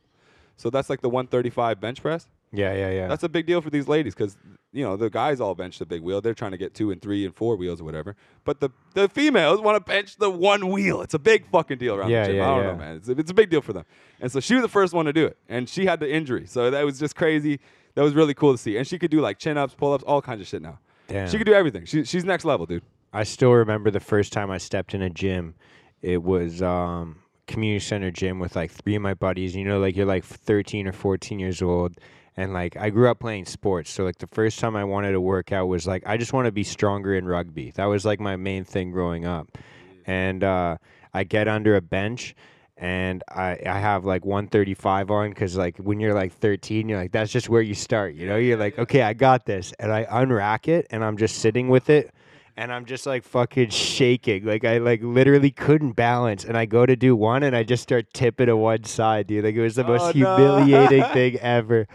So 0.57 0.71
that's 0.71 0.89
like 0.91 1.01
the 1.01 1.09
135 1.09 1.81
bench 1.81 2.01
press. 2.03 2.29
Yeah, 2.53 2.73
yeah, 2.75 2.91
yeah. 2.91 3.09
That's 3.09 3.25
a 3.25 3.29
big 3.29 3.47
deal 3.47 3.61
for 3.61 3.71
these 3.71 3.89
ladies 3.89 4.15
because 4.15 4.37
you 4.73 4.85
know 4.85 4.97
the 4.97 5.11
guys 5.11 5.41
all 5.41 5.55
bench 5.57 5.79
the 5.81 5.87
big 5.87 6.03
wheel. 6.03 6.21
They're 6.21 6.35
trying 6.35 6.53
to 6.53 6.57
get 6.57 6.73
two 6.75 6.93
and 6.93 7.03
three 7.03 7.25
and 7.25 7.35
four 7.35 7.57
wheels 7.57 7.81
or 7.81 7.85
whatever. 7.85 8.15
But 8.45 8.61
the 8.61 8.71
the 8.95 9.09
females 9.09 9.61
want 9.61 9.75
to 9.77 9.81
bench 9.91 10.17
the 10.19 10.31
one 10.31 10.69
wheel. 10.69 11.03
It's 11.03 11.15
a 11.15 11.19
big 11.19 11.49
fucking 11.51 11.79
deal 11.79 11.97
around 11.97 12.11
Yeah, 12.11 12.23
the 12.23 12.29
gym. 12.29 12.37
yeah, 12.37 12.45
I 12.51 12.55
don't 12.55 12.65
yeah. 12.65 12.71
know, 12.73 12.79
man. 12.79 12.97
It's 12.97 13.09
a, 13.09 13.13
it's 13.13 13.31
a 13.31 13.35
big 13.35 13.51
deal 13.51 13.61
for 13.61 13.73
them. 13.73 13.85
And 14.21 14.31
so 14.31 14.39
she 14.39 14.55
was 14.55 14.63
the 14.63 14.69
first 14.69 14.93
one 14.95 15.07
to 15.07 15.13
do 15.13 15.27
it, 15.27 15.37
and 15.49 15.69
she 15.69 15.87
had 15.87 15.99
the 15.99 16.13
injury, 16.13 16.47
so 16.47 16.71
that 16.71 16.85
was 16.85 16.99
just 17.01 17.17
crazy. 17.17 17.59
That 17.97 18.03
was 18.03 18.15
really 18.15 18.35
cool 18.35 18.53
to 18.53 18.59
see. 18.59 18.77
And 18.77 18.87
she 18.87 18.99
could 18.99 19.11
do 19.11 19.21
like 19.21 19.39
chin 19.39 19.57
ups, 19.59 19.75
pull 19.75 19.93
ups, 19.93 20.05
all 20.05 20.23
kinds 20.23 20.41
of 20.41 20.47
shit 20.47 20.63
now. 20.63 20.79
Damn. 21.09 21.29
She 21.29 21.39
could 21.39 21.47
do 21.47 21.55
everything. 21.55 21.85
She, 21.87 22.05
she's 22.05 22.25
next 22.25 22.45
level, 22.45 22.67
dude. 22.67 22.83
I 23.13 23.23
still 23.25 23.53
remember 23.53 23.91
the 23.91 24.01
first 24.01 24.33
time 24.33 24.51
I 24.51 24.59
stepped 24.59 24.95
in 24.95 25.03
a 25.03 25.11
gym. 25.11 25.55
It 26.03 26.23
was 26.23 26.61
um 26.63 27.17
community 27.47 27.85
center 27.85 28.11
gym 28.11 28.39
with 28.39 28.57
like 28.57 28.71
three 28.71 28.95
of 28.95 29.03
my 29.03 29.15
buddies. 29.15 29.55
You 29.55 29.65
know, 29.65 29.79
like 29.79 29.97
you're 29.97 30.07
like 30.07 30.25
13 30.25 30.87
or 30.87 30.93
14 30.93 31.39
years 31.39 31.63
old. 31.63 31.99
And 32.37 32.53
like 32.53 32.77
I 32.77 32.91
grew 32.91 33.09
up 33.09 33.21
playing 33.21 33.45
sports, 33.45 33.91
so 33.91 34.03
like 34.03 34.19
the 34.19 34.27
first 34.27 34.59
time 34.59 34.75
I 34.75 34.83
wanted 34.83 35.13
to 35.13 35.21
work 35.21 35.53
out 35.53 35.67
was 35.67 35.87
like 35.87 36.03
I 36.05 36.17
just 36.17 36.33
want 36.33 36.47
to 36.47 36.53
be 36.53 36.65
stronger 36.65 37.15
in 37.15 37.27
rugby. 37.27 37.71
That 37.73 37.85
was 37.85 38.05
like 38.05 38.19
my 38.19 38.35
main 38.35 38.65
thing 38.65 38.91
growing 38.91 39.25
up. 39.25 39.57
And 40.05 40.43
uh, 40.43 40.79
I 41.13 41.23
get 41.23 41.47
under 41.47 41.77
a 41.77 41.81
bench, 41.81 42.35
and 42.77 43.23
I 43.29 43.61
I 43.65 43.79
have 43.79 44.05
like 44.05 44.25
135 44.25 45.13
on 45.13 45.31
because 45.31 45.57
like 45.57 45.77
when 45.77 46.01
you're 46.01 46.13
like 46.13 46.33
13, 46.33 46.89
you're 46.89 46.99
like 46.99 47.13
that's 47.13 47.31
just 47.31 47.49
where 47.49 47.63
you 47.63 47.75
start. 47.75 48.15
You 48.15 48.27
know, 48.27 48.37
you're 48.37 48.59
like 48.59 48.81
okay, 48.81 49.03
I 49.03 49.13
got 49.13 49.47
this, 49.47 49.73
and 49.79 49.93
I 49.93 50.05
unrack 50.05 50.67
it, 50.67 50.89
and 50.91 51.05
I'm 51.05 51.17
just 51.17 51.39
sitting 51.39 51.69
with 51.69 51.89
it 51.89 52.13
and 52.57 52.73
I'm 52.73 52.85
just 52.85 53.07
like 53.07 53.25
fucking 53.25 53.71
shaking. 53.71 54.45
Like 54.45 54.65
I 54.65 54.79
like 54.79 55.03
literally 55.03 55.51
couldn't 55.51 55.93
balance. 55.93 56.45
And 56.45 56.57
I 56.57 56.67
go 56.67 56.87
to 56.87 56.97
do 56.97 57.17
one 57.17 57.43
and 57.43 57.55
I 57.57 57.63
just 57.63 57.83
start 57.83 58.13
tipping 58.15 58.47
to 58.47 58.57
one 58.57 58.85
side, 58.85 59.27
dude. 59.27 59.45
Like 59.45 59.55
it 59.55 59.61
was 59.63 59.75
the 59.75 59.85
most 59.85 60.15
Oh, 60.15 60.19
no. 60.19 60.37
humiliating 60.37 61.05
thing 61.13 61.37
ever. 61.41 61.87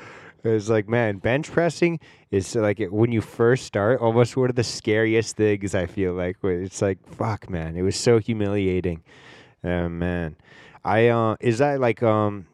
It 0.42 0.48
was 0.50 0.70
like, 0.70 0.88
man, 0.88 1.18
bench 1.18 1.52
pressing 1.52 2.00
is 2.32 2.56
like 2.56 2.80
it, 2.80 2.94
when 2.94 3.12
you 3.12 3.20
first 3.22 3.66
start, 3.66 4.00
almost 4.00 4.38
one 4.38 4.50
of 4.50 4.56
the 4.56 4.64
scariest 4.64 5.36
things. 5.36 5.76
I 5.76 5.86
feel 5.86 6.14
like 6.14 6.38
it's 6.44 6.82
like, 6.82 6.98
fuck, 7.08 7.50
man, 7.50 7.76
it 7.76 7.82
was 7.82 7.96
so 7.98 8.20
humiliating. 8.20 9.04
Oh 9.64 9.90
man, 9.90 10.38
I 10.86 11.08
uh, 11.10 11.36
is 11.42 11.58
that 11.58 11.82
like 11.82 12.02
um, 12.04 12.48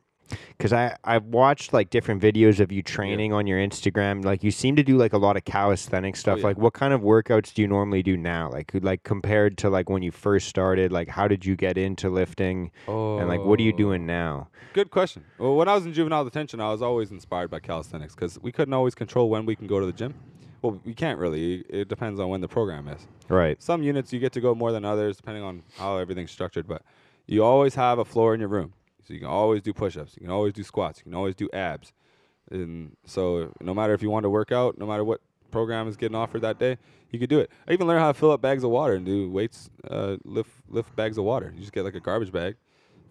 because 0.58 0.74
I 0.74 0.96
I've 1.04 1.26
watched 1.26 1.74
like 1.74 1.90
different 1.90 2.22
videos 2.22 2.60
of 2.60 2.72
you 2.72 2.82
training 2.82 3.34
on 3.34 3.48
your 3.48 3.60
Instagram. 3.60 4.24
Like 4.24 4.44
you 4.44 4.52
seem 4.52 4.76
to 4.76 4.84
do 4.84 4.98
like 4.98 5.14
a 5.14 5.18
lot 5.18 5.38
of 5.38 5.46
calisthenic 5.46 6.16
oh, 6.16 6.20
stuff. 6.20 6.40
yeah. 6.40 6.46
Like 6.46 6.58
what 6.58 6.74
kind 6.74 6.94
of 6.94 7.02
workouts 7.02 7.54
do 7.54 7.62
you 7.62 7.68
normally 7.68 8.04
do 8.04 8.18
now? 8.18 8.50
Like 8.52 8.72
like 8.74 9.04
compared 9.04 9.58
to 9.60 9.70
like 9.70 9.90
when 9.90 10.04
you 10.04 10.12
first 10.12 10.48
started. 10.48 10.92
Like 10.92 11.08
how 11.08 11.28
did 11.28 11.46
you 11.46 11.56
get 11.56 11.78
into 11.78 12.10
lifting? 12.10 12.72
And 12.88 13.28
like 13.28 13.42
what 13.42 13.60
are 13.60 13.64
you 13.64 13.74
oh. 13.74 13.78
doing 13.78 14.06
now? 14.06 14.50
Good 14.74 14.92
question. 14.92 15.24
Well, 15.38 15.56
when 15.56 15.68
I 15.68 15.76
was 15.76 15.86
in 15.86 15.94
juvenile 15.94 16.26
detention, 16.26 16.60
I 16.60 16.72
was 16.72 16.82
always 16.82 17.12
inspired 17.12 17.50
by 17.50 17.60
calisthenics 17.60 18.14
because 18.14 18.40
we 18.42 18.52
couldn't 18.52 18.74
always 18.74 18.96
control 18.96 19.30
when 19.30 19.46
we 19.46 19.56
can 19.56 19.68
go 19.68 19.80
to 19.80 19.86
the 19.86 19.94
gym. 19.94 20.14
Well, 20.62 20.82
we 20.84 20.94
can't 20.94 21.20
really. 21.20 21.64
It 21.70 21.88
depends 21.88 22.20
on 22.20 22.30
when 22.30 22.42
the 22.42 22.48
program 22.48 22.88
is. 22.88 23.08
Right. 23.30 23.62
Some 23.62 23.84
units 23.84 24.12
you 24.12 24.20
get 24.20 24.34
to 24.34 24.42
go 24.42 24.56
more 24.56 24.72
than 24.72 24.84
others, 24.84 25.18
depending 25.18 25.44
on 25.44 25.64
how 25.78 25.98
everything's 25.98 26.32
structured. 26.32 26.68
But 26.68 26.82
you 27.28 27.44
always 27.44 27.76
have 27.76 28.00
a 28.00 28.06
floor 28.06 28.34
in 28.34 28.40
your 28.40 28.50
room, 28.50 28.74
so 29.08 29.14
you 29.14 29.20
can 29.20 29.30
always 29.30 29.62
do 29.62 29.74
push-ups. 29.74 30.16
You 30.16 30.22
can 30.28 30.32
always 30.32 30.54
do 30.54 30.64
squats. 30.64 31.00
You 31.00 31.04
can 31.06 31.14
always 31.16 31.36
do 31.36 31.50
abs. 31.54 31.94
And 32.52 32.96
so, 33.06 33.52
no 33.62 33.74
matter 33.74 33.94
if 33.94 34.02
you 34.02 34.10
want 34.10 34.24
to 34.24 34.30
work 34.30 34.52
out, 34.52 34.78
no 34.78 34.86
matter 34.86 35.04
what 35.04 35.22
program 35.52 35.88
is 35.88 35.96
getting 35.98 36.16
offered 36.16 36.42
that 36.42 36.60
day, 36.60 36.78
you 37.12 37.20
could 37.20 37.30
do 37.30 37.40
it. 37.40 37.50
I 37.68 37.74
even 37.74 37.88
learned 37.88 38.02
how 38.02 38.12
to 38.12 38.14
fill 38.14 38.32
up 38.32 38.42
bags 38.42 38.64
of 38.64 38.70
water 38.70 38.94
and 38.94 39.06
do 39.06 39.30
weights, 39.32 39.70
uh, 39.90 40.18
lift 40.24 40.52
lift 40.70 40.96
bags 40.96 41.18
of 41.18 41.24
water. 41.24 41.52
You 41.56 41.62
just 41.62 41.72
get 41.74 41.84
like 41.86 41.96
a 41.96 42.00
garbage 42.00 42.32
bag, 42.32 42.56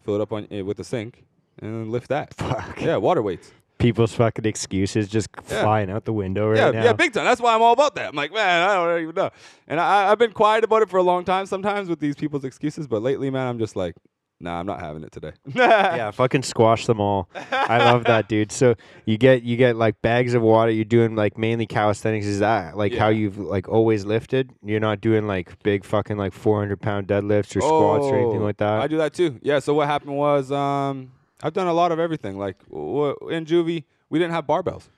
fill 0.04 0.14
it 0.16 0.20
up 0.20 0.32
on 0.32 0.46
uh, 0.52 0.64
with 0.64 0.78
a 0.78 0.84
sink, 0.84 1.24
and 1.60 1.72
then 1.72 1.90
lift 1.90 2.08
that. 2.10 2.34
Fuck. 2.34 2.80
Yeah, 2.80 2.96
water 2.96 3.22
weights. 3.22 3.50
People's 3.78 4.14
fucking 4.14 4.44
excuses 4.44 5.08
just 5.08 5.28
Yeah. 5.48 5.62
flying 5.62 5.90
out 5.90 6.04
the 6.04 6.12
window 6.12 6.48
right 6.48 6.56
yeah, 6.56 6.70
now. 6.70 6.84
yeah, 6.84 6.92
big 6.92 7.12
time. 7.12 7.24
That's 7.24 7.40
why 7.40 7.54
I'm 7.54 7.60
all 7.60 7.72
about 7.72 7.96
that. 7.96 8.08
I'm 8.10 8.14
like, 8.14 8.32
man, 8.32 8.68
I 8.68 8.74
don't 8.74 9.02
even 9.02 9.14
know. 9.14 9.30
And 9.66 9.80
I, 9.80 10.10
I've 10.12 10.18
been 10.18 10.32
quiet 10.32 10.62
about 10.64 10.82
it 10.82 10.88
for 10.88 10.96
a 10.98 11.02
long 11.02 11.24
time 11.24 11.44
sometimes 11.46 11.88
with 11.88 11.98
these 11.98 12.14
people's 12.14 12.44
excuses, 12.44 12.86
but 12.86 13.02
lately, 13.02 13.30
man, 13.30 13.48
I'm 13.48 13.58
just 13.58 13.74
like, 13.74 13.96
nah, 14.40 14.60
I'm 14.60 14.66
not 14.66 14.80
having 14.80 15.02
it 15.04 15.12
today. 15.12 15.32
yeah, 15.54 16.10
fucking 16.10 16.42
squash 16.42 16.86
them 16.86 17.00
all. 17.00 17.28
I 17.52 17.78
love 17.78 18.04
that, 18.04 18.28
dude. 18.32 18.52
So 18.52 18.74
you 19.06 19.16
get 19.18 19.42
you 19.42 19.56
get 19.56 19.76
like 19.76 20.00
bags 20.02 20.34
of 20.34 20.42
water. 20.42 20.70
You're 20.70 20.84
doing 20.84 21.16
like 21.16 21.38
mainly 21.38 21.66
calisthenics. 21.66 22.26
Is 22.26 22.40
that 22.40 22.76
like 22.76 22.92
how 22.94 23.08
Yeah. 23.08 23.18
you've 23.20 23.38
like 23.38 23.68
always 23.68 24.04
lifted? 24.04 24.50
You're 24.64 24.80
not 24.80 25.00
doing 25.00 25.26
like 25.26 25.62
big 25.62 25.84
fucking 25.84 26.16
like 26.16 26.32
400 26.32 26.80
pound 26.80 27.06
deadlifts 27.08 27.56
or 27.56 27.60
squats 27.60 28.04
or 28.06 28.16
anything 28.16 28.40
Oh, 28.42 28.44
like 28.44 28.58
that. 28.58 28.80
I 28.80 28.86
do 28.86 28.96
that 28.98 29.14
too. 29.14 29.38
Yeah. 29.42 29.58
So 29.60 29.74
what 29.74 29.86
happened 29.86 30.16
was, 30.16 30.50
um, 30.52 31.12
I've 31.42 31.52
done 31.52 31.66
a 31.66 31.72
lot 31.74 31.92
of 31.92 31.98
everything. 31.98 32.38
Like 32.38 32.56
w- 32.68 33.16
in 33.30 33.44
juvie, 33.46 33.84
we 34.10 34.18
didn't 34.18 34.32
have 34.34 34.46
barbells 34.46 34.88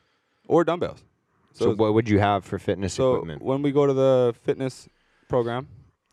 or 0.49 0.65
dumbbells. 0.65 1.03
so 1.53 1.65
it's- 1.67 1.79
what 1.79 1.95
would 1.95 2.09
you 2.09 2.19
have 2.19 2.45
for 2.45 2.59
fitness 2.59 2.95
So 2.95 3.15
equipment? 3.15 3.43
when 3.43 3.63
we 3.63 3.73
go 3.73 3.87
to 3.87 3.93
the 3.93 4.35
fitness 4.45 4.89
program, 5.29 5.69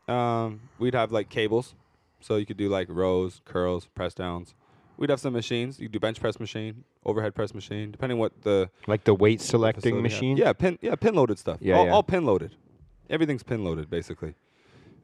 um, 0.08 0.62
we'd 0.80 0.94
have 0.96 1.12
like 1.12 1.30
cables, 1.30 1.76
so 2.24 2.38
you 2.38 2.46
could 2.46 2.58
do 2.58 2.70
like 2.70 2.88
rows, 2.90 3.42
curls, 3.46 3.86
press 3.88 4.14
downs. 4.14 4.54
We'd 4.98 5.10
have 5.10 5.20
some 5.20 5.34
machines. 5.34 5.80
You 5.80 5.86
could 5.88 5.94
do 5.94 6.00
bench 6.00 6.20
press 6.20 6.40
machine, 6.40 6.84
overhead 7.04 7.34
press 7.36 7.54
machine, 7.54 7.92
depending 7.92 8.20
what 8.20 8.32
the 8.44 8.70
Like 8.88 9.04
the 9.04 9.14
weight 9.16 9.42
selecting 9.42 9.82
facility 9.82 9.98
had. 9.98 10.04
machine. 10.04 10.38
Yeah, 10.38 10.54
pin 10.54 10.78
yeah 10.82 10.96
pin 10.96 11.16
loaded 11.16 11.40
stuff. 11.40 11.58
Yeah, 11.62 11.78
all, 11.78 11.86
yeah. 11.86 11.92
all 11.94 12.04
pin 12.04 12.26
loaded. 12.26 12.56
Everything's 13.10 13.44
pin 13.44 13.64
loaded 13.64 13.90
basically, 13.90 14.36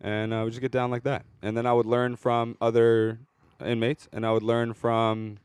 and 0.01 0.33
uh, 0.33 0.41
we 0.45 0.51
just 0.51 0.61
get 0.61 0.71
down 0.71 0.91
like 0.91 1.03
that. 1.03 1.25
And 1.41 1.57
then 1.57 1.65
I 1.65 1.73
would 1.73 1.85
learn 1.85 2.15
from 2.15 2.55
other 2.61 3.19
inmates, 3.63 4.07
and 4.13 4.25
I 4.25 4.31
would 4.31 4.43
learn 4.43 4.73
from 4.73 5.37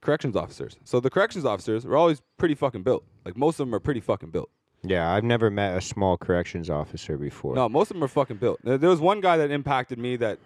corrections 0.00 0.36
officers. 0.36 0.76
So 0.84 0.98
the 1.00 1.10
corrections 1.10 1.44
officers 1.44 1.84
were 1.84 1.96
always 1.96 2.22
pretty 2.38 2.54
fucking 2.54 2.82
built. 2.82 3.04
Like 3.24 3.36
most 3.36 3.60
of 3.60 3.66
them 3.66 3.74
are 3.74 3.80
pretty 3.80 4.00
fucking 4.00 4.30
built. 4.30 4.50
Yeah, 4.82 5.12
I've 5.12 5.24
never 5.24 5.50
met 5.50 5.76
a 5.76 5.80
small 5.80 6.16
corrections 6.16 6.70
officer 6.70 7.16
before. 7.16 7.54
No, 7.54 7.68
most 7.68 7.90
of 7.90 7.96
them 7.96 8.04
are 8.04 8.08
fucking 8.08 8.36
built. 8.38 8.60
There 8.64 8.78
there 8.78 8.90
was 8.90 9.00
one 9.00 9.20
guy 9.20 9.36
that 9.36 9.50
impacted 9.50 9.98
me 9.98 10.16
that 10.16 10.38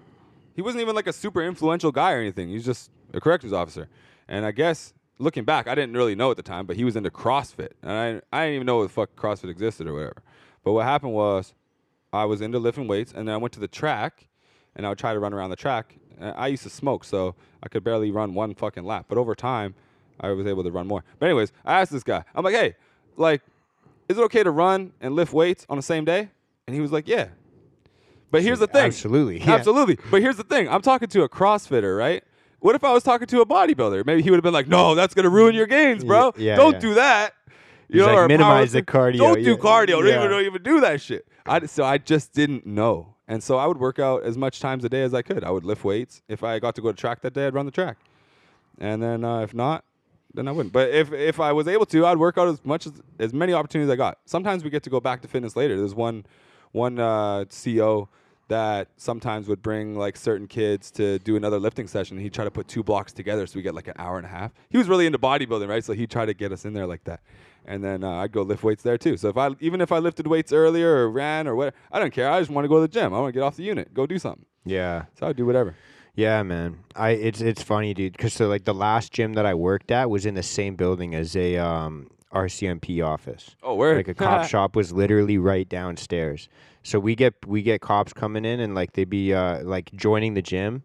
he 0.60 0.62
wasn't 0.62 0.82
even 0.82 0.94
like 0.94 1.06
a 1.06 1.12
super 1.14 1.42
influential 1.42 1.90
guy 1.90 2.12
or 2.12 2.20
anything. 2.20 2.48
He 2.48 2.54
was 2.54 2.66
just 2.66 2.90
a 3.14 3.20
corrections 3.20 3.54
officer. 3.54 3.88
And 4.28 4.44
I 4.44 4.50
guess 4.50 4.92
looking 5.18 5.44
back, 5.44 5.66
I 5.66 5.74
didn't 5.74 5.96
really 5.96 6.14
know 6.14 6.30
at 6.30 6.36
the 6.36 6.42
time, 6.42 6.66
but 6.66 6.76
he 6.76 6.84
was 6.84 6.96
into 6.96 7.08
CrossFit. 7.08 7.70
And 7.82 7.90
I, 7.90 8.20
I 8.30 8.44
didn't 8.44 8.56
even 8.56 8.66
know 8.66 8.76
what 8.76 8.82
the 8.82 8.90
fuck 8.90 9.16
CrossFit 9.16 9.48
existed 9.48 9.86
or 9.86 9.94
whatever. 9.94 10.22
But 10.62 10.72
what 10.72 10.84
happened 10.84 11.14
was 11.14 11.54
I 12.12 12.26
was 12.26 12.42
into 12.42 12.58
lifting 12.58 12.86
weights 12.88 13.14
and 13.16 13.26
then 13.26 13.34
I 13.34 13.38
went 13.38 13.54
to 13.54 13.60
the 13.60 13.68
track 13.68 14.28
and 14.76 14.84
I 14.84 14.90
would 14.90 14.98
try 14.98 15.14
to 15.14 15.18
run 15.18 15.32
around 15.32 15.48
the 15.48 15.56
track. 15.56 15.96
And 16.20 16.34
I 16.36 16.48
used 16.48 16.64
to 16.64 16.70
smoke, 16.70 17.04
so 17.04 17.34
I 17.62 17.68
could 17.68 17.82
barely 17.82 18.10
run 18.10 18.34
one 18.34 18.54
fucking 18.54 18.84
lap. 18.84 19.06
But 19.08 19.16
over 19.16 19.34
time, 19.34 19.74
I 20.20 20.28
was 20.32 20.46
able 20.46 20.62
to 20.64 20.70
run 20.70 20.86
more. 20.86 21.04
But 21.18 21.30
anyways, 21.30 21.54
I 21.64 21.80
asked 21.80 21.90
this 21.90 22.02
guy, 22.02 22.22
I'm 22.34 22.44
like, 22.44 22.54
hey, 22.54 22.76
like, 23.16 23.40
is 24.10 24.18
it 24.18 24.22
okay 24.24 24.42
to 24.42 24.50
run 24.50 24.92
and 25.00 25.16
lift 25.16 25.32
weights 25.32 25.64
on 25.70 25.78
the 25.78 25.82
same 25.82 26.04
day? 26.04 26.28
And 26.66 26.74
he 26.74 26.82
was 26.82 26.92
like, 26.92 27.08
yeah. 27.08 27.28
But 28.30 28.42
here's 28.42 28.58
the 28.60 28.66
thing. 28.66 28.86
Absolutely. 28.86 29.40
yeah. 29.40 29.54
Absolutely. 29.54 29.98
But 30.10 30.22
here's 30.22 30.36
the 30.36 30.44
thing. 30.44 30.68
I'm 30.68 30.82
talking 30.82 31.08
to 31.08 31.22
a 31.22 31.28
CrossFitter, 31.28 31.96
right? 31.98 32.22
What 32.60 32.74
if 32.76 32.84
I 32.84 32.92
was 32.92 33.02
talking 33.02 33.26
to 33.28 33.40
a 33.40 33.46
bodybuilder? 33.46 34.04
Maybe 34.06 34.22
he 34.22 34.30
would 34.30 34.36
have 34.36 34.44
been 34.44 34.52
like, 34.52 34.68
"No, 34.68 34.94
that's 34.94 35.14
gonna 35.14 35.30
ruin 35.30 35.54
your 35.54 35.66
gains, 35.66 36.04
bro. 36.04 36.32
yeah, 36.36 36.56
don't 36.56 36.78
do 36.78 36.94
that." 36.94 37.34
He's 37.88 38.02
like, 38.02 38.14
or 38.16 38.24
a 38.24 38.28
minimize 38.28 38.72
the 38.72 38.82
cardio. 38.82 39.18
Don't 39.18 39.42
do 39.42 39.56
cardio. 39.56 39.86
Don't 40.00 40.06
even 40.08 40.30
don't 40.30 40.44
even 40.44 40.62
do 40.62 40.80
that 40.80 41.00
shit. 41.00 41.26
I, 41.46 41.64
so 41.66 41.84
I 41.84 41.98
just 41.98 42.32
didn't 42.34 42.66
know, 42.66 43.16
and 43.26 43.42
so 43.42 43.56
I 43.56 43.66
would 43.66 43.78
work 43.78 43.98
out 43.98 44.22
as 44.24 44.36
much 44.38 44.60
times 44.60 44.84
a 44.84 44.88
day 44.88 45.02
as 45.02 45.14
I 45.14 45.22
could. 45.22 45.42
I 45.42 45.50
would 45.50 45.64
lift 45.64 45.82
weights. 45.84 46.22
If 46.28 46.44
I 46.44 46.58
got 46.58 46.74
to 46.76 46.82
go 46.82 46.92
to 46.92 46.96
track 46.96 47.22
that 47.22 47.32
day, 47.32 47.46
I'd 47.46 47.54
run 47.54 47.64
the 47.66 47.72
track, 47.72 47.96
and 48.78 49.02
then 49.02 49.24
uh, 49.24 49.40
if 49.40 49.54
not, 49.54 49.84
then 50.34 50.46
I 50.46 50.52
wouldn't. 50.52 50.72
But 50.72 50.90
if 50.90 51.12
if 51.12 51.40
I 51.40 51.52
was 51.52 51.66
able 51.66 51.86
to, 51.86 52.06
I'd 52.06 52.18
work 52.18 52.36
out 52.38 52.46
as 52.46 52.64
much 52.64 52.86
as 52.86 52.92
as 53.18 53.32
many 53.32 53.54
opportunities 53.54 53.90
I 53.90 53.96
got. 53.96 54.18
Sometimes 54.26 54.62
we 54.62 54.70
get 54.70 54.82
to 54.84 54.90
go 54.90 55.00
back 55.00 55.22
to 55.22 55.28
fitness 55.28 55.56
later. 55.56 55.76
There's 55.78 55.94
one 55.94 56.26
one 56.72 56.98
uh, 56.98 57.44
CO 57.46 58.08
that 58.48 58.88
sometimes 58.96 59.46
would 59.46 59.62
bring 59.62 59.94
like 59.94 60.16
certain 60.16 60.48
kids 60.48 60.90
to 60.90 61.20
do 61.20 61.36
another 61.36 61.58
lifting 61.60 61.86
session. 61.86 62.18
He'd 62.18 62.34
try 62.34 62.44
to 62.44 62.50
put 62.50 62.66
two 62.66 62.82
blocks 62.82 63.12
together 63.12 63.46
so 63.46 63.56
we 63.56 63.62
get 63.62 63.74
like 63.74 63.86
an 63.86 63.94
hour 63.96 64.16
and 64.16 64.26
a 64.26 64.28
half. 64.28 64.52
He 64.70 64.76
was 64.76 64.88
really 64.88 65.06
into 65.06 65.18
bodybuilding, 65.18 65.68
right? 65.68 65.84
So 65.84 65.92
he'd 65.92 66.10
try 66.10 66.26
to 66.26 66.34
get 66.34 66.50
us 66.50 66.64
in 66.64 66.72
there 66.72 66.86
like 66.86 67.04
that. 67.04 67.20
And 67.64 67.84
then 67.84 68.02
uh, 68.02 68.10
I'd 68.10 68.32
go 68.32 68.42
lift 68.42 68.64
weights 68.64 68.82
there 68.82 68.98
too. 68.98 69.16
So 69.16 69.28
if 69.28 69.36
I 69.36 69.50
even 69.60 69.80
if 69.80 69.92
I 69.92 69.98
lifted 69.98 70.26
weights 70.26 70.52
earlier 70.52 70.90
or 70.96 71.10
ran 71.10 71.46
or 71.46 71.54
what, 71.54 71.74
I 71.92 72.00
don't 72.00 72.12
care. 72.12 72.28
I 72.28 72.40
just 72.40 72.50
want 72.50 72.64
to 72.64 72.68
go 72.68 72.76
to 72.76 72.80
the 72.82 72.88
gym. 72.88 73.14
I 73.14 73.20
want 73.20 73.32
to 73.32 73.38
get 73.38 73.44
off 73.44 73.56
the 73.56 73.62
unit, 73.62 73.94
go 73.94 74.04
do 74.06 74.18
something. 74.18 74.44
Yeah. 74.64 75.04
So 75.18 75.28
I'd 75.28 75.36
do 75.36 75.46
whatever. 75.46 75.76
Yeah, 76.16 76.42
man. 76.42 76.80
I 76.96 77.10
it's 77.10 77.40
it's 77.40 77.62
funny, 77.62 77.94
dude, 77.94 78.12
because 78.12 78.32
so 78.32 78.48
like 78.48 78.64
the 78.64 78.74
last 78.74 79.12
gym 79.12 79.34
that 79.34 79.46
I 79.46 79.54
worked 79.54 79.90
at 79.90 80.10
was 80.10 80.26
in 80.26 80.34
the 80.34 80.42
same 80.42 80.74
building 80.74 81.14
as 81.14 81.36
a 81.36 81.56
um, 81.56 82.10
RCMP 82.32 83.04
office. 83.04 83.56
Oh, 83.62 83.74
where? 83.74 83.96
Like 83.96 84.08
a 84.08 84.14
cop 84.14 84.46
shop 84.48 84.76
was 84.76 84.92
literally 84.92 85.38
right 85.38 85.68
downstairs. 85.68 86.48
So 86.82 86.98
we 86.98 87.14
get 87.14 87.34
we 87.46 87.62
get 87.62 87.80
cops 87.80 88.12
coming 88.12 88.44
in 88.44 88.60
and 88.60 88.74
like 88.74 88.92
they'd 88.92 89.10
be 89.10 89.34
uh, 89.34 89.62
like 89.62 89.90
joining 89.94 90.34
the 90.34 90.42
gym, 90.42 90.82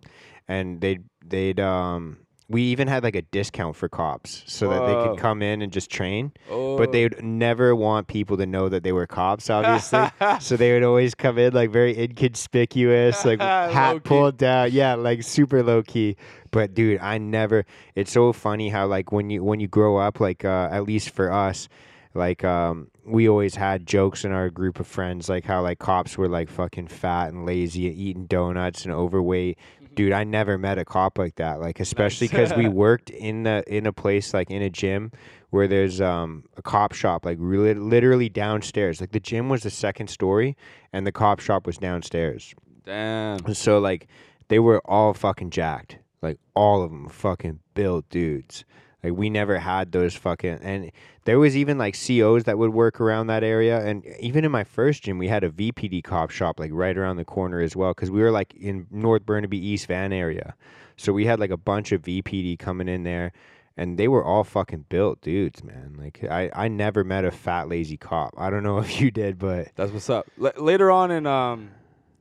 and 0.48 0.82
they'd 0.82 1.04
they'd 1.26 1.60
um 1.60 2.18
we 2.48 2.62
even 2.64 2.88
had 2.88 3.04
like 3.04 3.16
a 3.16 3.24
discount 3.24 3.76
for 3.76 3.90
cops 3.90 4.44
so 4.46 4.70
that 4.70 4.86
they 4.86 4.94
could 4.94 5.18
come 5.18 5.42
in 5.42 5.64
and 5.64 5.74
just 5.74 5.90
train. 5.90 6.32
Oh. 6.50 6.78
But 6.78 6.92
they 6.92 7.04
would 7.04 7.24
never 7.24 7.76
want 7.76 8.08
people 8.08 8.38
to 8.38 8.46
know 8.46 8.70
that 8.70 8.84
they 8.84 8.92
were 8.92 9.08
cops, 9.08 9.50
obviously. 9.50 10.08
so 10.40 10.56
they 10.56 10.74
would 10.74 10.84
always 10.84 11.16
come 11.16 11.40
in 11.40 11.54
like 11.54 11.72
very 11.72 11.98
inconspicuous, 11.98 13.26
like 13.26 13.40
hat 13.42 14.04
pulled 14.04 14.38
down. 14.38 14.72
Yeah, 14.72 14.94
like 14.94 15.24
super 15.24 15.64
low 15.64 15.82
key. 15.82 16.18
But 16.56 16.74
dude, 16.74 17.02
I 17.02 17.18
never. 17.18 17.66
It's 17.96 18.14
so 18.14 18.32
funny 18.32 18.70
how 18.70 18.88
like 18.88 19.12
when 19.12 19.30
you 19.30 19.44
when 19.44 19.60
you 19.60 19.68
grow 19.68 19.98
up, 19.98 20.22
like 20.22 20.46
uh, 20.46 20.70
at 20.72 20.86
least 20.86 21.10
for 21.10 21.30
us, 21.30 21.68
like 22.14 22.46
um, 22.46 22.88
we 23.06 23.28
always 23.28 23.56
had 23.56 23.86
jokes 23.86 24.24
in 24.24 24.32
our 24.32 24.50
group 24.50 24.80
of 24.80 24.88
friends, 24.88 25.28
like 25.28 25.44
how 25.44 25.62
like 25.62 25.80
cops 25.80 26.18
were 26.18 26.30
like 26.30 26.50
fucking 26.50 26.88
fat 26.88 27.34
and 27.34 27.46
lazy 27.46 27.90
and 27.90 27.98
eating 27.98 28.26
donuts 28.26 28.86
and 28.86 28.94
overweight. 28.94 29.58
Dude, 29.96 30.14
I 30.14 30.24
never 30.24 30.58
met 30.58 30.78
a 30.78 30.86
cop 30.86 31.18
like 31.18 31.36
that. 31.36 31.60
Like 31.60 31.82
especially 31.82 32.30
because 32.30 32.54
we 32.54 32.70
worked 32.86 33.10
in 33.10 33.44
the 33.44 33.62
in 33.68 33.86
a 33.86 33.92
place 33.92 34.34
like 34.34 34.50
in 34.50 34.62
a 34.62 34.70
gym 34.70 35.12
where 35.50 35.68
there's 35.68 36.00
um 36.00 36.46
a 36.56 36.62
cop 36.62 36.94
shop 36.94 37.26
like 37.26 37.38
really 37.38 37.74
literally 37.74 38.30
downstairs. 38.30 39.02
Like 39.02 39.12
the 39.12 39.20
gym 39.20 39.50
was 39.50 39.64
the 39.64 39.70
second 39.70 40.08
story 40.08 40.56
and 40.94 41.06
the 41.06 41.12
cop 41.12 41.42
shop 41.42 41.68
was 41.68 41.78
downstairs. 41.78 42.56
Damn. 42.86 43.54
So 43.54 43.80
like 43.80 44.08
they 44.48 44.60
were 44.60 44.80
all 44.86 45.14
fucking 45.14 45.50
jacked. 45.50 45.98
Like 46.26 46.40
all 46.56 46.82
of 46.82 46.90
them 46.90 47.08
fucking 47.08 47.60
built 47.76 48.10
dudes. 48.10 48.66
Like 49.04 49.14
we 49.14 49.30
never 49.30 49.60
had 49.60 49.92
those 49.92 50.16
fucking 50.16 50.60
and 50.64 50.92
there 51.26 51.38
was 51.38 51.56
even 51.56 51.78
like 51.78 51.96
COs 51.96 52.46
that 52.46 52.58
would 52.58 52.74
work 52.74 53.00
around 53.00 53.28
that 53.28 53.44
area 53.44 53.80
and 53.86 54.04
even 54.20 54.44
in 54.44 54.52
my 54.52 54.64
first 54.64 55.04
gym 55.04 55.20
we 55.20 55.28
had 55.28 55.44
a 55.44 55.52
VPD 55.52 56.04
cop 56.04 56.32
shop 56.32 56.60
like 56.60 56.72
right 56.74 56.98
around 56.98 57.18
the 57.18 57.26
corner 57.26 57.62
as 57.62 57.76
well 57.76 57.94
cuz 57.94 58.10
we 58.10 58.20
were 58.20 58.32
like 58.32 58.56
in 58.56 58.88
North 58.90 59.24
Burnaby 59.24 59.60
East 59.60 59.86
Van 59.86 60.12
area. 60.12 60.56
So 60.98 61.14
we 61.14 61.26
had 61.26 61.40
like 61.40 61.52
a 61.52 61.58
bunch 61.58 61.92
of 61.92 62.02
VPD 62.02 62.58
coming 62.58 62.88
in 62.88 63.04
there 63.04 63.32
and 63.78 64.00
they 64.00 64.08
were 64.08 64.24
all 64.24 64.44
fucking 64.44 64.86
built 64.90 65.22
dudes, 65.22 65.64
man. 65.64 65.96
Like 66.00 66.24
I 66.24 66.50
I 66.56 66.68
never 66.68 67.04
met 67.04 67.26
a 67.26 67.32
fat 67.32 67.70
lazy 67.70 67.98
cop. 67.98 68.34
I 68.38 68.50
don't 68.50 68.64
know 68.64 68.80
if 68.88 69.00
you 69.00 69.12
did, 69.12 69.38
but 69.38 69.68
That's 69.76 69.92
what's 69.92 70.10
up. 70.10 70.26
L- 70.44 70.52
later 70.58 70.90
on 70.90 71.12
in 71.12 71.28
um 71.28 71.70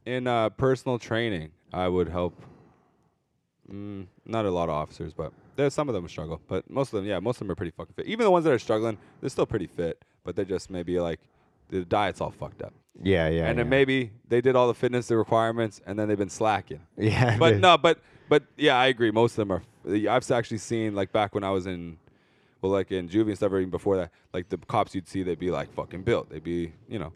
in 0.05 0.26
uh, 0.26 0.50
personal 0.50 0.98
training, 0.98 1.52
I 1.72 1.88
would 1.88 2.11
help. 2.11 2.34
Mm, 3.70 4.06
not 4.26 4.44
a 4.44 4.50
lot 4.50 4.68
of 4.68 4.74
officers, 4.74 5.12
but 5.12 5.32
there's 5.56 5.72
some 5.74 5.88
of 5.88 5.94
them 5.94 6.06
struggle. 6.08 6.40
But 6.48 6.68
most 6.70 6.92
of 6.92 6.98
them, 6.98 7.06
yeah, 7.08 7.18
most 7.18 7.36
of 7.36 7.40
them 7.40 7.50
are 7.52 7.54
pretty 7.54 7.72
fucking 7.72 7.94
fit. 7.94 8.06
Even 8.06 8.24
the 8.24 8.30
ones 8.30 8.44
that 8.44 8.52
are 8.52 8.58
struggling, 8.58 8.98
they're 9.20 9.30
still 9.30 9.46
pretty 9.46 9.66
fit. 9.66 10.02
But 10.24 10.36
they're 10.36 10.44
just 10.44 10.70
maybe 10.70 10.98
like 11.00 11.20
the 11.70 11.84
diet's 11.84 12.20
all 12.20 12.30
fucked 12.30 12.62
up. 12.62 12.72
yeah, 13.02 13.28
yeah. 13.28 13.46
and 13.46 13.58
then 13.58 13.68
maybe 13.68 14.10
they 14.28 14.40
did 14.40 14.54
all 14.56 14.68
the 14.68 14.74
fitness 14.74 15.08
the 15.08 15.16
requirements, 15.16 15.80
and 15.86 15.98
then 15.98 16.08
they've 16.08 16.18
been 16.18 16.30
slacking. 16.30 16.80
yeah, 16.98 17.36
But 17.38 17.58
no, 17.58 17.76
but 17.78 17.98
but 18.28 18.44
yeah, 18.56 18.76
I 18.78 18.86
agree. 18.86 19.10
Most 19.10 19.32
of 19.32 19.48
them 19.48 19.52
are. 19.52 19.62
I've 20.10 20.30
actually 20.30 20.58
seen 20.58 20.94
like 20.94 21.12
back 21.12 21.34
when 21.34 21.44
I 21.44 21.50
was 21.50 21.66
in, 21.66 21.98
well, 22.62 22.72
like 22.72 22.90
in 22.90 23.08
juvie 23.08 23.28
and 23.28 23.36
stuff, 23.36 23.52
or 23.52 23.58
even 23.58 23.70
before 23.70 23.96
that, 23.96 24.10
like 24.32 24.48
the 24.48 24.56
cops 24.58 24.94
you'd 24.94 25.08
see, 25.08 25.22
they'd 25.22 25.38
be 25.38 25.50
like 25.50 25.72
fucking 25.74 26.02
built. 26.02 26.30
They'd 26.30 26.42
be, 26.44 26.72
you 26.88 26.98
know, 26.98 27.12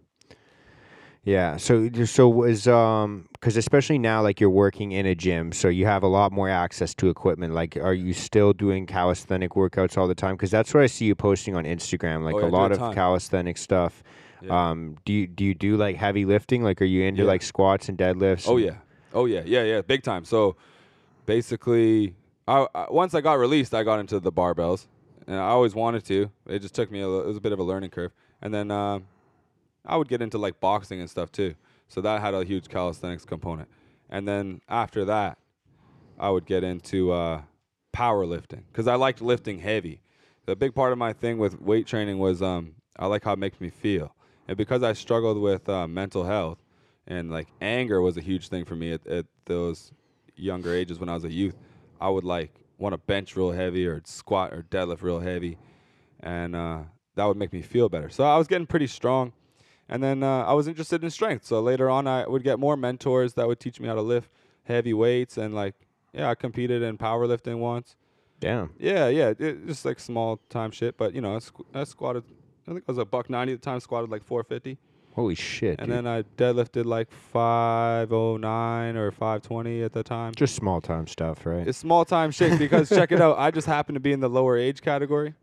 Yeah. 1.25 1.57
So 1.59 1.91
so 2.05 2.29
was 2.29 2.67
um 2.67 3.29
because 3.33 3.57
especially 3.57 3.99
now 3.99 4.23
like 4.23 4.41
you're 4.41 4.49
working 4.51 4.93
in 4.93 5.05
a 5.07 5.15
gym, 5.15 5.53
so 5.53 5.69
you 5.69 5.85
have 5.87 6.03
a 6.03 6.07
lot 6.09 6.33
more 6.33 6.49
access 6.49 6.95
to 6.97 7.09
equipment. 7.11 7.53
Like, 7.55 7.77
are 7.77 7.93
you 7.95 8.13
still 8.15 8.53
doing 8.53 8.87
calisthenic 8.87 9.53
workouts 9.53 9.99
all 9.99 10.09
the 10.09 10.15
time? 10.15 10.37
Because 10.37 10.51
that's 10.51 10.73
what 10.73 10.83
I 10.83 10.87
see 10.87 11.05
you 11.05 11.15
posting 11.15 11.55
on 11.55 11.65
Instagram, 11.65 12.25
like 12.25 12.35
Oh, 12.35 12.39
a 12.39 12.43
yeah, 12.43 12.49
do 12.49 12.53
lot 12.57 12.73
a 12.73 12.83
of 12.83 12.95
calisthenic 12.95 13.59
stuff. 13.59 14.03
Yeah. 14.41 14.71
Um, 14.71 14.97
do 15.05 15.13
you 15.13 15.27
do 15.27 15.45
you 15.45 15.55
do 15.55 15.77
like 15.77 15.97
heavy 15.97 16.25
lifting? 16.25 16.63
Like, 16.63 16.81
are 16.81 16.87
you 16.87 17.03
into 17.05 17.23
Yeah. 17.23 17.29
like 17.29 17.43
squats 17.43 17.89
and 17.89 17.99
deadlifts? 17.99 18.49
Oh 18.49 18.57
yeah, 18.57 18.77
oh 19.13 19.27
yeah, 19.27 19.43
yeah, 19.45 19.65
yeah, 19.65 19.81
big 19.83 20.03
time. 20.03 20.25
So 20.25 20.57
basically, 21.27 22.15
I, 22.47 22.67
I 22.75 22.87
once 22.91 23.15
I 23.15 23.21
got 23.21 23.35
released, 23.35 23.75
I 23.75 23.83
got 23.83 24.01
into 24.01 24.21
the 24.21 24.33
barbells, 24.33 24.87
and 25.27 25.37
I 25.37 25.49
always 25.49 25.75
wanted 25.75 26.05
to. 26.07 26.31
It 26.47 26.61
just 26.61 26.75
took 26.75 26.91
me 26.91 27.01
a, 27.01 27.09
it 27.09 27.27
was 27.27 27.37
a 27.37 27.41
bit 27.41 27.53
of 27.53 27.59
a 27.59 27.63
learning 27.65 27.91
curve, 27.91 28.13
and 28.41 28.53
then 28.55 28.71
um 28.71 29.07
I 29.85 29.97
would 29.97 30.09
get 30.09 30.23
into 30.23 30.39
like 30.39 30.61
boxing 30.61 31.01
and 31.01 31.09
stuff 31.09 31.33
too. 31.33 31.55
So 31.89 32.01
that 32.03 32.21
had 32.21 32.35
a 32.35 32.45
huge 32.45 32.69
calisthenics 32.69 33.25
component, 33.25 33.69
and 34.11 34.29
then 34.29 34.61
after 34.69 35.05
that, 35.07 35.39
I 36.19 36.31
would 36.31 36.45
get 36.45 36.63
into 36.63 37.13
uh, 37.13 37.43
powerlifting 37.95 38.65
because 38.71 38.87
I 38.87 38.97
liked 38.97 39.23
lifting 39.23 39.59
heavy. 39.59 40.03
The 40.47 40.57
big 40.57 40.75
part 40.75 40.93
of 40.93 40.99
my 40.99 41.13
thing 41.13 41.39
with 41.39 41.61
weight 41.61 41.87
training 41.87 42.19
was 42.19 42.43
um, 42.43 42.75
I 42.99 43.07
like 43.07 43.25
how 43.25 43.33
it 43.33 43.39
makes 43.39 43.61
me 43.61 43.71
feel, 43.71 44.15
and 44.47 44.57
because 44.57 44.83
I 44.83 44.93
struggled 44.93 45.39
with 45.39 45.69
uh, 45.69 45.89
mental 45.89 46.25
health 46.25 46.59
and 47.07 47.31
like 47.31 47.49
anger 47.61 48.01
was 48.01 48.17
a 48.17 48.21
huge 48.21 48.49
thing 48.49 48.65
for 48.65 48.77
me 48.77 48.93
at, 48.93 49.07
at 49.07 49.27
those 49.47 49.93
younger 50.37 50.73
ages 50.75 51.01
when 51.01 51.09
I 51.09 51.15
was 51.15 51.25
a 51.25 51.33
youth. 51.33 51.57
I 52.01 52.09
would 52.09 52.25
like 52.25 52.53
want 52.79 52.93
to 52.93 52.99
bench 52.99 53.35
real 53.35 53.51
heavy 53.51 53.87
or 53.87 54.01
squat 54.05 54.53
or 54.53 54.63
deadlift 54.63 55.03
real 55.03 55.21
heavy, 55.21 55.59
and 56.21 56.55
uh, 56.55 56.83
that 57.17 57.25
would 57.25 57.37
make 57.37 57.53
me 57.53 57.63
feel 57.63 57.89
better. 57.89 58.09
So 58.11 58.25
I 58.25 58.37
was 58.37 58.47
getting 58.47 58.67
pretty 58.67 58.87
strong, 58.87 59.33
and 59.89 60.03
then 60.03 60.23
uh, 60.23 60.45
I 60.45 60.53
was 60.53 60.69
interested 60.69 61.03
in 61.03 61.11
strength. 61.11 61.47
So 61.47 61.61
later 61.61 61.89
on, 61.89 62.07
I 62.07 62.27
would 62.27 62.45
get 62.45 62.59
more 62.59 62.77
mentors 62.77 63.35
that 63.35 63.47
would 63.47 63.61
teach 63.61 63.81
me 63.81 63.89
how 63.89 63.95
to 63.95 64.03
lift 64.03 64.31
heavy 64.65 64.93
weights 64.93 65.39
and 65.39 65.55
like 65.55 65.75
yeah, 66.13 66.31
I 66.31 66.35
competed 66.35 66.83
in 66.83 66.99
powerlifting 66.99 67.59
once. 67.59 67.97
Damn. 68.41 68.71
Yeah, 68.79 69.09
yeah, 69.09 69.33
it, 69.39 69.67
just 69.67 69.85
like 69.85 69.99
small 69.99 70.41
time 70.49 70.71
shit, 70.71 70.97
but 70.97 71.15
you 71.15 71.21
know, 71.21 71.35
I, 71.35 71.39
squ- 71.39 71.67
I 71.75 71.85
squatted. 71.85 72.25
I 72.67 72.73
think 72.73 72.85
I 72.89 72.93
was 72.93 72.99
a 72.99 73.05
buck 73.05 73.29
ninety 73.31 73.53
at 73.53 73.63
the 73.63 73.65
time. 73.65 73.81
Squatted 73.81 74.11
like 74.11 74.25
four 74.25 74.43
fifty. 74.45 74.79
Holy 75.15 75.35
shit. 75.35 75.81
And 75.81 75.89
dude. 75.89 75.97
then 75.97 76.07
I 76.07 76.23
deadlifted 76.37 76.85
like 76.85 77.11
509 77.11 78.97
or 78.97 79.11
520 79.11 79.83
at 79.83 79.93
the 79.93 80.05
time. 80.05 80.33
just 80.37 80.55
small 80.55 80.81
time 80.81 81.09
stuff, 81.09 81.45
right? 81.45 81.67
It's 81.67 81.77
small 81.77 82.05
time 82.05 82.31
shit 82.31 82.57
because 82.57 82.89
check 82.89 83.11
it 83.11 83.21
out. 83.21 83.37
I 83.37 83.51
just 83.51 83.67
happened 83.67 83.97
to 83.97 84.01
be 84.01 84.13
in 84.13 84.21
the 84.21 84.29
lower 84.29 84.57
age 84.57 84.81
category. 84.81 85.35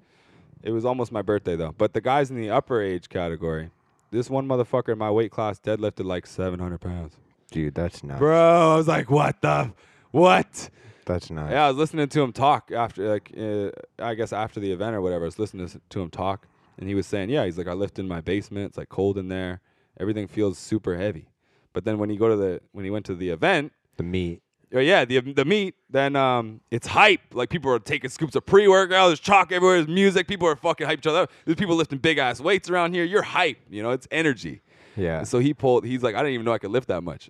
It 0.63 0.71
was 0.71 0.85
almost 0.85 1.11
my 1.11 1.21
birthday 1.21 1.57
though. 1.57 1.75
But 1.77 1.91
the 1.91 1.99
guys 1.99 2.31
in 2.31 2.37
the 2.37 2.49
upper 2.51 2.81
age 2.81 3.09
category, 3.09 3.69
this 4.15 4.29
one 4.29 4.47
motherfucker 4.47 4.93
in 4.93 4.97
my 4.97 5.11
weight 5.11 5.31
class 5.31 5.59
deadlifted 5.59 6.05
like 6.05 6.25
700 6.25 6.79
pounds. 6.79 7.15
Dude, 7.51 7.75
that's 7.75 8.03
nuts. 8.03 8.19
Bro, 8.19 8.73
I 8.73 8.75
was 8.75 8.87
like, 8.87 9.09
what 9.09 9.41
the, 9.41 9.71
what? 10.11 10.69
That's 11.05 11.29
nuts. 11.29 11.51
Yeah, 11.51 11.65
I 11.65 11.67
was 11.67 11.77
listening 11.77 12.07
to 12.07 12.21
him 12.21 12.33
talk 12.33 12.71
after, 12.71 13.07
like, 13.09 13.31
uh, 13.37 13.69
I 13.99 14.15
guess 14.15 14.33
after 14.33 14.59
the 14.59 14.71
event 14.71 14.95
or 14.95 15.01
whatever. 15.01 15.25
I 15.25 15.27
was 15.27 15.37
listening 15.39 15.69
to, 15.89 16.01
him 16.01 16.09
talk, 16.09 16.47
and 16.77 16.89
he 16.89 16.95
was 16.95 17.05
saying, 17.05 17.29
yeah, 17.29 17.45
he's 17.45 17.57
like, 17.57 17.67
I 17.67 17.73
lift 17.73 17.99
in 17.99 18.07
my 18.07 18.21
basement. 18.21 18.67
It's 18.67 18.77
like 18.77 18.89
cold 18.89 19.17
in 19.17 19.27
there. 19.27 19.61
Everything 19.99 20.27
feels 20.27 20.57
super 20.57 20.97
heavy. 20.97 21.29
But 21.73 21.85
then 21.85 21.99
when 21.99 22.09
he 22.09 22.17
go 22.17 22.29
to 22.29 22.35
the 22.35 22.61
when 22.71 22.85
he 22.85 22.91
went 22.91 23.05
to 23.05 23.15
the 23.15 23.29
event, 23.29 23.73
The 23.97 24.03
meat. 24.03 24.41
Oh 24.75 24.79
yeah, 24.79 25.05
the 25.05 25.19
the 25.19 25.45
meet, 25.45 25.75
then 25.89 26.15
um, 26.15 26.61
it's 26.71 26.87
hype. 26.87 27.21
Like 27.33 27.49
people 27.49 27.71
are 27.71 27.79
taking 27.79 28.09
scoops 28.09 28.35
of 28.35 28.45
pre 28.45 28.67
workout. 28.67 29.07
There's 29.07 29.19
chalk 29.19 29.51
everywhere. 29.51 29.77
There's 29.77 29.87
music. 29.87 30.27
People 30.27 30.47
are 30.47 30.55
fucking 30.55 30.85
hype 30.87 30.99
each 30.99 31.07
other. 31.07 31.23
up. 31.23 31.31
There's 31.45 31.57
people 31.57 31.75
lifting 31.75 31.99
big 31.99 32.17
ass 32.17 32.39
weights 32.39 32.69
around 32.69 32.93
here. 32.93 33.03
You're 33.03 33.21
hype. 33.21 33.57
You 33.69 33.83
know, 33.83 33.91
it's 33.91 34.07
energy. 34.11 34.61
Yeah. 34.95 35.19
And 35.19 35.27
so 35.27 35.39
he 35.39 35.53
pulled. 35.53 35.85
He's 35.85 36.03
like, 36.03 36.15
I 36.15 36.19
didn't 36.19 36.33
even 36.33 36.45
know 36.45 36.53
I 36.53 36.57
could 36.57 36.71
lift 36.71 36.87
that 36.87 37.01
much. 37.01 37.29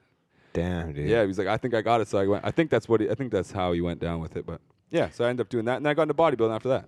Damn, 0.54 0.93
dude. 0.93 1.10
Yeah, 1.10 1.26
he's 1.26 1.38
like, 1.38 1.48
I 1.48 1.58
think 1.58 1.74
I 1.74 1.82
got 1.82 2.00
it. 2.02 2.08
So 2.08 2.18
I 2.18 2.28
went. 2.28 2.46
I 2.46 2.52
think 2.52 2.70
that's 2.70 2.88
what. 2.88 3.02
He, 3.02 3.10
I 3.10 3.16
think 3.16 3.32
that's 3.32 3.52
how 3.52 3.74
he 3.74 3.82
went 3.82 4.00
down 4.00 4.22
with 4.22 4.38
it. 4.38 4.46
But 4.46 4.62
yeah, 4.89 5.10
so 5.10 5.26
I 5.26 5.30
ended 5.30 5.46
up 5.46 5.50
doing 5.50 5.66
that, 5.66 5.78
and 5.78 5.88
I 5.88 5.93
got 5.93 6.04
into 6.04 6.14
bodybuilding 6.14 6.56
after 6.56 6.70
that. 6.70 6.86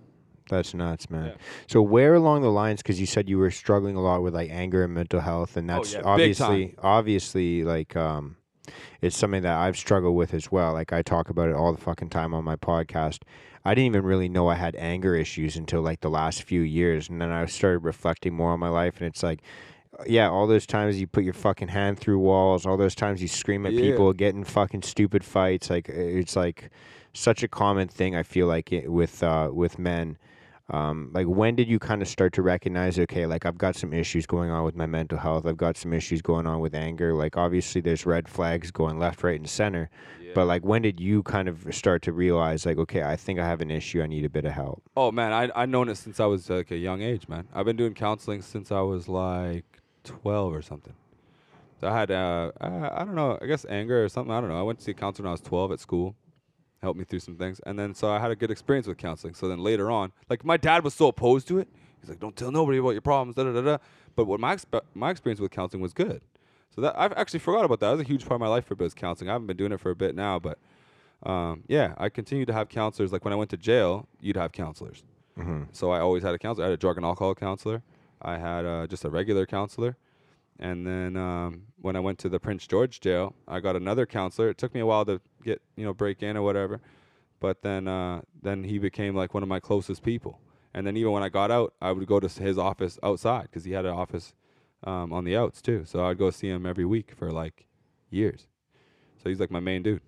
That's 0.48 0.72
nuts, 0.72 1.10
man. 1.10 1.26
Yeah. 1.26 1.34
So 1.66 1.82
where 1.82 2.14
along 2.14 2.40
the 2.40 2.50
lines? 2.50 2.80
Because 2.80 2.98
you 2.98 3.04
said 3.04 3.28
you 3.28 3.36
were 3.36 3.50
struggling 3.50 3.96
a 3.96 4.00
lot 4.00 4.22
with 4.22 4.34
like 4.34 4.50
anger 4.50 4.84
and 4.84 4.94
mental 4.94 5.20
health, 5.20 5.58
and 5.58 5.68
that's 5.68 5.94
Oh, 5.94 5.98
yeah, 5.98 6.04
obviously, 6.06 6.74
obviously, 6.78 7.64
like, 7.64 7.94
um, 7.96 8.37
it's 9.00 9.16
something 9.16 9.42
that 9.42 9.56
I've 9.56 9.76
struggled 9.76 10.16
with 10.16 10.34
as 10.34 10.50
well. 10.52 10.72
Like 10.72 10.92
I 10.92 11.02
talk 11.02 11.30
about 11.30 11.48
it 11.48 11.54
all 11.54 11.72
the 11.72 11.80
fucking 11.80 12.10
time 12.10 12.34
on 12.34 12.44
my 12.44 12.56
podcast. 12.56 13.22
I 13.64 13.74
didn't 13.74 13.86
even 13.86 14.04
really 14.04 14.28
know 14.28 14.48
I 14.48 14.54
had 14.54 14.76
anger 14.76 15.14
issues 15.14 15.56
until 15.56 15.82
like 15.82 16.00
the 16.00 16.10
last 16.10 16.42
few 16.42 16.60
years, 16.62 17.08
and 17.08 17.20
then 17.20 17.30
I 17.30 17.44
started 17.46 17.80
reflecting 17.80 18.34
more 18.34 18.52
on 18.52 18.60
my 18.60 18.68
life, 18.68 18.98
and 18.98 19.06
it's 19.06 19.22
like. 19.22 19.40
Yeah, 20.06 20.28
all 20.28 20.46
those 20.46 20.64
times 20.66 21.00
you 21.00 21.08
put 21.08 21.24
your 21.24 21.32
fucking 21.32 21.68
hand 21.68 21.98
through 21.98 22.20
walls, 22.20 22.64
all 22.64 22.76
those 22.76 22.94
times 22.94 23.20
you 23.20 23.26
scream 23.26 23.66
at 23.66 23.72
Yeah. 23.72 23.80
people, 23.80 24.12
getting 24.12 24.44
fucking 24.44 24.82
stupid 24.82 25.24
fights, 25.24 25.70
like 25.70 25.88
it's 25.88 26.36
like 26.36 26.70
such 27.12 27.42
a 27.42 27.48
common 27.48 27.88
thing. 27.88 28.14
I 28.14 28.22
feel 28.22 28.46
like 28.46 28.72
it, 28.72 28.92
with 28.92 29.24
uh, 29.24 29.50
with 29.52 29.76
men, 29.76 30.16
um, 30.70 31.10
like 31.14 31.26
when 31.26 31.54
did 31.56 31.68
you 31.68 31.78
kind 31.78 32.02
of 32.02 32.08
start 32.08 32.32
to 32.34 32.42
recognize 32.42 32.98
okay 32.98 33.24
like 33.26 33.46
i've 33.46 33.56
got 33.58 33.74
some 33.74 33.92
issues 33.92 34.26
going 34.26 34.50
on 34.50 34.64
with 34.64 34.76
my 34.76 34.86
mental 34.86 35.16
health 35.18 35.46
i've 35.46 35.56
got 35.56 35.76
some 35.76 35.92
issues 35.94 36.20
going 36.20 36.46
on 36.46 36.60
with 36.60 36.74
anger 36.74 37.14
like 37.14 37.36
obviously 37.36 37.80
there's 37.80 38.04
red 38.04 38.28
flags 38.28 38.70
going 38.70 38.98
left 38.98 39.22
right 39.22 39.38
and 39.40 39.48
center 39.48 39.88
but 40.34 40.44
like 40.46 40.62
when 40.64 40.82
did 40.82 41.00
you 41.00 41.22
kind 41.22 41.48
of 41.48 41.66
start 41.70 42.02
to 42.02 42.12
realize 42.12 42.66
like 42.66 42.76
okay 42.76 43.02
i 43.02 43.16
think 43.16 43.38
i 43.38 43.46
have 43.46 43.60
an 43.62 43.70
issue 43.70 44.02
i 44.02 44.06
need 44.06 44.24
a 44.24 44.28
bit 44.28 44.44
of 44.44 44.52
help 44.52 44.82
Oh 44.96 45.10
man, 45.12 45.32
I 45.32 45.62
I 45.62 45.64
known 45.66 45.88
it 45.88 45.94
since 45.96 46.18
I 46.20 46.26
was 46.26 46.50
like 46.50 46.70
a 46.70 46.76
young 46.76 47.00
age, 47.02 47.28
man. 47.28 47.46
I've 47.54 47.64
been 47.64 47.76
doing 47.76 47.94
counseling 47.94 48.42
since 48.42 48.70
I 48.72 48.80
was 48.80 49.08
like 49.08 49.64
twelve 50.04 50.52
or 50.52 50.60
something. 50.60 50.94
So 51.80 51.88
I 51.88 51.98
had 51.98 52.10
uh 52.10 52.50
I, 52.60 52.66
I 53.00 53.04
don't 53.04 53.14
know, 53.14 53.38
I 53.40 53.46
guess 53.46 53.64
anger 53.68 54.04
or 54.04 54.08
something. 54.08 54.34
I 54.34 54.40
don't 54.40 54.50
know. 54.50 54.58
I 54.58 54.62
went 54.62 54.80
to 54.80 54.84
see 54.84 54.90
a 54.90 54.94
counselor 54.94 55.24
when 55.24 55.30
I 55.30 55.32
was 55.32 55.40
twelve 55.40 55.70
at 55.72 55.80
school, 55.80 56.14
helped 56.82 56.98
me 56.98 57.04
through 57.04 57.20
some 57.20 57.36
things, 57.36 57.60
and 57.66 57.78
then 57.78 57.94
so 57.94 58.10
I 58.10 58.18
had 58.18 58.30
a 58.30 58.36
good 58.36 58.50
experience 58.50 58.86
with 58.86 58.98
counseling. 58.98 59.34
So 59.34 59.48
then 59.48 59.58
later 59.58 59.90
on, 59.90 60.12
like 60.28 60.44
my 60.44 60.56
dad 60.56 60.84
was 60.84 60.94
so 60.94 61.08
opposed 61.08 61.48
to 61.48 61.58
it. 61.58 61.68
He's 62.00 62.08
like, 62.08 62.20
"Don't 62.20 62.36
tell 62.36 62.50
nobody 62.50 62.78
about 62.78 62.90
your 62.90 63.00
problems." 63.00 63.36
Da 63.36 63.44
da 63.44 63.52
da 63.52 63.60
da. 63.60 63.78
But 64.14 64.26
what 64.26 64.40
my 64.40 64.54
expe- 64.56 64.82
my 64.94 65.10
experience 65.10 65.40
with 65.40 65.50
counseling 65.50 65.82
was 65.82 65.92
good. 65.92 66.22
So 66.74 66.80
that 66.82 66.94
I've 66.98 67.12
actually 67.14 67.40
forgot 67.40 67.64
about 67.64 67.80
that. 67.80 67.86
That 67.86 67.92
was 67.92 68.00
a 68.00 68.08
huge 68.08 68.22
part 68.22 68.36
of 68.36 68.40
my 68.40 68.48
life 68.48 68.66
for 68.66 68.74
biz 68.74 68.94
counseling. 68.94 69.30
I 69.30 69.32
haven't 69.32 69.46
been 69.48 69.56
doing 69.56 69.72
it 69.72 69.80
for 69.80 69.90
a 69.90 69.96
bit 69.96 70.14
now, 70.14 70.38
but 70.38 70.58
um, 71.24 71.64
yeah, 71.66 71.94
I 71.98 72.08
continued 72.08 72.46
to 72.46 72.52
have 72.52 72.68
counselors. 72.68 73.12
Like 73.12 73.24
when 73.24 73.32
I 73.32 73.36
went 73.36 73.50
to 73.50 73.56
jail, 73.56 74.06
you'd 74.20 74.36
have 74.36 74.52
counselors. 74.52 75.02
Mm-hmm. 75.38 75.64
So 75.72 75.90
I 75.90 76.00
always 76.00 76.22
had 76.22 76.34
a 76.34 76.38
counselor. 76.38 76.66
I 76.66 76.68
had 76.70 76.74
a 76.74 76.80
drug 76.80 76.96
and 76.96 77.04
alcohol 77.04 77.34
counselor. 77.34 77.82
I 78.22 78.38
had 78.38 78.64
uh, 78.64 78.86
just 78.86 79.04
a 79.04 79.10
regular 79.10 79.46
counselor. 79.46 79.96
And 80.58 80.86
then 80.86 81.16
um, 81.16 81.62
when 81.80 81.94
I 81.94 82.00
went 82.00 82.18
to 82.20 82.28
the 82.28 82.40
Prince 82.40 82.66
George 82.66 83.00
jail, 83.00 83.34
I 83.46 83.60
got 83.60 83.76
another 83.76 84.06
counselor. 84.06 84.48
It 84.48 84.58
took 84.58 84.74
me 84.74 84.80
a 84.80 84.86
while 84.86 85.04
to 85.04 85.20
get 85.44 85.62
you 85.76 85.84
know 85.84 85.94
break 85.94 86.22
in 86.22 86.36
or 86.36 86.42
whatever, 86.42 86.80
but 87.40 87.62
then 87.62 87.86
uh, 87.86 88.22
then 88.42 88.64
he 88.64 88.78
became 88.78 89.14
like 89.14 89.34
one 89.34 89.42
of 89.42 89.48
my 89.48 89.60
closest 89.60 90.02
people. 90.02 90.40
And 90.74 90.86
then 90.86 90.96
even 90.96 91.12
when 91.12 91.22
I 91.22 91.28
got 91.28 91.50
out, 91.50 91.74
I 91.80 91.92
would 91.92 92.06
go 92.06 92.20
to 92.20 92.28
his 92.28 92.58
office 92.58 92.98
outside 93.02 93.44
because 93.44 93.64
he 93.64 93.72
had 93.72 93.84
an 93.84 93.94
office 93.94 94.34
um, 94.84 95.12
on 95.12 95.24
the 95.24 95.36
outs 95.36 95.62
too. 95.62 95.84
So 95.84 96.04
I'd 96.04 96.18
go 96.18 96.30
see 96.30 96.48
him 96.48 96.66
every 96.66 96.84
week 96.84 97.12
for 97.16 97.30
like 97.30 97.66
years. 98.10 98.46
So 99.22 99.28
he's 99.28 99.40
like 99.40 99.50
my 99.50 99.60
main 99.60 99.82
dude. 99.82 100.02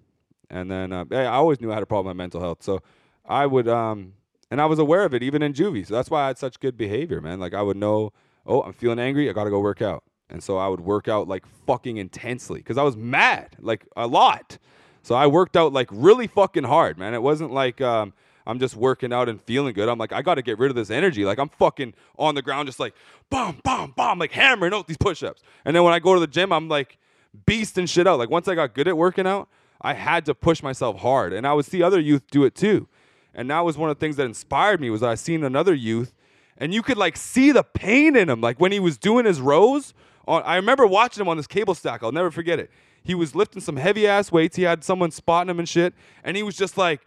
And 0.48 0.70
then 0.70 0.92
uh, 0.92 1.04
I 1.12 1.26
always 1.26 1.60
knew 1.60 1.70
I 1.70 1.74
had 1.74 1.82
a 1.82 1.86
problem 1.86 2.08
with 2.08 2.16
mental 2.16 2.40
health. 2.40 2.62
So 2.62 2.82
I 3.24 3.46
would 3.46 3.68
um 3.68 4.14
and 4.50 4.60
I 4.60 4.66
was 4.66 4.78
aware 4.78 5.04
of 5.04 5.14
it 5.14 5.22
even 5.22 5.42
in 5.42 5.52
juvie. 5.52 5.86
So 5.86 5.94
that's 5.94 6.10
why 6.10 6.24
I 6.24 6.26
had 6.28 6.38
such 6.38 6.58
good 6.58 6.76
behavior, 6.76 7.20
man. 7.20 7.38
Like 7.38 7.54
I 7.54 7.62
would 7.62 7.76
know, 7.76 8.12
oh, 8.46 8.62
I'm 8.62 8.72
feeling 8.72 8.98
angry, 8.98 9.30
I 9.30 9.32
got 9.32 9.44
to 9.44 9.50
go 9.50 9.60
work 9.60 9.80
out. 9.80 10.02
And 10.30 10.42
so 10.42 10.58
I 10.58 10.68
would 10.68 10.80
work 10.80 11.08
out 11.08 11.28
like 11.28 11.44
fucking 11.66 11.96
intensely 11.96 12.62
cuz 12.62 12.78
I 12.78 12.82
was 12.82 12.96
mad, 12.96 13.56
like 13.60 13.86
a 13.96 14.06
lot. 14.06 14.58
So 15.02 15.14
I 15.14 15.26
worked 15.26 15.56
out 15.56 15.72
like 15.72 15.88
really 15.90 16.26
fucking 16.26 16.64
hard, 16.64 16.98
man. 16.98 17.14
It 17.14 17.22
wasn't 17.22 17.52
like 17.52 17.80
um 17.80 18.12
I'm 18.46 18.58
just 18.58 18.74
working 18.74 19.12
out 19.12 19.28
and 19.28 19.40
feeling 19.42 19.74
good. 19.74 19.88
I'm 19.88 19.98
like, 19.98 20.12
I 20.12 20.22
got 20.22 20.34
to 20.34 20.42
get 20.42 20.58
rid 20.58 20.70
of 20.70 20.74
this 20.74 20.90
energy. 20.90 21.24
Like, 21.24 21.38
I'm 21.38 21.50
fucking 21.50 21.94
on 22.18 22.34
the 22.34 22.42
ground, 22.42 22.66
just 22.66 22.80
like, 22.80 22.94
bomb, 23.28 23.60
bomb, 23.62 23.92
bomb, 23.92 24.18
like 24.18 24.32
hammering 24.32 24.74
out 24.74 24.88
these 24.88 24.96
push 24.96 25.22
ups. 25.22 25.42
And 25.64 25.76
then 25.76 25.84
when 25.84 25.92
I 25.92 25.98
go 26.00 26.14
to 26.14 26.20
the 26.20 26.26
gym, 26.26 26.52
I'm 26.52 26.66
like, 26.66 26.98
beasting 27.46 27.88
shit 27.88 28.08
out. 28.08 28.18
Like, 28.18 28.30
once 28.30 28.48
I 28.48 28.54
got 28.54 28.74
good 28.74 28.88
at 28.88 28.96
working 28.96 29.26
out, 29.26 29.48
I 29.80 29.92
had 29.92 30.24
to 30.24 30.34
push 30.34 30.62
myself 30.62 31.00
hard. 31.00 31.32
And 31.32 31.46
I 31.46 31.52
would 31.52 31.66
see 31.66 31.82
other 31.82 32.00
youth 32.00 32.22
do 32.30 32.44
it 32.44 32.54
too. 32.54 32.88
And 33.34 33.50
that 33.50 33.60
was 33.60 33.78
one 33.78 33.90
of 33.90 33.96
the 33.96 34.00
things 34.00 34.16
that 34.16 34.24
inspired 34.24 34.80
me 34.80 34.90
was 34.90 35.02
I 35.02 35.14
seen 35.14 35.44
another 35.44 35.74
youth 35.74 36.14
and 36.60 36.74
you 36.74 36.82
could 36.82 36.98
like 36.98 37.16
see 37.16 37.52
the 37.52 37.62
pain 37.62 38.14
in 38.14 38.28
him. 38.28 38.40
Like 38.40 38.60
when 38.60 38.72
he 38.72 38.78
was 38.78 38.98
doing 38.98 39.24
his 39.24 39.40
rows 39.40 39.94
on 40.26 40.42
I 40.44 40.56
remember 40.56 40.86
watching 40.86 41.20
him 41.20 41.28
on 41.28 41.36
this 41.36 41.46
cable 41.46 41.74
stack. 41.74 42.02
I'll 42.02 42.12
never 42.12 42.30
forget 42.30 42.58
it. 42.58 42.70
He 43.02 43.14
was 43.14 43.34
lifting 43.34 43.62
some 43.62 43.76
heavy 43.76 44.06
ass 44.06 44.30
weights. 44.30 44.56
He 44.56 44.62
had 44.62 44.84
someone 44.84 45.10
spotting 45.10 45.50
him 45.50 45.58
and 45.58 45.68
shit. 45.68 45.94
And 46.22 46.36
he 46.36 46.42
was 46.42 46.56
just 46.56 46.76
like 46.76 47.06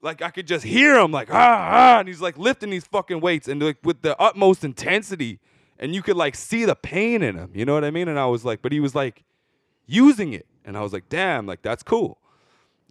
like 0.00 0.22
I 0.22 0.30
could 0.30 0.46
just 0.46 0.64
hear 0.64 0.98
him 0.98 1.10
like 1.10 1.28
ah 1.32 1.34
ah 1.36 1.98
and 1.98 2.08
he's 2.08 2.20
like 2.20 2.38
lifting 2.38 2.70
these 2.70 2.86
fucking 2.86 3.20
weights 3.20 3.48
and 3.48 3.60
like 3.60 3.78
with 3.82 4.02
the 4.02 4.20
utmost 4.20 4.64
intensity 4.64 5.40
and 5.78 5.94
you 5.94 6.02
could 6.02 6.16
like 6.16 6.34
see 6.34 6.64
the 6.64 6.74
pain 6.74 7.22
in 7.22 7.36
him. 7.36 7.50
You 7.54 7.64
know 7.64 7.74
what 7.74 7.84
I 7.84 7.90
mean? 7.90 8.08
And 8.08 8.18
I 8.18 8.26
was 8.26 8.44
like, 8.44 8.62
but 8.62 8.72
he 8.72 8.80
was 8.80 8.94
like 8.94 9.24
using 9.86 10.32
it. 10.32 10.46
And 10.64 10.76
I 10.76 10.82
was 10.82 10.92
like, 10.92 11.08
damn, 11.08 11.46
like 11.46 11.62
that's 11.62 11.82
cool. 11.82 12.18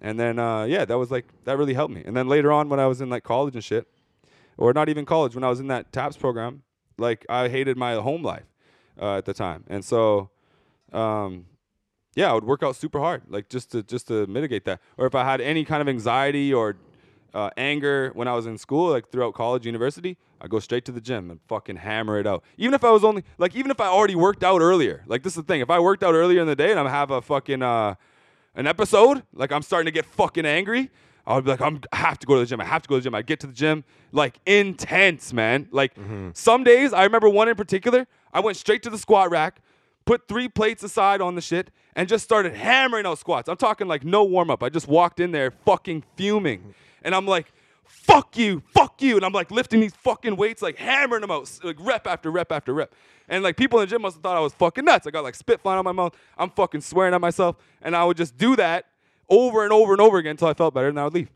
And 0.01 0.19
then 0.19 0.39
uh, 0.39 0.63
yeah, 0.63 0.85
that 0.85 0.97
was 0.97 1.11
like 1.11 1.25
that 1.45 1.57
really 1.57 1.73
helped 1.73 1.93
me. 1.93 2.03
And 2.05 2.15
then 2.15 2.27
later 2.27 2.51
on 2.51 2.69
when 2.69 2.79
I 2.79 2.87
was 2.87 3.01
in 3.01 3.09
like 3.09 3.23
college 3.23 3.55
and 3.55 3.63
shit, 3.63 3.87
or 4.57 4.73
not 4.73 4.89
even 4.89 5.05
college, 5.05 5.35
when 5.35 5.43
I 5.43 5.49
was 5.49 5.59
in 5.59 5.67
that 5.67 5.91
TAPS 5.91 6.17
program, 6.17 6.63
like 6.97 7.25
I 7.29 7.49
hated 7.49 7.77
my 7.77 7.95
home 7.95 8.23
life 8.23 8.45
uh, 8.99 9.17
at 9.17 9.25
the 9.25 9.33
time. 9.33 9.63
And 9.67 9.83
so 9.83 10.29
um, 10.93 11.45
yeah, 12.15 12.31
I 12.31 12.33
would 12.33 12.45
work 12.45 12.63
out 12.63 12.75
super 12.75 12.99
hard, 12.99 13.23
like 13.29 13.49
just 13.49 13.71
to 13.71 13.83
just 13.83 14.07
to 14.07 14.25
mitigate 14.27 14.65
that. 14.65 14.81
Or 14.97 15.05
if 15.05 15.15
I 15.15 15.23
had 15.23 15.39
any 15.41 15.63
kind 15.63 15.81
of 15.81 15.87
anxiety 15.87 16.53
or 16.53 16.75
uh, 17.33 17.51
anger 17.57 18.11
when 18.15 18.27
I 18.27 18.33
was 18.33 18.45
in 18.47 18.57
school, 18.57 18.89
like 18.89 19.11
throughout 19.11 19.33
college, 19.35 19.65
university, 19.65 20.17
I 20.41 20.47
go 20.47 20.59
straight 20.59 20.85
to 20.85 20.91
the 20.91 21.01
gym 21.01 21.29
and 21.29 21.39
fucking 21.47 21.75
hammer 21.75 22.17
it 22.19 22.25
out. 22.25 22.43
Even 22.57 22.73
if 22.73 22.83
I 22.83 22.89
was 22.89 23.03
only 23.03 23.23
like, 23.37 23.55
even 23.55 23.69
if 23.69 23.79
I 23.79 23.87
already 23.87 24.15
worked 24.15 24.43
out 24.43 24.61
earlier, 24.61 25.03
like 25.05 25.21
this 25.23 25.33
is 25.33 25.43
the 25.43 25.47
thing. 25.47 25.61
If 25.61 25.69
I 25.69 25.79
worked 25.79 26.03
out 26.03 26.15
earlier 26.15 26.41
in 26.41 26.47
the 26.47 26.55
day 26.55 26.71
and 26.71 26.79
I'm 26.79 26.87
have 26.87 27.11
a 27.11 27.21
fucking 27.21 27.61
uh, 27.61 27.95
an 28.55 28.65
episode, 28.65 29.21
like 29.33 29.51
I'm 29.51 29.61
starting 29.61 29.85
to 29.85 29.91
get 29.91 30.05
fucking 30.05 30.45
angry, 30.45 30.89
I 31.27 31.35
would 31.35 31.43
be 31.43 31.51
like, 31.51 31.61
I'm, 31.61 31.81
I 31.91 31.97
have 31.97 32.17
to 32.19 32.25
go 32.25 32.35
to 32.35 32.39
the 32.39 32.45
gym. 32.45 32.61
I 32.61 32.65
have 32.65 32.81
to 32.81 32.89
go 32.89 32.95
to 32.95 33.01
the 33.01 33.03
gym. 33.03 33.13
I 33.13 33.21
get 33.21 33.39
to 33.41 33.47
the 33.47 33.53
gym, 33.53 33.83
like 34.11 34.39
intense, 34.47 35.33
man. 35.33 35.67
Like 35.71 35.93
some 36.33 36.63
days, 36.63 36.93
I 36.93 37.03
remember 37.03 37.29
one 37.29 37.49
in 37.49 37.55
particular. 37.55 38.07
I 38.33 38.39
went 38.39 38.57
straight 38.57 38.83
to 38.83 38.89
the 38.89 38.97
squat 38.97 39.31
rack, 39.31 39.61
put 40.05 40.27
three 40.27 40.47
plates 40.47 40.83
aside 40.83 41.21
on 41.21 41.35
the 41.35 41.41
shit, 41.41 41.71
and 41.95 42.07
just 42.07 42.23
started 42.23 42.53
hammering 42.53 43.05
out 43.05 43.19
squats. 43.19 43.49
I'm 43.49 43.57
talking 43.57 43.87
like 43.87 44.03
no 44.03 44.23
warm 44.23 44.49
up. 44.49 44.63
I 44.63 44.69
just 44.69 44.87
walked 44.87 45.19
in 45.19 45.31
there 45.31 45.51
fucking 45.65 46.03
fuming, 46.15 46.73
and 47.03 47.15
I'm 47.15 47.25
like, 47.25 47.51
fuck 47.83 48.37
you, 48.37 48.61
fuck 48.73 49.01
you, 49.01 49.15
and 49.15 49.25
I'm 49.25 49.33
like 49.33 49.51
lifting 49.51 49.79
these 49.79 49.95
fucking 49.95 50.35
weights, 50.35 50.61
like 50.61 50.77
hammering 50.77 51.21
them 51.21 51.31
out, 51.31 51.51
like 51.63 51.77
rep 51.79 52.07
after 52.07 52.31
rep 52.31 52.51
after 52.51 52.73
rep. 52.73 52.93
And 53.29 53.43
like 53.43 53.57
people 53.57 53.79
in 53.79 53.83
the 53.85 53.89
gym 53.89 54.01
must 54.01 54.15
have 54.15 54.23
thought 54.23 54.37
I 54.37 54.39
was 54.39 54.53
fucking 54.53 54.85
nuts. 54.85 55.05
I 55.07 55.11
got 55.11 55.23
like 55.23 55.35
spit 55.35 55.61
flying 55.61 55.79
out 55.79 55.85
my 55.85 55.91
mouth. 55.91 56.15
I'm 56.37 56.49
fucking 56.49 56.81
swearing 56.81 57.13
at 57.13 57.21
myself, 57.21 57.57
and 57.81 57.95
I 57.95 58.05
would 58.05 58.17
just 58.17 58.37
do 58.37 58.55
that 58.55 58.85
over 59.29 59.63
and 59.63 59.73
over 59.73 59.91
and 59.91 60.01
over 60.01 60.17
again 60.17 60.31
until 60.31 60.47
I 60.47 60.53
felt 60.53 60.73
better, 60.73 60.87
and 60.87 60.99
I 60.99 61.03
would 61.05 61.13
leave. 61.13 61.29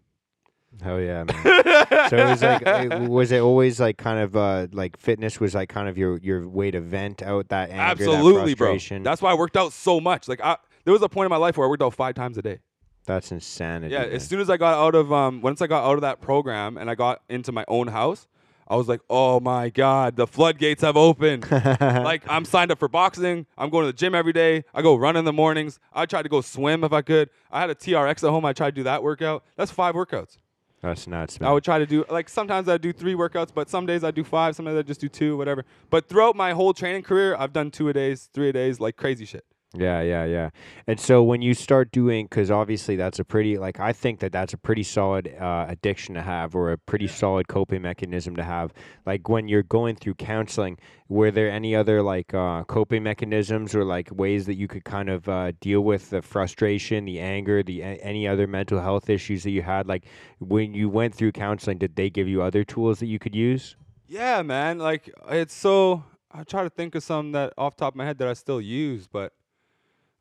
Hell 0.82 1.02
yeah, 1.02 1.24
man. 1.26 1.44
so 2.10 2.18
it 2.18 2.30
was 2.30 2.42
like, 2.42 2.66
uh, 2.66 3.06
was 3.08 3.32
it 3.32 3.42
always 3.42 3.80
like 3.80 3.98
kind 3.98 4.20
of 4.20 4.36
uh, 4.36 4.68
like 4.72 4.98
fitness 4.98 5.40
was 5.40 5.54
like 5.54 5.70
kind 5.70 5.90
of 5.90 5.98
your 5.98 6.18
your 6.20 6.48
way 6.48 6.72
to 6.72 6.80
vent 6.80 7.22
out 7.22 7.50
that 7.50 7.70
anger, 7.70 7.82
Absolutely, 7.82 8.52
that 8.54 8.58
bro. 8.58 8.68
frustration. 8.68 9.04
That's 9.04 9.22
why 9.22 9.32
I 9.32 9.34
worked 9.34 9.58
out 9.58 9.74
so 9.74 10.00
much. 10.00 10.28
Like 10.28 10.42
I, 10.42 10.58
there 10.86 10.94
was 10.94 11.02
a 11.02 11.10
point 11.10 11.26
in 11.26 11.30
my 11.30 11.38
life 11.38 11.58
where 11.58 11.68
I 11.68 11.70
worked 11.70 11.84
out 11.84 11.94
five 11.94 12.16
times 12.16 12.38
a 12.38 12.42
day. 12.42 12.60
That's 13.06 13.32
insanity. 13.32 13.94
Yeah, 13.94 14.02
man. 14.02 14.12
as 14.12 14.28
soon 14.28 14.40
as 14.40 14.50
I 14.50 14.58
got 14.58 14.76
out 14.76 14.96
of 14.96 15.12
um, 15.12 15.42
once 15.42 15.62
I 15.62 15.68
got 15.68 15.84
out 15.84 15.96
of 15.96 16.02
that 16.02 16.22
program 16.22 16.78
and 16.78 16.90
I 16.90 16.96
got 16.96 17.22
into 17.30 17.52
my 17.52 17.66
own 17.68 17.88
house, 17.88 18.28
I 18.68 18.76
was 18.76 18.88
like, 18.88 19.02
oh 19.10 19.40
my 19.40 19.70
god, 19.70 20.16
the 20.16 20.26
floodgates 20.26 20.82
have 20.82 20.96
opened. 20.96 21.50
like 21.52 22.24
I'm 22.30 22.46
signed 22.46 22.72
up 22.72 22.80
for 22.80 22.88
boxing. 22.88 23.46
I'm 23.58 23.70
going 23.70 23.84
to 23.84 23.88
the 23.88 23.98
gym 23.98 24.16
every 24.16 24.34
day. 24.34 24.64
I 24.74 24.82
go 24.82 24.96
run 24.96 25.18
in 25.18 25.26
the 25.26 25.34
mornings. 25.34 25.80
I 25.92 26.06
tried 26.06 26.24
to 26.24 26.30
go 26.30 26.42
swim 26.42 26.84
if 26.84 26.94
I 26.94 27.02
could. 27.02 27.30
I 27.52 27.60
had 27.60 27.70
a 27.70 27.76
TRX 27.76 28.24
at 28.24 28.30
home. 28.30 28.46
I 28.46 28.54
tried 28.54 28.72
to 28.72 28.76
do 28.76 28.84
that 28.84 29.04
workout. 29.04 29.44
That's 29.58 29.72
five 29.72 29.94
workouts. 29.96 30.38
That's 30.82 31.06
nuts, 31.06 31.40
man. 31.40 31.50
I 31.50 31.54
would 31.54 31.64
try 31.64 31.78
to 31.78 31.86
do 31.86 32.04
like 32.10 32.28
sometimes 32.28 32.68
I 32.68 32.78
do 32.78 32.92
three 32.92 33.14
workouts, 33.14 33.50
but 33.54 33.70
some 33.70 33.86
days 33.86 34.04
I 34.04 34.10
do 34.10 34.24
five. 34.24 34.56
Sometimes 34.56 34.80
I 34.80 34.82
just 34.82 35.00
do 35.00 35.10
two, 35.10 35.38
whatever. 35.38 35.64
But 35.92 36.10
throughout 36.10 36.36
my 36.36 36.54
whole 36.54 36.74
training 36.74 37.04
career, 37.04 37.36
I've 37.38 37.54
done 37.54 37.70
two 37.70 37.90
a 37.90 37.94
days, 37.94 38.30
three 38.34 38.50
a 38.50 38.54
days, 38.54 38.80
like 38.80 38.96
crazy 38.96 39.26
shit. 39.26 39.46
Yeah, 39.74 40.02
yeah, 40.02 40.26
yeah. 40.26 40.50
And 40.86 41.00
so 41.00 41.24
when 41.24 41.42
you 41.42 41.54
start 41.54 41.94
doing, 41.94 42.26
because 42.26 42.52
obviously 42.52 42.98
that's 42.98 43.20
a 43.20 43.24
pretty, 43.24 43.58
like, 43.58 43.80
I 43.80 43.94
think 43.94 44.20
that 44.20 44.34
that's 44.34 44.54
a 44.54 44.58
pretty 44.58 44.84
solid 44.84 45.34
uh, 45.40 45.66
addiction 45.70 46.16
to 46.16 46.22
have 46.22 46.56
or 46.56 46.74
a 46.74 46.78
pretty 46.78 47.08
solid 47.08 47.48
coping 47.48 47.82
mechanism 47.82 48.36
to 48.36 48.44
have. 48.44 48.74
Like, 49.06 49.30
when 49.30 49.48
you're 49.48 49.64
going 49.64 49.96
through 49.96 50.16
counseling, 50.16 50.78
were 51.08 51.32
there 51.32 51.50
any 51.50 51.74
other, 51.74 52.02
like, 52.02 52.34
uh, 52.34 52.66
coping 52.66 53.04
mechanisms 53.04 53.74
or, 53.74 53.86
like, 53.86 54.10
ways 54.12 54.46
that 54.48 54.56
you 54.56 54.68
could 54.68 54.84
kind 54.84 55.10
of 55.10 55.30
uh, 55.30 55.54
deal 55.62 55.80
with 55.82 56.10
the 56.10 56.22
frustration, 56.22 57.06
the 57.06 57.22
anger, 57.22 57.64
the 57.64 57.82
any 57.82 58.28
other 58.28 58.48
mental 58.48 58.82
health 58.82 59.10
issues 59.10 59.44
that 59.44 59.52
you 59.52 59.62
had? 59.62 59.88
Like, 59.88 60.04
when 60.40 60.74
you 60.74 60.90
went 60.90 61.16
through 61.16 61.32
counseling, 61.32 61.78
did 61.78 61.96
they 61.96 62.10
give 62.10 62.28
you 62.28 62.42
other 62.42 62.66
tools 62.66 63.00
that 63.00 63.06
you 63.08 63.20
could 63.20 63.36
use? 63.36 63.78
Yeah, 64.12 64.42
man. 64.42 64.78
Like 64.78 65.10
it's 65.30 65.54
so. 65.54 66.04
I 66.34 66.44
try 66.44 66.64
to 66.64 66.70
think 66.70 66.96
of 66.96 67.04
some 67.04 67.32
that 67.32 67.54
off 67.58 67.78
the 67.78 67.86
top 67.86 67.94
of 67.94 67.98
my 67.98 68.06
head 68.06 68.18
that 68.18 68.28
I 68.28 68.34
still 68.34 68.60
use, 68.60 69.08
but 69.08 69.32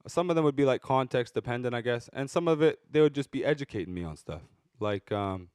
some 0.07 0.31
of 0.31 0.37
them 0.37 0.45
would 0.45 0.57
be 0.57 0.65
like 0.65 0.83
context 0.83 1.35
dependent, 1.35 1.75
I 1.75 1.81
guess, 1.81 2.09
and 2.13 2.31
some 2.31 2.49
of 2.49 2.63
it 2.63 2.81
they 2.91 3.01
would 3.01 3.15
just 3.15 3.31
be 3.31 3.45
educating 3.45 3.93
me 3.95 4.05
on 4.05 4.17
stuff. 4.17 4.43
Like 4.79 5.13
um, 5.13 5.49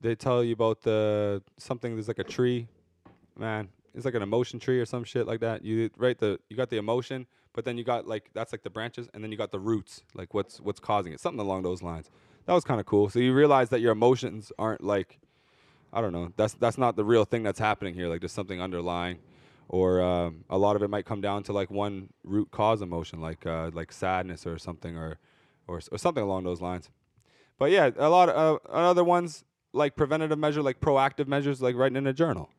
they 0.00 0.14
tell 0.14 0.42
you 0.42 0.54
about 0.54 0.82
the 0.82 1.42
something. 1.58 1.94
There's 1.94 2.08
like 2.08 2.18
a 2.18 2.24
tree, 2.24 2.68
man. 3.36 3.68
It's 3.94 4.04
like 4.04 4.14
an 4.14 4.22
emotion 4.22 4.58
tree 4.60 4.78
or 4.78 4.86
some 4.86 5.04
shit 5.04 5.26
like 5.26 5.40
that. 5.40 5.64
You 5.64 5.90
right 5.96 6.18
the 6.18 6.38
you 6.48 6.56
got 6.56 6.70
the 6.70 6.76
emotion, 6.78 7.26
but 7.52 7.64
then 7.64 7.76
you 7.76 7.84
got 7.84 8.06
like 8.06 8.30
that's 8.32 8.52
like 8.52 8.62
the 8.62 8.70
branches, 8.70 9.08
and 9.12 9.22
then 9.22 9.30
you 9.30 9.36
got 9.38 9.50
the 9.50 9.60
roots, 9.60 10.02
like 10.14 10.34
what's 10.34 10.60
what's 10.60 10.80
causing 10.80 11.12
it, 11.12 11.20
something 11.20 11.40
along 11.40 11.62
those 11.62 11.82
lines. 11.82 12.10
That 12.46 12.54
was 12.54 12.64
kind 12.64 12.80
of 12.80 12.86
cool. 12.86 13.10
So 13.10 13.18
you 13.18 13.34
realize 13.34 13.68
that 13.70 13.80
your 13.80 13.92
emotions 13.92 14.52
aren't 14.58 14.82
like 14.82 15.18
I 15.92 16.00
don't 16.00 16.12
know. 16.12 16.32
That's 16.36 16.54
that's 16.54 16.78
not 16.78 16.96
the 16.96 17.04
real 17.04 17.24
thing 17.24 17.42
that's 17.42 17.58
happening 17.58 17.94
here. 17.94 18.08
Like 18.08 18.20
there's 18.20 18.32
something 18.32 18.60
underlying, 18.60 19.18
or 19.68 20.00
um, 20.00 20.44
a 20.48 20.58
lot 20.58 20.76
of 20.76 20.82
it 20.82 20.88
might 20.88 21.04
come 21.04 21.20
down 21.20 21.42
to 21.44 21.52
like 21.52 21.70
one 21.70 22.08
root 22.24 22.50
cause 22.50 22.82
emotion, 22.82 23.20
like 23.20 23.46
uh, 23.46 23.70
like 23.72 23.92
sadness 23.92 24.46
or 24.46 24.58
something, 24.58 24.96
or 24.96 25.18
or 25.66 25.80
or 25.92 25.98
something 25.98 26.22
along 26.22 26.44
those 26.44 26.60
lines. 26.60 26.90
But 27.58 27.70
yeah, 27.70 27.90
a 27.96 28.08
lot 28.08 28.28
of 28.28 28.60
uh, 28.64 28.72
other 28.72 29.04
ones 29.04 29.44
like 29.72 29.96
preventative 29.96 30.38
measure, 30.38 30.62
like 30.62 30.80
proactive 30.80 31.28
measures, 31.28 31.60
like 31.60 31.76
writing 31.76 31.96
in 31.96 32.06
a 32.06 32.12
journal. 32.12 32.50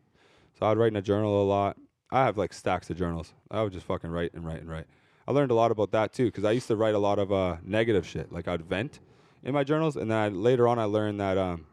So 0.58 0.66
I 0.66 0.70
would 0.70 0.78
write 0.78 0.92
in 0.92 0.98
a 0.98 1.02
journal 1.02 1.42
a 1.42 1.46
lot. 1.46 1.78
I 2.12 2.26
have 2.26 2.38
like 2.38 2.54
stacks 2.54 2.90
of 2.90 2.98
journals. 2.98 3.34
I 3.50 3.64
would 3.64 3.74
just 3.74 3.86
fucking 3.86 4.10
write 4.10 4.34
and 4.34 4.46
write 4.46 4.62
and 4.62 4.70
write. 4.70 4.86
I 5.28 5.32
learned 5.32 5.52
a 5.52 5.56
lot 5.56 5.72
about 5.72 5.92
that 5.92 6.12
too, 6.12 6.26
because 6.26 6.44
I 6.44 6.52
used 6.52 6.68
to 6.68 6.76
write 6.76 6.96
a 6.96 7.00
lot 7.00 7.20
of 7.20 7.32
uh, 7.32 7.58
negative 7.64 8.06
shit. 8.06 8.32
Like 8.32 8.48
I'd 8.48 8.64
vent 8.64 9.00
in 9.44 9.54
my 9.54 9.64
journals, 9.64 9.96
and 9.96 10.10
then 10.12 10.18
I, 10.18 10.28
later 10.30 10.68
on 10.68 10.80
I 10.80 10.86
learned 10.86 11.20
that 11.20 11.38
um, 11.38 11.66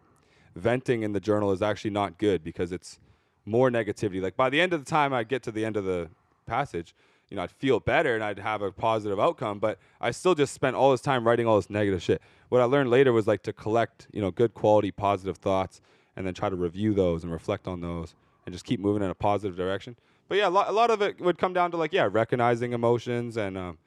venting 0.55 1.03
in 1.03 1.12
the 1.12 1.20
journal 1.20 1.53
is 1.53 1.62
actually 1.62 1.91
not 1.91 2.18
good 2.18 2.45
because 2.45 2.70
it's 2.70 2.99
more 3.47 3.70
negativity. 3.70 4.20
Like 4.20 4.36
by 4.36 4.51
the 4.51 4.61
end 4.61 4.72
of 4.72 4.84
the 4.84 4.90
time 4.90 5.14
I'd 5.14 5.28
get 5.28 5.42
to 5.44 5.53
the 5.53 5.64
end 5.64 5.76
of 5.76 5.84
the 5.84 6.09
passage, 6.47 6.94
you 7.30 7.36
know, 7.36 7.42
I'd 7.42 7.51
feel 7.51 7.80
better 7.80 8.14
and 8.14 8.22
I'd 8.22 8.38
have 8.38 8.62
a 8.62 8.70
positive 8.70 9.18
outcome, 9.18 9.59
but 9.59 9.78
I 10.01 10.11
still 10.11 10.34
just 10.34 10.53
spent 10.53 10.76
all 10.76 10.90
this 10.90 11.01
time 11.01 11.26
writing 11.26 11.47
all 11.47 11.57
this 11.57 11.70
negative 11.70 12.03
shit. 12.03 12.22
What 12.51 12.61
I 12.61 12.64
learned 12.64 12.90
later 12.90 13.12
was 13.12 13.26
like 13.26 13.42
to 13.44 13.53
collect, 13.53 14.07
you 14.12 14.20
know, 14.20 14.30
good 14.30 14.55
quality 14.55 14.90
positive 14.90 15.38
thoughts 15.38 15.80
and 16.14 16.26
then 16.26 16.34
try 16.34 16.49
to 16.49 16.57
review 16.57 16.94
those 16.94 17.24
and 17.24 17.32
reflect 17.32 17.66
on 17.66 17.80
those 17.80 18.14
and 18.44 18.53
just 18.53 18.64
keep 18.64 18.78
moving 18.78 19.03
in 19.03 19.11
a 19.11 19.14
positive 19.14 19.57
direction. 19.57 19.97
But 20.28 20.38
yeah, 20.38 20.49
a 20.49 20.51
lot, 20.51 20.68
a 20.68 20.72
lot 20.72 20.90
of 20.90 21.03
it 21.03 21.20
would 21.20 21.38
come 21.38 21.53
down 21.53 21.70
to 21.72 21.76
like, 21.76 21.92
yeah, 21.92 22.09
recognizing 22.11 22.72
emotions 22.72 23.36
and 23.36 23.57
um, 23.57 23.78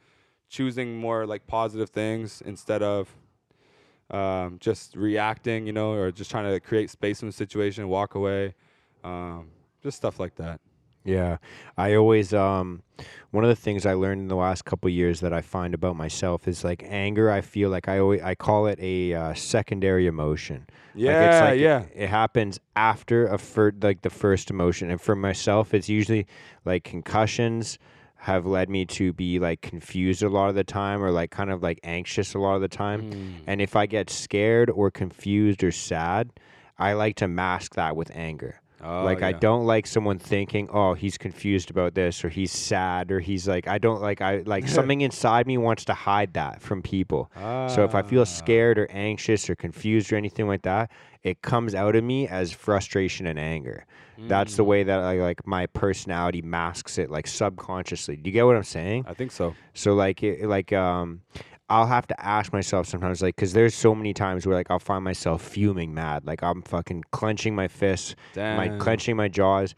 choosing 0.50 0.98
more 0.98 1.26
like 1.26 1.48
positive 1.48 1.90
things 1.90 2.42
instead 2.46 2.84
of 2.84 3.16
um, 4.10 4.58
just 4.60 4.96
reacting, 4.96 5.68
you 5.68 5.74
know, 5.74 5.94
or 5.94 6.12
just 6.12 6.32
trying 6.32 6.52
to 6.52 6.60
create 6.60 6.90
space 6.90 7.22
in 7.22 7.28
the 7.28 7.34
situation, 7.34 7.88
walk 7.88 8.16
away, 8.16 8.56
um, 9.04 9.50
just 9.82 9.98
stuff 9.98 10.20
like 10.20 10.36
that. 10.36 10.60
Yeah, 11.06 11.38
I 11.78 11.96
always 11.96 12.34
um, 12.34 12.84
one 13.32 13.44
of 13.44 13.50
the 13.50 13.56
things 13.56 13.86
I 13.86 13.94
learned 13.94 14.22
in 14.22 14.28
the 14.28 14.36
last 14.36 14.66
couple 14.66 14.90
years 14.90 15.22
that 15.22 15.34
I 15.34 15.42
find 15.42 15.74
about 15.74 15.96
myself 15.96 16.48
is 16.48 16.64
like 16.64 16.84
anger. 16.86 17.32
I 17.32 17.42
feel 17.42 17.70
like 17.70 17.88
I 17.88 18.00
always 18.00 18.22
I 18.22 18.36
call 18.36 18.68
it 18.68 18.78
a 18.82 19.14
uh, 19.14 19.34
secondary 19.34 20.08
emotion. 20.08 20.68
Yeah, 20.94 21.20
like 21.20 21.30
it's 21.30 21.42
like 21.42 21.60
yeah. 21.60 21.82
It, 21.96 22.04
it 22.04 22.10
happens 22.10 22.60
after 22.76 23.28
a 23.28 23.38
fir- 23.38 23.74
like 23.82 24.02
the 24.02 24.10
first 24.10 24.52
emotion, 24.52 24.92
and 24.92 25.00
for 25.00 25.16
myself, 25.16 25.74
it's 25.74 25.88
usually 25.88 26.28
like 26.66 26.84
concussions 26.84 27.80
have 28.18 28.46
led 28.46 28.70
me 28.70 28.86
to 28.86 29.14
be 29.14 29.40
like 29.40 29.62
confused 29.62 30.22
a 30.22 30.28
lot 30.28 30.50
of 30.50 30.56
the 30.56 30.64
time 30.64 31.02
or 31.02 31.10
like 31.10 31.32
kind 31.32 31.50
of 31.50 31.64
like 31.64 31.80
anxious 31.84 32.34
a 32.34 32.40
lot 32.40 32.56
of 32.56 32.62
the 32.62 32.68
time. 32.68 33.10
Mm. 33.10 33.34
And 33.48 33.62
if 33.62 33.78
I 33.78 33.86
get 33.86 34.10
scared 34.10 34.70
or 34.70 34.92
confused 34.92 35.64
or 35.64 35.72
sad, 35.72 36.30
I 36.78 36.94
like 36.94 37.16
to 37.18 37.30
mask 37.30 37.76
that 37.76 37.96
with 37.96 38.12
anger. 38.14 38.60
Oh, 38.82 39.04
like 39.04 39.22
I 39.22 39.34
don't 39.34 39.66
like 39.66 39.86
someone 39.88 40.20
thinking, 40.20 40.70
"Oh, 40.72 40.94
he's 40.94 41.18
confused 41.18 41.70
about 41.70 41.96
this 41.96 42.24
or 42.24 42.30
he's 42.30 42.52
sad 42.52 43.12
or 43.12 43.20
he's 43.20 43.48
like 43.48 43.68
I 43.68 43.78
don't 43.78 44.02
like 44.02 44.22
I 44.22 44.44
like 44.46 44.68
something 44.78 45.02
inside 45.02 45.48
me 45.48 45.58
wants 45.58 45.86
to 45.86 45.94
hide 45.94 46.34
that 46.36 46.62
from 46.62 46.82
people. 46.82 47.32
So 47.68 47.84
if 47.84 47.94
I 47.96 48.02
feel 48.02 48.22
Ah. 48.22 48.26
scared 48.26 48.80
or 48.80 48.88
anxious 48.92 49.50
or 49.50 49.56
confused 49.56 50.12
or 50.14 50.16
anything 50.16 50.48
like 50.48 50.62
that, 50.64 50.92
it 51.24 51.42
comes 51.42 51.76
out 51.76 51.96
of 51.96 52.04
me 52.04 52.28
as 52.28 52.52
frustration 52.52 53.28
and 53.28 53.38
anger. 53.38 53.86
That's 54.18 54.56
the 54.58 54.64
Mm. 54.64 54.68
way 54.68 54.84
that 54.84 55.00
I 55.00 55.16
like 55.22 55.48
my 55.48 55.66
personality 55.68 56.42
masks 56.42 56.98
it 56.98 57.10
like 57.10 57.26
subconsciously. 57.28 58.16
Do 58.18 58.30
you 58.30 58.34
get 58.34 58.46
what 58.46 58.56
I'm 58.56 58.64
saying? 58.64 59.06
I 59.08 59.14
think 59.14 59.32
so. 59.32 59.56
So 59.74 59.94
like 59.94 60.24
it, 60.24 60.46
like 60.46 60.72
um 60.74 61.22
I'll 61.70 61.88
have 61.88 62.08
to 62.08 62.20
ask 62.26 62.52
myself 62.52 62.88
sometimes 62.88 63.22
like 63.22 63.36
cuz 63.36 63.54
there's 63.54 63.76
so 63.76 63.94
many 63.94 64.14
times 64.14 64.46
where 64.46 64.56
like 64.56 64.72
I'll 64.72 64.80
find 64.80 65.04
myself 65.04 65.42
fuming 65.42 65.94
mad. 65.94 66.26
Like 66.26 66.42
I'm 66.44 66.62
fucking 66.62 67.04
clenching 67.12 67.56
my 67.56 67.68
fists, 67.68 68.16
my 68.58 68.70
clenching 68.80 69.16
my 69.16 69.28
jaws 69.28 69.76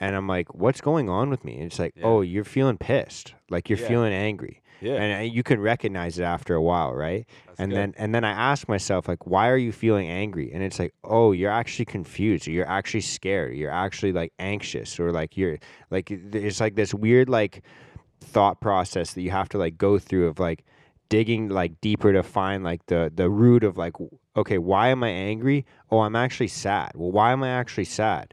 and 0.00 0.16
I'm 0.16 0.26
like 0.26 0.54
what's 0.54 0.80
going 0.80 1.08
on 1.08 1.30
with 1.30 1.44
me? 1.44 1.54
And 1.54 1.64
it's 1.64 1.78
like, 1.78 1.92
Yeah. 1.96 2.04
"Oh, 2.06 2.20
you're 2.22 2.44
feeling 2.44 2.78
pissed. 2.78 3.34
Like 3.50 3.68
you're 3.68 3.78
Yeah. 3.78 3.88
feeling 3.88 4.12
angry." 4.12 4.60
Yeah. 4.80 4.94
And 4.94 5.20
uh, 5.20 5.32
you 5.32 5.42
can 5.42 5.60
recognize 5.60 6.18
it 6.18 6.24
after 6.24 6.54
a 6.54 6.60
while, 6.60 6.92
right? 6.94 7.26
That's 7.46 7.60
and 7.60 7.70
good. 7.70 7.76
then 7.78 7.94
and 7.96 8.14
then 8.14 8.24
I 8.24 8.32
ask 8.32 8.68
myself 8.68 9.06
like 9.08 9.26
why 9.26 9.48
are 9.48 9.56
you 9.56 9.72
feeling 9.72 10.08
angry? 10.08 10.50
And 10.52 10.62
it's 10.62 10.78
like, 10.78 10.92
"Oh, 11.04 11.32
you're 11.32 11.50
actually 11.50 11.84
confused. 11.86 12.48
Or 12.48 12.50
you're 12.50 12.68
actually 12.68 13.00
scared. 13.02 13.52
Or 13.52 13.54
you're 13.54 13.70
actually 13.70 14.12
like 14.12 14.32
anxious 14.38 14.98
or 14.98 15.12
like 15.12 15.36
you're 15.36 15.58
like 15.90 16.10
it's 16.10 16.60
like 16.60 16.74
this 16.74 16.92
weird 16.92 17.28
like 17.28 17.62
thought 18.20 18.60
process 18.60 19.12
that 19.14 19.22
you 19.22 19.30
have 19.30 19.48
to 19.50 19.58
like 19.58 19.78
go 19.78 19.98
through 19.98 20.26
of 20.26 20.38
like 20.38 20.64
digging 21.08 21.48
like 21.48 21.80
deeper 21.80 22.12
to 22.12 22.22
find 22.22 22.64
like 22.64 22.84
the 22.86 23.12
the 23.14 23.28
root 23.30 23.62
of 23.64 23.76
like 23.76 23.94
okay 24.36 24.58
why 24.58 24.88
am 24.88 25.04
i 25.04 25.08
angry 25.10 25.64
oh 25.90 26.00
i'm 26.00 26.16
actually 26.16 26.48
sad 26.48 26.90
well 26.94 27.12
why 27.12 27.30
am 27.32 27.42
i 27.42 27.48
actually 27.48 27.84
sad 27.84 28.32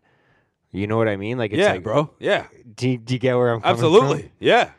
you 0.72 0.88
know 0.88 0.98
what 0.98 1.08
i 1.08 1.16
mean 1.16 1.38
like 1.38 1.52
it's 1.52 1.60
yeah, 1.60 1.74
like 1.74 1.84
bro. 1.84 2.10
Yeah. 2.20 2.48
do, 2.76 2.90
you- 2.90 2.98
do 2.98 3.14
you 3.16 3.20
get 3.20 3.36
where 3.36 3.54
i'm 3.54 3.62
coming 3.62 3.74
Absolutely. 3.74 4.32
Yeah. 4.40 4.72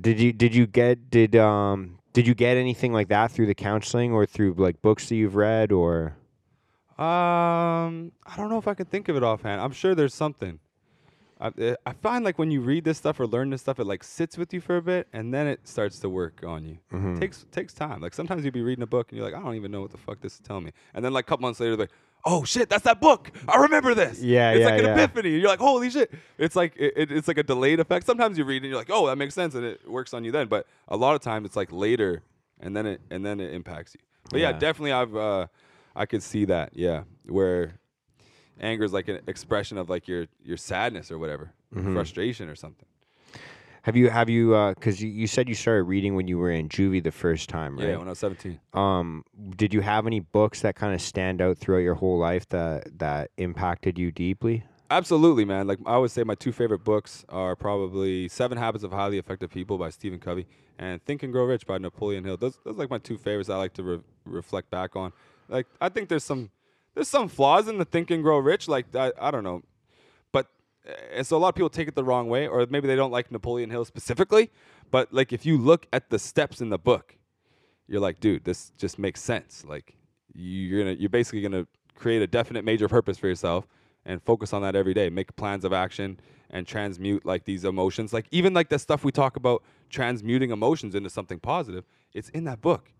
did 0.00 0.20
you 0.20 0.32
did 0.32 0.54
you 0.54 0.66
get 0.66 1.10
did 1.10 1.34
um 1.36 1.98
did 2.12 2.26
you 2.26 2.34
get 2.34 2.56
anything 2.56 2.92
like 2.92 3.08
that 3.08 3.30
through 3.32 3.46
the 3.46 3.54
counseling 3.54 4.12
or 4.12 4.24
through 4.26 4.54
like 4.56 4.80
books 4.82 5.08
that 5.08 5.16
you've 5.16 5.34
read 5.34 5.72
or 5.72 6.16
Um, 6.98 8.12
I 8.26 8.36
don't 8.36 8.48
know 8.50 8.58
if 8.58 8.68
I 8.68 8.74
can 8.74 8.86
think 8.86 9.08
of 9.08 9.16
it 9.16 9.22
offhand. 9.24 9.60
I'm 9.60 9.72
sure 9.72 9.94
there's 9.94 10.14
something. 10.14 10.60
I, 11.42 11.50
eh, 11.60 11.74
I 11.84 11.92
find 11.92 12.24
like 12.24 12.38
when 12.38 12.50
you 12.52 12.60
read 12.60 12.84
this 12.84 12.98
stuff 12.98 13.18
or 13.18 13.26
learn 13.26 13.50
this 13.50 13.60
stuff, 13.60 13.80
it 13.80 13.84
like 13.84 14.04
sits 14.04 14.38
with 14.38 14.54
you 14.54 14.60
for 14.60 14.76
a 14.76 14.82
bit, 14.82 15.08
and 15.12 15.34
then 15.34 15.46
it 15.48 15.66
starts 15.66 15.98
to 15.98 16.08
work 16.08 16.44
on 16.46 16.64
you. 16.64 16.78
Mhm. 16.92 17.18
takes 17.18 17.44
takes 17.50 17.74
time. 17.74 18.00
Like 18.00 18.14
sometimes 18.14 18.44
you'll 18.44 18.52
be 18.52 18.62
reading 18.62 18.82
a 18.84 18.86
book 18.86 19.10
and 19.10 19.16
you're 19.18 19.26
like, 19.26 19.34
I 19.34 19.42
don't 19.44 19.56
even 19.56 19.72
know 19.72 19.80
what 19.82 19.90
the 19.90 19.98
fuck 19.98 20.20
this 20.20 20.34
is 20.34 20.40
telling 20.40 20.64
me, 20.64 20.72
and 20.94 21.04
then 21.04 21.12
like 21.12 21.24
a 21.24 21.28
couple 21.28 21.42
months 21.42 21.58
later, 21.58 21.76
like, 21.76 21.90
oh 22.24 22.44
shit, 22.44 22.68
that's 22.70 22.84
that 22.84 23.00
book. 23.00 23.32
I 23.48 23.56
remember 23.62 23.92
this. 23.94 24.22
Yeah, 24.22 24.52
it's 24.52 24.60
yeah, 24.60 24.66
like 24.66 24.78
an 24.78 24.84
yeah. 24.84 24.94
epiphany. 25.02 25.30
You're 25.30 25.48
like, 25.48 25.58
holy 25.58 25.90
shit. 25.90 26.14
It's 26.38 26.54
like 26.54 26.74
it, 26.76 26.92
it- 26.96 27.10
it's 27.12 27.26
like 27.26 27.38
a 27.38 27.42
delayed 27.42 27.80
effect. 27.80 28.06
Sometimes 28.06 28.38
you 28.38 28.44
read 28.44 28.62
and 28.62 28.70
you're 28.70 28.78
like, 28.78 28.90
oh, 28.90 29.08
that 29.08 29.16
makes 29.18 29.34
sense, 29.34 29.56
and 29.56 29.64
it 29.64 29.90
works 29.90 30.14
on 30.14 30.22
you 30.24 30.30
then. 30.30 30.46
But 30.46 30.66
a 30.86 30.96
lot 30.96 31.16
of 31.16 31.22
times 31.22 31.44
it's 31.46 31.56
like 31.56 31.72
later, 31.72 32.22
and 32.60 32.76
then 32.76 32.86
it 32.86 33.00
and 33.10 33.26
then 33.26 33.40
it 33.40 33.52
impacts 33.52 33.94
you. 33.94 34.00
But 34.30 34.38
yeah, 34.38 34.50
Yeah. 34.50 34.58
definitely 34.60 34.92
I've 34.92 35.16
uh, 35.16 35.46
I 35.96 36.06
could 36.06 36.22
see 36.22 36.44
that. 36.44 36.70
Yeah, 36.76 37.02
where 37.26 37.80
anger 38.60 38.84
is 38.84 38.92
like 38.92 39.08
an 39.08 39.20
expression 39.26 39.78
of 39.78 39.88
like 39.90 40.06
your 40.08 40.26
your 40.44 40.56
sadness 40.56 41.10
or 41.10 41.18
whatever, 41.18 41.52
Mhm. 41.74 41.92
frustration 41.94 42.48
or 42.48 42.54
something. 42.54 42.86
have 43.82 43.96
you 43.96 44.10
have 44.10 44.28
you 44.28 44.54
uh 44.54 44.74
because 44.74 45.02
you, 45.02 45.08
you 45.08 45.26
said 45.26 45.48
you 45.48 45.54
started 45.56 45.82
reading 45.84 46.14
when 46.14 46.28
you 46.28 46.38
were 46.38 46.50
in 46.52 46.68
juvie 46.68 47.02
the 47.02 47.10
first 47.10 47.48
time 47.48 47.76
right 47.78 47.88
Yeah, 47.88 47.96
when 47.96 48.06
I 48.06 48.10
was 48.10 48.18
17. 48.20 48.60
um 48.74 49.24
did 49.56 49.74
you 49.74 49.80
have 49.80 50.06
any 50.06 50.20
books 50.20 50.60
that 50.60 50.76
kind 50.76 50.94
of 50.94 51.00
stand 51.00 51.40
out 51.42 51.58
throughout 51.58 51.80
your 51.80 51.94
whole 51.94 52.16
life 52.18 52.48
that 52.50 52.96
that 52.98 53.30
impacted 53.38 53.98
you 53.98 54.12
deeply 54.12 54.62
Absolutely, 54.90 55.46
man. 55.46 55.66
Like 55.66 55.78
I 55.86 55.96
would 55.96 56.10
say, 56.10 56.22
my 56.22 56.34
two 56.34 56.52
favorite 56.52 56.84
books 56.84 57.24
are 57.30 57.56
probably 57.56 58.28
Seven 58.28 58.58
Habits 58.58 58.84
of 58.84 58.92
Highly 58.92 59.16
Effective 59.16 59.50
People 59.50 59.78
by 59.78 59.88
Stephen 59.88 60.18
Covey 60.18 60.46
and 60.78 61.02
Think 61.06 61.22
and 61.22 61.32
Grow 61.32 61.46
Rich 61.46 61.66
by 61.66 61.78
Napoleon 61.78 62.24
Hill. 62.24 62.36
Those, 62.36 62.58
those 62.62 62.74
are 62.74 62.78
like 62.78 62.90
my 62.90 62.98
two 62.98 63.16
favorites. 63.16 63.48
I 63.48 63.56
like 63.56 63.72
to 63.74 63.82
re- 63.82 64.00
reflect 64.26 64.70
back 64.70 64.94
on. 64.94 65.14
Like 65.48 65.66
I 65.80 65.88
think 65.88 66.10
there's 66.10 66.24
some 66.24 66.50
there's 66.94 67.08
some 67.08 67.28
flaws 67.28 67.68
in 67.68 67.78
the 67.78 67.84
Think 67.84 68.10
and 68.10 68.22
Grow 68.22 68.38
Rich. 68.38 68.68
Like 68.68 68.94
I, 68.94 69.12
I 69.20 69.30
don't 69.30 69.44
know, 69.44 69.62
but 70.32 70.46
uh, 70.88 70.92
and 71.14 71.26
so 71.26 71.36
a 71.36 71.38
lot 71.38 71.48
of 71.48 71.54
people 71.54 71.70
take 71.70 71.88
it 71.88 71.94
the 71.94 72.04
wrong 72.04 72.28
way, 72.28 72.46
or 72.46 72.66
maybe 72.68 72.86
they 72.86 72.96
don't 72.96 73.10
like 73.10 73.30
Napoleon 73.30 73.70
Hill 73.70 73.84
specifically. 73.84 74.50
But 74.90 75.12
like 75.12 75.32
if 75.32 75.46
you 75.46 75.58
look 75.58 75.86
at 75.92 76.10
the 76.10 76.18
steps 76.18 76.60
in 76.60 76.68
the 76.68 76.78
book, 76.78 77.16
you're 77.88 78.00
like, 78.00 78.20
dude, 78.20 78.44
this 78.44 78.72
just 78.76 78.98
makes 78.98 79.20
sense. 79.20 79.64
Like 79.66 79.96
you're 80.34 80.82
gonna 80.84 80.96
you're 80.98 81.10
basically 81.10 81.42
gonna 81.42 81.66
create 81.94 82.22
a 82.22 82.26
definite 82.26 82.64
major 82.64 82.88
purpose 82.88 83.18
for 83.18 83.28
yourself 83.28 83.66
and 84.04 84.22
focus 84.22 84.52
on 84.52 84.62
that 84.62 84.74
every 84.74 84.94
day. 84.94 85.08
Make 85.10 85.34
plans 85.36 85.64
of 85.64 85.72
action 85.72 86.18
and 86.50 86.66
transmute 86.66 87.24
like 87.24 87.44
these 87.44 87.64
emotions. 87.64 88.12
Like 88.12 88.26
even 88.30 88.52
like 88.52 88.68
the 88.68 88.78
stuff 88.78 89.04
we 89.04 89.12
talk 89.12 89.36
about 89.36 89.62
transmuting 89.90 90.50
emotions 90.50 90.94
into 90.94 91.10
something 91.10 91.38
positive. 91.38 91.84
It's 92.12 92.28
in 92.30 92.44
that 92.44 92.60
book. 92.60 92.90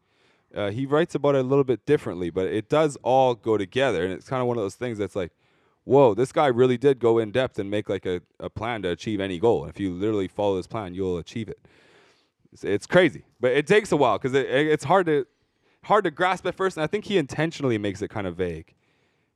Uh, 0.55 0.71
he 0.71 0.87
writes 0.87 1.15
about 1.15 1.35
it 1.35 1.39
a 1.39 1.49
little 1.49 1.65
bit 1.65 1.87
differently, 1.87 2.31
but 2.31 2.47
it 2.47 2.69
does 2.69 2.97
all 3.03 3.35
go 3.35 3.57
together. 3.57 4.05
And 4.05 4.13
it's 4.13 4.29
kind 4.29 4.41
of 4.43 4.49
one 4.49 4.57
of 4.59 4.63
those 4.63 4.75
things 4.75 4.99
that's 4.99 5.17
like, 5.17 5.33
whoa, 5.85 6.15
this 6.15 6.33
guy 6.33 6.47
really 6.47 6.77
did 6.79 6.99
go 6.99 7.19
in 7.19 7.31
depth 7.33 7.59
and 7.59 7.71
make 7.71 7.89
like 7.89 8.07
a, 8.07 8.21
a 8.39 8.51
plan 8.51 8.83
to 8.83 8.91
achieve 8.91 9.21
any 9.21 9.39
goal. 9.39 9.65
If 9.67 9.81
you 9.81 9.93
literally 9.93 10.29
follow 10.29 10.57
this 10.57 10.67
plan, 10.67 10.95
you'll 10.95 11.19
achieve 11.19 11.49
it. 11.49 11.59
It's, 12.53 12.65
it's 12.65 12.87
crazy, 12.87 13.25
but 13.41 13.53
it 13.53 13.67
takes 13.67 13.93
a 13.93 13.97
while 13.97 14.19
because 14.19 14.35
it, 14.35 14.47
it- 14.47 14.67
it's 14.69 14.85
hard 14.85 15.07
to 15.07 15.27
hard 15.85 16.05
to 16.05 16.11
grasp 16.11 16.47
at 16.47 16.55
first. 16.55 16.77
And 16.77 16.85
I 16.85 16.87
think 16.87 17.07
he 17.07 17.19
intentionally 17.19 17.79
makes 17.79 18.03
it 18.03 18.09
kind 18.09 18.27
of 18.27 18.37
vague. 18.37 18.75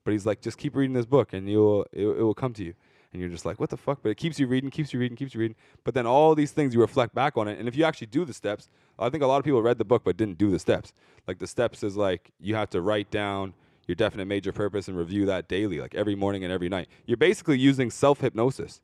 But 0.05 0.13
he's 0.13 0.25
like, 0.27 0.41
just 0.41 0.57
keep 0.59 0.77
reading 0.77 0.95
this 0.95 1.07
book, 1.07 1.33
and 1.33 1.49
you'll 1.51 1.83
it, 1.93 2.07
it 2.07 2.23
will 2.23 2.35
come 2.35 2.53
to 2.55 2.65
you. 2.65 2.75
And 3.17 3.23
you're 3.23 3.31
just 3.31 3.47
like, 3.47 3.59
what 3.59 3.71
the 3.71 3.77
fuck? 3.77 4.01
But 4.03 4.11
it 4.11 4.17
keeps 4.17 4.39
you 4.39 4.47
reading, 4.47 4.71
keeps 4.71 4.93
you 4.93 5.01
reading, 5.01 5.17
keeps 5.17 5.35
you 5.35 5.41
reading. 5.41 5.57
But 5.85 5.95
then 5.95 6.07
all 6.07 6.35
these 6.35 6.53
things 6.53 6.75
you 6.75 6.81
reflect 6.81 7.15
back 7.15 7.37
on 7.37 7.49
it, 7.49 7.59
and 7.59 7.67
if 7.67 7.75
you 7.75 7.85
actually 7.85 8.09
do 8.09 8.25
the 8.25 8.35
steps, 8.35 8.69
I 8.99 9.09
think 9.09 9.23
a 9.23 9.27
lot 9.27 9.39
of 9.39 9.45
people 9.45 9.63
read 9.63 9.79
the 9.79 9.85
book 9.85 10.05
but 10.05 10.17
didn't 10.17 10.39
do 10.39 10.51
the 10.51 10.59
steps. 10.59 10.93
Like 11.27 11.39
the 11.39 11.47
steps 11.47 11.83
is 11.83 11.97
like 11.97 12.31
you 12.39 12.55
have 12.55 12.71
to 12.71 12.81
write 12.81 13.11
down 13.11 13.55
your 13.89 13.95
definite 13.95 14.27
major 14.27 14.53
purpose 14.53 14.89
and 14.89 14.97
review 14.99 15.27
that 15.27 15.49
daily, 15.49 15.81
like 15.81 15.95
every 15.95 16.15
morning 16.15 16.45
and 16.45 16.53
every 16.53 16.69
night. 16.69 16.89
You're 17.07 17.17
basically 17.17 17.59
using 17.59 17.91
self 17.91 18.21
hypnosis 18.21 18.81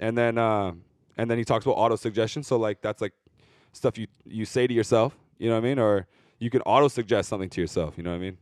and 0.00 0.16
then 0.16 0.38
uh, 0.38 0.72
and 1.16 1.30
then 1.30 1.38
he 1.38 1.44
talks 1.44 1.64
about 1.64 1.74
auto 1.74 1.96
suggestion. 1.96 2.42
So 2.42 2.56
like 2.56 2.80
that's 2.80 3.00
like 3.00 3.12
stuff 3.72 3.98
you 3.98 4.06
you 4.24 4.44
say 4.44 4.66
to 4.66 4.74
yourself, 4.74 5.16
you 5.38 5.48
know 5.48 5.54
what 5.54 5.64
I 5.64 5.68
mean, 5.68 5.78
or 5.78 6.06
you 6.38 6.50
can 6.50 6.62
auto 6.62 6.88
suggest 6.88 7.28
something 7.28 7.50
to 7.50 7.60
yourself, 7.60 7.94
you 7.96 8.02
know 8.02 8.10
what 8.10 8.16
I 8.16 8.18
mean, 8.18 8.38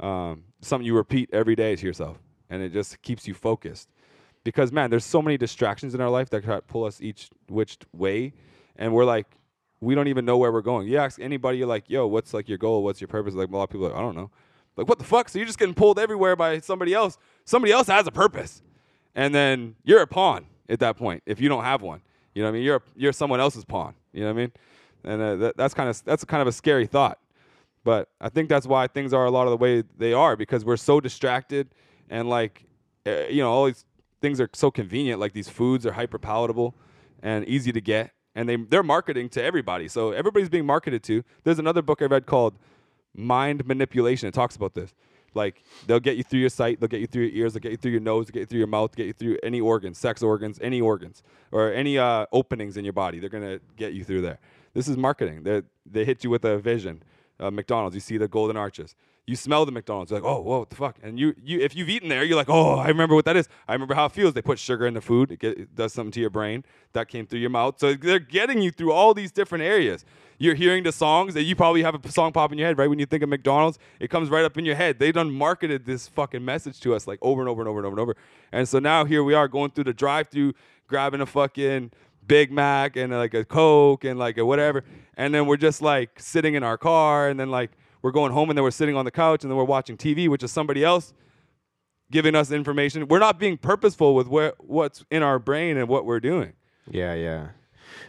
um, 0.00 0.44
something 0.60 0.86
you 0.86 0.94
repeat 0.94 1.30
every 1.32 1.54
day 1.56 1.76
to 1.76 1.86
yourself, 1.86 2.18
and 2.50 2.62
it 2.62 2.72
just 2.72 3.00
keeps 3.02 3.26
you 3.26 3.34
focused. 3.34 3.88
Because 4.46 4.72
man, 4.72 4.90
there's 4.90 5.04
so 5.04 5.20
many 5.20 5.36
distractions 5.36 5.94
in 5.94 6.00
our 6.00 6.10
life 6.10 6.30
that 6.30 6.44
try 6.44 6.56
to 6.56 6.62
pull 6.62 6.84
us 6.84 7.00
each 7.00 7.30
which 7.48 7.78
way, 7.92 8.32
and 8.76 8.92
we're 8.92 9.04
like, 9.04 9.26
we 9.80 9.94
don't 9.94 10.08
even 10.08 10.24
know 10.24 10.38
where 10.38 10.52
we're 10.52 10.62
going. 10.62 10.88
You 10.88 10.98
ask 10.98 11.20
anybody, 11.20 11.58
you're 11.58 11.66
like, 11.66 11.90
yo, 11.90 12.06
what's 12.06 12.32
like 12.32 12.48
your 12.48 12.58
goal? 12.58 12.82
What's 12.82 13.00
your 13.00 13.08
purpose? 13.08 13.34
Like 13.34 13.48
a 13.48 13.52
lot 13.52 13.64
of 13.64 13.70
people 13.70 13.86
are 13.86 13.90
like, 13.90 13.98
I 13.98 14.02
don't 14.02 14.16
know. 14.16 14.30
Like 14.76 14.88
what 14.88 14.98
the 14.98 15.04
fuck? 15.04 15.28
So 15.28 15.38
you're 15.38 15.46
just 15.46 15.58
getting 15.58 15.74
pulled 15.74 15.98
everywhere 15.98 16.36
by 16.36 16.60
somebody 16.60 16.94
else. 16.94 17.18
Somebody 17.44 17.72
else 17.72 17.88
has 17.88 18.06
a 18.06 18.12
purpose 18.12 18.62
and 19.16 19.34
then 19.34 19.74
you're 19.82 20.02
a 20.02 20.06
pawn 20.06 20.46
at 20.68 20.78
that 20.78 20.96
point 20.96 21.24
if 21.26 21.40
you 21.40 21.48
don't 21.48 21.64
have 21.64 21.82
one. 21.82 22.02
You 22.34 22.42
know 22.42 22.48
what 22.48 22.50
I 22.50 22.58
mean? 22.58 22.62
You're 22.62 22.82
you're 22.94 23.12
someone 23.12 23.40
else's 23.40 23.64
pawn. 23.64 23.94
You 24.12 24.20
know 24.20 24.26
what 24.26 24.32
I 24.32 24.42
mean? 24.42 24.52
And 25.04 25.22
uh, 25.22 25.36
that, 25.36 25.56
that's 25.56 25.74
kind 25.74 25.88
of 25.88 26.04
that's 26.04 26.24
kind 26.24 26.42
of 26.42 26.46
a 26.46 26.52
scary 26.52 26.86
thought. 26.86 27.18
But 27.82 28.10
I 28.20 28.28
think 28.28 28.48
that's 28.48 28.66
why 28.66 28.86
things 28.86 29.12
are 29.12 29.24
a 29.24 29.30
lot 29.30 29.46
of 29.46 29.50
the 29.50 29.56
way 29.56 29.82
they 29.96 30.12
are 30.12 30.36
because 30.36 30.64
we're 30.64 30.76
so 30.76 31.00
distracted 31.00 31.68
and 32.10 32.28
like 32.28 32.64
uh, 33.06 33.24
you 33.30 33.42
know 33.42 33.50
all 33.50 33.64
these 33.64 33.84
things 34.26 34.40
are 34.40 34.50
so 34.54 34.70
convenient. 34.70 35.20
Like 35.20 35.34
these 35.34 35.48
foods 35.48 35.86
are 35.86 35.92
hyper 35.92 36.18
palatable 36.18 36.74
and 37.22 37.46
easy 37.48 37.72
to 37.72 37.80
get, 37.80 38.12
and 38.36 38.48
they 38.48 38.56
they're 38.56 38.82
marketing 38.82 39.28
to 39.30 39.42
everybody. 39.42 39.88
So 39.88 40.12
everybody's 40.12 40.48
being 40.48 40.66
marketed 40.66 41.02
to. 41.04 41.24
There's 41.44 41.60
another 41.60 41.82
book 41.82 42.02
I 42.02 42.06
read 42.06 42.26
called 42.26 42.54
Mind 43.14 43.66
Manipulation. 43.66 44.28
It 44.28 44.34
talks 44.34 44.56
about 44.56 44.74
this. 44.74 44.94
Like 45.34 45.64
they'll 45.86 46.00
get 46.00 46.16
you 46.18 46.24
through 46.24 46.40
your 46.40 46.50
sight, 46.50 46.80
they'll 46.80 46.88
get 46.96 47.00
you 47.00 47.08
through 47.08 47.24
your 47.26 47.36
ears, 47.42 47.52
they'll 47.54 47.60
get 47.60 47.72
you 47.72 47.78
through 47.78 47.92
your 47.92 48.00
nose, 48.00 48.26
they'll 48.26 48.34
get 48.34 48.40
you 48.40 48.46
through 48.46 48.58
your 48.60 48.68
mouth, 48.68 48.96
get 48.96 49.06
you 49.06 49.14
through 49.14 49.38
any 49.44 49.60
organs, 49.60 49.98
sex 49.98 50.22
organs, 50.22 50.58
any 50.62 50.80
organs, 50.80 51.22
or 51.52 51.72
any 51.72 51.98
uh, 51.98 52.26
openings 52.32 52.76
in 52.78 52.84
your 52.84 52.94
body. 52.94 53.18
They're 53.20 53.30
gonna 53.38 53.60
get 53.76 53.92
you 53.94 54.04
through 54.04 54.22
there. 54.22 54.40
This 54.74 54.88
is 54.88 54.96
marketing. 54.96 55.44
They 55.44 55.62
they 55.86 56.04
hit 56.04 56.24
you 56.24 56.30
with 56.30 56.44
a 56.44 56.58
vision. 56.58 57.02
uh, 57.40 57.50
McDonald's, 57.50 57.94
you 57.94 58.00
see 58.00 58.18
the 58.18 58.28
golden 58.28 58.56
arches. 58.56 58.96
You 59.28 59.34
smell 59.34 59.66
the 59.66 59.72
McDonald's, 59.72 60.12
you're 60.12 60.20
like, 60.20 60.30
oh, 60.30 60.40
whoa, 60.40 60.60
what 60.60 60.70
the 60.70 60.76
fuck? 60.76 60.98
And 61.02 61.18
you, 61.18 61.34
you, 61.42 61.58
if 61.58 61.74
you've 61.74 61.88
eaten 61.88 62.08
there, 62.08 62.22
you're 62.22 62.36
like, 62.36 62.48
oh, 62.48 62.76
I 62.76 62.86
remember 62.86 63.16
what 63.16 63.24
that 63.24 63.34
is. 63.34 63.48
I 63.66 63.72
remember 63.72 63.94
how 63.94 64.06
it 64.06 64.12
feels. 64.12 64.34
They 64.34 64.42
put 64.42 64.56
sugar 64.56 64.86
in 64.86 64.94
the 64.94 65.00
food. 65.00 65.32
It, 65.32 65.40
get, 65.40 65.58
it 65.58 65.74
does 65.74 65.92
something 65.92 66.12
to 66.12 66.20
your 66.20 66.30
brain. 66.30 66.64
That 66.92 67.08
came 67.08 67.26
through 67.26 67.40
your 67.40 67.50
mouth. 67.50 67.80
So 67.80 67.94
they're 67.94 68.20
getting 68.20 68.62
you 68.62 68.70
through 68.70 68.92
all 68.92 69.14
these 69.14 69.32
different 69.32 69.64
areas. 69.64 70.04
You're 70.38 70.54
hearing 70.54 70.84
the 70.84 70.92
songs 70.92 71.34
that 71.34 71.42
you 71.42 71.56
probably 71.56 71.82
have 71.82 71.96
a 71.96 72.12
song 72.12 72.30
pop 72.30 72.52
in 72.52 72.58
your 72.58 72.68
head, 72.68 72.78
right? 72.78 72.88
When 72.88 73.00
you 73.00 73.06
think 73.06 73.24
of 73.24 73.28
McDonald's, 73.28 73.80
it 73.98 74.10
comes 74.10 74.28
right 74.28 74.44
up 74.44 74.56
in 74.58 74.64
your 74.64 74.76
head. 74.76 75.00
They 75.00 75.10
done 75.10 75.32
marketed 75.32 75.86
this 75.86 76.06
fucking 76.06 76.44
message 76.44 76.78
to 76.80 76.94
us 76.94 77.08
like 77.08 77.18
over 77.20 77.40
and 77.40 77.48
over 77.48 77.62
and 77.62 77.68
over 77.68 77.78
and 77.80 77.86
over 77.86 77.94
and 77.94 78.00
over. 78.00 78.16
And 78.52 78.68
so 78.68 78.78
now 78.78 79.04
here 79.04 79.24
we 79.24 79.34
are 79.34 79.48
going 79.48 79.72
through 79.72 79.84
the 79.84 79.94
drive-through, 79.94 80.52
grabbing 80.86 81.20
a 81.20 81.26
fucking 81.26 81.90
Big 82.26 82.52
Mac 82.52 82.96
and 82.96 83.12
like 83.12 83.34
a 83.34 83.44
Coke 83.44 84.04
and 84.04 84.20
like 84.20 84.38
a 84.38 84.44
whatever. 84.46 84.84
And 85.16 85.34
then 85.34 85.46
we're 85.46 85.56
just 85.56 85.82
like 85.82 86.20
sitting 86.20 86.54
in 86.54 86.62
our 86.62 86.78
car 86.78 87.28
and 87.28 87.40
then 87.40 87.50
like 87.50 87.72
we're 88.06 88.12
going 88.12 88.30
home 88.30 88.48
and 88.50 88.56
then 88.56 88.62
we're 88.62 88.70
sitting 88.70 88.94
on 88.94 89.04
the 89.04 89.10
couch 89.10 89.42
and 89.42 89.50
then 89.50 89.56
we're 89.56 89.64
watching 89.64 89.96
TV, 89.96 90.28
which 90.28 90.44
is 90.44 90.52
somebody 90.52 90.84
else 90.84 91.12
giving 92.12 92.36
us 92.36 92.52
information. 92.52 93.08
We're 93.08 93.18
not 93.18 93.40
being 93.40 93.58
purposeful 93.58 94.14
with 94.14 94.28
where, 94.28 94.52
what's 94.58 95.04
in 95.10 95.24
our 95.24 95.40
brain 95.40 95.76
and 95.76 95.88
what 95.88 96.04
we're 96.04 96.20
doing. 96.20 96.52
Yeah, 96.88 97.14
yeah. 97.14 97.48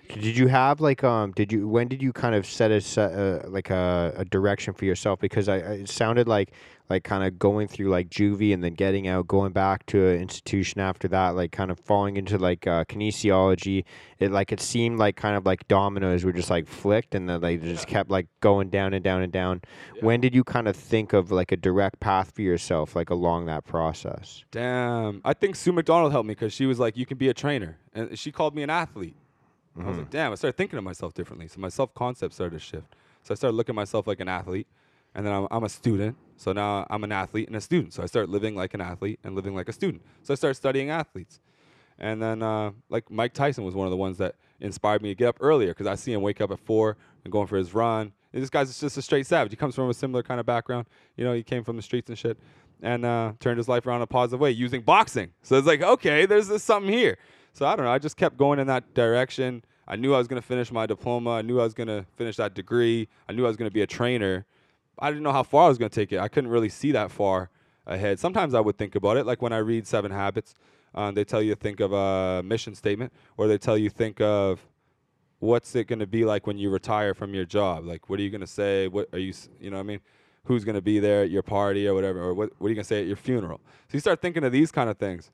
Did 0.10 0.38
you 0.38 0.50
have 0.50 0.82
like 0.82 1.04
um? 1.04 1.32
Did 1.32 1.52
you 1.52 1.68
when 1.68 1.88
did 1.88 2.04
you 2.04 2.14
kind 2.14 2.36
of 2.36 2.46
set 2.46 2.70
a 2.70 3.02
uh, 3.02 3.50
like 3.50 3.72
a, 3.72 4.14
a 4.18 4.26
direction 4.26 4.76
for 4.76 4.86
yourself? 4.86 5.20
Because 5.20 5.50
I 5.50 5.58
it 5.58 5.90
sounded 5.90 6.28
like 6.28 6.52
like 6.90 7.04
kind 7.04 7.24
of 7.24 7.38
going 7.38 7.68
through 7.68 7.90
like 7.90 8.10
juvie 8.10 8.54
and 8.54 8.64
then 8.64 8.74
getting 8.74 9.08
out, 9.08 9.28
going 9.28 9.52
back 9.52 9.86
to 9.88 10.08
an 10.08 10.22
institution 10.22 10.80
after 10.80 11.08
that, 11.10 11.30
like 11.30 11.52
kind 11.52 11.72
of 11.72 11.80
falling 11.80 12.18
into 12.18 12.38
like 12.38 12.66
uh, 12.66 12.86
kinesiology. 12.86 13.84
It 14.20 14.32
like 14.32 14.52
it 14.52 14.62
seemed 14.62 14.98
like 14.98 15.16
kind 15.16 15.36
of 15.36 15.46
like 15.46 15.68
dominoes 15.68 16.24
were 16.24 16.32
just 16.32 16.50
like 16.50 16.68
flicked 16.68 17.14
and 17.14 17.30
then 17.30 17.42
they 17.42 17.58
just 17.58 17.88
kept 17.88 18.10
like 18.10 18.28
going 18.40 18.70
down 18.70 18.94
and 18.94 19.04
down 19.04 19.22
and 19.22 19.32
down. 19.32 19.62
When 20.02 20.22
did 20.22 20.34
you 20.34 20.44
kind 20.44 20.68
of 20.68 20.76
think 20.76 21.14
of 21.14 21.32
like 21.32 21.52
a 21.52 21.58
direct 21.58 22.00
path 22.00 22.32
for 22.32 22.42
yourself, 22.42 22.96
like 22.96 23.10
along 23.10 23.46
that 23.48 23.66
process? 23.66 24.44
Damn. 24.52 25.22
I 25.26 25.34
think 25.34 25.56
Sue 25.56 25.74
McDonald 25.74 26.12
helped 26.12 26.28
me 26.28 26.34
because 26.34 26.54
she 26.54 26.66
was 26.66 26.80
like, 26.80 26.98
you 26.98 27.06
can 27.06 27.18
be 27.18 27.30
a 27.30 27.34
trainer. 27.34 27.78
And 27.94 28.18
she 28.18 28.32
called 28.32 28.56
me 28.56 28.64
an 28.64 28.70
athlete. 28.70 29.16
I 29.80 29.88
was 29.90 29.98
like, 29.98 30.10
damn, 30.10 30.32
I 30.32 30.36
started 30.36 30.58
thinking 30.58 30.78
of 30.78 30.84
myself 30.84 31.14
differently. 31.14 31.48
So 31.48 31.60
my 31.60 31.70
self 31.70 31.94
concept 31.94 32.34
started 32.34 32.58
to 32.58 32.60
shift. 32.60 32.96
So 33.24 33.34
I 33.34 33.36
started 33.36 33.56
looking 33.56 33.74
at 33.74 33.76
myself 33.76 34.08
like 34.08 34.20
an 34.20 34.28
athlete. 34.28 34.68
And 35.18 35.26
then 35.26 35.34
I'm, 35.34 35.48
I'm 35.52 35.64
a 35.64 35.70
student. 35.70 36.16
So 36.38 36.54
now 36.54 36.86
I'm 36.90 37.04
an 37.04 37.12
athlete 37.12 37.48
and 37.48 37.58
a 37.58 37.62
student. 37.62 37.94
So 37.94 38.04
I 38.04 38.06
start 38.06 38.30
living 38.30 38.56
like 38.56 38.76
an 38.76 38.82
athlete 38.82 39.20
and 39.24 39.36
living 39.36 39.56
like 39.56 39.68
a 39.68 39.74
student. 39.74 40.04
So 40.22 40.32
I 40.32 40.36
start 40.36 40.56
studying 40.56 40.92
athletes. 40.92 41.42
And 42.00 42.22
then, 42.22 42.44
uh, 42.44 42.72
like, 42.90 43.10
Mike 43.10 43.34
Tyson 43.34 43.64
was 43.64 43.74
one 43.74 43.88
of 43.88 43.92
the 43.92 43.98
ones 43.98 44.20
that 44.20 44.36
inspired 44.60 45.02
me 45.02 45.10
to 45.10 45.16
get 45.16 45.28
up 45.30 45.38
earlier 45.40 45.70
because 45.70 45.88
I 45.88 45.96
see 45.96 46.14
him 46.14 46.22
wake 46.22 46.40
up 46.40 46.52
at 46.52 46.60
four 46.60 46.96
and 47.24 47.32
going 47.32 47.48
for 47.48 47.58
his 47.58 47.74
run. 47.74 48.14
And 48.32 48.44
this 48.44 48.52
guy's 48.52 48.80
just 48.80 48.98
a 48.98 49.02
straight 49.02 49.26
savage. 49.26 49.52
He 49.52 49.56
comes 49.56 49.74
from 49.74 49.90
a 49.90 49.94
similar 49.96 50.22
kind 50.22 50.40
of 50.40 50.46
background. 50.46 50.86
You 51.16 51.26
know, 51.26 51.34
he 51.34 51.42
came 51.42 51.64
from 51.64 51.76
the 51.76 51.82
streets 51.82 52.10
and 52.10 52.18
shit 52.18 52.38
and 52.84 53.04
uh, 53.04 53.34
turned 53.40 53.58
his 53.58 53.68
life 53.68 53.88
around 53.88 53.98
in 53.98 54.02
a 54.04 54.08
positive 54.08 54.40
way 54.40 54.52
using 54.52 54.82
boxing. 54.82 55.32
So 55.42 55.58
it's 55.58 55.66
like, 55.66 55.82
okay, 55.82 56.28
there's 56.28 56.48
this 56.48 56.64
something 56.64 56.94
here. 56.94 57.18
So 57.54 57.66
I 57.66 57.76
don't 57.76 57.86
know. 57.86 57.92
I 57.92 57.98
just 57.98 58.18
kept 58.18 58.38
going 58.38 58.60
in 58.60 58.68
that 58.68 58.94
direction. 58.94 59.64
I 59.88 59.96
knew 59.96 60.14
I 60.14 60.20
was 60.20 60.28
going 60.28 60.40
to 60.40 60.48
finish 60.48 60.72
my 60.72 60.86
diploma. 60.86 61.32
I 61.32 61.42
knew 61.42 61.60
I 61.60 61.64
was 61.64 61.74
going 61.74 61.88
to 61.88 62.06
finish 62.16 62.36
that 62.36 62.54
degree. 62.54 63.08
I 63.28 63.34
knew 63.34 63.46
I 63.46 63.48
was 63.48 63.58
going 63.58 63.70
to 63.70 63.74
be 63.74 63.82
a 63.82 63.88
trainer. 63.88 64.46
I 65.00 65.10
didn't 65.10 65.24
know 65.24 65.32
how 65.32 65.44
far 65.44 65.66
I 65.66 65.70
was 65.70 65.78
going 65.78 65.90
to 65.90 65.96
take 65.96 66.12
it. 66.12 66.20
I 66.20 66.28
couldn't 66.28 66.50
really 66.50 66.70
see 66.70 66.92
that 66.92 67.12
far 67.12 67.50
ahead. 67.86 68.20
Sometimes 68.20 68.54
I 68.54 68.60
would 68.60 68.78
think 68.78 68.96
about 68.96 69.18
it, 69.18 69.26
like 69.26 69.42
when 69.42 69.54
I 69.54 69.58
read 69.58 69.88
Seven 69.88 70.12
Habits. 70.12 70.56
Um, 70.96 71.14
they 71.14 71.24
tell 71.24 71.42
you 71.42 71.54
to 71.54 71.60
think 71.60 71.80
of 71.80 71.94
a 71.94 72.42
mission 72.44 72.74
statement, 72.74 73.14
or 73.36 73.48
they 73.48 73.58
tell 73.58 73.78
you 73.78 73.90
think 73.90 74.20
of 74.20 74.66
what's 75.40 75.76
it 75.76 75.86
going 75.86 76.00
to 76.00 76.08
be 76.08 76.26
like 76.26 76.48
when 76.48 76.58
you 76.58 76.70
retire 76.70 77.14
from 77.14 77.34
your 77.34 77.46
job. 77.46 77.86
Like, 77.86 78.10
what 78.10 78.20
are 78.20 78.24
you 78.24 78.30
going 78.30 78.42
to 78.42 78.48
say? 78.48 78.88
What 78.88 79.08
are 79.14 79.20
you, 79.20 79.34
you 79.60 79.70
know 79.70 79.78
what 79.78 79.84
I 79.84 79.86
mean? 79.86 80.00
Who's 80.46 80.64
going 80.64 80.76
to 80.76 80.82
be 80.82 81.00
there 81.00 81.24
at 81.24 81.30
your 81.30 81.44
party 81.44 81.88
or 81.88 81.94
whatever? 81.94 82.22
Or 82.22 82.34
what, 82.34 82.52
what 82.58 82.68
are 82.68 82.70
you 82.70 82.76
going 82.76 82.84
to 82.84 82.88
say 82.88 83.02
at 83.02 83.08
your 83.08 83.18
funeral? 83.18 83.60
So 83.90 83.94
you 83.94 84.00
start 84.00 84.22
thinking 84.22 84.44
of 84.44 84.52
these 84.52 84.72
kind 84.72 84.90
of 84.90 84.98
things. 84.98 85.32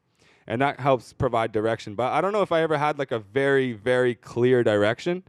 And 0.47 0.61
that 0.61 0.79
helps 0.79 1.13
provide 1.13 1.53
direction. 1.53 1.95
But 1.95 2.11
I 2.11 2.19
don't 2.19 2.33
know 2.33 2.41
if 2.41 2.51
I 2.51 2.61
ever 2.61 2.77
had 2.77 2.99
like 2.99 3.11
a 3.11 3.19
very, 3.19 3.71
very 3.71 4.15
clear 4.15 4.63
direction. 4.63 5.23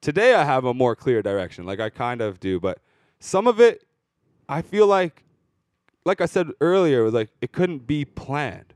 Today 0.00 0.34
I 0.34 0.44
have 0.44 0.64
a 0.64 0.74
more 0.74 0.94
clear 0.94 1.22
direction. 1.22 1.66
Like 1.66 1.80
I 1.80 1.90
kind 1.90 2.20
of 2.20 2.38
do. 2.38 2.60
But 2.60 2.78
some 3.18 3.46
of 3.46 3.60
it, 3.60 3.84
I 4.48 4.62
feel 4.62 4.86
like, 4.86 5.24
like 6.04 6.20
I 6.20 6.26
said 6.26 6.48
earlier, 6.60 7.00
it 7.00 7.04
was 7.04 7.14
like 7.14 7.30
it 7.40 7.52
couldn't 7.52 7.86
be 7.86 8.04
planned. 8.04 8.74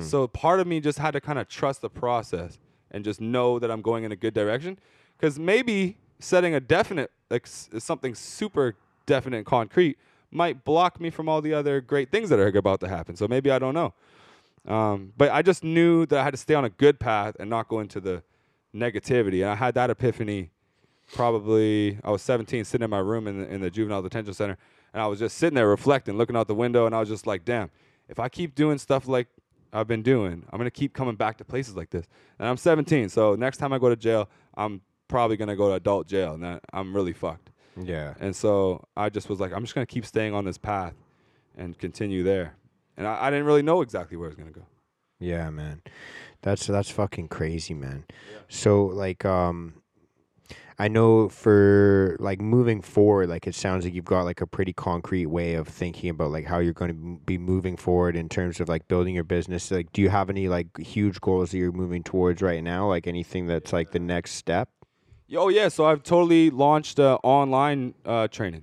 So 0.00 0.26
part 0.26 0.58
of 0.60 0.66
me 0.66 0.80
just 0.80 0.98
had 0.98 1.12
to 1.12 1.20
kind 1.20 1.38
of 1.38 1.48
trust 1.48 1.80
the 1.80 1.90
process 1.90 2.58
and 2.90 3.04
just 3.04 3.20
know 3.20 3.58
that 3.58 3.70
I'm 3.70 3.82
going 3.82 4.04
in 4.04 4.12
a 4.12 4.16
good 4.16 4.34
direction. 4.34 4.78
Because 5.16 5.38
maybe 5.38 5.98
setting 6.18 6.54
a 6.54 6.60
definite, 6.60 7.10
like 7.30 7.46
s- 7.46 7.68
something 7.78 8.14
super 8.14 8.74
definite 9.06 9.36
and 9.38 9.46
concrete, 9.46 9.96
might 10.30 10.64
block 10.64 11.00
me 11.00 11.08
from 11.10 11.28
all 11.28 11.40
the 11.40 11.54
other 11.54 11.80
great 11.80 12.10
things 12.10 12.28
that 12.30 12.38
are 12.38 12.48
about 12.48 12.80
to 12.80 12.88
happen. 12.88 13.16
So 13.16 13.28
maybe 13.28 13.50
I 13.50 13.58
don't 13.58 13.74
know. 13.74 13.94
Um, 14.66 15.12
but 15.16 15.30
I 15.30 15.42
just 15.42 15.62
knew 15.62 16.04
that 16.06 16.18
I 16.18 16.24
had 16.24 16.32
to 16.32 16.36
stay 16.36 16.54
on 16.54 16.64
a 16.64 16.70
good 16.70 16.98
path 16.98 17.36
and 17.38 17.48
not 17.48 17.68
go 17.68 17.78
into 17.80 18.00
the 18.00 18.22
negativity. 18.74 19.42
And 19.42 19.50
I 19.50 19.54
had 19.54 19.74
that 19.74 19.90
epiphany 19.90 20.50
probably, 21.12 21.98
I 22.04 22.10
was 22.10 22.22
17, 22.22 22.64
sitting 22.64 22.84
in 22.84 22.90
my 22.90 22.98
room 22.98 23.26
in 23.26 23.40
the, 23.40 23.52
in 23.52 23.60
the 23.60 23.70
juvenile 23.70 24.02
detention 24.02 24.34
center. 24.34 24.56
And 24.92 25.02
I 25.02 25.06
was 25.06 25.18
just 25.18 25.36
sitting 25.36 25.54
there 25.54 25.68
reflecting, 25.68 26.16
looking 26.16 26.36
out 26.36 26.48
the 26.48 26.54
window. 26.54 26.86
And 26.86 26.94
I 26.94 27.00
was 27.00 27.08
just 27.08 27.26
like, 27.26 27.44
damn, 27.44 27.70
if 28.08 28.18
I 28.18 28.28
keep 28.28 28.54
doing 28.54 28.78
stuff 28.78 29.06
like 29.06 29.28
I've 29.72 29.86
been 29.86 30.02
doing, 30.02 30.44
I'm 30.50 30.58
going 30.58 30.66
to 30.66 30.70
keep 30.70 30.94
coming 30.94 31.16
back 31.16 31.38
to 31.38 31.44
places 31.44 31.76
like 31.76 31.90
this. 31.90 32.06
And 32.38 32.48
I'm 32.48 32.56
17. 32.56 33.08
So 33.08 33.34
next 33.34 33.58
time 33.58 33.72
I 33.72 33.78
go 33.78 33.88
to 33.88 33.96
jail, 33.96 34.28
I'm 34.56 34.80
probably 35.08 35.36
going 35.36 35.48
to 35.48 35.56
go 35.56 35.68
to 35.68 35.74
adult 35.74 36.06
jail. 36.06 36.34
And 36.34 36.42
that, 36.42 36.62
I'm 36.72 36.94
really 36.94 37.12
fucked. 37.12 37.50
Yeah. 37.76 38.14
And 38.20 38.34
so 38.34 38.84
I 38.96 39.10
just 39.10 39.28
was 39.28 39.38
like, 39.38 39.52
I'm 39.52 39.62
just 39.62 39.74
going 39.74 39.86
to 39.86 39.92
keep 39.92 40.06
staying 40.06 40.34
on 40.34 40.44
this 40.44 40.58
path 40.58 40.94
and 41.56 41.78
continue 41.78 42.22
there. 42.22 42.56
And 42.96 43.06
I, 43.06 43.26
I 43.26 43.30
didn't 43.30 43.46
really 43.46 43.62
know 43.62 43.82
exactly 43.82 44.16
where 44.16 44.26
I 44.26 44.30
was 44.30 44.36
going 44.36 44.52
to 44.52 44.58
go. 44.58 44.66
Yeah, 45.18 45.50
man. 45.50 45.82
That's 46.42 46.66
that's 46.66 46.90
fucking 46.90 47.28
crazy, 47.28 47.74
man. 47.74 48.04
So 48.48 48.84
like 48.84 49.24
um 49.24 49.74
I 50.78 50.88
know 50.88 51.30
for 51.30 52.16
like 52.20 52.40
moving 52.40 52.82
forward, 52.82 53.30
like 53.30 53.46
it 53.46 53.54
sounds 53.54 53.84
like 53.84 53.94
you've 53.94 54.04
got 54.04 54.22
like 54.22 54.42
a 54.42 54.46
pretty 54.46 54.74
concrete 54.74 55.26
way 55.26 55.54
of 55.54 55.66
thinking 55.66 56.10
about 56.10 56.30
like 56.30 56.44
how 56.44 56.58
you're 56.58 56.74
going 56.74 56.90
to 56.90 57.20
be 57.24 57.38
moving 57.38 57.78
forward 57.78 58.14
in 58.14 58.28
terms 58.28 58.60
of 58.60 58.68
like 58.68 58.86
building 58.86 59.14
your 59.14 59.24
business. 59.24 59.70
Like 59.70 59.90
do 59.92 60.02
you 60.02 60.10
have 60.10 60.28
any 60.28 60.48
like 60.48 60.76
huge 60.78 61.20
goals 61.22 61.50
that 61.52 61.58
you're 61.58 61.72
moving 61.72 62.02
towards 62.02 62.42
right 62.42 62.62
now? 62.62 62.88
Like 62.88 63.06
anything 63.06 63.46
that's 63.46 63.72
like 63.72 63.92
the 63.92 63.98
next 63.98 64.32
step? 64.32 64.68
Oh 65.34 65.48
yeah, 65.48 65.68
so 65.68 65.86
I've 65.86 66.02
totally 66.02 66.50
launched 66.50 67.00
uh, 67.00 67.18
online 67.22 67.94
uh, 68.04 68.28
training. 68.28 68.62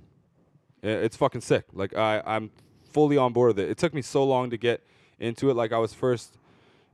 It's 0.82 1.16
fucking 1.16 1.40
sick. 1.40 1.64
Like 1.72 1.96
I, 1.96 2.22
I'm 2.24 2.50
fully 2.90 3.16
on 3.16 3.32
board 3.32 3.56
with 3.56 3.58
it. 3.58 3.70
It 3.70 3.78
took 3.78 3.92
me 3.92 4.02
so 4.02 4.24
long 4.24 4.50
to 4.50 4.56
get 4.56 4.86
into 5.18 5.50
it. 5.50 5.54
Like 5.54 5.72
I 5.72 5.78
was 5.78 5.92
first 5.92 6.38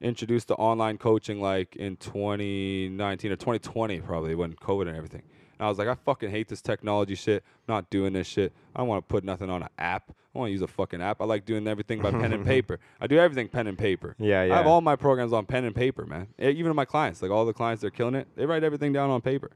introduced 0.00 0.48
to 0.48 0.54
online 0.54 0.98
coaching 0.98 1.40
like 1.40 1.76
in 1.76 1.96
2019 1.96 3.32
or 3.32 3.36
2020 3.36 4.00
probably 4.00 4.34
when 4.34 4.54
COVID 4.54 4.88
and 4.88 4.96
everything. 4.96 5.22
And 5.58 5.66
I 5.66 5.68
was 5.68 5.78
like, 5.78 5.88
I 5.88 5.94
fucking 5.94 6.30
hate 6.30 6.48
this 6.48 6.62
technology 6.62 7.14
shit. 7.14 7.44
I'm 7.68 7.74
not 7.74 7.90
doing 7.90 8.14
this 8.14 8.26
shit. 8.26 8.54
I 8.74 8.78
don't 8.78 8.88
want 8.88 9.06
to 9.06 9.12
put 9.12 9.24
nothing 9.24 9.50
on 9.50 9.62
an 9.62 9.68
app. 9.78 10.10
I 10.34 10.38
want 10.38 10.48
to 10.48 10.52
use 10.52 10.62
a 10.62 10.66
fucking 10.66 11.02
app. 11.02 11.20
I 11.20 11.26
like 11.26 11.44
doing 11.44 11.68
everything 11.68 12.00
by 12.00 12.12
pen 12.12 12.32
and 12.32 12.46
paper. 12.54 12.80
I 12.98 13.06
do 13.06 13.18
everything 13.18 13.48
pen 13.48 13.66
and 13.66 13.76
paper. 13.76 14.16
Yeah, 14.18 14.44
yeah. 14.44 14.54
I 14.54 14.56
have 14.56 14.66
all 14.66 14.80
my 14.80 14.96
programs 14.96 15.34
on 15.34 15.44
pen 15.44 15.64
and 15.64 15.74
paper, 15.74 16.06
man. 16.06 16.28
Even 16.38 16.74
my 16.74 16.86
clients, 16.86 17.20
like 17.20 17.30
all 17.30 17.44
the 17.44 17.52
clients, 17.52 17.82
they're 17.82 17.90
killing 17.90 18.14
it. 18.14 18.28
They 18.36 18.46
write 18.46 18.64
everything 18.64 18.92
down 18.92 19.10
on 19.10 19.20
paper. 19.20 19.50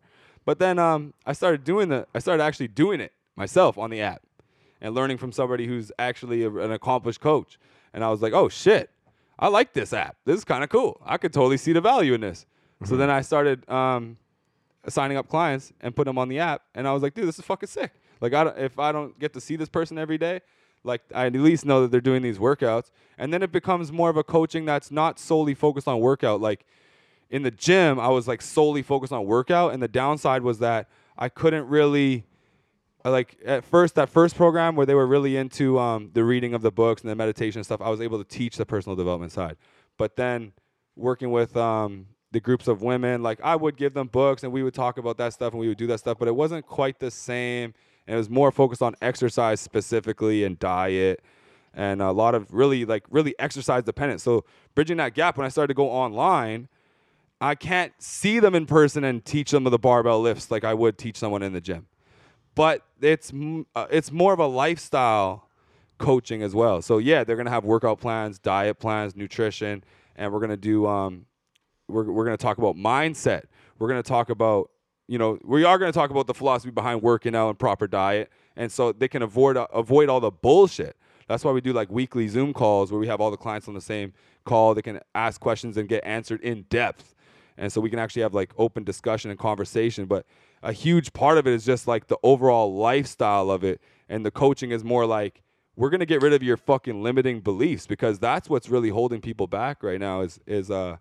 But 0.45 0.59
then 0.59 0.79
um, 0.79 1.15
I 1.25 1.33
started 1.33 1.65
doing 1.65 1.89
the, 1.89 2.07
I 2.15 2.19
started 2.19 2.43
actually 2.43 2.69
doing 2.69 3.01
it 3.01 3.13
myself 3.35 3.79
on 3.79 3.89
the 3.89 4.03
app, 4.03 4.23
and 4.81 4.95
learning 4.95 5.17
from 5.17 5.33
somebody 5.33 5.67
who's 5.67 5.91
actually 5.99 6.43
a, 6.43 6.51
an 6.51 6.71
accomplished 6.71 7.21
coach. 7.21 7.59
And 7.95 8.05
I 8.05 8.11
was 8.11 8.21
like, 8.21 8.35
oh 8.35 8.51
shit, 8.51 8.91
I 9.39 9.49
like 9.49 9.73
this 9.73 9.93
app. 9.93 10.17
This 10.25 10.39
is 10.39 10.45
kind 10.45 10.63
of 10.63 10.71
cool. 10.71 11.01
I 11.05 11.17
could 11.17 11.33
totally 11.33 11.57
see 11.57 11.73
the 11.73 11.81
value 11.81 12.15
in 12.15 12.21
this. 12.21 12.47
So 12.85 12.97
then 12.97 13.11
I 13.11 13.23
started 13.23 13.69
um, 13.69 14.17
signing 14.89 15.17
up 15.17 15.29
clients 15.29 15.73
and 15.81 15.95
putting 15.95 16.11
them 16.11 16.19
on 16.19 16.29
the 16.29 16.39
app, 16.39 16.63
and 16.75 16.87
I 16.87 16.93
was 16.93 17.03
like, 17.03 17.15
dude, 17.15 17.27
this 17.27 17.39
is 17.39 17.45
fucking 17.45 17.69
sick. 17.69 17.93
Like, 18.21 18.35
I 18.35 18.45
don't, 18.45 18.59
if 18.59 18.79
I 18.79 18.93
don't 18.93 19.19
get 19.19 19.33
to 19.35 19.41
see 19.41 19.57
this 19.57 19.69
person 19.69 19.99
every 19.99 20.19
day, 20.19 20.41
like 20.85 21.01
I 21.15 21.27
at 21.27 21.33
least 21.33 21.65
know 21.65 21.83
that 21.83 21.91
they're 21.91 22.01
doing 22.01 22.23
these 22.23 22.39
workouts, 22.39 22.91
and 23.17 23.33
then 23.33 23.43
it 23.43 23.53
becomes 23.53 23.91
more 23.91 24.11
of 24.11 24.17
a 24.17 24.25
coaching 24.25 24.67
that's 24.67 24.91
not 24.91 25.19
solely 25.19 25.55
focused 25.55 25.89
on 25.89 26.01
workout. 26.01 26.41
Like 26.41 26.67
in 27.31 27.43
the 27.43 27.51
gym, 27.51 27.99
I 27.99 28.09
was 28.09 28.29
like 28.29 28.43
solely 28.43 28.83
focused 28.83 29.13
on 29.13 29.25
workout, 29.25 29.73
and 29.73 29.83
the 29.83 29.89
downside 29.89 30.43
was 30.43 30.59
that 30.59 30.89
I 31.17 31.29
couldn't 31.29 31.67
really 31.69 32.25
like 33.11 33.39
at 33.45 33.65
first 33.65 33.95
that 33.97 34.09
first 34.09 34.35
program 34.35 34.77
where 34.77 34.87
they 34.87 34.95
were 34.95 35.07
really 35.07 35.37
into 35.37 35.79
um, 35.79 36.11
the 36.15 36.25
reading 36.25 36.55
of 36.55 36.63
the 36.63 36.73
books 36.73 37.03
and 37.03 37.11
the 37.11 37.15
meditation 37.15 37.59
and 37.59 37.67
stuff 37.67 37.81
i 37.81 37.91
was 37.91 38.01
able 38.01 38.19
to 38.19 38.25
teach 38.25 38.57
the 38.57 38.67
personal 38.67 38.97
development 38.97 39.33
side. 39.33 39.57
But 39.99 40.17
then 40.17 40.53
working 40.97 41.31
with 41.31 41.57
um, 41.57 42.07
the 42.33 42.41
groups 42.41 42.67
of 42.67 42.83
women 42.83 43.23
like 43.23 43.41
i 43.43 43.55
would 43.55 43.77
give 43.77 43.95
them 43.95 44.09
books 44.09 44.43
and 44.43 44.53
we 44.53 44.63
would 44.63 44.75
talk 44.75 44.99
about 44.99 45.19
that 45.19 45.33
stuff 45.33 45.53
and 45.53 45.61
we 45.61 45.69
would 45.69 45.79
do 45.79 45.87
that 45.87 45.99
stuff 45.99 46.19
but 46.19 46.29
it 46.29 46.35
wasn't 46.35 46.67
quite 46.67 46.99
the 46.99 47.11
same. 47.11 47.75
And 48.07 48.15
it 48.15 48.19
was 48.19 48.29
more 48.29 48.53
focused 48.53 48.83
on 48.83 48.95
exercise 49.01 49.61
specifically 49.61 50.45
and 50.45 50.59
diet 50.59 51.23
and 51.73 52.03
a 52.03 52.13
lot 52.13 52.35
of 52.35 52.53
really 52.53 52.85
like 52.85 53.05
really 53.11 53.35
exercise 53.39 53.85
dependent. 53.85 54.21
So 54.21 54.45
bridging 54.75 54.97
that 54.99 55.15
gap 55.15 55.37
when 55.37 55.45
i 55.45 55.49
started 55.49 55.69
to 55.69 55.75
go 55.75 55.91
online 55.91 56.69
I 57.41 57.55
can't 57.55 57.93
see 57.99 58.39
them 58.39 58.55
in 58.55 58.65
person 58.65 59.05
and 59.05 59.23
teach 59.23 59.51
them 59.51 59.65
the 59.65 59.79
barbell 59.79 60.21
lifts 60.21 60.51
like 60.51 60.65
I 60.65 60.73
would 60.73 60.97
teach 60.97 61.19
someone 61.19 61.43
in 61.43 61.53
the 61.53 61.61
gym. 61.61 61.87
But 62.55 62.83
it's 63.01 63.33
uh, 63.75 63.87
it's 63.91 64.13
more 64.13 64.33
of 64.33 64.39
a 64.39 64.47
lifestyle 64.47 65.49
coaching 65.99 66.43
as 66.43 66.55
well. 66.55 66.83
So 66.83 66.99
yeah, 66.99 67.25
they're 67.25 67.37
gonna 67.37 67.51
have 67.51 67.65
workout 67.65 68.01
plans, 68.01 68.39
diet 68.39 68.79
plans, 68.79 69.17
nutrition, 69.17 69.85
and 70.17 70.33
we're 70.33 70.41
gonna 70.41 70.57
do 70.57 70.87
um, 70.87 71.27
we're 71.89 72.05
we're 72.05 72.25
gonna 72.25 72.37
talk 72.37 72.59
about 72.59 72.77
mindset. 72.77 73.45
We're 73.79 73.89
gonna 73.89 74.03
talk 74.03 74.31
about 74.31 74.71
you 75.07 75.19
know 75.19 75.39
we 75.45 75.65
are 75.65 75.79
gonna 75.79 75.93
talk 75.93 76.11
about 76.11 76.27
the 76.27 76.35
philosophy 76.35 76.71
behind 76.71 77.03
working 77.03 77.35
out 77.35 77.51
and 77.51 77.59
proper 77.59 77.87
diet, 77.87 78.31
and 78.57 78.71
so 78.71 78.93
they 78.93 79.09
can 79.09 79.23
avoid 79.23 79.57
uh, 79.57 79.67
avoid 79.73 80.09
all 80.09 80.21
the 80.21 80.31
bullshit. 80.31 80.97
That's 81.29 81.45
why 81.45 81.53
we 81.53 81.61
do 81.61 81.73
like 81.73 81.91
weekly 81.91 82.29
Zoom 82.29 82.53
calls 82.53 82.93
where 82.93 83.01
we 83.01 83.07
have 83.07 83.21
all 83.21 83.31
the 83.31 83.37
clients 83.37 83.67
on 83.67 83.75
the 83.75 83.81
same 83.81 84.13
call. 84.45 84.75
They 84.75 84.83
can 84.83 85.01
ask 85.15 85.41
questions 85.41 85.77
and 85.77 85.89
get 85.89 86.05
answered 86.05 86.41
in 86.43 86.63
depth, 86.69 87.15
and 87.57 87.73
so 87.73 87.81
we 87.81 87.91
can 87.91 87.99
actually 87.99 88.23
have 88.23 88.35
like 88.35 88.53
open 88.59 88.85
discussion 88.85 89.31
and 89.31 89.39
conversation. 89.39 90.07
But 90.07 90.27
a 90.65 90.73
huge 90.73 91.13
part 91.13 91.39
of 91.39 91.47
it 91.47 91.53
is 91.53 91.65
just 91.65 91.87
like 91.87 92.09
the 92.09 92.19
overall 92.23 92.75
lifestyle 92.75 93.51
of 93.51 93.63
it, 93.63 93.81
and 94.09 94.25
the 94.25 94.31
coaching 94.31 94.71
is 94.71 94.83
more 94.83 95.07
like 95.07 95.43
we're 95.77 95.91
gonna 95.91 96.07
get 96.07 96.23
rid 96.23 96.33
of 96.33 96.43
your 96.43 96.57
fucking 96.57 97.03
limiting 97.03 97.41
beliefs 97.41 97.87
because 97.87 98.19
that's 98.19 98.49
what's 98.49 98.69
really 98.69 98.89
holding 98.89 99.21
people 99.21 99.47
back 99.47 99.83
right 99.83 100.01
now 100.01 100.23
is 100.23 100.41
is 100.47 100.71
uh 100.71 100.97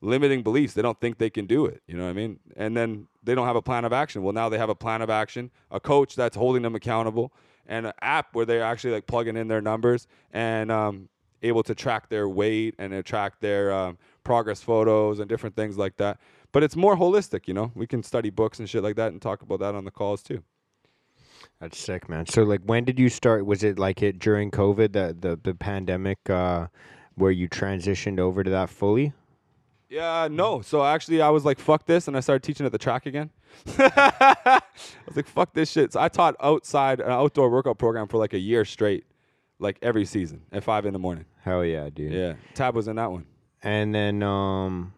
limiting 0.00 0.42
beliefs. 0.42 0.74
They 0.74 0.82
don't 0.82 1.00
think 1.00 1.18
they 1.18 1.30
can 1.30 1.46
do 1.46 1.66
it. 1.66 1.82
You 1.86 1.96
know 1.96 2.04
what 2.04 2.10
I 2.10 2.14
mean? 2.14 2.38
And 2.56 2.76
then 2.76 3.08
they 3.22 3.34
don't 3.34 3.46
have 3.46 3.56
a 3.56 3.62
plan 3.62 3.84
of 3.84 3.92
action. 3.92 4.22
Well, 4.22 4.32
now 4.32 4.48
they 4.48 4.58
have 4.58 4.68
a 4.68 4.74
plan 4.74 5.02
of 5.02 5.10
action, 5.10 5.50
a 5.70 5.80
coach 5.80 6.14
that's 6.14 6.36
holding 6.36 6.62
them 6.62 6.74
accountable, 6.74 7.32
and 7.66 7.86
an 7.86 7.92
app 8.00 8.34
where 8.34 8.46
they're 8.46 8.62
actually 8.62 8.92
like 8.92 9.06
plugging 9.06 9.36
in 9.36 9.48
their 9.48 9.60
numbers 9.60 10.06
and 10.32 10.70
um, 10.70 11.08
able 11.42 11.62
to 11.64 11.74
track 11.74 12.08
their 12.08 12.28
weight 12.28 12.74
and 12.78 13.04
track 13.04 13.40
their 13.40 13.72
um, 13.72 13.98
progress 14.24 14.62
photos 14.62 15.20
and 15.20 15.28
different 15.28 15.56
things 15.56 15.76
like 15.76 15.96
that. 15.96 16.18
But 16.52 16.62
it's 16.62 16.76
more 16.76 16.96
holistic, 16.96 17.46
you 17.46 17.54
know. 17.54 17.72
We 17.74 17.86
can 17.86 18.02
study 18.02 18.30
books 18.30 18.58
and 18.58 18.68
shit 18.68 18.82
like 18.82 18.96
that 18.96 19.12
and 19.12 19.20
talk 19.20 19.42
about 19.42 19.60
that 19.60 19.74
on 19.74 19.84
the 19.84 19.90
calls 19.90 20.22
too. 20.22 20.42
That's 21.60 21.78
sick, 21.78 22.08
man. 22.08 22.26
So 22.26 22.42
like 22.42 22.62
when 22.64 22.84
did 22.84 22.98
you 22.98 23.08
start 23.08 23.44
was 23.46 23.62
it 23.64 23.78
like 23.78 24.02
it 24.02 24.18
during 24.18 24.50
COVID 24.50 24.92
the 24.92 25.16
the, 25.18 25.38
the 25.42 25.54
pandemic 25.54 26.18
uh 26.30 26.68
where 27.14 27.30
you 27.30 27.48
transitioned 27.48 28.18
over 28.18 28.42
to 28.44 28.50
that 28.50 28.70
fully? 28.70 29.12
Yeah, 29.88 30.28
no. 30.30 30.60
So 30.60 30.84
actually, 30.84 31.22
I 31.22 31.30
was 31.30 31.44
like, 31.44 31.58
"Fuck 31.58 31.86
this," 31.86 32.08
and 32.08 32.16
I 32.16 32.20
started 32.20 32.42
teaching 32.42 32.66
at 32.66 32.72
the 32.72 32.78
track 32.78 33.06
again. 33.06 33.30
I 33.78 34.60
was 35.06 35.16
like, 35.16 35.26
"Fuck 35.26 35.54
this 35.54 35.70
shit." 35.70 35.94
So 35.94 36.00
I 36.00 36.08
taught 36.08 36.36
outside 36.40 37.00
an 37.00 37.10
outdoor 37.10 37.48
workout 37.50 37.78
program 37.78 38.06
for 38.06 38.18
like 38.18 38.34
a 38.34 38.38
year 38.38 38.66
straight, 38.66 39.04
like 39.58 39.78
every 39.80 40.04
season 40.04 40.42
at 40.52 40.62
five 40.62 40.84
in 40.84 40.92
the 40.92 40.98
morning. 40.98 41.24
Hell 41.42 41.64
yeah, 41.64 41.88
dude. 41.88 42.12
Yeah, 42.12 42.34
Tab 42.54 42.74
was 42.74 42.86
in 42.86 42.96
that 42.96 43.10
one. 43.10 43.24
And 43.62 43.94
then 43.94 44.22
um 44.22 44.92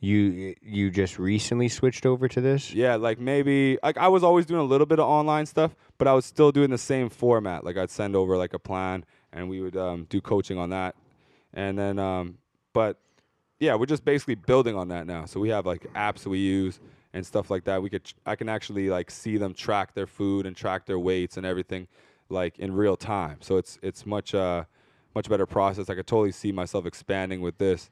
you 0.00 0.54
you 0.62 0.90
just 0.90 1.18
recently 1.18 1.68
switched 1.68 2.06
over 2.06 2.26
to 2.26 2.40
this? 2.40 2.72
Yeah, 2.72 2.96
like 2.96 3.20
maybe 3.20 3.78
like 3.82 3.98
I 3.98 4.08
was 4.08 4.24
always 4.24 4.46
doing 4.46 4.60
a 4.60 4.64
little 4.64 4.86
bit 4.86 4.98
of 4.98 5.06
online 5.06 5.46
stuff, 5.46 5.76
but 5.98 6.08
I 6.08 6.14
was 6.14 6.24
still 6.24 6.50
doing 6.50 6.70
the 6.70 6.78
same 6.78 7.10
format. 7.10 7.64
Like 7.64 7.76
I'd 7.76 7.90
send 7.90 8.16
over 8.16 8.36
like 8.38 8.54
a 8.54 8.58
plan, 8.58 9.04
and 9.32 9.50
we 9.50 9.60
would 9.60 9.76
um, 9.76 10.06
do 10.08 10.20
coaching 10.20 10.58
on 10.58 10.70
that, 10.70 10.96
and 11.52 11.78
then 11.78 11.98
um, 11.98 12.38
but 12.72 12.98
yeah, 13.58 13.74
we're 13.74 13.86
just 13.86 14.04
basically 14.04 14.36
building 14.36 14.74
on 14.74 14.88
that 14.88 15.06
now. 15.06 15.26
So 15.26 15.38
we 15.38 15.50
have 15.50 15.66
like 15.66 15.86
apps 15.94 16.26
we 16.26 16.38
use 16.38 16.80
and 17.12 17.26
stuff 17.26 17.50
like 17.50 17.64
that. 17.64 17.82
We 17.82 17.90
could 17.90 18.10
I 18.24 18.36
can 18.36 18.48
actually 18.48 18.88
like 18.88 19.10
see 19.10 19.36
them 19.36 19.52
track 19.52 19.94
their 19.94 20.06
food 20.06 20.46
and 20.46 20.56
track 20.56 20.86
their 20.86 20.98
weights 20.98 21.36
and 21.36 21.44
everything 21.44 21.88
like 22.30 22.58
in 22.58 22.72
real 22.72 22.96
time. 22.96 23.36
So 23.40 23.58
it's 23.58 23.78
it's 23.82 24.06
much 24.06 24.34
uh 24.34 24.64
much 25.14 25.28
better 25.28 25.46
process. 25.46 25.90
I 25.90 25.94
could 25.94 26.06
totally 26.06 26.32
see 26.32 26.52
myself 26.52 26.86
expanding 26.86 27.42
with 27.42 27.58
this 27.58 27.90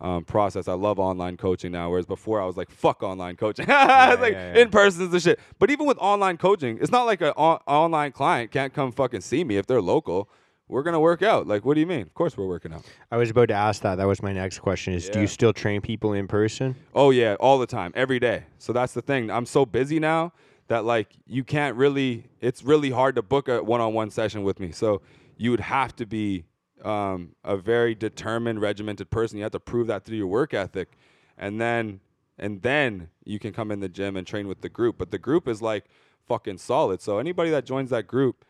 um, 0.00 0.24
process. 0.24 0.68
I 0.68 0.74
love 0.74 0.98
online 0.98 1.36
coaching 1.36 1.72
now, 1.72 1.90
whereas 1.90 2.06
before 2.06 2.40
I 2.40 2.44
was 2.44 2.56
like, 2.56 2.70
"Fuck 2.70 3.02
online 3.02 3.36
coaching." 3.36 3.66
like 3.68 3.78
yeah, 3.78 4.18
yeah. 4.54 4.56
in 4.56 4.70
person 4.70 5.02
is 5.02 5.10
the 5.10 5.20
shit. 5.20 5.40
But 5.58 5.70
even 5.70 5.86
with 5.86 5.98
online 5.98 6.36
coaching, 6.36 6.78
it's 6.80 6.90
not 6.90 7.04
like 7.04 7.20
an 7.20 7.32
on- 7.36 7.60
online 7.66 8.12
client 8.12 8.50
can't 8.50 8.72
come 8.72 8.92
fucking 8.92 9.22
see 9.22 9.44
me 9.44 9.56
if 9.56 9.66
they're 9.66 9.82
local. 9.82 10.28
We're 10.68 10.82
gonna 10.82 11.00
work 11.00 11.22
out. 11.22 11.46
Like, 11.46 11.64
what 11.64 11.74
do 11.74 11.80
you 11.80 11.86
mean? 11.86 12.02
Of 12.02 12.14
course 12.14 12.36
we're 12.36 12.46
working 12.46 12.72
out. 12.72 12.84
I 13.10 13.16
was 13.16 13.30
about 13.30 13.48
to 13.48 13.54
ask 13.54 13.82
that. 13.82 13.96
That 13.96 14.06
was 14.06 14.20
my 14.22 14.32
next 14.32 14.58
question 14.58 14.94
is 14.94 15.08
do 15.08 15.20
you 15.20 15.26
still 15.28 15.52
train 15.52 15.80
people 15.80 16.12
in 16.12 16.26
person? 16.26 16.74
Oh 16.94 17.10
yeah, 17.10 17.36
all 17.38 17.58
the 17.58 17.66
time, 17.66 17.92
every 17.94 18.18
day. 18.18 18.44
So 18.58 18.72
that's 18.72 18.92
the 18.92 19.02
thing. 19.02 19.30
I'm 19.30 19.46
so 19.46 19.64
busy 19.64 20.00
now 20.00 20.32
that 20.68 20.84
like 20.84 21.08
you 21.26 21.44
can't 21.44 21.76
really. 21.76 22.24
It's 22.40 22.62
really 22.62 22.90
hard 22.90 23.14
to 23.14 23.22
book 23.22 23.48
a 23.48 23.62
one-on-one 23.62 24.10
session 24.10 24.42
with 24.42 24.60
me. 24.60 24.72
So 24.72 25.02
you 25.38 25.50
would 25.52 25.60
have 25.60 25.94
to 25.96 26.06
be 26.06 26.44
um, 26.86 27.34
a 27.44 27.56
very 27.56 27.94
determined, 27.94 28.60
regimented 28.60 29.10
person. 29.10 29.38
You 29.38 29.42
have 29.42 29.52
to 29.52 29.60
prove 29.60 29.88
that 29.88 30.04
through 30.04 30.18
your 30.18 30.28
work 30.28 30.54
ethic, 30.54 30.92
and 31.36 31.60
then 31.60 32.00
and 32.38 32.62
then 32.62 33.08
you 33.24 33.38
can 33.38 33.52
come 33.52 33.70
in 33.70 33.80
the 33.80 33.88
gym 33.88 34.16
and 34.16 34.26
train 34.26 34.46
with 34.46 34.60
the 34.60 34.68
group. 34.68 34.96
But 34.98 35.10
the 35.10 35.18
group 35.18 35.48
is 35.48 35.60
like 35.60 35.86
fucking 36.26 36.58
solid. 36.58 37.00
So 37.00 37.18
anybody 37.18 37.50
that 37.50 37.64
joins 37.64 37.90
that 37.90 38.06
group, 38.06 38.44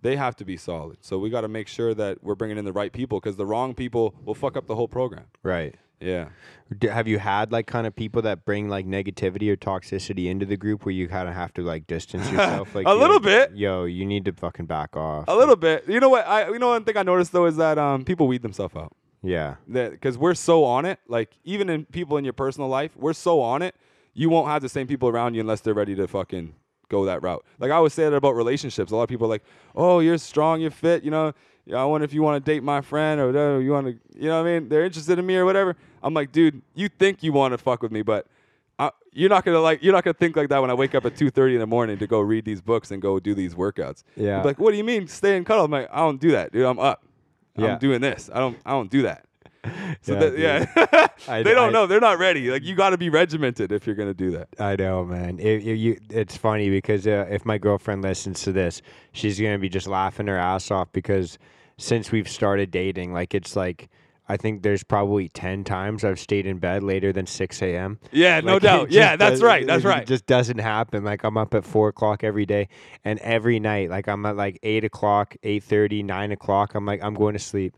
they 0.00 0.16
have 0.16 0.36
to 0.36 0.44
be 0.44 0.56
solid. 0.56 0.98
So 1.00 1.18
we 1.18 1.30
got 1.30 1.40
to 1.42 1.48
make 1.48 1.68
sure 1.68 1.94
that 1.94 2.22
we're 2.22 2.34
bringing 2.34 2.58
in 2.58 2.64
the 2.64 2.72
right 2.72 2.92
people 2.92 3.20
because 3.20 3.36
the 3.36 3.46
wrong 3.46 3.74
people 3.74 4.14
will 4.24 4.34
fuck 4.34 4.56
up 4.56 4.66
the 4.66 4.74
whole 4.74 4.88
program. 4.88 5.24
Right. 5.42 5.76
Yeah. 6.02 6.28
D- 6.78 6.88
have 6.88 7.06
you 7.06 7.18
had 7.18 7.52
like 7.52 7.66
kind 7.66 7.86
of 7.86 7.94
people 7.94 8.22
that 8.22 8.44
bring 8.44 8.68
like 8.68 8.86
negativity 8.86 9.50
or 9.50 9.56
toxicity 9.56 10.26
into 10.26 10.46
the 10.46 10.56
group 10.56 10.84
where 10.84 10.94
you 10.94 11.06
kind 11.08 11.28
of 11.28 11.34
have 11.34 11.52
to 11.54 11.62
like 11.62 11.86
distance 11.86 12.30
yourself 12.30 12.74
like 12.74 12.86
A 12.86 12.94
little 12.94 13.16
like, 13.16 13.24
bit. 13.24 13.56
Yo, 13.56 13.84
you 13.84 14.06
need 14.06 14.24
to 14.24 14.32
fucking 14.32 14.66
back 14.66 14.96
off. 14.96 15.24
A 15.28 15.36
little 15.36 15.56
bit. 15.56 15.86
You 15.88 16.00
know 16.00 16.08
what? 16.08 16.26
I 16.26 16.48
you 16.48 16.58
know 16.58 16.68
one 16.68 16.84
thing 16.84 16.96
I 16.96 17.02
noticed 17.02 17.32
though 17.32 17.46
is 17.46 17.56
that 17.56 17.78
um 17.78 18.04
people 18.04 18.26
weed 18.26 18.42
themselves 18.42 18.74
out. 18.74 18.92
Yeah. 19.22 19.56
That 19.68 19.92
because 19.92 20.16
we're 20.16 20.34
so 20.34 20.64
on 20.64 20.84
it. 20.84 20.98
Like 21.08 21.36
even 21.44 21.68
in 21.68 21.84
people 21.86 22.16
in 22.16 22.24
your 22.24 22.32
personal 22.32 22.68
life, 22.68 22.96
we're 22.96 23.12
so 23.12 23.40
on 23.40 23.62
it. 23.62 23.74
You 24.14 24.30
won't 24.30 24.48
have 24.48 24.62
the 24.62 24.68
same 24.68 24.86
people 24.86 25.08
around 25.08 25.34
you 25.34 25.40
unless 25.40 25.60
they're 25.60 25.74
ready 25.74 25.94
to 25.94 26.08
fucking 26.08 26.54
go 26.88 27.04
that 27.06 27.22
route. 27.22 27.44
Like 27.58 27.70
I 27.70 27.74
always 27.74 27.94
say 27.94 28.04
that 28.04 28.14
about 28.14 28.36
relationships. 28.36 28.92
A 28.92 28.96
lot 28.96 29.02
of 29.04 29.08
people 29.08 29.26
are 29.26 29.30
like, 29.30 29.44
"Oh, 29.74 30.00
you're 30.00 30.18
strong, 30.18 30.60
you're 30.60 30.70
fit." 30.70 31.02
You 31.02 31.10
know, 31.10 31.32
"Yeah, 31.66 31.76
I 31.76 31.84
wonder 31.84 32.04
if 32.04 32.12
you 32.12 32.22
want 32.22 32.44
to 32.44 32.52
date 32.52 32.62
my 32.62 32.80
friend 32.80 33.20
or 33.20 33.26
whatever. 33.26 33.60
You 33.60 33.70
want 33.72 33.86
to, 33.86 34.20
you 34.20 34.28
know 34.28 34.42
what 34.42 34.48
I 34.48 34.58
mean? 34.58 34.68
They're 34.68 34.84
interested 34.84 35.18
in 35.18 35.26
me 35.26 35.36
or 35.36 35.44
whatever. 35.44 35.76
I'm 36.02 36.14
like, 36.14 36.32
dude, 36.32 36.62
you 36.74 36.88
think 36.88 37.22
you 37.22 37.32
want 37.32 37.52
to 37.52 37.58
fuck 37.58 37.82
with 37.82 37.92
me, 37.92 38.02
but. 38.02 38.26
I, 38.78 38.90
you're 39.12 39.28
not 39.28 39.44
gonna 39.44 39.60
like. 39.60 39.82
You're 39.82 39.92
not 39.92 40.02
gonna 40.02 40.14
think 40.14 40.34
like 40.34 40.48
that 40.48 40.60
when 40.60 40.70
I 40.70 40.74
wake 40.74 40.94
up 40.94 41.04
at 41.04 41.14
2:30 41.14 41.54
in 41.54 41.60
the 41.60 41.66
morning 41.66 41.98
to 41.98 42.06
go 42.06 42.20
read 42.20 42.44
these 42.46 42.62
books 42.62 42.90
and 42.90 43.02
go 43.02 43.20
do 43.20 43.34
these 43.34 43.54
workouts. 43.54 44.02
Yeah. 44.16 44.42
Like, 44.42 44.58
what 44.58 44.70
do 44.72 44.78
you 44.78 44.82
mean 44.82 45.06
stay 45.06 45.36
in 45.36 45.44
cuddle? 45.44 45.66
I'm 45.66 45.70
like, 45.70 45.88
I 45.92 45.98
don't 45.98 46.18
do 46.18 46.30
that, 46.32 46.52
dude. 46.52 46.64
I'm 46.64 46.78
up. 46.78 47.04
Yeah. 47.54 47.74
I'm 47.74 47.78
doing 47.78 48.00
this. 48.00 48.30
I 48.32 48.38
don't. 48.38 48.58
I 48.64 48.70
don't 48.70 48.90
do 48.90 49.02
that. 49.02 49.26
So 50.02 50.14
Yeah, 50.14 50.18
that, 50.20 50.38
yeah, 50.38 51.06
I- 51.28 51.42
they 51.42 51.54
don't 51.54 51.68
I- 51.68 51.72
know. 51.72 51.86
They're 51.86 52.00
not 52.00 52.18
ready. 52.18 52.50
Like 52.50 52.64
you 52.64 52.74
got 52.74 52.90
to 52.90 52.98
be 52.98 53.08
regimented 53.10 53.70
if 53.72 53.86
you're 53.86 53.94
gonna 53.94 54.14
do 54.14 54.32
that. 54.32 54.48
I 54.58 54.74
know, 54.76 55.04
man. 55.04 55.38
It, 55.38 55.64
it- 55.66 55.76
you, 55.76 55.98
it's 56.10 56.36
funny 56.36 56.70
because 56.70 57.06
uh, 57.06 57.26
if 57.30 57.44
my 57.44 57.58
girlfriend 57.58 58.02
listens 58.02 58.42
to 58.42 58.52
this, 58.52 58.82
she's 59.12 59.38
gonna 59.40 59.58
be 59.58 59.68
just 59.68 59.86
laughing 59.86 60.26
her 60.26 60.36
ass 60.36 60.70
off 60.70 60.90
because 60.92 61.38
since 61.78 62.10
we've 62.10 62.28
started 62.28 62.70
dating, 62.70 63.12
like 63.12 63.34
it's 63.34 63.54
like 63.54 63.88
I 64.28 64.36
think 64.36 64.62
there's 64.62 64.82
probably 64.82 65.28
ten 65.28 65.62
times 65.62 66.04
I've 66.04 66.18
stayed 66.18 66.46
in 66.46 66.58
bed 66.58 66.82
later 66.82 67.12
than 67.12 67.26
six 67.26 67.60
a.m. 67.62 67.98
Yeah, 68.10 68.40
no 68.40 68.54
Like, 68.54 68.56
it 68.62 68.66
doubt. 68.66 68.90
Yeah, 68.90 69.14
that's 69.16 69.42
right. 69.42 69.66
That's 69.66 69.84
right. 69.84 70.02
it 70.02 70.08
just 70.08 70.26
doesn't 70.26 70.58
happen. 70.58 71.04
Like 71.04 71.22
I'm 71.24 71.36
up 71.36 71.54
at 71.54 71.64
four 71.64 71.88
o'clock 71.88 72.24
every 72.24 72.46
day, 72.46 72.68
and 73.04 73.18
every 73.20 73.60
night, 73.60 73.90
like 73.90 74.08
I'm 74.08 74.24
at 74.26 74.36
like 74.36 74.58
eight 74.64 74.82
o'clock, 74.84 75.36
eight 75.44 75.62
thirty, 75.62 76.02
nine 76.02 76.32
o'clock. 76.32 76.74
I'm 76.74 76.84
like 76.86 77.00
I'm 77.02 77.14
going 77.14 77.34
to 77.34 77.38
sleep. 77.38 77.76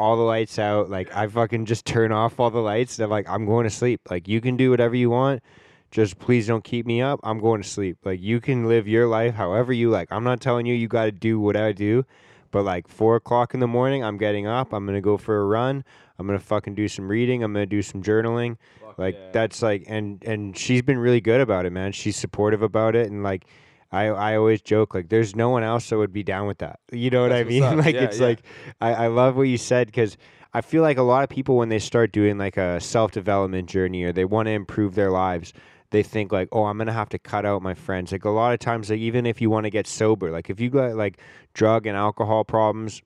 All 0.00 0.16
the 0.16 0.22
lights 0.22 0.58
out. 0.58 0.90
Like 0.90 1.14
I 1.14 1.26
fucking 1.28 1.66
just 1.66 1.84
turn 1.84 2.10
off 2.10 2.40
all 2.40 2.50
the 2.50 2.58
lights. 2.58 2.98
I'm 2.98 3.10
like 3.10 3.28
I'm 3.28 3.46
going 3.46 3.64
to 3.64 3.70
sleep. 3.70 4.00
Like 4.10 4.26
you 4.26 4.40
can 4.40 4.56
do 4.56 4.70
whatever 4.70 4.96
you 4.96 5.10
want. 5.10 5.42
Just 5.90 6.18
please 6.18 6.46
don't 6.46 6.64
keep 6.64 6.86
me 6.86 7.02
up. 7.02 7.20
I'm 7.22 7.38
going 7.38 7.62
to 7.62 7.68
sleep. 7.68 7.98
Like 8.04 8.20
you 8.20 8.40
can 8.40 8.66
live 8.66 8.88
your 8.88 9.06
life 9.06 9.34
however 9.34 9.72
you 9.72 9.90
like. 9.90 10.08
I'm 10.10 10.24
not 10.24 10.40
telling 10.40 10.66
you 10.66 10.74
you 10.74 10.88
got 10.88 11.04
to 11.04 11.12
do 11.12 11.38
what 11.38 11.56
I 11.56 11.72
do. 11.72 12.04
But 12.50 12.64
like 12.64 12.88
four 12.88 13.16
o'clock 13.16 13.54
in 13.54 13.60
the 13.60 13.68
morning, 13.68 14.02
I'm 14.02 14.16
getting 14.16 14.46
up. 14.46 14.72
I'm 14.72 14.84
gonna 14.86 15.00
go 15.00 15.16
for 15.16 15.40
a 15.40 15.44
run. 15.44 15.84
I'm 16.18 16.26
gonna 16.26 16.40
fucking 16.40 16.74
do 16.74 16.88
some 16.88 17.08
reading. 17.08 17.44
I'm 17.44 17.52
gonna 17.52 17.66
do 17.66 17.82
some 17.82 18.02
journaling. 18.02 18.56
Like 18.96 19.14
yeah. 19.14 19.30
that's 19.32 19.62
like, 19.62 19.84
and 19.86 20.22
and 20.24 20.56
she's 20.56 20.82
been 20.82 20.98
really 20.98 21.20
good 21.20 21.40
about 21.40 21.64
it, 21.64 21.70
man. 21.70 21.92
She's 21.92 22.16
supportive 22.16 22.62
about 22.62 22.96
it, 22.96 23.10
and 23.10 23.22
like, 23.22 23.46
I 23.92 24.06
I 24.06 24.36
always 24.36 24.60
joke 24.62 24.94
like, 24.94 25.08
there's 25.08 25.34
no 25.36 25.48
one 25.50 25.62
else 25.62 25.88
that 25.90 25.98
would 25.98 26.12
be 26.12 26.22
down 26.22 26.46
with 26.46 26.58
that. 26.58 26.80
You 26.92 27.10
know 27.10 27.22
what 27.22 27.32
I 27.32 27.42
That's 27.42 27.58
what's 27.58 27.70
mean? 27.70 27.76
like 27.84 28.00
Yeah, 28.00 28.00
it's 28.00 28.20
yeah. 28.20 28.26
like, 28.26 28.42
I 28.80 28.94
I 28.94 29.06
love 29.08 29.36
what 29.36 29.42
you 29.44 29.58
said 29.58 29.86
because. 29.88 30.16
I 30.52 30.62
feel 30.62 30.82
like 30.82 30.98
a 30.98 31.02
lot 31.02 31.22
of 31.22 31.28
people 31.30 31.56
when 31.56 31.68
they 31.68 31.78
start 31.78 32.10
doing 32.10 32.36
like 32.36 32.56
a 32.56 32.80
self 32.80 33.12
development 33.12 33.68
journey 33.68 34.02
or 34.02 34.12
they 34.12 34.24
want 34.24 34.46
to 34.46 34.50
improve 34.52 34.96
their 34.96 35.12
lives, 35.12 35.52
they 35.90 36.02
think 36.02 36.32
like, 36.32 36.48
oh, 36.50 36.64
I'm 36.64 36.76
gonna 36.76 36.92
have 36.92 37.08
to 37.10 37.20
cut 37.20 37.46
out 37.46 37.62
my 37.62 37.74
friends. 37.74 38.10
Like 38.10 38.24
a 38.24 38.30
lot 38.30 38.52
of 38.52 38.58
times, 38.58 38.90
like 38.90 38.98
even 38.98 39.26
if 39.26 39.40
you 39.40 39.48
want 39.48 39.64
to 39.66 39.70
get 39.70 39.86
sober, 39.86 40.32
like 40.32 40.50
if 40.50 40.58
you 40.58 40.68
got 40.68 40.96
like 40.96 41.20
drug 41.54 41.86
and 41.86 41.96
alcohol 41.96 42.42
problems, 42.44 43.00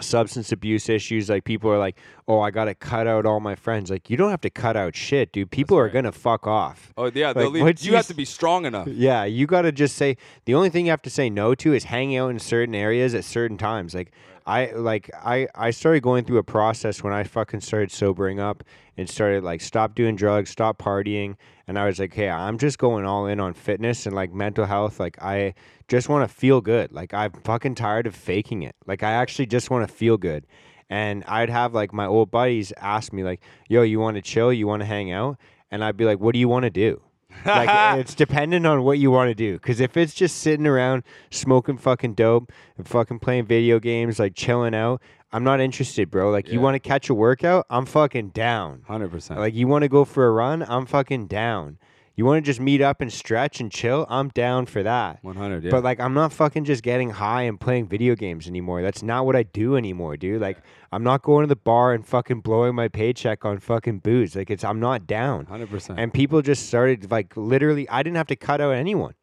substance 0.00 0.50
abuse 0.52 0.88
issues, 0.88 1.28
like 1.30 1.44
people 1.44 1.70
are 1.70 1.78
like, 1.78 1.96
oh, 2.26 2.40
I 2.40 2.50
gotta 2.50 2.74
cut 2.74 3.06
out 3.06 3.26
all 3.26 3.40
my 3.40 3.54
friends. 3.54 3.90
Like 3.90 4.10
you 4.10 4.16
don't 4.16 4.30
have 4.30 4.40
to 4.42 4.50
cut 4.50 4.76
out 4.76 4.96
shit, 4.96 5.32
dude. 5.32 5.50
People 5.50 5.78
are 5.78 5.88
gonna 5.88 6.12
fuck 6.12 6.46
off. 6.46 6.92
Oh 6.96 7.10
yeah, 7.14 7.32
they'll 7.32 7.50
Like, 7.50 7.64
leave. 7.64 7.80
You 7.84 7.90
you 7.92 7.96
have 7.96 8.06
to 8.08 8.14
be 8.14 8.24
strong 8.24 8.66
enough. 8.66 8.88
Yeah, 8.94 9.24
you 9.24 9.46
got 9.46 9.62
to 9.62 9.72
just 9.72 9.96
say 9.96 10.16
the 10.46 10.54
only 10.54 10.70
thing 10.70 10.86
you 10.86 10.90
have 10.90 11.02
to 11.02 11.10
say 11.10 11.28
no 11.28 11.54
to 11.56 11.72
is 11.74 11.84
hanging 11.84 12.16
out 12.16 12.30
in 12.30 12.38
certain 12.38 12.74
areas 12.74 13.14
at 13.14 13.24
certain 13.24 13.58
times. 13.58 13.94
Like 13.94 14.12
I 14.46 14.72
like 14.72 15.10
I 15.14 15.48
I 15.54 15.70
started 15.70 16.02
going 16.02 16.24
through 16.24 16.38
a 16.38 16.44
process 16.44 17.02
when 17.02 17.12
I 17.14 17.24
fucking 17.24 17.60
started 17.60 17.90
sobering 17.90 18.40
up 18.40 18.62
and 18.96 19.08
started 19.08 19.42
like 19.42 19.62
stop 19.62 19.94
doing 19.94 20.16
drugs, 20.16 20.50
stop 20.50 20.78
partying, 20.78 21.36
and 21.66 21.78
I 21.78 21.86
was 21.86 21.98
like, 21.98 22.12
hey, 22.12 22.28
I'm 22.28 22.58
just 22.58 22.78
going 22.78 23.06
all 23.06 23.26
in 23.26 23.40
on 23.40 23.54
fitness 23.54 24.04
and 24.04 24.14
like 24.14 24.32
mental 24.32 24.66
health. 24.66 25.00
Like 25.00 25.20
I 25.22 25.54
just 25.88 26.10
want 26.10 26.28
to 26.28 26.34
feel 26.34 26.60
good. 26.60 26.92
Like 26.92 27.14
I'm 27.14 27.32
fucking 27.44 27.74
tired 27.74 28.06
of 28.06 28.14
faking 28.14 28.62
it. 28.62 28.76
Like 28.86 29.02
I 29.02 29.12
actually 29.12 29.46
just 29.46 29.70
want 29.70 29.88
to 29.88 29.94
feel 29.94 30.18
good. 30.18 30.46
And 30.90 31.24
I'd 31.26 31.48
have 31.48 31.72
like 31.72 31.94
my 31.94 32.06
old 32.06 32.30
buddies 32.30 32.72
ask 32.76 33.12
me 33.14 33.24
like, 33.24 33.40
yo, 33.68 33.80
you 33.82 33.98
want 33.98 34.16
to 34.16 34.22
chill? 34.22 34.52
You 34.52 34.66
want 34.66 34.80
to 34.80 34.86
hang 34.86 35.10
out? 35.10 35.38
And 35.70 35.82
I'd 35.82 35.96
be 35.96 36.04
like, 36.04 36.20
what 36.20 36.34
do 36.34 36.38
you 36.38 36.48
want 36.48 36.64
to 36.64 36.70
do? 36.70 37.00
Like 37.44 37.68
it's 37.98 38.14
dependent 38.14 38.66
on 38.66 38.82
what 38.84 38.98
you 38.98 39.10
want 39.10 39.28
to 39.28 39.34
do. 39.34 39.54
Because 39.54 39.80
if 39.80 39.96
it's 39.96 40.14
just 40.14 40.38
sitting 40.38 40.66
around 40.66 41.02
smoking 41.30 41.76
fucking 41.78 42.14
dope 42.14 42.52
and 42.76 42.86
fucking 42.88 43.18
playing 43.20 43.46
video 43.46 43.78
games, 43.78 44.18
like 44.18 44.34
chilling 44.34 44.74
out, 44.74 45.00
I'm 45.32 45.44
not 45.44 45.60
interested, 45.60 46.10
bro. 46.10 46.30
Like 46.30 46.48
you 46.48 46.54
Yeah. 46.54 46.60
want 46.64 46.74
to 46.76 46.78
catch 46.80 47.10
a 47.10 47.14
workout, 47.14 47.66
I'm 47.70 47.86
fucking 47.86 48.30
down. 48.30 48.82
Hundred 48.86 49.10
percent. 49.10 49.40
Like 49.40 49.54
you 49.54 49.66
want 49.66 49.82
to 49.82 49.88
go 49.88 50.04
for 50.04 50.26
a 50.26 50.30
run, 50.30 50.62
I'm 50.68 50.86
fucking 50.86 51.26
down. 51.26 51.78
You 52.16 52.24
want 52.24 52.44
to 52.44 52.48
just 52.48 52.60
meet 52.60 52.80
up 52.80 53.00
and 53.00 53.12
stretch 53.12 53.60
and 53.60 53.72
chill, 53.72 54.06
I'm 54.08 54.28
down 54.28 54.66
for 54.66 54.84
that. 54.84 55.18
One 55.22 55.34
hundred. 55.34 55.64
Yeah. 55.64 55.70
But 55.72 55.82
like 55.82 55.98
I'm 55.98 56.14
not 56.14 56.32
fucking 56.32 56.64
just 56.64 56.84
getting 56.84 57.10
high 57.10 57.42
and 57.42 57.58
playing 57.58 57.88
video 57.88 58.14
games 58.14 58.46
anymore. 58.46 58.82
That's 58.82 59.02
not 59.02 59.26
what 59.26 59.34
I 59.34 59.42
do 59.42 59.76
anymore, 59.76 60.16
dude. 60.16 60.40
Like 60.40 60.58
I'm 60.92 61.02
not 61.02 61.22
going 61.22 61.42
to 61.42 61.48
the 61.48 61.56
bar 61.56 61.92
and 61.92 62.06
fucking 62.06 62.42
blowing 62.42 62.76
my 62.76 62.86
paycheck 62.86 63.44
on 63.44 63.58
fucking 63.58 63.98
booze. 63.98 64.36
Like 64.36 64.48
it's 64.48 64.62
I'm 64.62 64.78
not 64.78 65.08
down. 65.08 65.46
Hundred 65.46 65.70
percent. 65.70 65.98
And 65.98 66.14
people 66.14 66.40
just 66.40 66.66
started 66.66 67.10
like 67.10 67.36
literally 67.36 67.88
I 67.88 68.04
didn't 68.04 68.16
have 68.16 68.28
to 68.28 68.36
cut 68.36 68.60
out 68.60 68.70
anyone. 68.70 69.14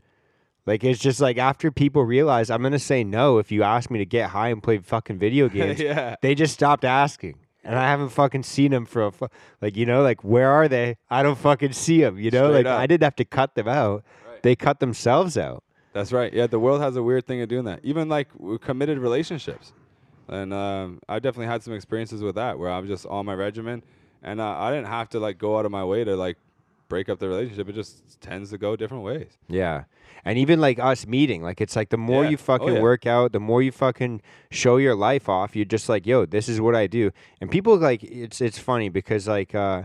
Like 0.66 0.84
it's 0.84 1.00
just 1.00 1.22
like 1.22 1.38
after 1.38 1.72
people 1.72 2.04
realize 2.04 2.50
I'm 2.50 2.62
gonna 2.62 2.78
say 2.78 3.06
no 3.06 3.38
if 3.38 3.54
you 3.54 3.64
ask 3.64 3.90
me 3.90 4.00
to 4.00 4.06
get 4.06 4.32
high 4.32 4.50
and 4.50 4.62
play 4.62 4.80
fucking 4.80 5.18
video 5.18 5.48
games, 5.50 5.80
yeah. 5.80 6.18
they 6.22 6.36
just 6.36 6.54
stopped 6.54 6.84
asking. 6.84 7.40
And 7.64 7.78
I 7.78 7.88
haven't 7.90 8.10
fucking 8.10 8.44
seen 8.44 8.72
them 8.72 8.86
for 8.86 9.06
a 9.06 9.12
fu- 9.12 9.28
like 9.62 9.78
you 9.78 9.86
know 9.86 10.02
like 10.02 10.24
where 10.24 10.50
are 10.50 10.68
they? 10.68 10.98
I 11.10 11.22
don't 11.22 11.38
fucking 11.38 11.74
see 11.74 12.02
them. 12.02 12.18
You 12.18 12.32
know 12.32 12.50
Straight 12.50 12.66
like 12.66 12.74
up. 12.74 12.80
I 12.80 12.88
didn't 12.88 13.04
have 13.04 13.16
to 13.18 13.26
cut 13.26 13.56
them 13.56 13.68
out. 13.68 14.04
Right. 14.28 14.42
They 14.44 14.56
cut 14.56 14.80
themselves 14.80 15.38
out. 15.38 15.64
That's 15.94 16.12
right. 16.12 16.34
Yeah, 16.34 16.48
the 16.48 16.60
world 16.60 16.82
has 16.82 16.96
a 16.96 17.04
weird 17.04 17.28
thing 17.28 17.42
of 17.42 17.50
doing 17.50 17.66
that. 17.66 17.82
Even 17.84 18.10
like 18.10 18.30
committed 18.62 18.98
relationships, 18.98 19.74
and 20.28 20.54
um, 20.54 21.00
I 21.08 21.20
definitely 21.20 21.48
had 21.48 21.64
some 21.64 21.74
experiences 21.74 22.24
with 22.24 22.36
that 22.36 22.58
where 22.58 22.72
I'm 22.72 22.88
just 22.88 23.06
on 23.06 23.26
my 23.26 23.34
regimen, 23.36 23.84
and 24.24 24.40
uh, 24.40 24.58
I 24.58 24.72
didn't 24.72 24.88
have 24.88 25.10
to 25.10 25.20
like 25.20 25.38
go 25.38 25.58
out 25.58 25.66
of 25.66 25.72
my 25.72 25.84
way 25.84 26.04
to 26.04 26.16
like 26.16 26.38
break 26.92 27.10
up 27.10 27.18
the 27.20 27.28
relationship. 27.28 27.68
It 27.70 27.74
just 27.76 28.20
tends 28.22 28.52
to 28.52 28.58
go 28.60 28.76
different 28.76 29.04
ways. 29.04 29.32
Yeah. 29.48 29.86
And 30.24 30.38
even 30.38 30.62
like 30.62 30.78
us 30.78 31.08
meeting, 31.08 31.42
like 31.42 31.60
it's 31.62 31.76
like 31.76 31.90
the 31.90 31.98
more 31.98 32.24
Yeah. 32.24 32.32
you 32.32 32.38
Oh, 32.40 32.46
fucking 32.52 32.76
yeah. 32.76 32.82
work 32.82 33.08
out, 33.08 33.32
the 33.32 33.40
more 33.40 33.62
you 33.64 33.72
fucking 33.72 34.22
show 34.52 34.78
your 34.78 34.94
life 34.94 35.28
off, 35.28 35.56
you're 35.56 35.66
just 35.78 35.90
like, 35.90 36.06
yo, 36.06 36.26
this 36.26 36.48
is 36.48 36.60
what 36.62 36.76
I 36.76 36.86
do. 36.88 37.12
And 37.40 37.50
people 37.50 37.76
like 37.78 38.04
it's 38.04 38.40
it's 38.42 38.60
funny 38.60 38.90
because 38.90 39.28
like 39.28 39.56
uh 39.56 39.84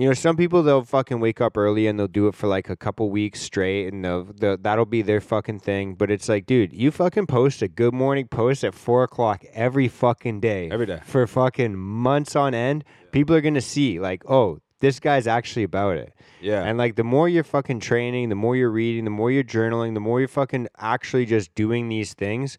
you 0.00 0.06
know, 0.06 0.14
some 0.14 0.36
people 0.36 0.62
they'll 0.62 0.84
fucking 0.84 1.18
wake 1.18 1.40
up 1.40 1.56
early 1.56 1.88
and 1.88 1.98
they'll 1.98 2.06
do 2.20 2.28
it 2.28 2.34
for 2.36 2.46
like 2.46 2.70
a 2.70 2.76
couple 2.76 3.10
weeks 3.10 3.40
straight 3.40 3.92
and 3.92 4.04
they'll, 4.04 4.24
they'll 4.24 4.56
that'll 4.56 4.86
be 4.86 5.02
their 5.02 5.20
fucking 5.20 5.58
thing. 5.58 5.94
But 5.94 6.08
it's 6.10 6.28
like, 6.28 6.46
dude, 6.46 6.72
you 6.72 6.90
fucking 6.92 7.26
post 7.26 7.62
a 7.62 7.68
good 7.68 7.92
morning 7.92 8.28
post 8.28 8.62
at 8.64 8.74
four 8.74 9.02
o'clock 9.02 9.44
every 9.52 9.88
fucking 9.88 10.38
day. 10.40 10.70
Every 10.70 10.86
day. 10.86 11.00
For 11.04 11.26
fucking 11.26 11.76
months 11.76 12.36
on 12.36 12.54
end. 12.54 12.84
People 13.10 13.34
are 13.34 13.40
gonna 13.40 13.60
see, 13.60 13.98
like, 13.98 14.22
oh, 14.30 14.60
this 14.80 15.00
guy's 15.00 15.26
actually 15.26 15.64
about 15.64 15.96
it. 15.96 16.14
Yeah. 16.40 16.62
And 16.62 16.78
like 16.78 16.96
the 16.96 17.04
more 17.04 17.28
you're 17.28 17.44
fucking 17.44 17.80
training, 17.80 18.28
the 18.28 18.34
more 18.34 18.56
you're 18.56 18.70
reading, 18.70 19.04
the 19.04 19.10
more 19.10 19.30
you're 19.30 19.44
journaling, 19.44 19.94
the 19.94 20.00
more 20.00 20.20
you're 20.20 20.28
fucking 20.28 20.68
actually 20.78 21.26
just 21.26 21.54
doing 21.54 21.88
these 21.88 22.14
things, 22.14 22.58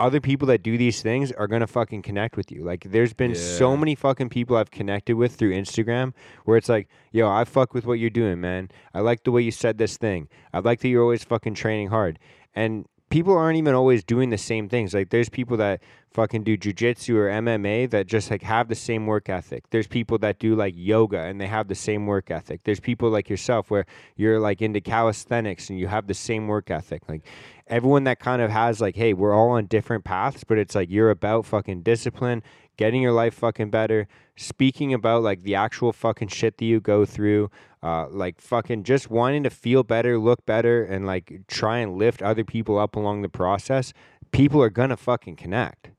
other 0.00 0.20
people 0.20 0.46
that 0.46 0.62
do 0.62 0.78
these 0.78 1.02
things 1.02 1.32
are 1.32 1.46
gonna 1.46 1.66
fucking 1.66 2.02
connect 2.02 2.36
with 2.36 2.52
you. 2.52 2.62
Like 2.62 2.84
there's 2.90 3.12
been 3.12 3.34
so 3.34 3.76
many 3.76 3.94
fucking 3.94 4.28
people 4.28 4.56
I've 4.56 4.70
connected 4.70 5.16
with 5.16 5.34
through 5.34 5.52
Instagram 5.52 6.12
where 6.44 6.56
it's 6.56 6.68
like, 6.68 6.88
yo, 7.10 7.28
I 7.28 7.44
fuck 7.44 7.74
with 7.74 7.84
what 7.84 7.98
you're 7.98 8.10
doing, 8.10 8.40
man. 8.40 8.70
I 8.94 9.00
like 9.00 9.24
the 9.24 9.32
way 9.32 9.42
you 9.42 9.50
said 9.50 9.78
this 9.78 9.96
thing. 9.96 10.28
I 10.52 10.60
like 10.60 10.80
that 10.80 10.88
you're 10.88 11.02
always 11.02 11.24
fucking 11.24 11.54
training 11.54 11.88
hard. 11.88 12.18
And 12.54 12.86
people 13.10 13.36
aren't 13.36 13.56
even 13.56 13.74
always 13.74 14.04
doing 14.04 14.30
the 14.30 14.38
same 14.38 14.68
things. 14.68 14.94
Like 14.94 15.10
there's 15.10 15.28
people 15.28 15.56
that 15.58 15.80
fucking 16.10 16.42
do 16.42 16.56
jujitsu 16.56 17.14
or 17.14 17.28
MMA 17.28 17.90
that 17.90 18.06
just 18.06 18.30
like 18.30 18.42
have 18.42 18.68
the 18.68 18.74
same 18.74 19.06
work 19.06 19.28
ethic. 19.28 19.64
There's 19.70 19.86
people 19.86 20.18
that 20.18 20.38
do 20.38 20.54
like 20.54 20.74
yoga 20.76 21.20
and 21.20 21.40
they 21.40 21.46
have 21.46 21.68
the 21.68 21.74
same 21.74 22.06
work 22.06 22.30
ethic. 22.30 22.60
There's 22.64 22.80
people 22.80 23.10
like 23.10 23.28
yourself 23.28 23.70
where 23.70 23.86
you're 24.16 24.40
like 24.40 24.60
into 24.60 24.80
calisthenics 24.80 25.70
and 25.70 25.78
you 25.78 25.86
have 25.86 26.06
the 26.06 26.14
same 26.14 26.48
work 26.48 26.70
ethic. 26.70 27.02
Like 27.08 27.22
everyone 27.66 28.04
that 28.04 28.20
kind 28.20 28.42
of 28.42 28.50
has 28.50 28.80
like, 28.80 28.96
hey, 28.96 29.12
we're 29.12 29.34
all 29.34 29.50
on 29.50 29.66
different 29.66 30.04
paths, 30.04 30.44
but 30.44 30.58
it's 30.58 30.74
like 30.74 30.90
you're 30.90 31.10
about 31.10 31.46
fucking 31.46 31.82
discipline, 31.82 32.42
getting 32.78 33.02
your 33.02 33.12
life 33.12 33.34
fucking 33.34 33.68
better, 33.68 34.08
speaking 34.36 34.94
about 34.94 35.22
like 35.22 35.42
the 35.42 35.54
actual 35.54 35.92
fucking 35.92 36.28
shit 36.28 36.56
that 36.56 36.64
you 36.64 36.80
go 36.80 37.04
through, 37.04 37.50
uh, 37.82 38.06
like 38.08 38.40
fucking 38.40 38.84
just 38.84 39.10
wanting 39.10 39.42
to 39.42 39.50
feel 39.50 39.82
better, 39.82 40.18
look 40.18 40.46
better, 40.46 40.82
and 40.82 41.04
like 41.04 41.42
try 41.46 41.78
and 41.78 41.98
lift 41.98 42.22
other 42.22 42.44
people 42.44 42.78
up 42.78 42.96
along 42.96 43.20
the 43.20 43.28
process. 43.28 43.92
People 44.30 44.62
are 44.62 44.70
gonna 44.70 44.96
fucking 44.96 45.36
connect. 45.36 45.90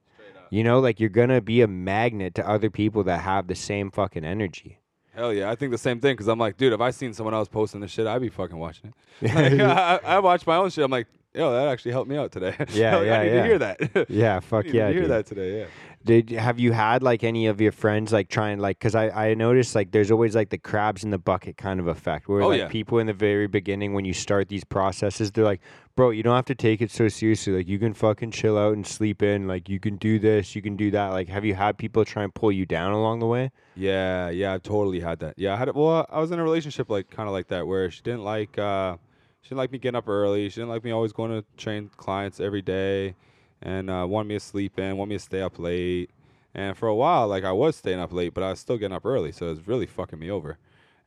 You 0.50 0.64
know, 0.64 0.80
like 0.80 1.00
you're 1.00 1.10
gonna 1.10 1.42
be 1.42 1.62
a 1.62 1.68
magnet 1.68 2.34
to 2.36 2.50
other 2.50 2.72
people 2.72 3.04
that 3.04 3.22
have 3.22 3.46
the 3.48 3.56
same 3.56 3.92
fucking 3.92 4.26
energy. 4.26 4.80
Hell 5.14 5.34
yeah, 5.34 5.52
I 5.52 5.56
think 5.56 5.72
the 5.72 5.78
same 5.78 6.00
thing 6.00 6.14
because 6.14 6.28
I'm 6.28 6.40
like, 6.40 6.56
dude, 6.58 6.72
if 6.72 6.80
I 6.82 6.92
seen 6.92 7.14
someone 7.14 7.34
else 7.34 7.50
posting 7.50 7.82
this 7.82 7.92
shit, 7.92 8.08
I'd 8.08 8.22
be 8.22 8.30
fucking 8.30 8.58
watching 8.58 8.94
it. 9.22 9.34
Like, 9.36 9.60
I, 9.60 10.00
I 10.04 10.20
watch 10.20 10.48
my 10.48 10.56
own 10.56 10.70
shit. 10.70 10.84
I'm 10.84 10.92
like, 10.92 11.08
yo, 11.34 11.52
that 11.52 11.68
actually 11.68 11.92
helped 11.92 12.10
me 12.10 12.18
out 12.18 12.32
today. 12.32 12.56
Yeah, 12.72 12.98
Like, 12.98 13.06
yeah, 13.08 13.20
I 13.20 13.24
need 13.24 13.30
yeah. 13.34 13.42
to 13.42 13.48
hear 13.48 13.60
that. 13.60 14.06
Yeah, 14.10 14.40
fuck 14.40 14.66
I 14.66 14.68
need 14.68 14.74
yeah, 14.76 14.88
to 14.88 14.94
hear 14.94 15.02
dude. 15.04 15.12
that 15.12 15.26
today. 15.26 15.60
Yeah. 15.60 15.66
Did 16.06 16.30
have 16.30 16.60
you 16.62 16.72
had 16.72 17.04
like 17.04 17.26
any 17.26 17.48
of 17.48 17.60
your 17.60 17.74
friends 17.74 18.14
like 18.14 18.30
trying 18.30 18.58
like 18.60 18.80
because 18.80 18.96
I 18.96 19.10
I 19.10 19.34
noticed 19.34 19.76
like 19.76 19.92
there's 19.92 20.10
always 20.12 20.34
like 20.34 20.50
the 20.50 20.58
crabs 20.58 21.04
in 21.04 21.10
the 21.10 21.18
bucket 21.18 21.58
kind 21.58 21.78
of 21.78 21.88
effect 21.88 22.30
where 22.30 22.42
Oh, 22.42 22.48
like 22.48 22.60
yeah. 22.60 22.68
people 22.70 23.00
in 23.00 23.08
the 23.08 23.14
very 23.14 23.48
beginning 23.48 23.94
when 23.94 24.06
you 24.06 24.14
start 24.14 24.48
these 24.48 24.64
processes 24.64 25.30
they're 25.34 25.44
like 25.44 25.60
bro 25.98 26.12
you 26.12 26.24
don't 26.24 26.38
have 26.38 26.46
to 26.46 26.56
take 26.56 26.82
it 26.82 26.90
so 26.90 27.10
seriously 27.10 27.52
like 27.52 27.68
you 27.68 27.78
can 27.80 27.94
fucking 27.94 28.32
chill 28.32 28.58
out 28.58 28.74
and 28.76 28.88
sleep 28.88 29.22
in 29.22 29.46
like 29.46 29.68
you 29.68 29.78
can 29.78 29.98
do 29.98 30.20
this 30.20 30.56
you 30.56 30.62
can 30.62 30.78
do 30.78 30.90
that 30.90 31.10
like 31.10 31.28
have 31.28 31.44
you 31.44 31.54
had 31.54 31.78
people 31.78 32.06
try 32.06 32.24
and 32.24 32.34
pull 32.34 32.52
you 32.52 32.66
down 32.66 32.94
along 32.94 33.20
the 33.20 33.28
way 33.28 33.52
Yeah, 33.76 34.30
yeah, 34.30 34.54
I've 34.54 34.64
totally 34.64 35.02
had 35.02 35.20
that. 35.20 35.34
Yeah, 35.38 35.54
I 35.54 35.58
had 35.58 35.68
it. 35.68 35.76
Well, 35.76 36.06
I 36.10 36.20
was 36.22 36.32
in 36.32 36.40
a 36.40 36.44
relationship 36.44 36.90
like 36.90 37.10
kind 37.10 37.28
of 37.28 37.34
like 37.34 37.48
that 37.50 37.68
where 37.68 37.92
she 37.92 38.02
didn't 38.04 38.24
like 38.24 38.58
uh, 38.58 38.96
she 39.42 39.50
didn't 39.50 39.60
like 39.60 39.72
me 39.72 39.80
getting 39.80 39.98
up 39.98 40.08
early. 40.08 40.50
She 40.50 40.56
didn't 40.56 40.70
like 40.70 40.84
me 40.84 40.92
always 40.92 41.14
going 41.14 41.32
to 41.32 41.46
train 41.58 41.90
clients 41.98 42.40
every 42.40 42.62
day, 42.62 43.16
and 43.62 43.90
uh, 43.90 44.06
wanted 44.08 44.30
me 44.30 44.36
to 44.36 44.40
sleep 44.40 44.80
in, 44.80 44.98
wanted 44.98 45.10
me 45.10 45.16
to 45.16 45.24
stay 45.24 45.42
up 45.42 45.60
late. 45.60 46.12
And 46.54 46.78
for 46.78 46.88
a 46.88 46.96
while, 46.96 47.28
like 47.28 47.44
I 47.44 47.52
was 47.52 47.76
staying 47.76 48.00
up 48.00 48.12
late, 48.12 48.34
but 48.34 48.44
I 48.44 48.50
was 48.50 48.60
still 48.60 48.78
getting 48.78 48.96
up 48.96 49.06
early, 49.06 49.32
so 49.32 49.48
it 49.48 49.52
was 49.52 49.68
really 49.68 49.86
fucking 49.86 50.20
me 50.20 50.30
over. 50.30 50.58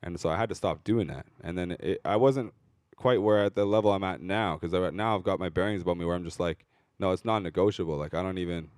And 0.02 0.18
so 0.18 0.28
I 0.28 0.36
had 0.36 0.48
to 0.48 0.54
stop 0.54 0.84
doing 0.84 1.08
that. 1.08 1.26
And 1.42 1.56
then 1.56 1.76
it, 1.80 2.00
I 2.04 2.16
wasn't 2.16 2.52
quite 2.96 3.22
where 3.22 3.44
at 3.44 3.54
the 3.54 3.64
level 3.64 3.92
I'm 3.92 4.04
at 4.04 4.20
now 4.20 4.56
because 4.56 4.92
now 4.94 5.16
I've 5.16 5.24
got 5.24 5.40
my 5.40 5.48
bearings 5.48 5.82
about 5.82 5.96
me 5.96 6.04
where 6.04 6.14
I'm 6.14 6.24
just 6.24 6.40
like, 6.40 6.64
no, 6.98 7.10
it's 7.10 7.24
non-negotiable. 7.24 7.96
Like 7.96 8.14
I 8.14 8.22
don't 8.22 8.38
even, 8.38 8.68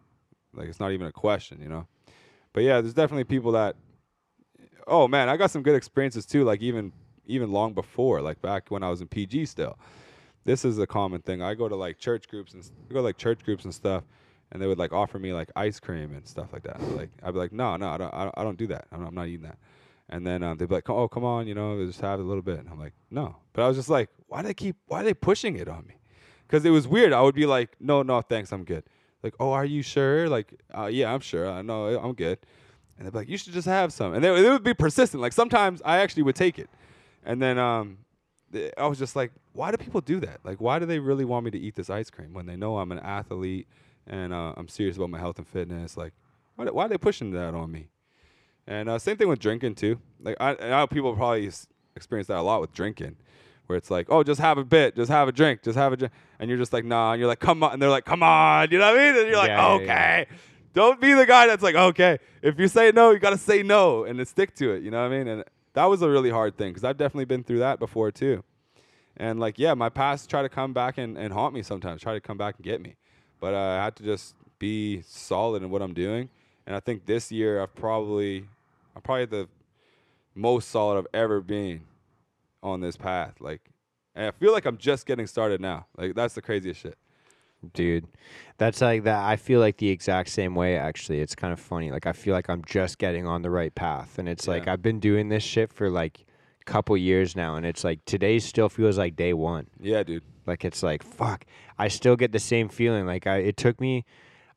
like 0.54 0.68
it's 0.68 0.80
not 0.80 0.92
even 0.92 1.06
a 1.06 1.12
question, 1.12 1.60
you 1.60 1.68
know. 1.68 1.86
But 2.52 2.62
yeah, 2.62 2.80
there's 2.80 2.94
definitely 2.94 3.24
people 3.24 3.52
that 3.52 3.76
oh 4.86 5.08
man, 5.08 5.28
I 5.28 5.36
got 5.36 5.50
some 5.50 5.62
good 5.62 5.74
experiences 5.74 6.26
too. 6.26 6.44
Like 6.44 6.62
even 6.62 6.92
even 7.26 7.52
long 7.52 7.72
before, 7.72 8.20
like 8.20 8.40
back 8.40 8.70
when 8.70 8.82
I 8.82 8.90
was 8.90 9.00
in 9.00 9.08
PG 9.08 9.46
still. 9.46 9.78
This 10.44 10.64
is 10.64 10.78
a 10.78 10.86
common 10.86 11.22
thing. 11.22 11.40
I 11.42 11.54
go 11.54 11.68
to 11.68 11.76
like 11.76 11.98
church 11.98 12.28
groups 12.28 12.52
and 12.52 12.62
go 12.88 12.96
to 12.96 13.02
like 13.02 13.16
church 13.16 13.44
groups 13.44 13.64
and 13.64 13.74
stuff, 13.74 14.04
and 14.52 14.60
they 14.60 14.66
would 14.66 14.78
like 14.78 14.92
offer 14.92 15.18
me 15.18 15.32
like 15.32 15.50
ice 15.56 15.80
cream 15.80 16.12
and 16.14 16.26
stuff 16.26 16.52
like 16.52 16.62
that. 16.64 16.80
Like 16.96 17.10
I'd 17.22 17.32
be 17.32 17.38
like, 17.38 17.52
no, 17.52 17.76
no, 17.76 17.88
I 17.88 17.96
don't, 17.96 18.14
I 18.14 18.24
don't, 18.24 18.34
I 18.38 18.44
don't 18.44 18.58
do 18.58 18.66
that. 18.68 18.86
I'm, 18.92 19.06
I'm 19.06 19.14
not 19.14 19.26
eating 19.28 19.44
that. 19.44 19.58
And 20.10 20.26
then 20.26 20.42
um, 20.42 20.58
they'd 20.58 20.68
be 20.68 20.74
like, 20.74 20.90
oh, 20.90 21.08
come 21.08 21.24
on, 21.24 21.46
you 21.46 21.54
know, 21.54 21.84
just 21.86 22.00
have 22.02 22.20
a 22.20 22.22
little 22.22 22.42
bit. 22.42 22.58
And 22.58 22.68
I'm 22.68 22.78
like, 22.78 22.92
no. 23.10 23.36
But 23.52 23.62
I 23.62 23.68
was 23.68 23.76
just 23.76 23.88
like, 23.88 24.10
why 24.28 24.42
do 24.42 24.48
they 24.48 24.54
keep, 24.54 24.76
why 24.86 25.00
are 25.00 25.04
they 25.04 25.14
pushing 25.14 25.56
it 25.56 25.68
on 25.68 25.86
me? 25.86 25.94
Because 26.46 26.64
it 26.64 26.70
was 26.70 26.86
weird. 26.86 27.12
I 27.12 27.22
would 27.22 27.34
be 27.34 27.46
like, 27.46 27.70
no, 27.80 28.02
no, 28.02 28.20
thanks, 28.20 28.52
I'm 28.52 28.64
good. 28.64 28.84
Like, 29.22 29.34
oh, 29.40 29.52
are 29.52 29.64
you 29.64 29.82
sure? 29.82 30.28
Like, 30.28 30.60
uh, 30.76 30.86
yeah, 30.86 31.12
I'm 31.12 31.20
sure. 31.20 31.50
I 31.50 31.62
know, 31.62 31.86
I'm 31.98 32.12
good. 32.12 32.38
And 32.98 33.06
they'd 33.06 33.12
be 33.12 33.18
like, 33.18 33.28
you 33.28 33.38
should 33.38 33.54
just 33.54 33.66
have 33.66 33.92
some. 33.92 34.14
And 34.14 34.22
they, 34.22 34.42
they 34.42 34.50
would 34.50 34.62
be 34.62 34.74
persistent. 34.74 35.22
Like 35.22 35.32
sometimes 35.32 35.80
I 35.84 35.98
actually 35.98 36.24
would 36.24 36.36
take 36.36 36.58
it. 36.58 36.68
And 37.24 37.40
then 37.40 37.58
um, 37.58 37.98
th- 38.52 38.72
I 38.76 38.86
was 38.86 38.98
just 38.98 39.16
like, 39.16 39.32
why 39.52 39.70
do 39.70 39.76
people 39.76 40.00
do 40.00 40.20
that? 40.20 40.40
Like, 40.44 40.60
why 40.60 40.78
do 40.78 40.86
they 40.86 40.98
really 40.98 41.24
want 41.24 41.44
me 41.44 41.50
to 41.52 41.58
eat 41.58 41.74
this 41.74 41.90
ice 41.90 42.10
cream 42.10 42.32
when 42.34 42.46
they 42.46 42.56
know 42.56 42.78
I'm 42.78 42.92
an 42.92 42.98
athlete 43.00 43.66
and 44.06 44.32
uh, 44.32 44.52
I'm 44.56 44.68
serious 44.68 44.96
about 44.96 45.10
my 45.10 45.18
health 45.18 45.38
and 45.38 45.46
fitness? 45.48 45.96
Like, 45.96 46.12
why, 46.56 46.66
why 46.66 46.84
are 46.86 46.88
they 46.88 46.98
pushing 46.98 47.30
that 47.32 47.54
on 47.54 47.70
me? 47.70 47.88
And 48.66 48.88
uh, 48.88 48.98
same 48.98 49.16
thing 49.16 49.28
with 49.28 49.38
drinking 49.40 49.74
too. 49.74 50.00
Like, 50.20 50.36
I, 50.40 50.50
I 50.60 50.68
know 50.68 50.86
people 50.86 51.14
probably 51.14 51.48
s- 51.48 51.66
experience 51.96 52.28
that 52.28 52.38
a 52.38 52.42
lot 52.42 52.60
with 52.60 52.72
drinking, 52.72 53.16
where 53.66 53.76
it's 53.76 53.90
like, 53.90 54.06
oh, 54.10 54.22
just 54.22 54.40
have 54.40 54.56
a 54.58 54.64
bit, 54.64 54.96
just 54.96 55.10
have 55.10 55.28
a 55.28 55.32
drink, 55.32 55.62
just 55.62 55.76
have 55.76 55.92
a 55.92 55.96
drink, 55.96 56.12
and 56.38 56.48
you're 56.48 56.58
just 56.58 56.72
like, 56.72 56.84
nah, 56.84 57.12
and 57.12 57.20
you're 57.20 57.28
like, 57.28 57.40
come 57.40 57.62
on, 57.62 57.72
and 57.74 57.82
they're 57.82 57.90
like, 57.90 58.04
come 58.06 58.22
on, 58.22 58.70
you 58.70 58.78
know 58.78 58.90
what 58.92 59.00
I 59.00 59.12
mean? 59.12 59.20
And 59.20 59.28
you're 59.28 59.36
like, 59.38 59.48
Yeah, 59.48 59.68
yeah, 59.68 59.74
okay. 59.74 60.26
Don't 60.72 61.00
be 61.00 61.12
the 61.12 61.26
guy 61.26 61.46
that's 61.46 61.62
like, 61.62 61.74
okay, 61.74 62.18
if 62.42 62.58
you 62.58 62.66
say 62.68 62.90
no, 62.90 63.10
you 63.10 63.18
gotta 63.18 63.38
say 63.38 63.62
no 63.62 64.04
and 64.04 64.18
then 64.18 64.26
stick 64.26 64.54
to 64.56 64.72
it. 64.72 64.82
You 64.82 64.90
know 64.90 65.02
what 65.02 65.12
I 65.12 65.18
mean? 65.18 65.28
And 65.28 65.44
that 65.74 65.84
was 65.84 66.02
a 66.02 66.08
really 66.08 66.30
hard 66.30 66.56
thing 66.56 66.70
because 66.70 66.84
I've 66.84 66.96
definitely 66.96 67.26
been 67.26 67.44
through 67.44 67.58
that 67.58 67.78
before 67.78 68.10
too. 68.10 68.42
And 69.16 69.38
like, 69.38 69.58
yeah, 69.58 69.74
my 69.74 69.88
past 69.88 70.28
try 70.28 70.42
to 70.42 70.48
come 70.48 70.72
back 70.72 70.98
and, 70.98 71.16
and 71.16 71.32
haunt 71.32 71.54
me 71.54 71.62
sometimes, 71.62 72.02
try 72.02 72.14
to 72.14 72.20
come 72.20 72.36
back 72.38 72.56
and 72.56 72.64
get 72.64 72.80
me. 72.80 72.96
But 73.40 73.54
uh, 73.54 73.58
I 73.58 73.84
had 73.84 73.96
to 73.96 74.02
just 74.02 74.34
be 74.58 75.02
solid 75.02 75.62
in 75.62 75.70
what 75.70 75.82
I'm 75.82 75.94
doing. 75.94 76.30
And 76.66 76.74
I 76.74 76.80
think 76.80 77.06
this 77.06 77.30
year 77.30 77.60
I've 77.60 77.74
probably 77.74 78.46
I'm 78.96 79.02
probably 79.02 79.26
the 79.26 79.48
most 80.34 80.70
solid 80.70 80.98
I've 80.98 81.06
ever 81.12 81.40
been 81.40 81.82
on 82.62 82.80
this 82.80 82.96
path. 82.96 83.34
Like 83.40 83.60
and 84.14 84.26
I 84.26 84.30
feel 84.30 84.52
like 84.52 84.64
I'm 84.64 84.78
just 84.78 85.06
getting 85.06 85.26
started 85.26 85.60
now. 85.60 85.86
Like 85.96 86.14
that's 86.14 86.34
the 86.34 86.42
craziest 86.42 86.80
shit. 86.80 86.96
Dude. 87.72 88.06
That's 88.56 88.80
like 88.80 89.04
that. 89.04 89.24
I 89.24 89.36
feel 89.36 89.60
like 89.60 89.78
the 89.78 89.88
exact 89.90 90.28
same 90.28 90.54
way. 90.54 90.76
Actually, 90.76 91.20
it's 91.20 91.34
kind 91.34 91.52
of 91.52 91.58
funny. 91.58 91.90
Like 91.90 92.06
I 92.06 92.12
feel 92.12 92.34
like 92.34 92.48
I'm 92.48 92.62
just 92.64 92.98
getting 92.98 93.26
on 93.26 93.42
the 93.42 93.50
right 93.50 93.74
path, 93.74 94.18
and 94.18 94.28
it's 94.28 94.46
like 94.46 94.66
Yeah. 94.66 94.74
I've 94.74 94.82
been 94.82 95.00
doing 95.00 95.28
this 95.28 95.42
shit 95.42 95.72
for 95.72 95.90
like 95.90 96.24
a 96.60 96.64
couple 96.64 96.96
years 96.96 97.34
now, 97.34 97.56
and 97.56 97.66
it's 97.66 97.82
like 97.84 98.04
today 98.04 98.38
still 98.38 98.68
feels 98.68 98.96
like 98.98 99.16
day 99.16 99.32
one. 99.32 99.66
Yeah, 99.80 100.02
dude. 100.04 100.22
Like 100.46 100.64
it's 100.64 100.82
like 100.82 101.02
fuck. 101.02 101.44
I 101.78 101.88
still 101.88 102.16
get 102.16 102.32
the 102.32 102.38
same 102.38 102.68
feeling. 102.68 103.06
Like 103.06 103.26
I, 103.26 103.38
it 103.38 103.56
took 103.56 103.80
me. 103.80 104.04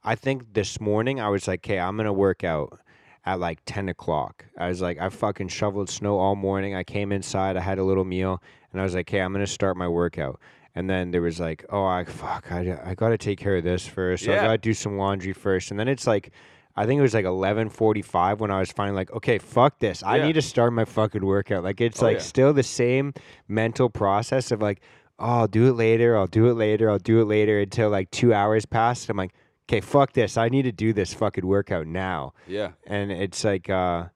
I 0.04 0.16
think 0.16 0.54
this 0.54 0.80
morning 0.80 1.20
I 1.20 1.30
was 1.30 1.48
like, 1.48 1.66
okay, 1.66 1.80
I'm 1.80 1.98
gonna 1.98 2.14
work 2.14 2.44
out 2.44 2.80
at 3.26 3.40
like 3.40 3.60
ten 3.66 3.90
o'clock. 3.90 4.46
I 4.58 4.68
was 4.70 4.80
like, 4.82 5.00
I 5.00 5.10
fucking 5.10 5.48
shoveled 5.48 5.90
snow 5.90 6.20
all 6.20 6.36
morning. 6.36 6.76
I 6.76 6.84
came 6.84 7.12
inside. 7.12 7.58
I 7.58 7.62
had 7.62 7.80
a 7.80 7.84
little 7.84 8.06
meal, 8.06 8.42
and 8.72 8.80
I 8.80 8.84
was 8.84 8.94
like, 8.94 9.10
okay, 9.10 9.22
I'm 9.22 9.34
gonna 9.34 9.48
start 9.48 9.76
my 9.76 9.88
workout. 9.88 10.40
And 10.78 10.88
then 10.88 11.10
there 11.10 11.24
was 11.24 11.40
like, 11.40 11.66
oh, 11.72 11.86
I 11.86 12.04
fuck, 12.04 12.52
I, 12.52 12.78
I 12.86 12.94
gotta 12.94 13.18
take 13.18 13.40
care 13.40 13.56
of 13.58 13.64
this 13.64 13.88
first. 13.88 14.26
So 14.26 14.32
I 14.32 14.36
Yeah. 14.36 14.44
gotta 14.46 14.58
do 14.60 14.76
some 14.76 14.96
laundry 14.96 15.34
first. 15.34 15.72
And 15.72 15.80
then 15.80 15.88
it's 15.88 16.06
like, 16.06 16.30
I 16.76 16.86
think 16.86 17.00
it 17.00 17.02
was 17.02 17.16
like 17.16 17.26
11:45 17.26 18.38
when 18.38 18.52
I 18.52 18.60
was 18.60 18.72
finally 18.72 18.96
like, 18.96 19.12
okay, 19.12 19.40
fuck 19.40 19.80
this. 19.80 20.04
I 20.04 20.18
Yeah. 20.18 20.28
need 20.28 20.34
to 20.34 20.42
start 20.44 20.74
my 20.74 20.86
fucking 20.86 21.26
workout. 21.26 21.64
Like 21.64 21.82
it's 21.82 22.00
Oh, 22.04 22.06
like 22.06 22.18
yeah. 22.18 22.22
still 22.24 22.54
the 22.54 22.62
same 22.62 23.16
mental 23.48 23.90
process 23.90 24.52
of 24.52 24.62
like, 24.62 24.82
oh, 25.18 25.26
I'll 25.26 25.48
do 25.48 25.66
it 25.68 25.74
later. 25.74 26.16
I'll 26.16 26.28
do 26.28 26.46
it 26.48 26.54
later. 26.54 26.92
I'll 26.92 27.00
do 27.00 27.22
it 27.22 27.26
later 27.26 27.60
until 27.60 27.90
like 27.90 28.12
two 28.12 28.32
hours 28.32 28.68
passed. 28.68 29.10
I'm 29.10 29.18
like, 29.18 29.34
okay, 29.68 29.82
fuck 29.82 30.14
this. 30.14 30.38
I 30.38 30.48
need 30.50 30.64
to 30.64 30.72
do 30.72 30.94
this 30.94 31.12
fucking 31.12 31.48
workout 31.48 31.88
now. 31.88 32.34
Yeah. 32.48 32.74
And 32.86 33.12
it's 33.12 33.44
like, 33.44 33.68
uh, 33.68 34.10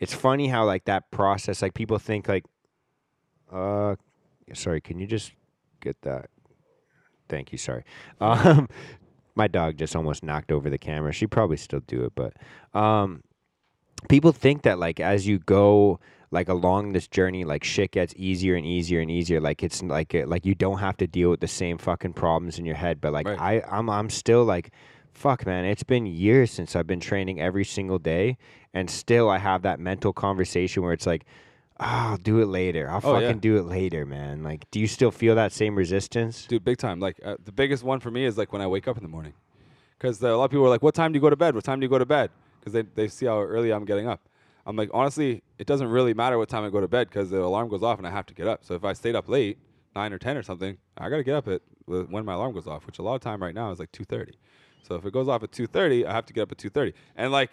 it's 0.00 0.14
funny 0.14 0.48
how 0.48 0.64
like 0.64 0.84
that 0.86 1.12
process, 1.12 1.62
like 1.62 1.74
people 1.74 2.00
think 2.00 2.26
like, 2.26 2.44
uh, 3.52 3.94
sorry, 4.52 4.80
can 4.80 4.98
you 4.98 5.06
just 5.06 5.30
get 5.88 6.02
that? 6.02 6.30
Thank 7.28 7.52
you. 7.52 7.58
Sorry. 7.58 7.84
Um, 8.20 8.68
my 9.34 9.46
dog 9.46 9.76
just 9.76 9.94
almost 9.94 10.24
knocked 10.24 10.50
over 10.50 10.68
the 10.68 10.78
camera. 10.78 11.12
She 11.12 11.28
probably 11.28 11.56
still 11.56 11.80
do 11.86 12.04
it, 12.04 12.12
but 12.16 12.32
um, 12.78 13.22
people 14.08 14.32
think 14.32 14.62
that 14.62 14.80
like 14.80 14.98
as 14.98 15.28
you 15.28 15.38
go 15.38 16.00
like 16.30 16.48
along 16.48 16.92
this 16.92 17.06
journey, 17.06 17.44
like 17.44 17.62
shit 17.64 17.92
gets 17.92 18.12
easier 18.16 18.56
and 18.56 18.66
easier 18.66 19.00
and 19.00 19.10
easier. 19.10 19.40
Like 19.40 19.62
it's 19.62 19.80
like 19.82 20.12
like 20.26 20.44
you 20.44 20.56
don't 20.56 20.78
have 20.78 20.96
to 20.98 21.06
deal 21.06 21.30
with 21.30 21.40
the 21.40 21.48
same 21.48 21.78
fucking 21.78 22.14
problems 22.14 22.58
in 22.58 22.64
your 22.64 22.74
head. 22.74 23.00
But 23.00 23.12
like 23.12 23.28
Right. 23.28 23.40
I, 23.40 23.62
I'm 23.70 23.88
I'm 23.88 24.10
still 24.10 24.44
like, 24.44 24.72
fuck, 25.12 25.46
man. 25.46 25.64
It's 25.64 25.84
been 25.84 26.04
years 26.06 26.50
since 26.50 26.74
I've 26.74 26.88
been 26.88 27.00
training 27.00 27.40
every 27.40 27.64
single 27.64 28.00
day, 28.00 28.36
and 28.74 28.90
still 28.90 29.30
I 29.30 29.38
have 29.38 29.62
that 29.62 29.78
mental 29.80 30.12
conversation 30.12 30.82
where 30.82 30.92
it's 30.92 31.06
like. 31.06 31.24
Oh, 31.80 31.84
I'll 31.86 32.16
do 32.16 32.40
it 32.40 32.46
later. 32.46 32.90
I'll 32.90 32.96
Oh, 32.98 33.12
fucking 33.14 33.22
yeah. 33.22 33.32
do 33.34 33.56
it 33.56 33.62
later, 33.62 34.04
man. 34.04 34.42
Like, 34.42 34.68
do 34.70 34.80
you 34.80 34.86
still 34.88 35.10
feel 35.12 35.34
that 35.36 35.52
same 35.52 35.76
resistance? 35.76 36.44
Dude, 36.46 36.64
big 36.64 36.78
time. 36.78 36.98
Like 37.00 37.20
uh, 37.24 37.36
the 37.44 37.52
biggest 37.52 37.84
one 37.84 38.00
for 38.00 38.10
me 38.10 38.24
is 38.24 38.36
like 38.36 38.52
when 38.52 38.60
I 38.62 38.66
wake 38.66 38.88
up 38.88 38.96
in 38.96 39.02
the 39.02 39.08
morning, 39.08 39.34
because 39.96 40.20
a 40.22 40.36
lot 40.36 40.46
of 40.46 40.50
people 40.50 40.66
are 40.66 40.70
like, 40.70 40.82
"What 40.82 40.94
time 40.94 41.12
do 41.12 41.16
you 41.16 41.20
go 41.20 41.30
to 41.30 41.36
bed? 41.36 41.54
What 41.54 41.62
time 41.64 41.78
do 41.80 41.84
you 41.84 41.90
go 41.90 41.98
to 41.98 42.06
bed?" 42.06 42.30
Because 42.58 42.72
they 42.72 42.82
they 42.82 43.06
see 43.08 43.26
how 43.26 43.40
early 43.40 43.70
I'm 43.72 43.84
getting 43.84 44.08
up. 44.08 44.20
I'm 44.66 44.74
like, 44.76 44.90
honestly, 44.92 45.42
it 45.58 45.66
doesn't 45.66 45.88
really 45.88 46.12
matter 46.14 46.36
what 46.36 46.48
time 46.48 46.64
I 46.64 46.68
go 46.70 46.80
to 46.80 46.88
bed 46.88 47.08
because 47.08 47.30
the 47.30 47.40
alarm 47.40 47.68
goes 47.68 47.82
off 47.82 47.96
and 47.98 48.06
I 48.06 48.10
have 48.10 48.26
to 48.26 48.34
get 48.34 48.46
up. 48.48 48.64
So 48.64 48.74
if 48.74 48.84
I 48.84 48.92
stayed 48.92 49.14
up 49.14 49.28
late, 49.28 49.56
nine 49.96 50.12
or 50.12 50.18
ten 50.18 50.36
or 50.36 50.42
something, 50.42 50.76
I 50.98 51.08
gotta 51.08 51.22
get 51.22 51.36
up 51.36 51.46
at 51.48 51.62
wh- 51.86 52.10
when 52.12 52.24
my 52.24 52.34
alarm 52.34 52.52
goes 52.54 52.66
off, 52.66 52.86
which 52.86 52.98
a 52.98 53.02
lot 53.02 53.14
of 53.14 53.20
time 53.20 53.40
right 53.40 53.54
now 53.54 53.70
is 53.70 53.78
like 53.78 53.92
two 53.92 54.04
thirty. 54.04 54.34
So 54.82 54.96
if 54.96 55.06
it 55.06 55.12
goes 55.12 55.28
off 55.28 55.42
at 55.44 55.52
two 55.52 55.66
thirty, 55.68 56.04
I 56.04 56.12
have 56.12 56.26
to 56.26 56.32
get 56.32 56.42
up 56.42 56.52
at 56.52 56.58
two 56.58 56.70
thirty. 56.70 56.92
And 57.16 57.30
like, 57.30 57.50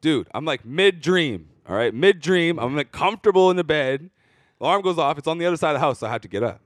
dude, 0.00 0.28
I'm 0.32 0.44
like 0.44 0.64
mid 0.64 1.00
dream. 1.00 1.48
All 1.68 1.74
right, 1.76 1.92
mid 1.92 2.20
dream. 2.20 2.58
I'm 2.58 2.76
like 2.76 2.92
comfortable 2.92 3.50
in 3.50 3.56
the 3.56 3.64
bed. 3.64 4.10
Alarm 4.60 4.82
goes 4.82 4.98
off. 4.98 5.18
It's 5.18 5.26
on 5.26 5.38
the 5.38 5.46
other 5.46 5.56
side 5.56 5.70
of 5.70 5.74
the 5.74 5.80
house, 5.80 5.98
so 5.98 6.06
I 6.06 6.10
have 6.10 6.22
to 6.22 6.28
get 6.28 6.42
up. 6.42 6.60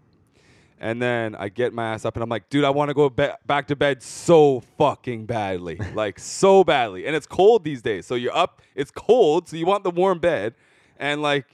And 0.78 1.00
then 1.00 1.34
I 1.34 1.50
get 1.50 1.74
my 1.74 1.92
ass 1.92 2.06
up 2.06 2.16
and 2.16 2.22
I'm 2.22 2.30
like, 2.30 2.48
dude, 2.48 2.64
I 2.64 2.70
want 2.70 2.88
to 2.88 2.94
go 2.94 3.10
be- 3.10 3.28
back 3.46 3.66
to 3.68 3.76
bed 3.76 4.02
so 4.02 4.60
fucking 4.78 5.26
badly. 5.26 5.78
like, 5.94 6.18
so 6.18 6.64
badly. 6.64 7.06
And 7.06 7.14
it's 7.14 7.26
cold 7.26 7.64
these 7.64 7.82
days. 7.82 8.06
So 8.06 8.14
you're 8.14 8.34
up, 8.34 8.62
it's 8.74 8.90
cold, 8.90 9.48
so 9.48 9.56
you 9.56 9.66
want 9.66 9.84
the 9.84 9.90
warm 9.90 10.20
bed. 10.20 10.54
And 10.98 11.20
like, 11.20 11.44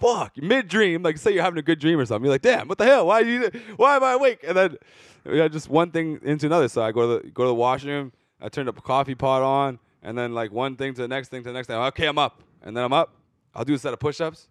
fuck, 0.00 0.36
mid 0.36 0.68
dream, 0.68 1.02
like 1.02 1.18
say 1.18 1.32
you're 1.32 1.42
having 1.42 1.58
a 1.58 1.62
good 1.62 1.80
dream 1.80 1.98
or 1.98 2.06
something. 2.06 2.24
You're 2.24 2.34
like, 2.34 2.42
damn, 2.42 2.68
what 2.68 2.78
the 2.78 2.84
hell? 2.84 3.06
Why 3.06 3.20
you 3.20 3.50
why 3.76 3.96
am 3.96 4.04
I 4.04 4.12
awake? 4.12 4.44
And 4.46 4.56
then 4.56 4.76
yeah, 5.24 5.48
just 5.48 5.68
one 5.68 5.90
thing 5.90 6.20
into 6.22 6.46
another. 6.46 6.68
So 6.68 6.82
I 6.82 6.92
go 6.92 7.18
to 7.18 7.24
the 7.24 7.30
go 7.30 7.44
to 7.44 7.48
the 7.48 7.54
washroom, 7.54 8.12
I 8.40 8.48
turn 8.48 8.66
the 8.66 8.72
coffee 8.72 9.14
pot 9.14 9.42
on, 9.42 9.78
and 10.02 10.16
then 10.16 10.34
like 10.34 10.52
one 10.52 10.76
thing 10.76 10.94
to 10.94 11.02
the 11.02 11.08
next 11.08 11.28
thing 11.28 11.42
to 11.42 11.48
the 11.48 11.54
next 11.54 11.68
thing. 11.68 11.76
Okay, 11.76 12.06
I'm 12.06 12.18
up. 12.18 12.42
And 12.64 12.76
then 12.76 12.82
I'm 12.82 12.92
up. 12.92 13.14
I'll 13.54 13.64
do 13.64 13.74
a 13.74 13.78
set 13.78 13.92
of 13.92 14.00
push-ups. 14.00 14.48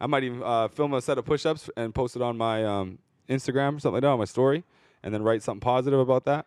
I 0.00 0.06
might 0.06 0.22
even 0.22 0.42
uh, 0.44 0.68
film 0.68 0.94
a 0.94 1.00
set 1.00 1.18
of 1.18 1.24
push-ups 1.24 1.70
and 1.76 1.94
post 1.94 2.14
it 2.16 2.22
on 2.22 2.36
my 2.36 2.64
um, 2.64 2.98
Instagram 3.28 3.76
or 3.76 3.80
something 3.80 3.94
like 3.94 4.02
that 4.02 4.08
on 4.08 4.18
my 4.18 4.26
story, 4.26 4.62
and 5.02 5.12
then 5.12 5.22
write 5.22 5.42
something 5.42 5.60
positive 5.60 5.98
about 5.98 6.24
that, 6.26 6.46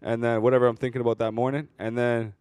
and 0.00 0.24
then 0.24 0.42
whatever 0.42 0.66
I'm 0.66 0.76
thinking 0.76 1.00
about 1.00 1.18
that 1.18 1.32
morning, 1.32 1.68
and 1.78 1.96
then 1.96 2.34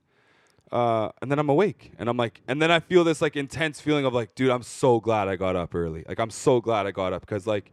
uh, 0.72 1.10
and 1.22 1.30
then 1.30 1.38
I'm 1.38 1.50
awake, 1.50 1.92
and 2.00 2.08
I'm 2.08 2.16
like, 2.16 2.42
and 2.48 2.62
then 2.62 2.72
I 2.72 2.80
feel 2.80 3.04
this 3.04 3.22
like 3.22 3.36
intense 3.36 3.82
feeling 3.82 4.06
of 4.06 4.14
like, 4.14 4.36
dude, 4.36 4.52
I'm 4.52 4.64
so 4.64 5.02
glad 5.02 5.28
I 5.28 5.36
got 5.36 5.58
up 5.58 5.76
early. 5.76 6.06
Like 6.08 6.20
I'm 6.20 6.30
so 6.30 6.62
glad 6.62 6.88
I 6.88 6.92
got 6.92 7.12
up 7.12 7.22
because 7.22 7.46
like 7.46 7.72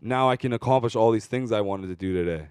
now 0.00 0.30
I 0.30 0.36
can 0.36 0.52
accomplish 0.52 0.96
all 0.96 1.10
these 1.10 1.26
things 1.26 1.52
I 1.52 1.60
wanted 1.60 1.88
to 1.88 1.96
do 1.96 2.14
today, 2.14 2.48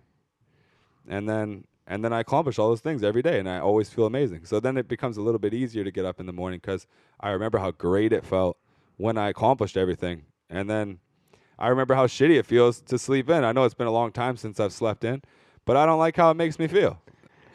and 1.07 1.27
then 1.27 1.65
and 1.87 2.03
then 2.03 2.13
I 2.13 2.21
accomplish 2.21 2.59
all 2.59 2.69
those 2.69 2.81
things 2.81 3.03
every 3.03 3.21
day, 3.21 3.39
and 3.39 3.49
I 3.49 3.59
always 3.59 3.89
feel 3.89 4.05
amazing. 4.05 4.45
So 4.45 4.59
then 4.59 4.77
it 4.77 4.87
becomes 4.87 5.17
a 5.17 5.21
little 5.21 5.39
bit 5.39 5.53
easier 5.53 5.83
to 5.83 5.91
get 5.91 6.05
up 6.05 6.19
in 6.19 6.25
the 6.25 6.33
morning 6.33 6.59
because 6.59 6.87
I 7.19 7.31
remember 7.31 7.57
how 7.57 7.71
great 7.71 8.13
it 8.13 8.25
felt 8.25 8.57
when 8.97 9.17
I 9.17 9.29
accomplished 9.29 9.75
everything, 9.75 10.23
and 10.49 10.69
then 10.69 10.99
I 11.57 11.67
remember 11.67 11.95
how 11.95 12.07
shitty 12.07 12.37
it 12.37 12.45
feels 12.45 12.81
to 12.81 12.97
sleep 12.97 13.29
in. 13.29 13.43
I 13.43 13.51
know 13.51 13.63
it's 13.63 13.73
been 13.73 13.87
a 13.87 13.91
long 13.91 14.11
time 14.11 14.37
since 14.37 14.59
I've 14.59 14.73
slept 14.73 15.03
in, 15.03 15.21
but 15.65 15.77
I 15.77 15.85
don't 15.85 15.99
like 15.99 16.15
how 16.15 16.31
it 16.31 16.35
makes 16.35 16.59
me 16.59 16.67
feel. 16.67 16.99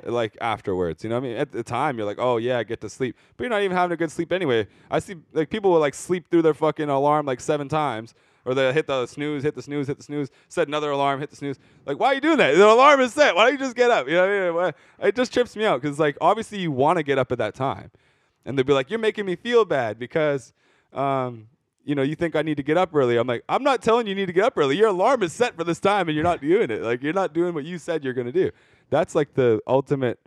Like 0.04 0.38
afterwards, 0.40 1.02
you 1.02 1.10
know 1.10 1.16
what 1.16 1.24
I 1.24 1.28
mean? 1.28 1.36
At 1.36 1.50
the 1.50 1.64
time, 1.64 1.98
you're 1.98 2.06
like, 2.06 2.20
oh 2.20 2.36
yeah, 2.36 2.58
I 2.58 2.62
get 2.62 2.80
to 2.82 2.88
sleep, 2.88 3.16
but 3.36 3.44
you're 3.44 3.50
not 3.50 3.62
even 3.62 3.76
having 3.76 3.92
a 3.92 3.96
good 3.96 4.12
sleep 4.12 4.32
anyway. 4.32 4.68
I 4.90 5.00
see 5.00 5.16
like 5.32 5.50
people 5.50 5.72
will 5.72 5.80
like 5.80 5.94
sleep 5.94 6.30
through 6.30 6.42
their 6.42 6.54
fucking 6.54 6.88
alarm 6.88 7.26
like 7.26 7.40
seven 7.40 7.68
times, 7.68 8.14
or 8.44 8.54
they 8.54 8.72
hit 8.72 8.86
the 8.86 9.06
snooze, 9.06 9.42
hit 9.42 9.54
the 9.54 9.62
snooze, 9.62 9.86
hit 9.86 9.98
the 9.98 10.02
snooze, 10.02 10.30
set 10.48 10.68
another 10.68 10.90
alarm, 10.90 11.20
hit 11.20 11.30
the 11.30 11.36
snooze. 11.36 11.58
Like, 11.86 11.98
why 11.98 12.08
are 12.08 12.14
you 12.14 12.20
doing 12.20 12.38
that? 12.38 12.56
The 12.56 12.66
alarm 12.66 13.00
is 13.00 13.12
set. 13.12 13.34
Why 13.34 13.44
don't 13.44 13.52
you 13.52 13.58
just 13.58 13.76
get 13.76 13.90
up? 13.90 14.08
You 14.08 14.14
know 14.14 14.52
what 14.52 14.62
I 14.62 14.66
mean? 14.66 15.08
It 15.08 15.16
just 15.16 15.32
trips 15.32 15.56
me 15.56 15.64
out 15.64 15.80
because 15.80 15.98
like 15.98 16.16
obviously 16.20 16.58
you 16.58 16.72
want 16.72 16.98
to 16.98 17.02
get 17.02 17.18
up 17.18 17.32
at 17.32 17.38
that 17.38 17.54
time, 17.54 17.90
and 18.44 18.56
they'll 18.56 18.64
be 18.64 18.72
like, 18.72 18.90
you're 18.90 18.98
making 18.98 19.26
me 19.26 19.36
feel 19.36 19.64
bad 19.64 19.98
because 19.98 20.52
um, 20.92 21.48
you 21.88 21.94
know, 21.94 22.02
you 22.02 22.14
think 22.14 22.36
I 22.36 22.42
need 22.42 22.58
to 22.58 22.62
get 22.62 22.76
up 22.76 22.94
early. 22.94 23.16
I'm 23.16 23.26
like, 23.26 23.42
I'm 23.48 23.62
not 23.62 23.82
telling 23.82 24.06
you 24.06 24.10
you 24.10 24.14
need 24.14 24.26
to 24.26 24.32
get 24.34 24.44
up 24.44 24.52
early. 24.58 24.76
Your 24.76 24.88
alarm 24.88 25.22
is 25.22 25.32
set 25.32 25.56
for 25.56 25.64
this 25.64 25.80
time 25.80 26.08
and 26.08 26.14
you're 26.14 26.22
not 26.22 26.42
doing 26.42 26.70
it. 26.70 26.82
Like 26.82 27.02
you're 27.02 27.14
not 27.14 27.32
doing 27.32 27.54
what 27.54 27.64
you 27.64 27.78
said 27.78 28.04
you're 28.04 28.12
gonna 28.12 28.30
do. 28.30 28.50
That's 28.90 29.14
like 29.14 29.32
the 29.32 29.60
ultimate 29.66 30.18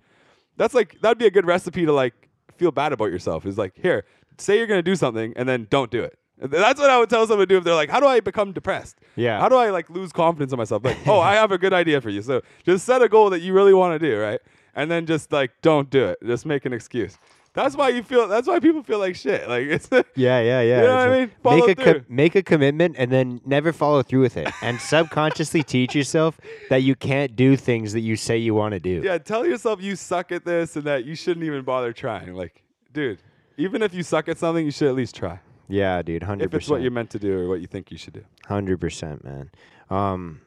that's 0.58 0.74
like 0.74 1.00
that'd 1.02 1.18
be 1.20 1.28
a 1.28 1.32
good 1.32 1.46
recipe 1.46 1.86
to 1.86 1.94
like 1.94 2.30
feel 2.58 2.72
bad 2.72 2.94
about 2.94 3.12
yourself. 3.12 3.46
Is 3.46 3.60
like, 3.60 3.74
here, 3.76 4.06
say 4.38 4.58
you're 4.58 4.68
gonna 4.68 4.82
do 4.82 4.96
something 4.96 5.34
and 5.36 5.48
then 5.48 5.68
don't 5.70 5.92
do 5.92 6.02
it. 6.02 6.18
That's 6.42 6.80
what 6.80 6.90
I 6.90 6.98
would 7.00 7.10
tell 7.10 7.26
someone 7.28 7.48
to 7.48 7.54
do 7.54 7.58
if 7.58 7.64
they're 7.64 7.76
like, 7.76 7.90
how 7.90 8.00
do 8.00 8.08
I 8.08 8.20
become 8.20 8.52
depressed? 8.52 8.98
Yeah. 9.16 9.40
How 9.40 9.48
do 9.48 9.56
I 9.56 9.70
like 9.70 9.90
lose 9.90 10.12
confidence 10.12 10.52
in 10.52 10.58
myself? 10.58 10.84
Like, 10.84 10.98
oh, 11.08 11.20
I 11.20 11.36
have 11.36 11.52
a 11.52 11.58
good 11.58 11.74
idea 11.74 12.02
for 12.02 12.10
you. 12.10 12.22
So 12.22 12.42
just 12.66 12.86
set 12.86 13.02
a 13.02 13.08
goal 13.10 13.30
that 13.30 13.42
you 13.42 13.54
really 13.54 13.74
want 13.74 14.00
to 14.00 14.10
do, 14.10 14.20
right? 14.20 14.40
And 14.76 14.90
then 14.90 15.06
just 15.06 15.32
like 15.32 15.52
don't 15.62 15.90
do 15.90 16.06
it. 16.06 16.18
Just 16.26 16.46
make 16.46 16.66
an 16.66 16.74
excuse. 16.74 17.18
That's 17.54 17.76
why 17.76 17.90
you 17.90 18.02
feel. 18.02 18.30
That's 18.30 18.48
why 18.48 18.60
people 18.62 18.82
feel 18.82 18.98
like 19.00 19.16
shit. 19.18 19.48
Like 19.50 19.64
it's 19.68 19.90
Yeah, 20.16 20.40
yeah, 20.40 20.62
yeah. 20.62 20.82
You 20.82 20.88
know 20.88 20.96
what 20.96 21.10
I 21.10 21.20
mean? 21.20 21.32
Follow 21.44 21.68
make 21.68 21.70
a 21.70 21.76
co- 21.84 21.92
through. 21.92 22.06
make 22.08 22.36
a 22.36 22.42
commitment 22.42 22.96
and 22.98 23.12
then 23.12 23.42
never 23.46 23.74
follow 23.74 24.02
through 24.04 24.22
with 24.22 24.38
it, 24.38 24.50
and 24.62 24.80
subconsciously 24.94 25.62
teach 25.62 25.94
yourself 25.94 26.40
that 26.70 26.84
you 26.84 26.96
can't 26.96 27.36
do 27.36 27.58
things 27.58 27.92
that 27.92 28.00
you 28.00 28.16
say 28.16 28.38
you 28.38 28.56
want 28.56 28.72
to 28.74 28.80
do. 28.80 29.02
yeah. 29.04 29.18
Tell 29.18 29.46
yourself 29.46 29.82
you 29.82 29.98
suck 29.98 30.32
at 30.32 30.46
this 30.46 30.78
and 30.78 30.86
that 30.86 31.04
you 31.04 31.14
shouldn't 31.14 31.46
even 31.46 31.64
bother 31.64 31.92
trying. 31.92 32.34
Like, 32.34 32.64
dude, 32.94 33.22
even 33.58 33.82
if 33.82 33.94
you 33.94 34.02
suck 34.04 34.30
at 34.30 34.38
something, 34.38 34.64
you 34.66 34.72
should 34.72 34.88
at 34.88 34.96
least 34.96 35.14
try. 35.16 35.40
Yeah, 35.68 36.02
dude, 36.02 36.24
hundred 36.24 36.46
If 36.46 36.54
it's 36.54 36.70
what 36.70 36.82
you're 36.82 36.92
meant 36.92 37.10
to 37.12 37.20
do 37.20 37.40
or 37.40 37.48
what 37.48 37.62
you 37.62 37.68
think 37.68 37.92
you 37.92 37.98
should 37.98 38.14
do. 38.14 38.24
hundred 38.46 38.80
percent, 38.80 39.24
man. 39.24 39.50
Um, 39.90 40.42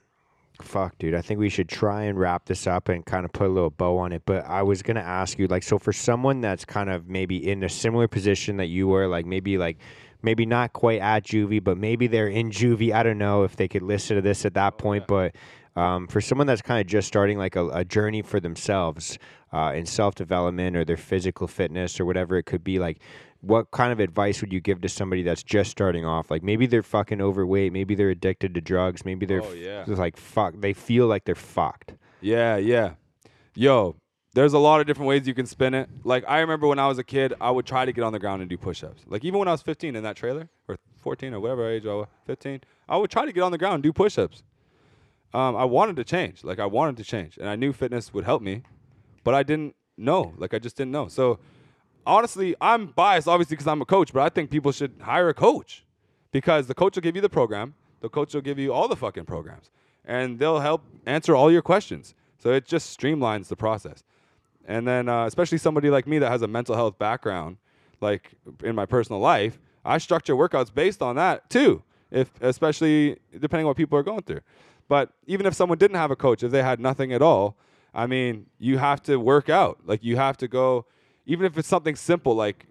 fuck, 0.61 0.99
dude, 0.99 1.15
I 1.15 1.23
think 1.23 1.41
we 1.41 1.49
should 1.49 1.69
try 1.69 2.03
and 2.03 2.19
wrap 2.19 2.47
this 2.47 2.67
up 2.67 2.89
and 2.89 3.05
kind 3.05 3.25
of 3.25 3.33
put 3.33 3.47
a 3.47 3.51
little 3.51 3.71
bow 3.71 3.99
on 3.99 4.13
it. 4.13 4.23
But 4.27 4.45
I 4.47 4.63
was 4.63 4.83
gonna 4.83 5.01
ask 5.01 5.39
you, 5.39 5.47
like, 5.47 5.63
so 5.63 5.79
for 5.79 5.93
someone 5.93 6.41
that's 6.41 6.65
kind 6.65 6.91
of 6.91 7.09
maybe 7.09 7.49
in 7.49 7.63
a 7.63 7.69
similar 7.69 8.09
position 8.09 8.57
that 8.59 8.67
you 8.67 8.89
were, 8.89 9.07
like 9.07 9.27
maybe 9.27 9.59
like. 9.59 9.79
Maybe 10.23 10.47
not 10.47 10.73
quite 10.73 11.03
at 11.03 11.25
juvie, 11.25 11.63
but 11.63 11.77
maybe 11.77 12.07
they're 12.07 12.29
in 12.29 12.49
juvie. 12.49 12.95
I 12.95 13.03
don't 13.03 13.19
know 13.19 13.43
if 13.43 13.57
they 13.57 13.69
could 13.69 13.83
listen 13.83 14.17
to 14.17 14.23
this 14.23 14.47
at 14.47 14.55
that 14.55 14.79
point, 14.79 15.07
but 15.07 15.35
um, 15.77 16.07
for 16.07 16.21
someone 16.21 16.47
that's 16.47 16.63
kind 16.63 16.81
of 16.81 16.87
just 16.87 17.09
starting 17.09 17.37
like 17.37 17.57
a, 17.57 17.69
a 17.69 17.85
journey 17.85 18.23
for 18.23 18.41
themselves 18.41 19.19
uh, 19.53 19.73
in 19.75 19.87
self 19.87 20.15
development 20.15 20.77
or 20.77 20.85
their 20.85 20.97
physical 20.97 21.49
fitness 21.49 21.99
or 21.99 22.05
whatever 22.05 22.37
it 22.39 22.45
could 22.45 22.63
be, 22.65 22.79
like 22.79 23.01
what 23.47 23.71
kind 23.71 23.93
of 23.93 24.01
advice 24.01 24.41
would 24.41 24.53
you 24.53 24.61
give 24.61 24.81
to 24.83 24.89
somebody 24.89 25.23
that's 25.23 25.43
just 25.43 25.71
starting 25.71 26.05
off? 26.05 26.31
Like 26.31 26.43
maybe 26.43 26.67
they're 26.67 26.83
fucking 26.83 27.21
overweight, 27.21 27.73
maybe 27.73 27.95
they're 27.95 28.11
addicted 28.11 28.55
to 28.55 28.61
drugs, 28.61 29.05
maybe 29.05 29.27
they're 29.27 29.43
Oh, 29.43 29.53
yeah. 29.53 29.85
like 29.87 30.17
fuck, 30.17 30.55
they 30.59 30.73
feel 30.73 31.07
like 31.07 31.25
they're 31.25 31.35
fucked. 31.35 31.95
Yeah, 32.21 32.57
yeah. 32.57 32.95
Yo, 33.55 33.97
there's 34.35 34.53
a 34.53 34.59
lot 34.59 34.81
of 34.81 34.87
different 34.87 35.09
ways 35.09 35.27
you 35.29 35.35
can 35.35 35.47
spin 35.47 35.75
it. 35.75 35.89
Like 36.05 36.25
I 36.27 36.41
remember 36.41 36.67
when 36.67 36.79
I 36.79 36.89
was 36.89 36.99
a 36.99 37.05
kid, 37.05 37.35
I 37.41 37.51
would 37.51 37.67
try 37.67 37.85
to 37.85 37.93
get 37.93 38.03
on 38.03 38.13
the 38.13 38.19
ground 38.19 38.43
and 38.43 38.49
do 38.49 38.57
push-ups. 38.57 39.03
Like 39.07 39.25
even 39.25 39.39
when 39.39 39.49
I 39.49 39.53
was 39.53 39.63
15 39.63 39.95
in 39.95 40.03
that 40.03 40.17
trailer, 40.17 40.49
or 40.69 40.77
14 41.03 41.35
or 41.35 41.41
whatever 41.41 41.69
age 41.71 41.87
I 41.87 41.95
was, 41.95 42.09
15, 42.27 42.63
I 42.89 42.97
would 42.97 43.11
try 43.11 43.25
to 43.27 43.33
get 43.33 43.43
on 43.43 43.53
the 43.53 43.59
ground 43.59 43.75
and 43.75 43.83
do 43.83 43.93
push-ups. 43.93 44.43
Um, 45.33 45.57
I 45.57 45.65
wanted 45.65 45.97
to 45.97 46.05
change. 46.05 46.45
Like 46.45 46.59
I 46.59 46.67
wanted 46.67 46.97
to 46.99 47.05
change, 47.05 47.37
and 47.39 47.49
I 47.49 47.57
knew 47.57 47.73
fitness 47.73 48.15
would 48.15 48.25
help 48.25 48.41
me, 48.43 48.63
but 49.25 49.35
I 49.35 49.43
didn't 49.43 49.75
know. 49.97 50.33
Like 50.39 50.55
I 50.55 50.59
just 50.59 50.77
didn't 50.77 50.93
know. 50.93 51.09
So 51.09 51.39
honestly, 52.07 52.55
I'm 52.61 52.87
biased, 52.87 53.29
obviously, 53.29 53.57
because 53.57 53.67
I'm 53.67 53.83
a 53.83 53.87
coach. 53.87 54.13
But 54.13 54.23
I 54.23 54.29
think 54.29 54.51
people 54.51 54.73
should 54.73 54.95
hire 55.01 55.29
a 55.29 55.35
coach 55.35 55.85
because 56.33 56.67
the 56.67 56.75
coach 56.75 56.97
will 56.97 57.03
give 57.03 57.17
you 57.17 57.23
the 57.23 57.29
program. 57.29 57.75
The 58.01 58.09
coach 58.09 58.35
will 58.35 58.43
give 58.43 58.59
you 58.59 58.73
all 58.73 58.89
the 58.89 58.97
fucking 58.97 59.25
programs, 59.25 59.71
and 60.05 60.39
they'll 60.39 60.61
help 60.61 60.83
answer 61.07 61.35
all 61.35 61.51
your 61.51 61.63
questions. 61.63 62.15
So 62.39 62.53
it 62.53 62.67
just 62.67 62.99
streamlines 62.99 63.49
the 63.49 63.57
process. 63.57 64.05
And 64.67 64.87
then, 64.87 65.09
uh, 65.09 65.27
especially 65.27 65.59
somebody 65.59 65.91
like 65.91 66.07
me 66.07 66.19
that 66.19 66.31
has 66.31 66.43
a 66.43 66.49
mental 66.49 66.75
health 66.75 66.99
background, 66.99 67.57
like 68.01 68.33
in 68.63 68.75
my 68.75 68.87
personal 68.87 69.21
life, 69.21 69.59
I 69.85 69.99
structure 69.99 70.35
workouts 70.35 70.73
based 70.73 71.03
on 71.03 71.17
that 71.17 71.49
too. 71.51 71.83
If 72.11 72.31
especially 72.41 73.19
depending 73.33 73.65
on 73.65 73.69
what 73.69 73.77
people 73.77 73.99
are 73.99 74.03
going 74.03 74.23
through. 74.23 74.41
But 74.89 75.11
even 75.27 75.47
if 75.47 75.55
someone 75.55 75.79
didn't 75.79 75.97
have 75.97 76.11
a 76.11 76.17
coach, 76.17 76.43
if 76.43 76.51
they 76.51 76.63
had 76.63 76.79
nothing 76.79 77.13
at 77.13 77.23
all, 77.23 77.57
I 77.95 78.07
mean, 78.07 78.47
you 78.59 78.79
have 78.79 79.03
to 79.05 79.17
work 79.17 79.49
out. 79.49 79.79
Like 79.85 80.05
you 80.05 80.17
have 80.17 80.37
to 80.39 80.49
go, 80.49 80.87
even 81.27 81.47
if 81.47 81.57
it's 81.59 81.69
something 81.69 81.97
simple. 81.97 82.35
Like 82.35 82.67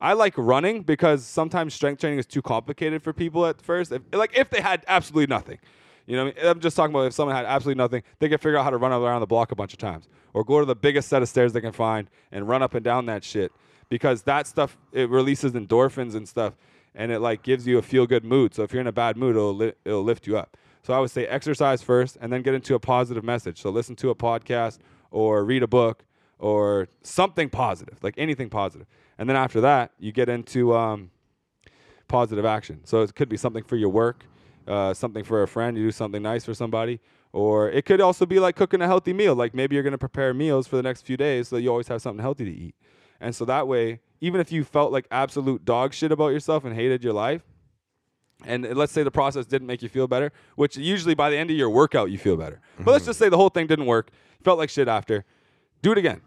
I 0.00 0.12
like 0.12 0.34
running 0.36 0.82
because 0.82 1.24
sometimes 1.24 1.74
strength 1.74 2.00
training 2.00 2.18
is 2.18 2.26
too 2.26 2.42
complicated 2.42 3.02
for 3.02 3.12
people 3.12 3.46
at 3.46 3.60
first. 3.60 3.92
If, 3.92 4.02
like 4.12 4.36
if 4.36 4.50
they 4.50 4.60
had 4.60 4.84
absolutely 4.86 5.26
nothing. 5.26 5.58
You 6.06 6.16
know, 6.16 6.32
I 6.42 6.46
am 6.48 6.60
just 6.60 6.74
talking 6.74 6.94
about 6.94 7.06
if 7.06 7.12
someone 7.12 7.36
had 7.36 7.44
absolutely 7.44 7.78
nothing, 7.78 8.02
they 8.18 8.30
could 8.30 8.40
figure 8.40 8.56
out 8.56 8.64
how 8.64 8.70
to 8.70 8.78
run 8.78 8.92
around 8.92 9.20
the 9.20 9.26
block 9.26 9.52
a 9.52 9.54
bunch 9.54 9.74
of 9.74 9.78
times, 9.78 10.08
or 10.32 10.42
go 10.42 10.58
to 10.58 10.64
the 10.64 10.74
biggest 10.74 11.08
set 11.08 11.20
of 11.20 11.28
stairs 11.28 11.52
they 11.52 11.60
can 11.60 11.72
find 11.72 12.08
and 12.32 12.48
run 12.48 12.62
up 12.62 12.74
and 12.74 12.82
down 12.82 13.04
that 13.06 13.22
shit. 13.22 13.52
Because 13.90 14.22
that 14.22 14.46
stuff 14.46 14.78
it 14.92 15.10
releases 15.10 15.52
endorphins 15.52 16.14
and 16.14 16.26
stuff, 16.26 16.54
and 16.94 17.12
it 17.12 17.18
like 17.20 17.42
gives 17.42 17.66
you 17.66 17.76
a 17.76 17.82
feel 17.82 18.06
good 18.06 18.24
mood. 18.24 18.54
So 18.54 18.62
if 18.62 18.72
you're 18.72 18.80
in 18.80 18.86
a 18.86 18.92
bad 18.92 19.18
mood, 19.18 19.36
it'll 19.36 19.54
li- 19.54 19.74
it'll 19.84 20.02
lift 20.02 20.26
you 20.26 20.38
up. 20.38 20.56
So 20.82 20.94
I 20.94 20.98
would 20.98 21.10
say 21.10 21.26
exercise 21.26 21.82
first, 21.82 22.16
and 22.22 22.32
then 22.32 22.40
get 22.40 22.54
into 22.54 22.74
a 22.74 22.80
positive 22.80 23.22
message. 23.22 23.60
So 23.60 23.68
listen 23.68 23.94
to 23.96 24.08
a 24.08 24.14
podcast 24.14 24.78
or 25.10 25.44
read 25.44 25.62
a 25.62 25.66
book 25.66 26.04
or 26.38 26.88
something 27.02 27.48
positive, 27.48 27.98
like 28.02 28.14
anything 28.16 28.48
positive. 28.48 28.86
And 29.18 29.28
then 29.28 29.36
after 29.36 29.60
that, 29.62 29.92
you 29.98 30.12
get 30.12 30.28
into 30.28 30.74
um, 30.74 31.10
positive 32.06 32.44
action. 32.44 32.80
So 32.84 33.02
it 33.02 33.14
could 33.14 33.28
be 33.28 33.36
something 33.36 33.64
for 33.64 33.76
your 33.76 33.88
work 33.88 34.24
uh, 34.68 34.92
something 34.94 35.24
for 35.24 35.42
a 35.42 35.48
friend, 35.48 35.76
you 35.76 35.84
do 35.84 35.90
something 35.90 36.22
nice 36.22 36.44
for 36.44 36.54
somebody. 36.54 37.00
Or 37.32 37.70
it 37.70 37.84
could 37.84 38.00
also 38.00 38.26
be 38.26 38.38
like 38.38 38.56
cooking 38.56 38.80
a 38.82 38.86
healthy 38.86 39.12
meal. 39.12 39.34
Like 39.34 39.54
maybe 39.54 39.74
you're 39.74 39.82
going 39.82 39.92
to 39.92 39.98
prepare 39.98 40.32
meals 40.32 40.66
for 40.66 40.76
the 40.76 40.82
next 40.82 41.02
few 41.02 41.16
days 41.16 41.48
so 41.48 41.56
you 41.56 41.70
always 41.70 41.88
have 41.88 42.02
something 42.02 42.22
healthy 42.22 42.44
to 42.44 42.50
eat. 42.50 42.74
And 43.20 43.34
so 43.34 43.44
that 43.46 43.66
way, 43.66 44.00
even 44.20 44.40
if 44.40 44.52
you 44.52 44.64
felt 44.64 44.92
like 44.92 45.06
absolute 45.10 45.64
dog 45.64 45.92
shit 45.92 46.12
about 46.12 46.28
yourself 46.28 46.64
and 46.64 46.74
hated 46.74 47.02
your 47.02 47.12
life, 47.12 47.42
and 48.44 48.64
let's 48.76 48.92
say 48.92 49.02
the 49.02 49.10
process 49.10 49.46
didn't 49.46 49.66
make 49.66 49.82
you 49.82 49.88
feel 49.88 50.06
better, 50.06 50.32
which 50.54 50.76
usually 50.76 51.14
by 51.14 51.28
the 51.28 51.36
end 51.36 51.50
of 51.50 51.56
your 51.56 51.70
workout 51.70 52.10
you 52.10 52.18
feel 52.18 52.36
better. 52.36 52.60
Mm-hmm. 52.74 52.84
But 52.84 52.92
let's 52.92 53.02
mm-hmm. 53.02 53.10
just 53.10 53.18
say 53.18 53.28
the 53.28 53.36
whole 53.36 53.48
thing 53.48 53.66
didn't 53.66 53.86
work, 53.86 54.10
felt 54.44 54.58
like 54.58 54.70
shit 54.70 54.86
after. 54.86 55.24
Do 55.82 55.92
it 55.92 55.98
again. 55.98 56.20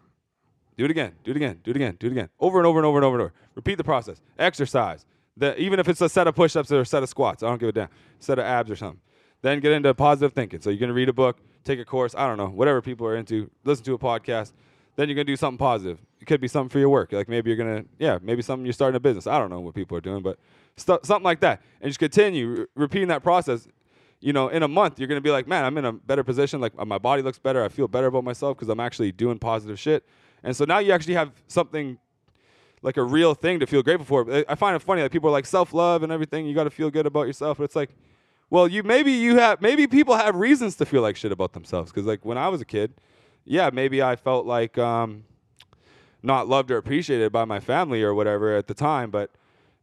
Do 0.77 0.85
it 0.85 0.91
again. 0.91 1.13
Do 1.23 1.31
it 1.31 1.37
again. 1.37 1.59
Do 1.63 1.71
it 1.71 1.75
again. 1.75 1.97
Do 1.99 2.07
it 2.07 2.11
again. 2.11 2.29
Over 2.39 2.57
and 2.57 2.67
over 2.67 2.79
and 2.79 2.85
over 2.85 2.97
and 2.97 3.05
over 3.05 3.15
and 3.15 3.21
over. 3.23 3.33
Repeat 3.55 3.75
the 3.75 3.83
process. 3.83 4.21
Exercise 4.39 5.05
the, 5.37 5.59
even 5.59 5.79
if 5.79 5.87
it's 5.87 6.01
a 6.01 6.09
set 6.09 6.27
of 6.27 6.35
push-ups 6.35 6.71
or 6.71 6.81
a 6.81 6.85
set 6.85 7.03
of 7.03 7.09
squats, 7.09 7.43
I 7.43 7.47
don't 7.47 7.59
give 7.59 7.69
a 7.69 7.71
damn. 7.71 7.89
Set 8.19 8.39
of 8.39 8.45
abs 8.45 8.69
or 8.69 8.75
something. 8.75 8.99
Then 9.41 9.59
get 9.59 9.71
into 9.71 9.93
positive 9.93 10.33
thinking. 10.33 10.61
So 10.61 10.69
you're 10.69 10.79
gonna 10.79 10.93
read 10.93 11.09
a 11.09 11.13
book, 11.13 11.39
take 11.63 11.79
a 11.79 11.85
course, 11.85 12.13
I 12.15 12.27
don't 12.27 12.37
know, 12.37 12.49
whatever 12.49 12.81
people 12.81 13.07
are 13.07 13.15
into. 13.15 13.49
Listen 13.63 13.83
to 13.85 13.93
a 13.93 13.97
podcast. 13.99 14.53
Then 14.95 15.09
you're 15.09 15.15
gonna 15.15 15.23
do 15.23 15.35
something 15.35 15.57
positive. 15.57 15.99
It 16.19 16.25
could 16.25 16.41
be 16.41 16.47
something 16.47 16.69
for 16.69 16.79
your 16.79 16.89
work. 16.89 17.11
Like 17.11 17.27
maybe 17.27 17.49
you're 17.49 17.57
gonna, 17.57 17.85
yeah, 17.97 18.19
maybe 18.21 18.41
something 18.41 18.65
you're 18.65 18.73
starting 18.73 18.97
a 18.97 18.99
business. 18.99 19.25
I 19.25 19.39
don't 19.39 19.49
know 19.49 19.59
what 19.59 19.73
people 19.73 19.97
are 19.97 20.01
doing, 20.01 20.21
but 20.21 20.37
st- 20.75 21.05
something 21.05 21.23
like 21.23 21.39
that. 21.39 21.61
And 21.81 21.89
just 21.89 21.99
continue 21.99 22.49
re- 22.49 22.65
repeating 22.75 23.07
that 23.07 23.23
process. 23.23 23.67
You 24.19 24.33
know, 24.33 24.49
in 24.49 24.61
a 24.61 24.67
month, 24.67 24.99
you're 24.99 25.07
gonna 25.07 25.21
be 25.21 25.31
like, 25.31 25.47
man, 25.47 25.65
I'm 25.65 25.75
in 25.79 25.85
a 25.85 25.93
better 25.93 26.23
position. 26.23 26.61
Like 26.61 26.75
my 26.85 26.99
body 26.99 27.23
looks 27.23 27.39
better. 27.39 27.63
I 27.63 27.69
feel 27.69 27.87
better 27.87 28.07
about 28.07 28.23
myself 28.23 28.57
because 28.57 28.69
I'm 28.69 28.79
actually 28.79 29.11
doing 29.11 29.39
positive 29.39 29.79
shit. 29.79 30.05
And 30.43 30.55
so 30.55 30.65
now 30.65 30.79
you 30.79 30.91
actually 30.91 31.13
have 31.15 31.31
something 31.47 31.97
like 32.81 32.97
a 32.97 33.03
real 33.03 33.33
thing 33.33 33.59
to 33.59 33.67
feel 33.67 33.83
grateful 33.83 34.05
for. 34.05 34.45
I 34.49 34.55
find 34.55 34.75
it 34.75 34.79
funny 34.79 35.01
that 35.01 35.11
people 35.11 35.29
are 35.29 35.33
like 35.33 35.45
self 35.45 35.73
love 35.73 36.03
and 36.03 36.11
everything. 36.11 36.45
You 36.45 36.55
got 36.55 36.63
to 36.63 36.69
feel 36.69 36.89
good 36.89 37.05
about 37.05 37.27
yourself, 37.27 37.57
but 37.57 37.65
it's 37.65 37.75
like, 37.75 37.91
well, 38.49 38.67
you 38.67 38.83
maybe 38.83 39.11
you 39.11 39.37
have 39.37 39.61
maybe 39.61 39.87
people 39.87 40.15
have 40.15 40.35
reasons 40.35 40.75
to 40.77 40.85
feel 40.85 41.01
like 41.01 41.15
shit 41.15 41.31
about 41.31 41.53
themselves. 41.53 41.91
Because 41.91 42.05
like 42.05 42.25
when 42.25 42.37
I 42.37 42.49
was 42.49 42.61
a 42.61 42.65
kid, 42.65 42.93
yeah, 43.45 43.69
maybe 43.71 44.01
I 44.01 44.15
felt 44.15 44.45
like 44.45 44.77
um, 44.77 45.23
not 46.23 46.47
loved 46.47 46.71
or 46.71 46.77
appreciated 46.77 47.31
by 47.31 47.45
my 47.45 47.59
family 47.59 48.01
or 48.03 48.13
whatever 48.13 48.55
at 48.55 48.67
the 48.67 48.73
time, 48.73 49.11
but 49.11 49.31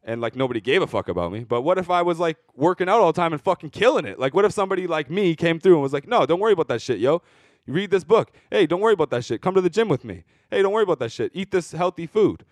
and 0.05 0.21
like 0.21 0.37
nobody 0.37 0.61
gave 0.61 0.83
a 0.83 0.87
fuck 0.87 1.09
about 1.09 1.33
me. 1.33 1.45
But 1.45 1.63
what 1.63 1.79
if 1.79 1.91
I 1.91 2.03
was 2.03 2.19
like 2.19 2.37
working 2.55 2.89
out 2.89 3.01
all 3.01 3.13
the 3.13 3.21
time 3.21 3.33
and 3.33 3.43
fucking 3.43 3.71
killing 3.71 4.07
it? 4.07 4.19
Like 4.19 4.35
what 4.35 4.45
if 4.45 4.53
somebody 4.53 4.87
like 4.87 5.11
me 5.11 5.35
came 5.37 5.61
through 5.61 5.75
and 5.75 5.83
was 5.83 5.93
like, 5.93 6.09
no, 6.09 6.27
don't 6.27 6.41
worry 6.41 6.53
about 6.53 6.69
that 6.69 6.83
shit, 6.83 6.99
yo. 6.99 7.23
You 7.69 7.75
read 7.75 7.93
this 7.93 8.03
book. 8.03 8.33
Hey, 8.51 8.67
don't 8.67 8.81
worry 8.81 8.95
about 8.95 9.11
that 9.11 9.25
shit. 9.25 9.41
Come 9.41 9.55
to 9.55 9.61
the 9.61 9.71
gym 9.71 9.89
with 9.89 10.05
me. 10.05 10.25
Hey, 10.51 10.63
don't 10.63 10.73
worry 10.73 10.83
about 10.83 10.99
that 10.99 11.13
shit. 11.13 11.31
Eat 11.35 11.53
this 11.53 11.71
healthy 11.71 12.09
food 12.09 12.45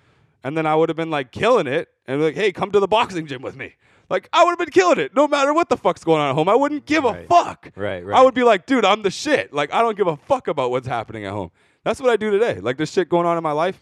and 0.46 0.56
then 0.56 0.64
I 0.64 0.76
would 0.76 0.88
have 0.88 0.96
been 0.96 1.10
like 1.10 1.32
killing 1.32 1.66
it 1.66 1.88
and 2.06 2.22
like, 2.22 2.36
hey, 2.36 2.52
come 2.52 2.70
to 2.70 2.78
the 2.78 2.86
boxing 2.86 3.26
gym 3.26 3.42
with 3.42 3.56
me. 3.56 3.74
Like 4.08 4.28
I 4.32 4.44
would 4.44 4.50
have 4.50 4.60
been 4.60 4.70
killing 4.70 5.00
it, 5.00 5.12
no 5.12 5.26
matter 5.26 5.52
what 5.52 5.68
the 5.68 5.76
fuck's 5.76 6.04
going 6.04 6.20
on 6.20 6.30
at 6.30 6.34
home. 6.36 6.48
I 6.48 6.54
wouldn't 6.54 6.86
give 6.86 7.02
right. 7.02 7.24
a 7.24 7.26
fuck. 7.26 7.72
Right, 7.74 8.06
right. 8.06 8.16
I 8.16 8.22
would 8.22 8.34
be 8.34 8.44
like, 8.44 8.64
dude, 8.64 8.84
I'm 8.84 9.02
the 9.02 9.10
shit. 9.10 9.52
Like 9.52 9.74
I 9.74 9.82
don't 9.82 9.96
give 9.96 10.06
a 10.06 10.16
fuck 10.16 10.46
about 10.46 10.70
what's 10.70 10.86
happening 10.86 11.24
at 11.24 11.32
home. 11.32 11.50
That's 11.82 12.00
what 12.00 12.10
I 12.10 12.16
do 12.16 12.30
today. 12.30 12.60
Like 12.60 12.76
there's 12.76 12.92
shit 12.92 13.08
going 13.08 13.26
on 13.26 13.36
in 13.36 13.42
my 13.42 13.50
life. 13.50 13.80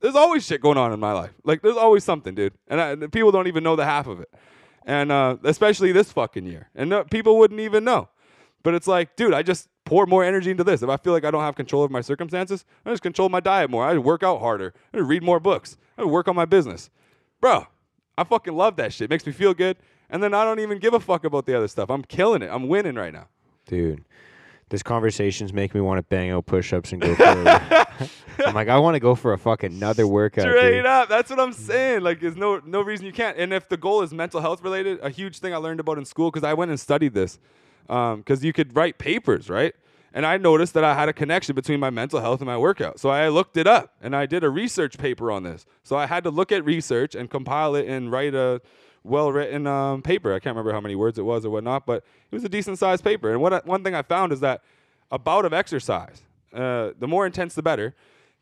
There's 0.00 0.14
always 0.14 0.44
shit 0.44 0.60
going 0.60 0.76
on 0.76 0.92
in 0.92 1.00
my 1.00 1.12
life. 1.12 1.32
Like 1.42 1.62
there's 1.62 1.78
always 1.78 2.04
something, 2.04 2.34
dude. 2.34 2.52
And, 2.68 2.82
I, 2.82 2.90
and 2.90 3.10
people 3.10 3.32
don't 3.32 3.46
even 3.46 3.64
know 3.64 3.74
the 3.74 3.86
half 3.86 4.06
of 4.06 4.20
it. 4.20 4.28
And 4.84 5.10
uh, 5.10 5.38
especially 5.44 5.92
this 5.92 6.12
fucking 6.12 6.44
year, 6.44 6.68
and 6.74 6.90
no, 6.90 7.04
people 7.04 7.38
wouldn't 7.38 7.60
even 7.60 7.82
know. 7.84 8.10
But 8.62 8.74
it's 8.74 8.86
like, 8.86 9.16
dude, 9.16 9.32
I 9.32 9.42
just 9.42 9.70
pour 9.84 10.06
more 10.06 10.24
energy 10.24 10.50
into 10.50 10.64
this. 10.64 10.82
If 10.82 10.88
I 10.88 10.96
feel 10.96 11.12
like 11.12 11.24
I 11.24 11.30
don't 11.30 11.42
have 11.42 11.54
control 11.54 11.84
of 11.84 11.90
my 11.90 12.00
circumstances, 12.00 12.64
I 12.84 12.90
just 12.90 13.02
control 13.02 13.28
my 13.28 13.40
diet 13.40 13.70
more. 13.70 13.84
I 13.84 13.96
work 13.98 14.22
out 14.22 14.40
harder. 14.40 14.72
I 14.92 14.98
read 14.98 15.22
more 15.22 15.40
books. 15.40 15.76
I 15.98 16.04
work 16.04 16.28
on 16.28 16.34
my 16.34 16.44
business. 16.44 16.90
Bro, 17.40 17.66
I 18.16 18.24
fucking 18.24 18.54
love 18.54 18.76
that 18.76 18.92
shit. 18.92 19.06
It 19.06 19.10
makes 19.10 19.26
me 19.26 19.32
feel 19.32 19.54
good. 19.54 19.76
And 20.10 20.22
then 20.22 20.34
I 20.34 20.44
don't 20.44 20.60
even 20.60 20.78
give 20.78 20.94
a 20.94 21.00
fuck 21.00 21.24
about 21.24 21.46
the 21.46 21.56
other 21.56 21.68
stuff. 21.68 21.90
I'm 21.90 22.02
killing 22.02 22.42
it. 22.42 22.50
I'm 22.50 22.68
winning 22.68 22.94
right 22.94 23.12
now. 23.12 23.28
Dude, 23.66 24.04
this 24.68 24.82
conversations 24.82 25.52
make 25.52 25.74
me 25.74 25.80
want 25.80 25.98
to 25.98 26.02
bang 26.02 26.30
out 26.30 26.46
push-ups 26.46 26.92
and 26.92 27.00
go 27.00 27.14
for. 27.14 27.24
I'm 28.46 28.54
like, 28.54 28.68
I 28.68 28.78
want 28.78 28.94
to 28.94 29.00
go 29.00 29.14
for 29.14 29.32
a 29.32 29.38
fucking 29.38 29.72
another 29.72 30.06
workout. 30.06 30.44
Straight 30.44 30.78
dude. 30.78 30.86
up, 30.86 31.08
that's 31.08 31.30
what 31.30 31.40
I'm 31.40 31.52
saying. 31.52 32.02
Like, 32.02 32.20
there's 32.20 32.36
no 32.36 32.60
no 32.64 32.82
reason 32.82 33.06
you 33.06 33.12
can't. 33.12 33.36
And 33.38 33.52
if 33.52 33.68
the 33.68 33.76
goal 33.76 34.02
is 34.02 34.12
mental 34.12 34.40
health 34.40 34.62
related, 34.62 34.98
a 35.02 35.10
huge 35.10 35.38
thing 35.38 35.54
I 35.54 35.56
learned 35.56 35.80
about 35.80 35.98
in 35.98 36.04
school 36.04 36.30
because 36.30 36.44
I 36.44 36.54
went 36.54 36.70
and 36.70 36.78
studied 36.78 37.14
this 37.14 37.38
because 37.86 38.40
um, 38.40 38.44
you 38.44 38.52
could 38.52 38.74
write 38.74 38.98
papers, 38.98 39.48
right? 39.48 39.74
And 40.12 40.24
I 40.24 40.36
noticed 40.36 40.74
that 40.74 40.84
I 40.84 40.94
had 40.94 41.08
a 41.08 41.12
connection 41.12 41.56
between 41.56 41.80
my 41.80 41.90
mental 41.90 42.20
health 42.20 42.40
and 42.40 42.46
my 42.46 42.56
workout. 42.56 43.00
So 43.00 43.08
I 43.08 43.28
looked 43.28 43.56
it 43.56 43.66
up 43.66 43.94
and 44.00 44.14
I 44.14 44.26
did 44.26 44.44
a 44.44 44.50
research 44.50 44.96
paper 44.96 45.30
on 45.32 45.42
this. 45.42 45.66
So 45.82 45.96
I 45.96 46.06
had 46.06 46.22
to 46.24 46.30
look 46.30 46.52
at 46.52 46.64
research 46.64 47.16
and 47.16 47.28
compile 47.28 47.74
it 47.74 47.88
and 47.88 48.12
write 48.12 48.34
a 48.34 48.62
well 49.02 49.32
written 49.32 49.66
um, 49.66 50.02
paper. 50.02 50.32
I 50.32 50.38
can't 50.38 50.54
remember 50.54 50.72
how 50.72 50.80
many 50.80 50.94
words 50.94 51.18
it 51.18 51.24
was 51.24 51.44
or 51.44 51.50
whatnot, 51.50 51.84
but 51.84 52.04
it 52.30 52.34
was 52.34 52.44
a 52.44 52.48
decent 52.48 52.78
sized 52.78 53.02
paper. 53.02 53.32
And 53.32 53.40
what 53.40 53.52
I, 53.52 53.60
one 53.64 53.82
thing 53.82 53.94
I 53.96 54.02
found 54.02 54.32
is 54.32 54.38
that 54.40 54.62
a 55.10 55.18
bout 55.18 55.44
of 55.44 55.52
exercise, 55.52 56.22
uh, 56.54 56.90
the 56.96 57.08
more 57.08 57.26
intense 57.26 57.54
the 57.54 57.62
better, 57.62 57.94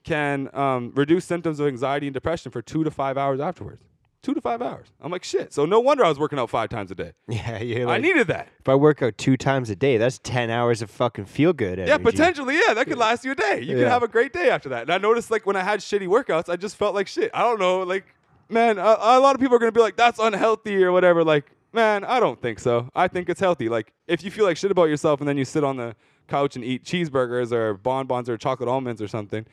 can 0.05 0.51
um, 0.53 0.93
reduce 0.95 1.25
symptoms 1.25 1.59
of 1.59 1.67
anxiety 1.67 2.07
and 2.07 2.15
depression 2.15 2.53
for 2.53 2.61
two 2.61 2.85
to 2.85 2.91
five 2.91 3.17
hours 3.17 3.41
afterwards 3.41 3.83
two 4.23 4.35
to 4.35 4.41
five 4.41 4.63
hours. 4.63 4.89
I'm 5.01 5.11
like, 5.11 5.25
shit. 5.25 5.53
So 5.53 5.65
no 5.65 5.81
wonder 5.81 6.05
I 6.05 6.09
was 6.09 6.19
working 6.19 6.39
out 6.39 6.49
five 6.51 6.69
times 6.69 6.91
a 6.91 6.95
day. 6.95 7.13
Yeah, 7.29 7.61
yeah. 7.61 7.87
Like, 7.87 7.99
I 7.99 7.99
needed 7.99 8.27
that. 8.29 8.49
If 8.61 8.69
I 8.69 8.75
work 8.75 9.03
out 9.03 9.19
two 9.19 9.37
times 9.37 9.71
a 9.71 9.77
day, 9.77 9.97
that's 9.97 10.19
ten 10.19 10.51
hours 10.51 10.83
of 10.83 10.91
fucking 10.91 11.25
feel 11.25 11.53
good. 11.53 11.79
Yeah, 11.79 11.99
potentially. 11.99 12.55
Yeah, 12.55 12.75
that 12.75 12.87
could 12.87 12.99
last 12.99 13.25
you 13.25 13.33
a 13.33 13.35
day. 13.35 13.61
You 13.61 13.77
yeah. 13.77 13.83
could 13.83 13.89
have 13.89 14.03
a 14.03 14.09
great 14.09 14.33
day 14.33 14.51
after 14.51 14.69
that. 14.71 14.83
And 14.83 14.93
I 14.93 14.99
noticed, 14.99 15.31
like, 15.31 15.47
when 15.47 15.57
I 15.57 15.63
had 15.63 15.81
shitty 15.81 16.07
workouts, 16.07 16.49
I 16.49 16.57
just 16.57 16.77
felt 16.77 16.95
like 16.95 17.09
shit. 17.09 17.31
I 17.35 17.41
don't 17.43 17.59
know, 17.59 17.83
like, 17.83 18.05
man, 18.49 18.79
a, 18.79 18.97
a 19.01 19.21
lot 19.21 19.35
of 19.35 19.41
people 19.41 19.57
are 19.57 19.59
gonna 19.59 19.73
be 19.73 19.81
like, 19.81 19.97
that's 19.97 20.19
unhealthy 20.19 20.85
or 20.85 20.93
whatever. 20.93 21.25
Like, 21.25 21.51
man, 21.73 22.05
I 22.05 22.21
don't 22.21 22.41
think 22.41 22.59
so. 22.59 22.89
I 22.95 23.09
think 23.09 23.29
it's 23.29 23.41
healthy. 23.41 23.69
Like, 23.69 23.93
if 24.07 24.23
you 24.23 24.31
feel 24.31 24.45
like 24.45 24.57
shit 24.57 24.71
about 24.71 24.85
yourself 24.85 25.21
and 25.21 25.29
then 25.29 25.39
you 25.39 25.45
sit 25.45 25.65
on 25.65 25.77
the 25.77 25.97
couch 26.29 26.55
and 26.55 26.65
eat 26.65 26.85
cheeseburgers 26.85 27.51
or 27.51 27.75
bonbons 27.75 28.29
or 28.29 28.37
chocolate 28.37 28.69
almonds 28.69 29.03
or 29.03 29.09
something 29.09 29.47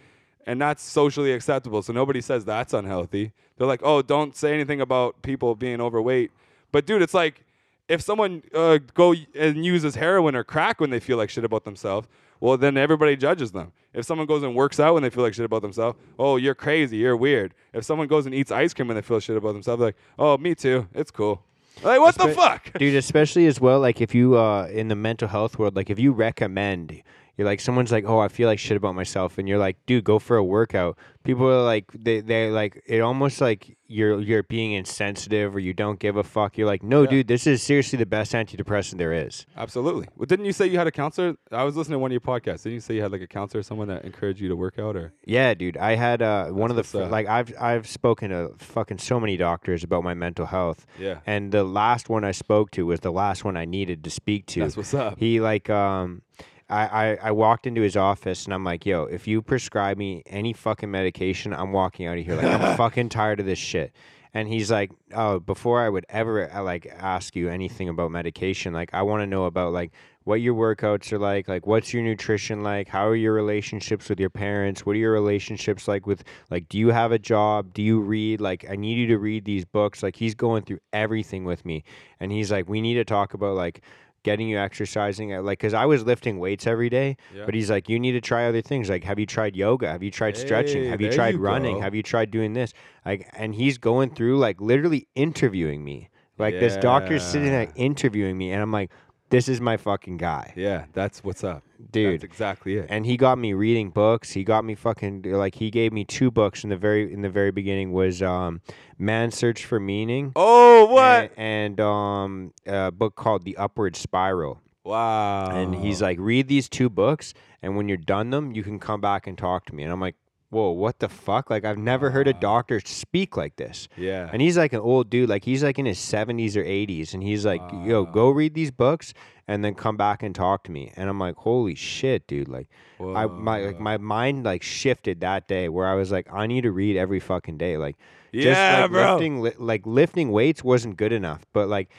and 0.49 0.59
that's 0.59 0.81
socially 0.81 1.31
acceptable. 1.31 1.83
So 1.83 1.93
nobody 1.93 2.21
says 2.21 2.43
that's 2.43 2.73
unhealthy. 2.73 3.33
They're 3.55 3.67
like, 3.67 3.81
oh, 3.83 4.01
don't 4.01 4.35
say 4.35 4.51
anything 4.51 4.81
about 4.81 5.21
people 5.21 5.53
being 5.53 5.79
overweight. 5.79 6.31
But 6.71 6.87
dude, 6.87 7.03
it's 7.03 7.13
like 7.13 7.43
if 7.87 8.01
someone 8.01 8.41
uh, 8.55 8.79
go 8.95 9.13
and 9.35 9.63
uses 9.63 9.93
heroin 9.93 10.35
or 10.35 10.43
crack 10.43 10.81
when 10.81 10.89
they 10.89 10.99
feel 10.99 11.17
like 11.17 11.29
shit 11.29 11.43
about 11.43 11.65
themselves, 11.65 12.07
well, 12.39 12.57
then 12.57 12.77
everybody 12.77 13.15
judges 13.15 13.51
them. 13.51 13.73
If 13.93 14.05
someone 14.05 14.25
goes 14.25 14.41
and 14.41 14.55
works 14.55 14.79
out 14.79 14.95
when 14.95 15.03
they 15.03 15.11
feel 15.11 15.23
like 15.23 15.35
shit 15.35 15.45
about 15.45 15.61
themselves, 15.61 15.99
oh, 16.17 16.37
you're 16.37 16.55
crazy, 16.55 16.97
you're 16.97 17.15
weird. 17.15 17.53
If 17.71 17.83
someone 17.85 18.07
goes 18.07 18.25
and 18.25 18.33
eats 18.33 18.51
ice 18.51 18.73
cream 18.73 18.87
when 18.87 18.95
they 18.95 19.03
feel 19.03 19.19
shit 19.19 19.37
about 19.37 19.53
themselves, 19.53 19.83
like, 19.83 19.97
oh, 20.17 20.35
me 20.39 20.55
too, 20.55 20.87
it's 20.95 21.11
cool. 21.11 21.43
Like, 21.83 21.99
what 21.99 22.15
Espe- 22.15 22.27
the 22.27 22.33
fuck, 22.33 22.73
dude? 22.79 22.95
Especially 22.95 23.45
as 23.45 23.61
well, 23.61 23.79
like 23.79 24.01
if 24.01 24.15
you 24.15 24.35
uh 24.35 24.65
in 24.65 24.87
the 24.87 24.95
mental 24.95 25.27
health 25.27 25.59
world, 25.59 25.75
like 25.75 25.91
if 25.91 25.99
you 25.99 26.11
recommend 26.11 27.03
You're 27.39 27.45
like 27.47 27.61
someone's 27.61 27.89
like, 27.93 28.03
"Oh, 28.05 28.19
I 28.19 28.27
feel 28.27 28.49
like 28.49 28.59
shit 28.59 28.75
about 28.75 28.95
myself," 28.95 29.37
and 29.37 29.47
you're 29.47 29.57
like, 29.57 29.77
"Dude, 29.85 30.03
go 30.03 30.19
for 30.19 30.35
a 30.35 30.43
workout." 30.43 30.97
People 31.23 31.47
are 31.47 31.63
like, 31.63 31.85
they 31.93 32.19
they 32.19 32.51
like 32.51 32.83
it 32.85 32.99
almost 32.99 33.39
like 33.39 33.77
you're 33.87 34.19
you're 34.19 34.43
being 34.43 34.73
insensitive 34.73 35.55
or 35.55 35.59
you 35.59 35.73
don't 35.73 35.99
give 35.99 36.17
a 36.17 36.23
fuck. 36.23 36.57
You're 36.57 36.67
like, 36.67 36.83
"No, 36.83 37.03
Yeah. 37.03 37.09
dude, 37.11 37.27
this 37.29 37.47
is 37.47 37.63
seriously 37.63 37.95
the 37.97 38.05
best 38.05 38.33
antidepressant 38.33 38.97
there 38.97 39.13
is." 39.13 39.45
Absolutely. 39.55 40.07
Well, 40.17 40.25
didn't 40.25 40.45
you 40.47 40.51
say 40.51 40.67
you 40.67 40.77
had 40.77 40.87
a 40.87 40.91
counselor? 40.91 41.35
I 41.49 41.63
was 41.63 41.77
listening 41.77 41.95
to 41.95 41.99
one 41.99 42.11
of 42.11 42.13
your 42.13 42.19
podcasts. 42.19 42.63
Didn't 42.63 42.73
you 42.73 42.81
say 42.81 42.95
you 42.95 43.01
had 43.03 43.13
like 43.13 43.21
a 43.21 43.27
counselor, 43.27 43.61
or 43.61 43.63
someone 43.63 43.87
that 43.87 44.03
encouraged 44.03 44.41
you 44.41 44.49
to 44.49 44.57
work 44.57 44.77
out, 44.77 44.97
or 44.97 45.13
Yeah, 45.23 45.53
dude. 45.53 45.77
I 45.77 45.95
had 45.95 46.21
uh, 46.21 46.47
one 46.47 46.69
of 46.71 46.75
the 46.75 46.83
f- 46.83 47.09
like 47.09 47.27
I've 47.27 47.53
I've 47.57 47.87
spoken 47.87 48.31
to 48.31 48.51
fucking 48.57 48.97
so 48.97 49.17
many 49.17 49.37
doctors 49.37 49.81
about 49.85 50.03
my 50.03 50.13
mental 50.13 50.47
health, 50.47 50.85
yeah, 50.99 51.19
and 51.25 51.53
the 51.53 51.63
last 51.63 52.09
one 52.09 52.25
I 52.25 52.31
spoke 52.33 52.71
to 52.71 52.85
was 52.85 52.99
the 52.99 53.11
last 53.13 53.45
one 53.45 53.55
I 53.55 53.63
needed 53.63 54.03
to 54.03 54.09
speak 54.09 54.45
to. 54.47 54.59
that's 54.59 54.75
what's 54.75 54.93
up. 54.93 55.17
He 55.19 55.39
like 55.39 55.69
um 55.69 56.21
I, 56.69 56.85
I, 56.85 57.17
I 57.23 57.31
walked 57.31 57.65
into 57.65 57.81
his 57.81 57.97
office 57.97 58.45
and 58.45 58.53
I'm 58.53 58.63
like, 58.63 58.85
yo, 58.85 59.03
if 59.03 59.27
you 59.27 59.41
prescribe 59.41 59.97
me 59.97 60.23
any 60.27 60.53
fucking 60.53 60.89
medication, 60.89 61.53
I'm 61.53 61.71
walking 61.71 62.05
out 62.05 62.17
of 62.17 62.25
here. 62.25 62.35
Like 62.35 62.45
I'm 62.45 62.77
fucking 62.77 63.09
tired 63.09 63.39
of 63.39 63.45
this 63.45 63.59
shit. 63.59 63.91
And 64.31 64.47
he's 64.47 64.69
like, 64.69 64.91
oh, 65.15 65.39
before 65.39 65.81
I 65.81 65.89
would 65.89 66.05
ever 66.07 66.51
uh, 66.53 66.61
like 66.61 66.85
ask 66.85 67.35
you 67.35 67.49
anything 67.49 67.89
about 67.89 68.11
medication, 68.11 68.73
like 68.73 68.93
I 68.93 69.01
want 69.01 69.23
to 69.23 69.27
know 69.27 69.45
about 69.45 69.73
like 69.73 69.91
what 70.23 70.41
your 70.41 70.53
workouts 70.53 71.11
are 71.11 71.17
like, 71.17 71.47
like 71.47 71.65
what's 71.65 71.91
your 71.91 72.03
nutrition 72.03 72.61
like, 72.61 72.87
how 72.87 73.07
are 73.07 73.15
your 73.15 73.33
relationships 73.33 74.07
with 74.07 74.19
your 74.19 74.29
parents, 74.29 74.85
what 74.85 74.95
are 74.95 74.99
your 74.99 75.13
relationships 75.13 75.87
like 75.87 76.05
with 76.05 76.23
like 76.51 76.69
do 76.69 76.77
you 76.77 76.89
have 76.89 77.11
a 77.11 77.17
job, 77.17 77.73
do 77.73 77.81
you 77.81 77.99
read, 77.99 78.39
like 78.39 78.69
I 78.69 78.75
need 78.75 78.99
you 78.99 79.07
to 79.07 79.17
read 79.17 79.45
these 79.45 79.65
books. 79.65 80.03
Like 80.03 80.15
he's 80.15 80.35
going 80.35 80.61
through 80.61 80.81
everything 80.93 81.45
with 81.45 81.65
me, 81.65 81.83
and 82.19 82.31
he's 82.31 82.51
like, 82.51 82.69
we 82.69 82.81
need 82.81 82.95
to 82.95 83.05
talk 83.05 83.33
about 83.33 83.55
like 83.55 83.81
getting 84.23 84.47
you 84.49 84.57
exercising 84.57 85.33
uh, 85.33 85.41
like 85.41 85.59
because 85.59 85.73
i 85.73 85.85
was 85.85 86.03
lifting 86.03 86.39
weights 86.39 86.67
every 86.67 86.89
day 86.89 87.15
Yeah. 87.35 87.45
but 87.45 87.53
he's 87.53 87.69
like 87.69 87.89
you 87.89 87.99
need 87.99 88.11
to 88.13 88.21
try 88.21 88.47
other 88.47 88.61
things 88.61 88.89
like 88.89 89.03
have 89.03 89.19
you 89.19 89.25
tried 89.25 89.55
yoga 89.55 89.89
have 89.91 90.03
you 90.03 90.11
tried 90.11 90.37
stretching 90.37 90.89
have 90.89 91.01
you 91.01 91.09
tried 91.09 91.35
you 91.35 91.39
running 91.41 91.75
go. 91.77 91.81
have 91.81 91.95
you 91.95 92.03
tried 92.03 92.31
doing 92.31 92.53
this 92.53 92.73
like 93.05 93.27
and 93.33 93.55
he's 93.55 93.77
going 93.77 94.09
through 94.11 94.37
like 94.37 94.59
literally 94.61 95.07
interviewing 95.15 95.83
me 95.83 96.09
like 96.37 96.59
this 96.59 96.77
doctor's 96.77 97.23
sitting 97.23 97.49
there 97.49 97.63
Yeah. 97.63 97.83
interviewing 97.83 98.37
me 98.37 98.51
and 98.51 98.61
i'm 98.61 98.71
like 98.71 98.91
this 99.29 99.47
is 99.47 99.61
my 99.61 99.77
fucking 99.77 100.17
guy 100.17 100.53
yeah, 100.55 100.85
that's 100.93 101.23
what's 101.23 101.43
up, 101.43 101.63
dude 101.91 102.21
That's 102.21 102.23
exactly 102.23 102.77
it. 102.77 102.87
and 102.89 103.05
he 103.05 103.17
got 103.17 103.37
me 103.37 103.53
reading 103.53 103.89
books 103.89 104.31
he 104.31 104.43
got 104.43 104.65
me 104.65 104.75
fucking 104.75 105.23
like 105.23 105.55
he 105.55 105.69
gave 105.69 105.93
me 105.93 106.05
two 106.05 106.31
books 106.31 106.63
in 106.63 106.69
the 106.69 106.77
very 106.77 107.11
in 107.13 107.21
the 107.21 107.29
very 107.29 107.51
beginning 107.51 107.91
was 107.91 108.21
um 108.21 108.61
man's 108.97 109.35
search 109.35 109.65
for 109.65 109.79
meaning 109.79 110.31
oh, 110.35 110.85
what? 110.85 111.31
and, 111.37 111.79
and 111.79 111.79
um 111.79 112.53
a 112.65 112.91
book 112.91 113.15
called 113.15 113.43
the 113.43 113.55
upward 113.57 113.95
spiral 113.95 114.61
wow. 114.89 115.49
and 115.51 115.75
he's 115.75 116.01
like, 116.01 116.17
read 116.19 116.47
these 116.47 116.67
two 116.67 116.89
books, 116.89 117.33
and 117.61 117.77
when 117.77 117.87
you're 117.87 117.97
done 117.97 118.31
them, 118.31 118.51
you 118.51 118.63
can 118.63 118.79
come 118.79 118.99
back 118.99 119.27
and 119.27 119.37
talk 119.37 119.65
to 119.67 119.75
me. 119.75 119.83
And 119.83 119.91
I'm 119.91 120.01
like, 120.01 120.15
whoa, 120.49 120.71
what 120.71 120.99
the 120.99 121.09
fuck? 121.09 121.49
Like, 121.49 121.65
I've 121.65 121.77
never 121.77 122.09
heard 122.09 122.27
a 122.27 122.33
doctor 122.33 122.79
speak 122.83 123.37
like 123.37 123.55
this. 123.55 123.87
yeah, 123.95 124.29
And 124.31 124.41
he's 124.41 124.57
like 124.57 124.73
an 124.73 124.79
old 124.79 125.09
dude, 125.09 125.29
like 125.29 125.45
he's 125.45 125.63
like 125.63 125.77
in 125.79 125.85
his 125.85 125.99
70s 125.99 126.55
or 126.55 126.63
80s, 126.63 127.13
and 127.13 127.21
he's 127.23 127.45
like, 127.45 127.61
yo, 127.85 128.05
go 128.05 128.29
read 128.29 128.53
these 128.53 128.71
books 128.71 129.13
and 129.47 129.63
then 129.63 129.75
come 129.75 129.97
back 129.97 130.23
and 130.23 130.33
talk 130.33 130.63
to 130.65 130.71
me. 130.71 130.91
And 130.95 131.09
I'm 131.09 131.19
like, 131.19 131.35
holy 131.35 131.75
shit, 131.75 132.27
dude! 132.27 132.47
Like, 132.47 132.67
I 132.99 133.25
my 133.25 133.61
like 133.61 133.79
my 133.79 133.97
mind 133.97 134.43
like 134.45 134.61
shifted 134.63 135.21
that 135.21 135.47
day 135.47 135.69
where 135.69 135.87
I 135.87 135.95
was 135.95 136.11
like, 136.11 136.27
I 136.31 136.45
need 136.47 136.61
to 136.61 136.71
read 136.71 136.97
every 136.97 137.19
fucking 137.19 137.57
day, 137.57 137.77
like. 137.77 137.95
Just 138.31 138.45
yeah, 138.45 138.81
like 138.81 138.91
bro. 138.91 139.13
lifting 139.13 139.41
li- 139.41 139.53
like 139.57 139.87
lifting 139.87 140.31
weights 140.31 140.63
wasn't 140.63 140.97
good 140.97 141.11
enough, 141.11 141.47
but 141.51 141.67
like 141.67 141.89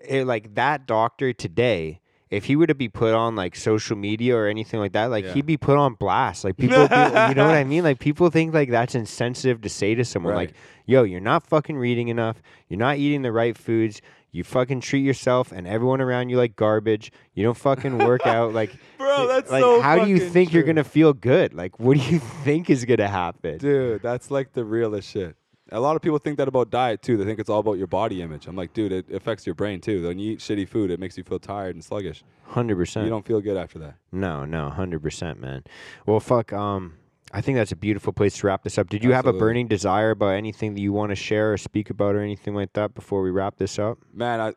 it, 0.00 0.26
like 0.26 0.54
that 0.54 0.86
doctor 0.86 1.34
today, 1.34 2.00
if 2.30 2.44
he 2.44 2.56
were 2.56 2.66
to 2.66 2.74
be 2.74 2.88
put 2.88 3.14
on 3.14 3.36
like 3.36 3.54
social 3.54 3.96
media 3.96 4.34
or 4.36 4.46
anything 4.46 4.80
like 4.80 4.92
that, 4.92 5.06
like 5.10 5.24
Yeah. 5.24 5.34
he'd 5.34 5.46
be 5.46 5.56
put 5.56 5.76
on 5.76 5.94
blast. 5.94 6.44
Like 6.44 6.56
people, 6.56 6.82
you 6.82 6.88
know 6.88 7.46
what 7.46 7.54
I 7.54 7.64
mean? 7.64 7.84
Like 7.84 7.98
people 8.00 8.30
think 8.30 8.52
like 8.54 8.70
that's 8.70 8.94
insensitive 8.94 9.60
to 9.62 9.68
say 9.68 9.94
to 9.94 10.04
someone. 10.04 10.32
Right. 10.34 10.48
Like, 10.48 10.56
yo, 10.86 11.02
you're 11.04 11.20
not 11.20 11.46
fucking 11.46 11.76
reading 11.76 12.08
enough. 12.08 12.42
You're 12.68 12.78
not 12.78 12.96
eating 12.98 13.22
the 13.22 13.32
right 13.32 13.56
foods. 13.56 14.00
You 14.32 14.42
fucking 14.42 14.80
treat 14.80 15.04
yourself 15.04 15.52
and 15.52 15.64
everyone 15.64 16.00
around 16.00 16.28
you 16.28 16.36
like 16.36 16.56
garbage. 16.56 17.12
You 17.34 17.44
don't 17.44 17.56
fucking 17.56 17.98
work 17.98 18.26
out. 18.26 18.52
Like, 18.52 18.74
Bro, 18.98 19.28
that's 19.28 19.48
like 19.50 19.62
so 19.62 19.80
how 19.80 20.04
do 20.04 20.10
you 20.10 20.18
think 20.18 20.52
you're 20.52 20.64
gonna 20.64 20.82
feel 20.82 21.12
good? 21.12 21.54
Like, 21.54 21.78
what 21.78 21.96
do 21.96 22.02
you 22.12 22.18
think 22.42 22.68
is 22.68 22.84
gonna 22.84 23.06
happen? 23.06 23.58
Dude, 23.58 24.02
that's 24.02 24.32
like 24.32 24.52
the 24.52 24.64
realest 24.64 25.08
shit. 25.08 25.36
A 25.72 25.80
lot 25.80 25.96
of 25.96 26.02
people 26.02 26.18
think 26.18 26.36
that 26.38 26.48
about 26.48 26.70
diet 26.70 27.02
too. 27.02 27.16
They 27.16 27.24
think 27.24 27.38
it's 27.38 27.48
all 27.48 27.60
about 27.60 27.78
your 27.78 27.86
body 27.86 28.20
image. 28.20 28.46
I'm 28.46 28.56
like, 28.56 28.74
dude, 28.74 28.92
it 28.92 29.10
affects 29.10 29.46
your 29.46 29.54
brain 29.54 29.80
too. 29.80 30.06
When 30.06 30.18
you 30.18 30.32
eat 30.32 30.40
shitty 30.40 30.68
food, 30.68 30.90
it 30.90 31.00
makes 31.00 31.16
you 31.16 31.24
feel 31.24 31.38
tired 31.38 31.74
and 31.74 31.82
sluggish. 31.82 32.22
Hundred 32.44 32.76
percent. 32.76 33.04
You 33.04 33.10
don't 33.10 33.26
feel 33.26 33.40
good 33.40 33.56
after 33.56 33.78
that. 33.78 33.94
No, 34.12 34.44
no, 34.44 34.68
hundred 34.68 35.02
percent, 35.02 35.40
man. 35.40 35.64
Well, 36.06 36.20
fuck. 36.20 36.52
Um, 36.52 36.94
I 37.32 37.40
think 37.40 37.56
that's 37.56 37.72
a 37.72 37.76
beautiful 37.76 38.12
place 38.12 38.36
to 38.38 38.46
wrap 38.46 38.62
this 38.62 38.78
up. 38.78 38.88
Did 38.88 39.02
you 39.02 39.12
have 39.12 39.26
a 39.26 39.32
burning 39.32 39.66
desire 39.66 40.10
about 40.10 40.34
anything 40.34 40.74
that 40.74 40.80
you 40.80 40.92
want 40.92 41.10
to 41.10 41.16
share 41.16 41.52
or 41.52 41.56
speak 41.56 41.90
about 41.90 42.14
or 42.14 42.20
anything 42.20 42.54
like 42.54 42.74
that 42.74 42.94
before 42.94 43.22
we 43.22 43.30
wrap 43.30 43.56
this 43.56 43.78
up? 43.78 43.98
Man, 44.12 44.40
I, 44.40 44.52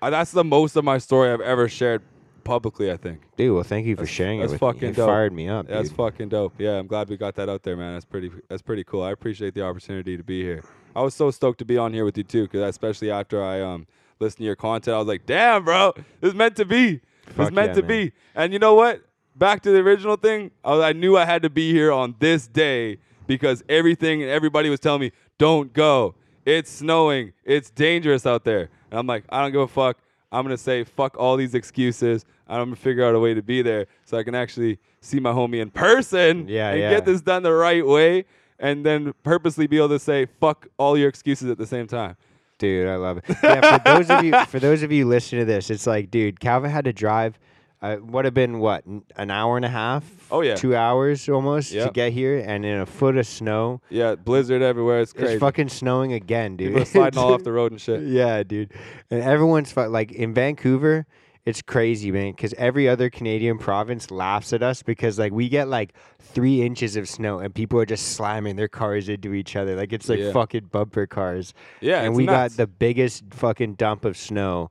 I 0.00 0.10
that's 0.10 0.30
the 0.30 0.44
most 0.44 0.76
of 0.76 0.84
my 0.84 0.96
story 0.98 1.30
I've 1.30 1.40
ever 1.42 1.68
shared 1.68 2.02
publicly. 2.44 2.90
I 2.90 2.96
think. 2.96 3.20
Dude, 3.36 3.54
well, 3.54 3.62
thank 3.62 3.86
you 3.86 3.94
for 3.96 4.02
That's- 4.02 4.14
sharing 4.14 4.38
it 4.40 4.42
that's 4.42 4.52
with 4.52 4.62
me. 4.62 4.68
fucking 4.68 4.88
It 4.90 4.96
dope. 4.96 5.08
fired 5.08 5.32
me 5.32 5.48
up. 5.48 5.66
That's 5.68 5.88
dude. 5.88 5.96
fucking 5.96 6.28
dope. 6.30 6.54
Yeah, 6.58 6.78
I'm 6.78 6.86
glad 6.86 7.08
we 7.08 7.16
got 7.16 7.34
that 7.36 7.48
out 7.48 7.62
there, 7.62 7.76
man. 7.76 7.94
That's 7.94 8.04
pretty. 8.04 8.30
That's 8.48 8.62
pretty 8.62 8.84
cool. 8.84 9.02
I 9.02 9.10
appreciate 9.12 9.54
the 9.54 9.62
opportunity 9.64 10.16
to 10.16 10.22
be 10.22 10.42
here. 10.42 10.62
I 10.94 11.02
was 11.02 11.14
so 11.14 11.30
stoked 11.30 11.58
to 11.60 11.64
be 11.64 11.78
on 11.78 11.92
here 11.94 12.04
with 12.04 12.18
you 12.18 12.24
too, 12.24 12.42
because 12.42 12.62
especially 12.68 13.10
after 13.10 13.42
I 13.42 13.60
um 13.60 13.86
listened 14.20 14.38
to 14.38 14.44
your 14.44 14.56
content, 14.56 14.94
I 14.94 14.98
was 14.98 15.08
like, 15.08 15.26
damn, 15.26 15.64
bro, 15.64 15.92
it's 16.20 16.34
meant 16.34 16.56
to 16.56 16.64
be. 16.64 17.00
It's 17.28 17.50
meant 17.50 17.68
yeah, 17.70 17.74
to 17.74 17.82
man. 17.82 17.88
be. 17.88 18.12
And 18.34 18.52
you 18.52 18.58
know 18.58 18.74
what? 18.74 19.00
Back 19.34 19.62
to 19.62 19.70
the 19.70 19.78
original 19.78 20.16
thing. 20.16 20.50
I, 20.62 20.70
was, 20.74 20.82
I 20.84 20.92
knew 20.92 21.16
I 21.16 21.24
had 21.24 21.42
to 21.42 21.50
be 21.50 21.72
here 21.72 21.90
on 21.90 22.14
this 22.18 22.46
day 22.46 22.98
because 23.26 23.64
everything 23.68 24.20
and 24.22 24.30
everybody 24.30 24.68
was 24.68 24.78
telling 24.80 25.00
me, 25.00 25.12
don't 25.38 25.72
go. 25.72 26.14
It's 26.44 26.70
snowing. 26.70 27.32
It's 27.44 27.70
dangerous 27.70 28.26
out 28.26 28.44
there. 28.44 28.68
And 28.90 28.98
I'm 28.98 29.06
like, 29.06 29.24
I 29.30 29.40
don't 29.40 29.52
give 29.52 29.60
a 29.62 29.68
fuck. 29.68 29.96
I'm 30.32 30.44
gonna 30.44 30.56
say 30.56 30.82
fuck 30.84 31.16
all 31.18 31.36
these 31.36 31.54
excuses. 31.54 32.24
I'm 32.48 32.64
gonna 32.66 32.76
figure 32.76 33.04
out 33.04 33.14
a 33.14 33.20
way 33.20 33.34
to 33.34 33.42
be 33.42 33.62
there 33.62 33.86
so 34.04 34.16
I 34.18 34.22
can 34.24 34.34
actually 34.34 34.78
see 35.00 35.20
my 35.20 35.30
homie 35.32 35.60
in 35.60 35.70
person 35.70 36.48
Yeah, 36.48 36.70
and 36.70 36.80
yeah. 36.80 36.90
get 36.90 37.04
this 37.04 37.20
done 37.20 37.42
the 37.42 37.52
right 37.52 37.86
way, 37.86 38.24
and 38.58 38.84
then 38.84 39.12
purposely 39.22 39.66
be 39.66 39.76
able 39.76 39.90
to 39.90 39.98
say 39.98 40.26
fuck 40.40 40.66
all 40.78 40.96
your 40.98 41.08
excuses 41.08 41.50
at 41.50 41.58
the 41.58 41.66
same 41.66 41.86
time. 41.86 42.16
Dude, 42.58 42.88
I 42.88 42.96
love 42.96 43.18
it. 43.18 43.24
Yeah, 43.42 43.78
for 43.78 43.84
those 43.84 44.10
of 44.10 44.24
you 44.24 44.44
for 44.46 44.58
those 44.60 44.82
of 44.82 44.90
you 44.92 45.06
listening 45.06 45.42
to 45.42 45.44
this, 45.44 45.68
it's 45.70 45.86
like, 45.86 46.10
dude, 46.10 46.40
Calvin 46.40 46.70
had 46.70 46.84
to 46.86 46.92
drive. 46.92 47.38
Uh, 47.82 47.96
would 48.00 48.24
have 48.24 48.32
been 48.32 48.60
what 48.60 48.84
an 49.16 49.30
hour 49.30 49.56
and 49.56 49.64
a 49.64 49.68
half? 49.68 50.04
Oh, 50.30 50.40
yeah. 50.40 50.54
two 50.54 50.76
hours 50.76 51.28
almost 51.28 51.72
to 51.72 51.90
get 51.92 52.12
here, 52.12 52.38
and 52.38 52.64
in 52.64 52.78
a 52.78 52.86
foot 52.86 53.16
of 53.16 53.26
snow. 53.26 53.80
Yeah, 53.90 54.14
blizzard 54.14 54.62
everywhere. 54.62 55.00
It's 55.00 55.12
crazy. 55.12 55.32
It's 55.34 55.40
fucking 55.40 55.68
snowing 55.68 56.12
again, 56.12 56.56
dude. 56.56 56.68
People 56.72 56.86
sliding 56.86 57.18
all 57.18 57.34
off 57.34 57.42
the 57.42 57.50
road 57.52 57.72
and 57.72 57.80
shit. 57.86 58.02
Yeah, 58.02 58.44
dude. 58.44 58.72
And 59.10 59.20
everyone's 59.20 59.72
fu- 59.72 59.80
like 59.88 60.12
in 60.12 60.32
Vancouver, 60.32 61.06
it's 61.44 61.60
crazy, 61.60 62.12
man. 62.12 62.30
Because 62.30 62.54
every 62.54 62.88
other 62.88 63.10
Canadian 63.10 63.58
province 63.58 64.12
laughs 64.12 64.52
at 64.52 64.62
us 64.62 64.84
because 64.84 65.18
like 65.18 65.32
we 65.32 65.48
get 65.48 65.66
like 65.66 65.92
three 66.20 66.62
inches 66.62 66.94
of 66.94 67.08
snow 67.08 67.40
and 67.40 67.52
people 67.52 67.80
are 67.80 67.84
just 67.84 68.12
slamming 68.12 68.54
their 68.54 68.68
cars 68.68 69.08
into 69.08 69.34
each 69.34 69.56
other. 69.56 69.74
Like 69.74 69.92
it's 69.92 70.08
like 70.08 70.20
Yeah. 70.20 70.30
fucking 70.32 70.66
bumper 70.66 71.08
cars. 71.08 71.52
Yeah, 71.80 72.02
and 72.02 72.14
we 72.14 72.26
nuts. 72.26 72.54
got 72.54 72.56
the 72.58 72.66
biggest 72.68 73.24
fucking 73.30 73.74
dump 73.74 74.04
of 74.04 74.16
snow 74.16 74.70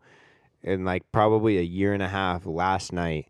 in 0.63 0.85
like 0.85 1.11
probably 1.11 1.57
a 1.57 1.63
year 1.63 1.93
and 1.93 2.03
a 2.03 2.07
half 2.07 2.45
last 2.45 2.93
night. 2.93 3.27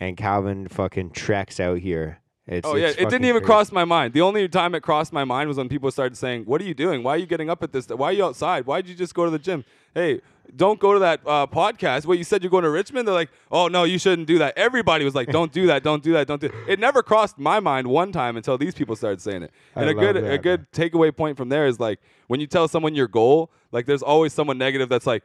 And 0.00 0.16
Calvin 0.16 0.66
fucking 0.68 1.10
treks 1.10 1.60
out 1.60 1.78
here. 1.78 2.18
It's, 2.46 2.66
Oh 2.66 2.74
yeah, 2.74 2.88
it's 2.88 2.98
it 2.98 3.04
didn't 3.04 3.24
even 3.26 3.40
crazy. 3.40 3.46
cross 3.46 3.70
my 3.72 3.84
mind. 3.84 4.14
The 4.14 4.20
only 4.20 4.48
time 4.48 4.74
it 4.74 4.80
crossed 4.80 5.12
my 5.12 5.22
mind 5.22 5.46
was 5.46 5.58
when 5.58 5.68
people 5.68 5.92
started 5.92 6.16
saying, 6.16 6.42
"What 6.44 6.60
are 6.60 6.64
you 6.64 6.74
doing? 6.74 7.04
Why 7.04 7.12
are 7.12 7.18
you 7.18 7.26
getting 7.26 7.48
up 7.48 7.62
at 7.62 7.72
this? 7.72 7.86
Why 7.88 8.08
are 8.08 8.12
you 8.12 8.24
outside? 8.24 8.66
Why 8.66 8.80
did 8.80 8.90
you 8.90 8.96
just 8.96 9.14
go 9.14 9.24
to 9.24 9.30
the 9.30 9.38
gym? 9.38 9.64
Hey, 9.94 10.20
don't 10.56 10.80
go 10.80 10.92
to 10.92 10.98
that 10.98 11.20
uh, 11.24 11.46
podcast. 11.46 12.04
What 12.04 12.18
you 12.18 12.24
said 12.24 12.42
you're 12.42 12.50
going 12.50 12.64
to 12.64 12.70
Richmond? 12.70 13.06
They're 13.06 13.14
like, 13.14 13.30
oh 13.52 13.68
no, 13.68 13.84
you 13.84 13.96
shouldn't 13.96 14.26
do 14.26 14.38
that. 14.38 14.54
Everybody 14.58 15.04
was 15.04 15.14
like, 15.14 15.28
don't 15.28 15.52
do 15.52 15.68
that, 15.68 15.84
don't 15.84 16.02
do 16.02 16.14
that, 16.14 16.26
don't 16.26 16.40
do. 16.40 16.46
It 16.46 16.54
it 16.66 16.78
never 16.80 17.00
crossed 17.00 17.38
my 17.38 17.60
mind 17.60 17.86
one 17.86 18.10
time 18.10 18.36
until 18.36 18.58
these 18.58 18.74
people 18.74 18.96
started 18.96 19.20
saying 19.20 19.44
it. 19.44 19.52
And 19.76 19.88
a 19.88 19.94
good 19.94 20.16
that, 20.16 20.32
a 20.32 20.38
good 20.38 20.70
takeaway 20.72 21.16
point 21.16 21.36
from 21.36 21.48
there 21.48 21.68
is 21.68 21.78
like 21.78 22.00
when 22.26 22.40
you 22.40 22.48
tell 22.48 22.66
someone 22.66 22.96
your 22.96 23.08
goal, 23.08 23.52
like 23.70 23.86
there's 23.86 24.02
always 24.02 24.32
someone 24.32 24.58
negative 24.58 24.88
that's 24.88 25.06
like. 25.06 25.22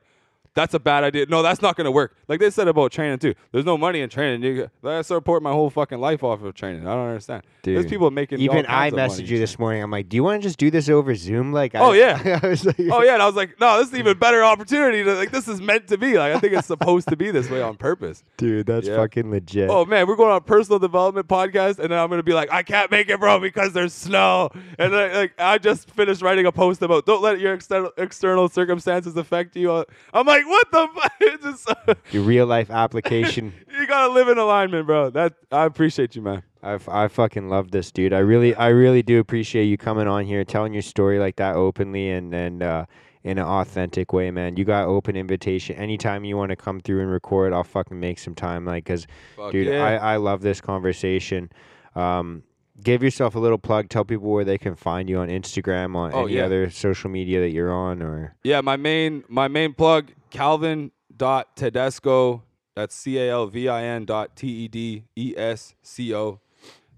That's 0.58 0.74
a 0.74 0.80
bad 0.80 1.04
idea. 1.04 1.28
No, 1.30 1.44
that's 1.44 1.62
not 1.62 1.76
going 1.76 1.86
to 1.86 1.92
work. 1.92 2.16
Like 2.28 2.40
they 2.40 2.50
said 2.50 2.68
about 2.68 2.92
training 2.92 3.20
too. 3.20 3.36
There's 3.52 3.64
no 3.64 3.78
money 3.78 4.02
in 4.02 4.10
training. 4.10 4.42
You, 4.42 4.72
I 4.84 5.04
support 5.04 5.44
my 5.44 5.52
whole 5.52 5.70
fucking 5.70 6.00
life 6.00 6.24
off 6.24 6.42
of 6.42 6.56
training. 6.56 6.88
I 6.88 6.96
don't 6.96 7.10
understand. 7.10 7.44
There's 7.62 7.86
people 7.86 8.10
making 8.10 8.40
Even 8.40 8.66
I 8.66 8.90
kinds 8.90 8.94
of 8.94 8.98
money 8.98 9.10
messaged 9.24 9.28
you 9.28 9.38
this 9.38 9.60
morning. 9.60 9.84
I'm 9.84 9.92
like, 9.92 10.10
do 10.10 10.16
you 10.16 10.24
want 10.24 10.42
to 10.42 10.48
just 10.48 10.58
do 10.58 10.72
this 10.72 10.90
over 10.90 11.14
Zoom? 11.14 11.52
Like, 11.54 11.76
Oh, 11.76 11.92
I, 11.92 11.98
yeah. 11.98 12.40
I 12.44 12.48
was 12.48 12.66
like, 12.66 12.80
Oh 12.80 13.04
yeah, 13.04 13.14
and 13.14 13.22
I 13.22 13.28
was 13.28 13.36
like, 13.36 13.60
no, 13.60 13.78
this 13.78 13.90
is 13.90 14.00
even 14.00 14.18
better 14.18 14.44
opportunity. 14.44 15.04
To, 15.04 15.14
like 15.14 15.30
this 15.32 15.48
is 15.48 15.62
meant 15.62 15.88
to 15.90 15.98
be. 15.98 16.18
Like 16.18 16.34
I 16.34 16.40
think 16.40 16.54
it's 16.54 16.66
supposed 16.66 17.10
to 17.10 17.16
be 17.16 17.30
this 17.30 17.52
way 17.52 17.62
on 17.62 17.76
purpose. 17.78 18.24
dude, 18.38 18.66
that's 18.66 18.88
Yeah. 18.88 18.96
fucking 18.96 19.30
legit. 19.30 19.70
Oh 19.70 19.86
man, 19.86 20.08
we're 20.08 20.16
going 20.16 20.32
on 20.32 20.38
a 20.38 20.42
personal 20.42 20.80
development 20.80 21.28
podcast, 21.28 21.78
and 21.78 21.92
then 21.92 22.00
I'm 22.00 22.10
gonna 22.10 22.24
be 22.24 22.34
like, 22.34 22.52
I 22.52 22.64
can't 22.64 22.90
make 22.90 23.10
it, 23.10 23.20
bro, 23.20 23.40
because 23.40 23.74
there's 23.74 23.94
snow. 23.94 24.50
And 24.80 24.92
then, 24.92 25.14
like 25.14 25.34
I 25.38 25.60
just 25.60 25.92
finished 25.92 26.24
writing 26.24 26.48
a 26.48 26.52
post 26.52 26.82
about 26.82 27.06
don't 27.06 27.22
let 27.22 27.40
your 27.40 27.54
external 27.54 27.92
external 27.98 28.50
circumstances 28.50 29.16
affect 29.18 29.56
you. 29.56 29.72
Uh, 29.72 29.84
I'm 30.14 30.26
like, 30.26 30.47
what 30.48 30.72
the 30.72 30.88
fuck? 30.94 31.12
It's 31.22 31.44
just 31.44 31.70
Your 32.12 32.24
real 32.24 32.46
life 32.46 32.70
application. 32.70 33.54
you 33.80 33.88
gotta 33.88 34.12
live 34.12 34.28
in 34.28 34.38
alignment, 34.38 34.88
bro. 34.88 35.10
That 35.10 35.34
I 35.52 35.66
appreciate 35.66 36.16
you, 36.16 36.22
man. 36.22 36.44
I 36.64 36.80
I 36.88 37.08
fucking 37.08 37.50
love 37.50 37.72
this 37.72 37.92
dude. 37.92 38.14
I 38.14 38.20
really 38.20 38.56
I 38.56 38.70
really 38.70 39.04
do 39.04 39.20
appreciate 39.20 39.66
you 39.66 39.78
coming 39.78 40.08
on 40.08 40.26
here, 40.26 40.44
telling 40.44 40.74
your 40.74 40.82
story 40.82 41.20
like 41.20 41.36
that 41.38 41.56
openly 41.56 42.10
and 42.10 42.34
and 42.34 42.64
uh, 42.64 42.86
in 43.24 43.38
an 43.38 43.46
authentic 43.46 44.14
way, 44.14 44.32
man. 44.32 44.58
You 44.58 44.66
got 44.66 44.88
open 44.88 45.16
invitation. 45.16 45.76
Anytime 45.76 46.24
you 46.24 46.38
want 46.38 46.50
to 46.52 46.56
come 46.56 46.80
through 46.80 47.02
and 47.02 47.12
record, 47.12 47.54
I'll 47.54 47.64
fucking 47.64 48.00
make 48.00 48.20
some 48.20 48.36
time. 48.36 48.66
Like, 48.66 48.86
cause 48.86 49.06
Fuck 49.36 49.52
dude, 49.52 49.68
yeah. 49.68 49.84
I 49.84 50.14
I 50.14 50.16
love 50.18 50.42
this 50.42 50.62
conversation. 50.62 51.52
Um, 51.96 52.44
give 52.84 53.04
yourself 53.04 53.36
a 53.36 53.40
little 53.40 53.58
plug. 53.58 53.90
Tell 53.90 54.06
people 54.06 54.30
where 54.30 54.46
they 54.46 54.58
can 54.58 54.76
find 54.76 55.10
you 55.10 55.18
on 55.20 55.28
Instagram, 55.30 55.96
on 55.96 56.12
Oh, 56.14 56.26
any 56.26 56.36
yeah. 56.36 56.46
other 56.46 56.70
social 56.70 57.10
media 57.10 57.40
that 57.42 57.52
you're 57.52 57.72
on, 57.74 58.02
or 58.02 58.36
Yeah, 58.44 58.62
my 58.62 58.76
main 58.78 59.24
my 59.28 59.48
main 59.48 59.74
plug, 59.74 60.12
Calvin 60.30 60.92
dot 61.16 61.56
Tedesco. 61.56 62.44
That's 62.76 62.94
C 62.94 63.18
A 63.18 63.32
L 63.32 63.48
V 63.48 63.68
I 63.68 63.84
N 63.84 64.06
dot 64.06 64.36
T 64.36 64.48
E 64.48 64.68
D 64.68 65.04
E 65.16 65.34
S 65.36 65.74
C 65.82 66.14
O, 66.14 66.40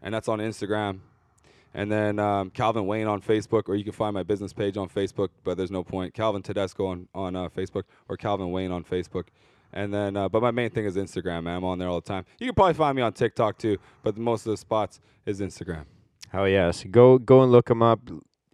and 0.01 0.13
that's 0.13 0.27
on 0.27 0.39
Instagram. 0.39 0.99
And 1.73 1.91
then 1.91 2.17
um, 2.19 2.49
Calvin 2.49 2.87
Wayne 2.87 3.05
on 3.07 3.21
Facebook, 3.21 3.69
or 3.69 3.75
you 3.75 3.83
can 3.83 3.93
find 3.93 4.13
my 4.13 4.23
business 4.23 4.51
page 4.53 4.75
on 4.75 4.89
Facebook, 4.89 5.29
but 5.43 5.55
there's 5.55 5.69
no 5.71 5.83
point. 5.83 6.13
Calvin 6.15 6.41
Tedesco 6.41 6.87
on 6.87 7.07
on 7.13 7.35
uh, 7.35 7.47
Facebook, 7.49 7.83
or 8.09 8.17
Calvin 8.17 8.51
Wayne 8.51 8.71
on 8.71 8.83
Facebook. 8.83 9.25
And 9.73 9.93
then, 9.93 10.17
uh, 10.17 10.29
but 10.29 10.41
my 10.41 10.51
main 10.51 10.69
thing 10.69 10.85
is 10.85 10.95
Instagram, 10.95 11.43
man. 11.43 11.57
I'm 11.57 11.63
on 11.63 11.77
there 11.79 11.87
all 11.87 12.01
the 12.01 12.07
time. 12.07 12.25
You 12.39 12.47
can 12.47 12.55
probably 12.55 12.73
find 12.73 12.95
me 12.95 13.01
on 13.01 13.13
TikTok 13.13 13.57
too, 13.57 13.77
but 14.03 14.17
most 14.17 14.45
of 14.45 14.51
the 14.51 14.57
spots 14.57 14.99
is 15.25 15.41
Instagram. 15.41 15.85
Hell 16.31 16.47
yes. 16.47 16.83
Go 16.89 17.17
go 17.17 17.41
and 17.43 17.51
look 17.51 17.69
him 17.69 17.81
up. 17.81 17.99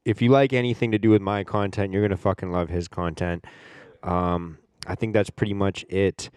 If 0.04 0.22
you 0.22 0.30
like 0.30 0.54
anything 0.54 0.92
to 0.92 1.00
do 1.00 1.10
with 1.10 1.22
my 1.22 1.44
content, 1.44 1.92
you're 1.94 2.02
gonna 2.02 2.18
fucking 2.18 2.52
love 2.52 2.70
his 2.70 2.88
content. 2.88 3.46
Um, 4.04 4.60
I 4.86 4.96
think 4.96 5.14
that's 5.14 5.30
pretty 5.30 5.54
much 5.54 5.86
it. 5.90 6.30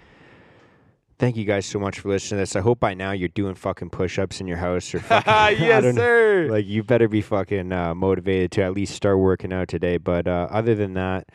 Thank 1.19 1.37
you 1.37 1.45
guys 1.45 1.67
so 1.67 1.81
much 1.81 1.99
for 1.99 2.11
listening 2.11 2.39
to 2.39 2.43
this. 2.43 2.55
I 2.55 2.61
hope 2.61 2.79
by 2.79 2.95
now 2.95 3.11
you're 3.11 3.29
doing 3.29 3.57
fucking 3.57 3.91
push-ups 3.91 4.41
in 4.41 4.47
your 4.47 4.57
house 4.57 4.95
or 4.95 5.01
fucking, 5.01 5.61
yes, 5.61 5.83
don't 5.83 5.97
know. 5.97 6.47
Like 6.49 6.65
you 6.67 6.85
better 6.85 7.09
be 7.09 7.21
fucking 7.23 7.73
uh, 7.73 7.95
motivated 7.97 8.53
to 8.53 8.63
at 8.63 8.73
least 8.73 8.95
start 8.95 9.19
working 9.19 9.53
out 9.53 9.67
today. 9.67 9.97
But 9.97 10.29
uh, 10.29 10.47
other 10.51 10.77
than 10.77 10.95
that, 10.95 11.29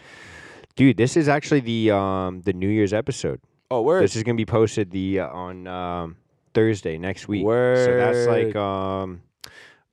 dude, 0.75 0.97
this 0.97 1.17
is 1.17 1.27
actually 1.27 1.61
the 1.61 1.91
um 1.91 2.41
the 2.41 2.53
New 2.53 2.69
Year's 2.69 2.93
episode. 2.93 3.39
oh, 3.71 3.81
word. 3.81 4.03
This 4.03 4.15
is 4.15 4.23
gonna 4.23 4.35
be 4.35 4.45
posted 4.45 4.91
the 4.91 5.21
uh, 5.21 5.29
on 5.29 5.67
um, 5.67 6.17
Thursday 6.53 6.97
next 6.97 7.27
week. 7.27 7.43
So 7.43 7.97
that's 7.97 8.27
like 8.27 8.55
um, 8.55 9.21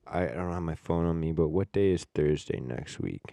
I, 0.07 0.23
I 0.23 0.33
don't 0.33 0.51
have 0.53 0.63
my 0.63 0.75
phone 0.75 1.05
on 1.05 1.19
me, 1.19 1.31
but 1.31 1.49
what 1.49 1.71
day 1.71 1.91
is 1.91 2.05
Thursday 2.13 2.59
next 2.59 2.99
week? 2.99 3.23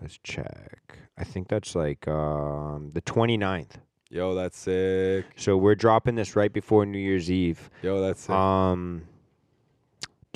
Let's 0.00 0.18
check. 0.22 0.98
I 1.18 1.24
think 1.24 1.48
that's 1.48 1.74
like 1.74 2.06
um 2.08 2.90
the 2.92 3.02
29th. 3.02 3.76
Yo, 4.08 4.34
that's 4.34 4.56
sick. 4.58 5.24
So 5.36 5.56
we're 5.56 5.74
dropping 5.74 6.14
this 6.14 6.36
right 6.36 6.52
before 6.52 6.86
New 6.86 6.98
Year's 6.98 7.30
Eve. 7.30 7.70
Yo, 7.82 8.00
that's 8.00 8.22
sick. 8.22 8.30
Um, 8.30 9.02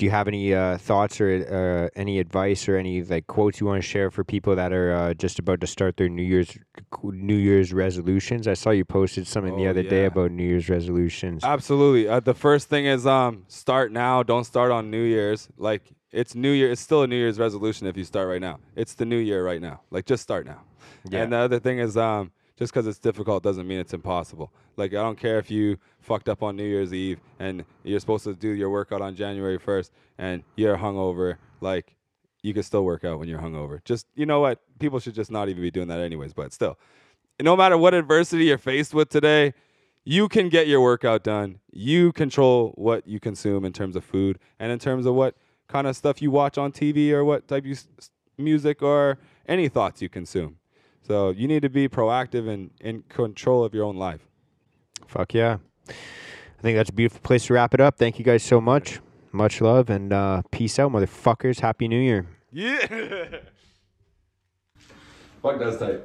do 0.01 0.05
you 0.05 0.09
have 0.09 0.27
any 0.27 0.51
uh, 0.51 0.79
thoughts 0.79 1.21
or 1.21 1.29
uh, 1.29 1.95
any 1.95 2.17
advice 2.17 2.67
or 2.67 2.75
any 2.75 3.03
like 3.03 3.27
quotes 3.27 3.59
you 3.59 3.67
want 3.67 3.79
to 3.79 3.87
share 3.87 4.09
for 4.09 4.23
people 4.23 4.55
that 4.55 4.73
are 4.73 4.91
uh, 4.95 5.13
just 5.13 5.37
about 5.37 5.61
to 5.61 5.67
start 5.67 5.95
their 5.97 6.09
New 6.09 6.23
Year's 6.23 6.57
New 7.03 7.35
Year's 7.35 7.71
resolutions? 7.71 8.47
I 8.47 8.55
saw 8.55 8.71
you 8.71 8.83
posted 8.83 9.27
something 9.27 9.55
the 9.55 9.67
Oh, 9.67 9.69
other 9.69 9.83
day 9.83 10.05
about 10.05 10.31
New 10.31 10.43
Year's 10.43 10.69
resolutions. 10.69 11.43
Absolutely. 11.43 12.07
Uh, 12.07 12.19
the 12.19 12.33
first 12.33 12.67
thing 12.67 12.87
is 12.87 13.05
um 13.05 13.43
start 13.47 13.91
now. 13.91 14.23
Don't 14.23 14.45
start 14.45 14.71
on 14.71 14.89
New 14.89 15.03
Year's. 15.03 15.49
Like 15.55 15.83
it's 16.11 16.33
New 16.33 16.49
Year. 16.49 16.71
It's 16.71 16.81
still 16.81 17.03
a 17.03 17.07
New 17.07 17.15
Year's 17.15 17.37
resolution 17.37 17.85
if 17.85 17.95
you 17.95 18.03
start 18.03 18.27
right 18.27 18.41
now. 18.41 18.57
It's 18.75 18.95
the 18.95 19.05
New 19.05 19.19
Year 19.19 19.45
right 19.45 19.61
now. 19.61 19.81
Like 19.91 20.07
just 20.07 20.23
start 20.23 20.47
now. 20.47 20.63
Yeah. 21.07 21.21
And 21.21 21.33
the 21.33 21.37
other 21.37 21.59
thing 21.59 21.77
is 21.77 21.95
um 21.95 22.31
just 22.61 22.71
because 22.71 22.85
it's 22.85 22.99
difficult 22.99 23.41
doesn't 23.41 23.67
mean 23.67 23.79
it's 23.79 23.91
impossible. 23.91 24.53
Like 24.77 24.91
I 24.91 25.01
don't 25.01 25.17
care 25.17 25.39
if 25.39 25.49
you 25.49 25.79
fucked 25.99 26.29
up 26.29 26.43
on 26.43 26.55
New 26.55 26.63
Year's 26.63 26.93
Eve 26.93 27.19
and 27.39 27.65
you're 27.83 27.99
supposed 27.99 28.23
to 28.25 28.35
do 28.35 28.49
your 28.49 28.69
workout 28.69 29.01
on 29.01 29.15
January 29.15 29.57
1st 29.57 29.89
and 30.19 30.43
you're 30.55 30.77
hungover. 30.77 31.37
Like 31.59 31.95
you 32.43 32.53
can 32.53 32.61
still 32.61 32.85
work 32.85 33.03
out 33.03 33.17
when 33.17 33.27
you're 33.27 33.39
hungover. 33.39 33.83
Just 33.83 34.05
you 34.13 34.27
know 34.27 34.41
what? 34.41 34.59
People 34.77 34.99
should 34.99 35.15
just 35.15 35.31
not 35.31 35.49
even 35.49 35.59
be 35.59 35.71
doing 35.71 35.87
that 35.87 36.01
anyways. 36.01 36.33
But 36.35 36.53
still, 36.53 36.77
no 37.41 37.57
matter 37.57 37.79
what 37.79 37.95
adversity 37.95 38.45
you're 38.45 38.59
faced 38.59 38.93
with 38.93 39.09
today, 39.09 39.55
you 40.05 40.29
can 40.29 40.47
get 40.47 40.67
your 40.67 40.81
workout 40.81 41.23
done. 41.23 41.61
You 41.71 42.11
control 42.11 42.73
what 42.75 43.07
you 43.07 43.19
consume 43.19 43.65
in 43.65 43.73
terms 43.73 43.95
of 43.95 44.05
food 44.05 44.37
and 44.59 44.71
in 44.71 44.77
terms 44.77 45.07
of 45.07 45.15
what 45.15 45.35
kind 45.67 45.87
of 45.87 45.97
stuff 45.97 46.21
you 46.21 46.29
watch 46.29 46.59
on 46.59 46.71
TV 46.71 47.09
or 47.09 47.25
what 47.25 47.47
type 47.47 47.65
of 47.65 47.83
music 48.37 48.83
or 48.83 49.17
any 49.47 49.67
thoughts 49.67 49.99
you 50.03 50.09
consume. 50.09 50.57
So 51.01 51.29
you 51.31 51.47
need 51.47 51.61
to 51.63 51.69
be 51.69 51.89
proactive 51.89 52.47
and 52.47 52.71
in 52.79 53.03
control 53.09 53.63
of 53.63 53.73
your 53.73 53.85
own 53.85 53.97
life. 53.97 54.27
Fuck 55.07 55.33
yeah. 55.33 55.57
I 55.89 56.61
think 56.61 56.77
that's 56.77 56.89
a 56.89 56.93
beautiful 56.93 57.21
place 57.21 57.45
to 57.47 57.53
wrap 57.53 57.73
it 57.73 57.81
up. 57.81 57.97
Thank 57.97 58.19
you 58.19 58.25
guys 58.25 58.43
so 58.43 58.61
much. 58.61 58.99
Much 59.31 59.61
love 59.61 59.89
and 59.89 60.13
uh, 60.13 60.43
peace 60.51 60.77
out, 60.77 60.91
motherfuckers. 60.91 61.61
Happy 61.61 61.87
New 61.87 61.99
Year. 61.99 62.27
Yeah. 62.51 62.85
Fuck 65.41 65.59
that's 65.59 65.77
tight. 65.77 66.01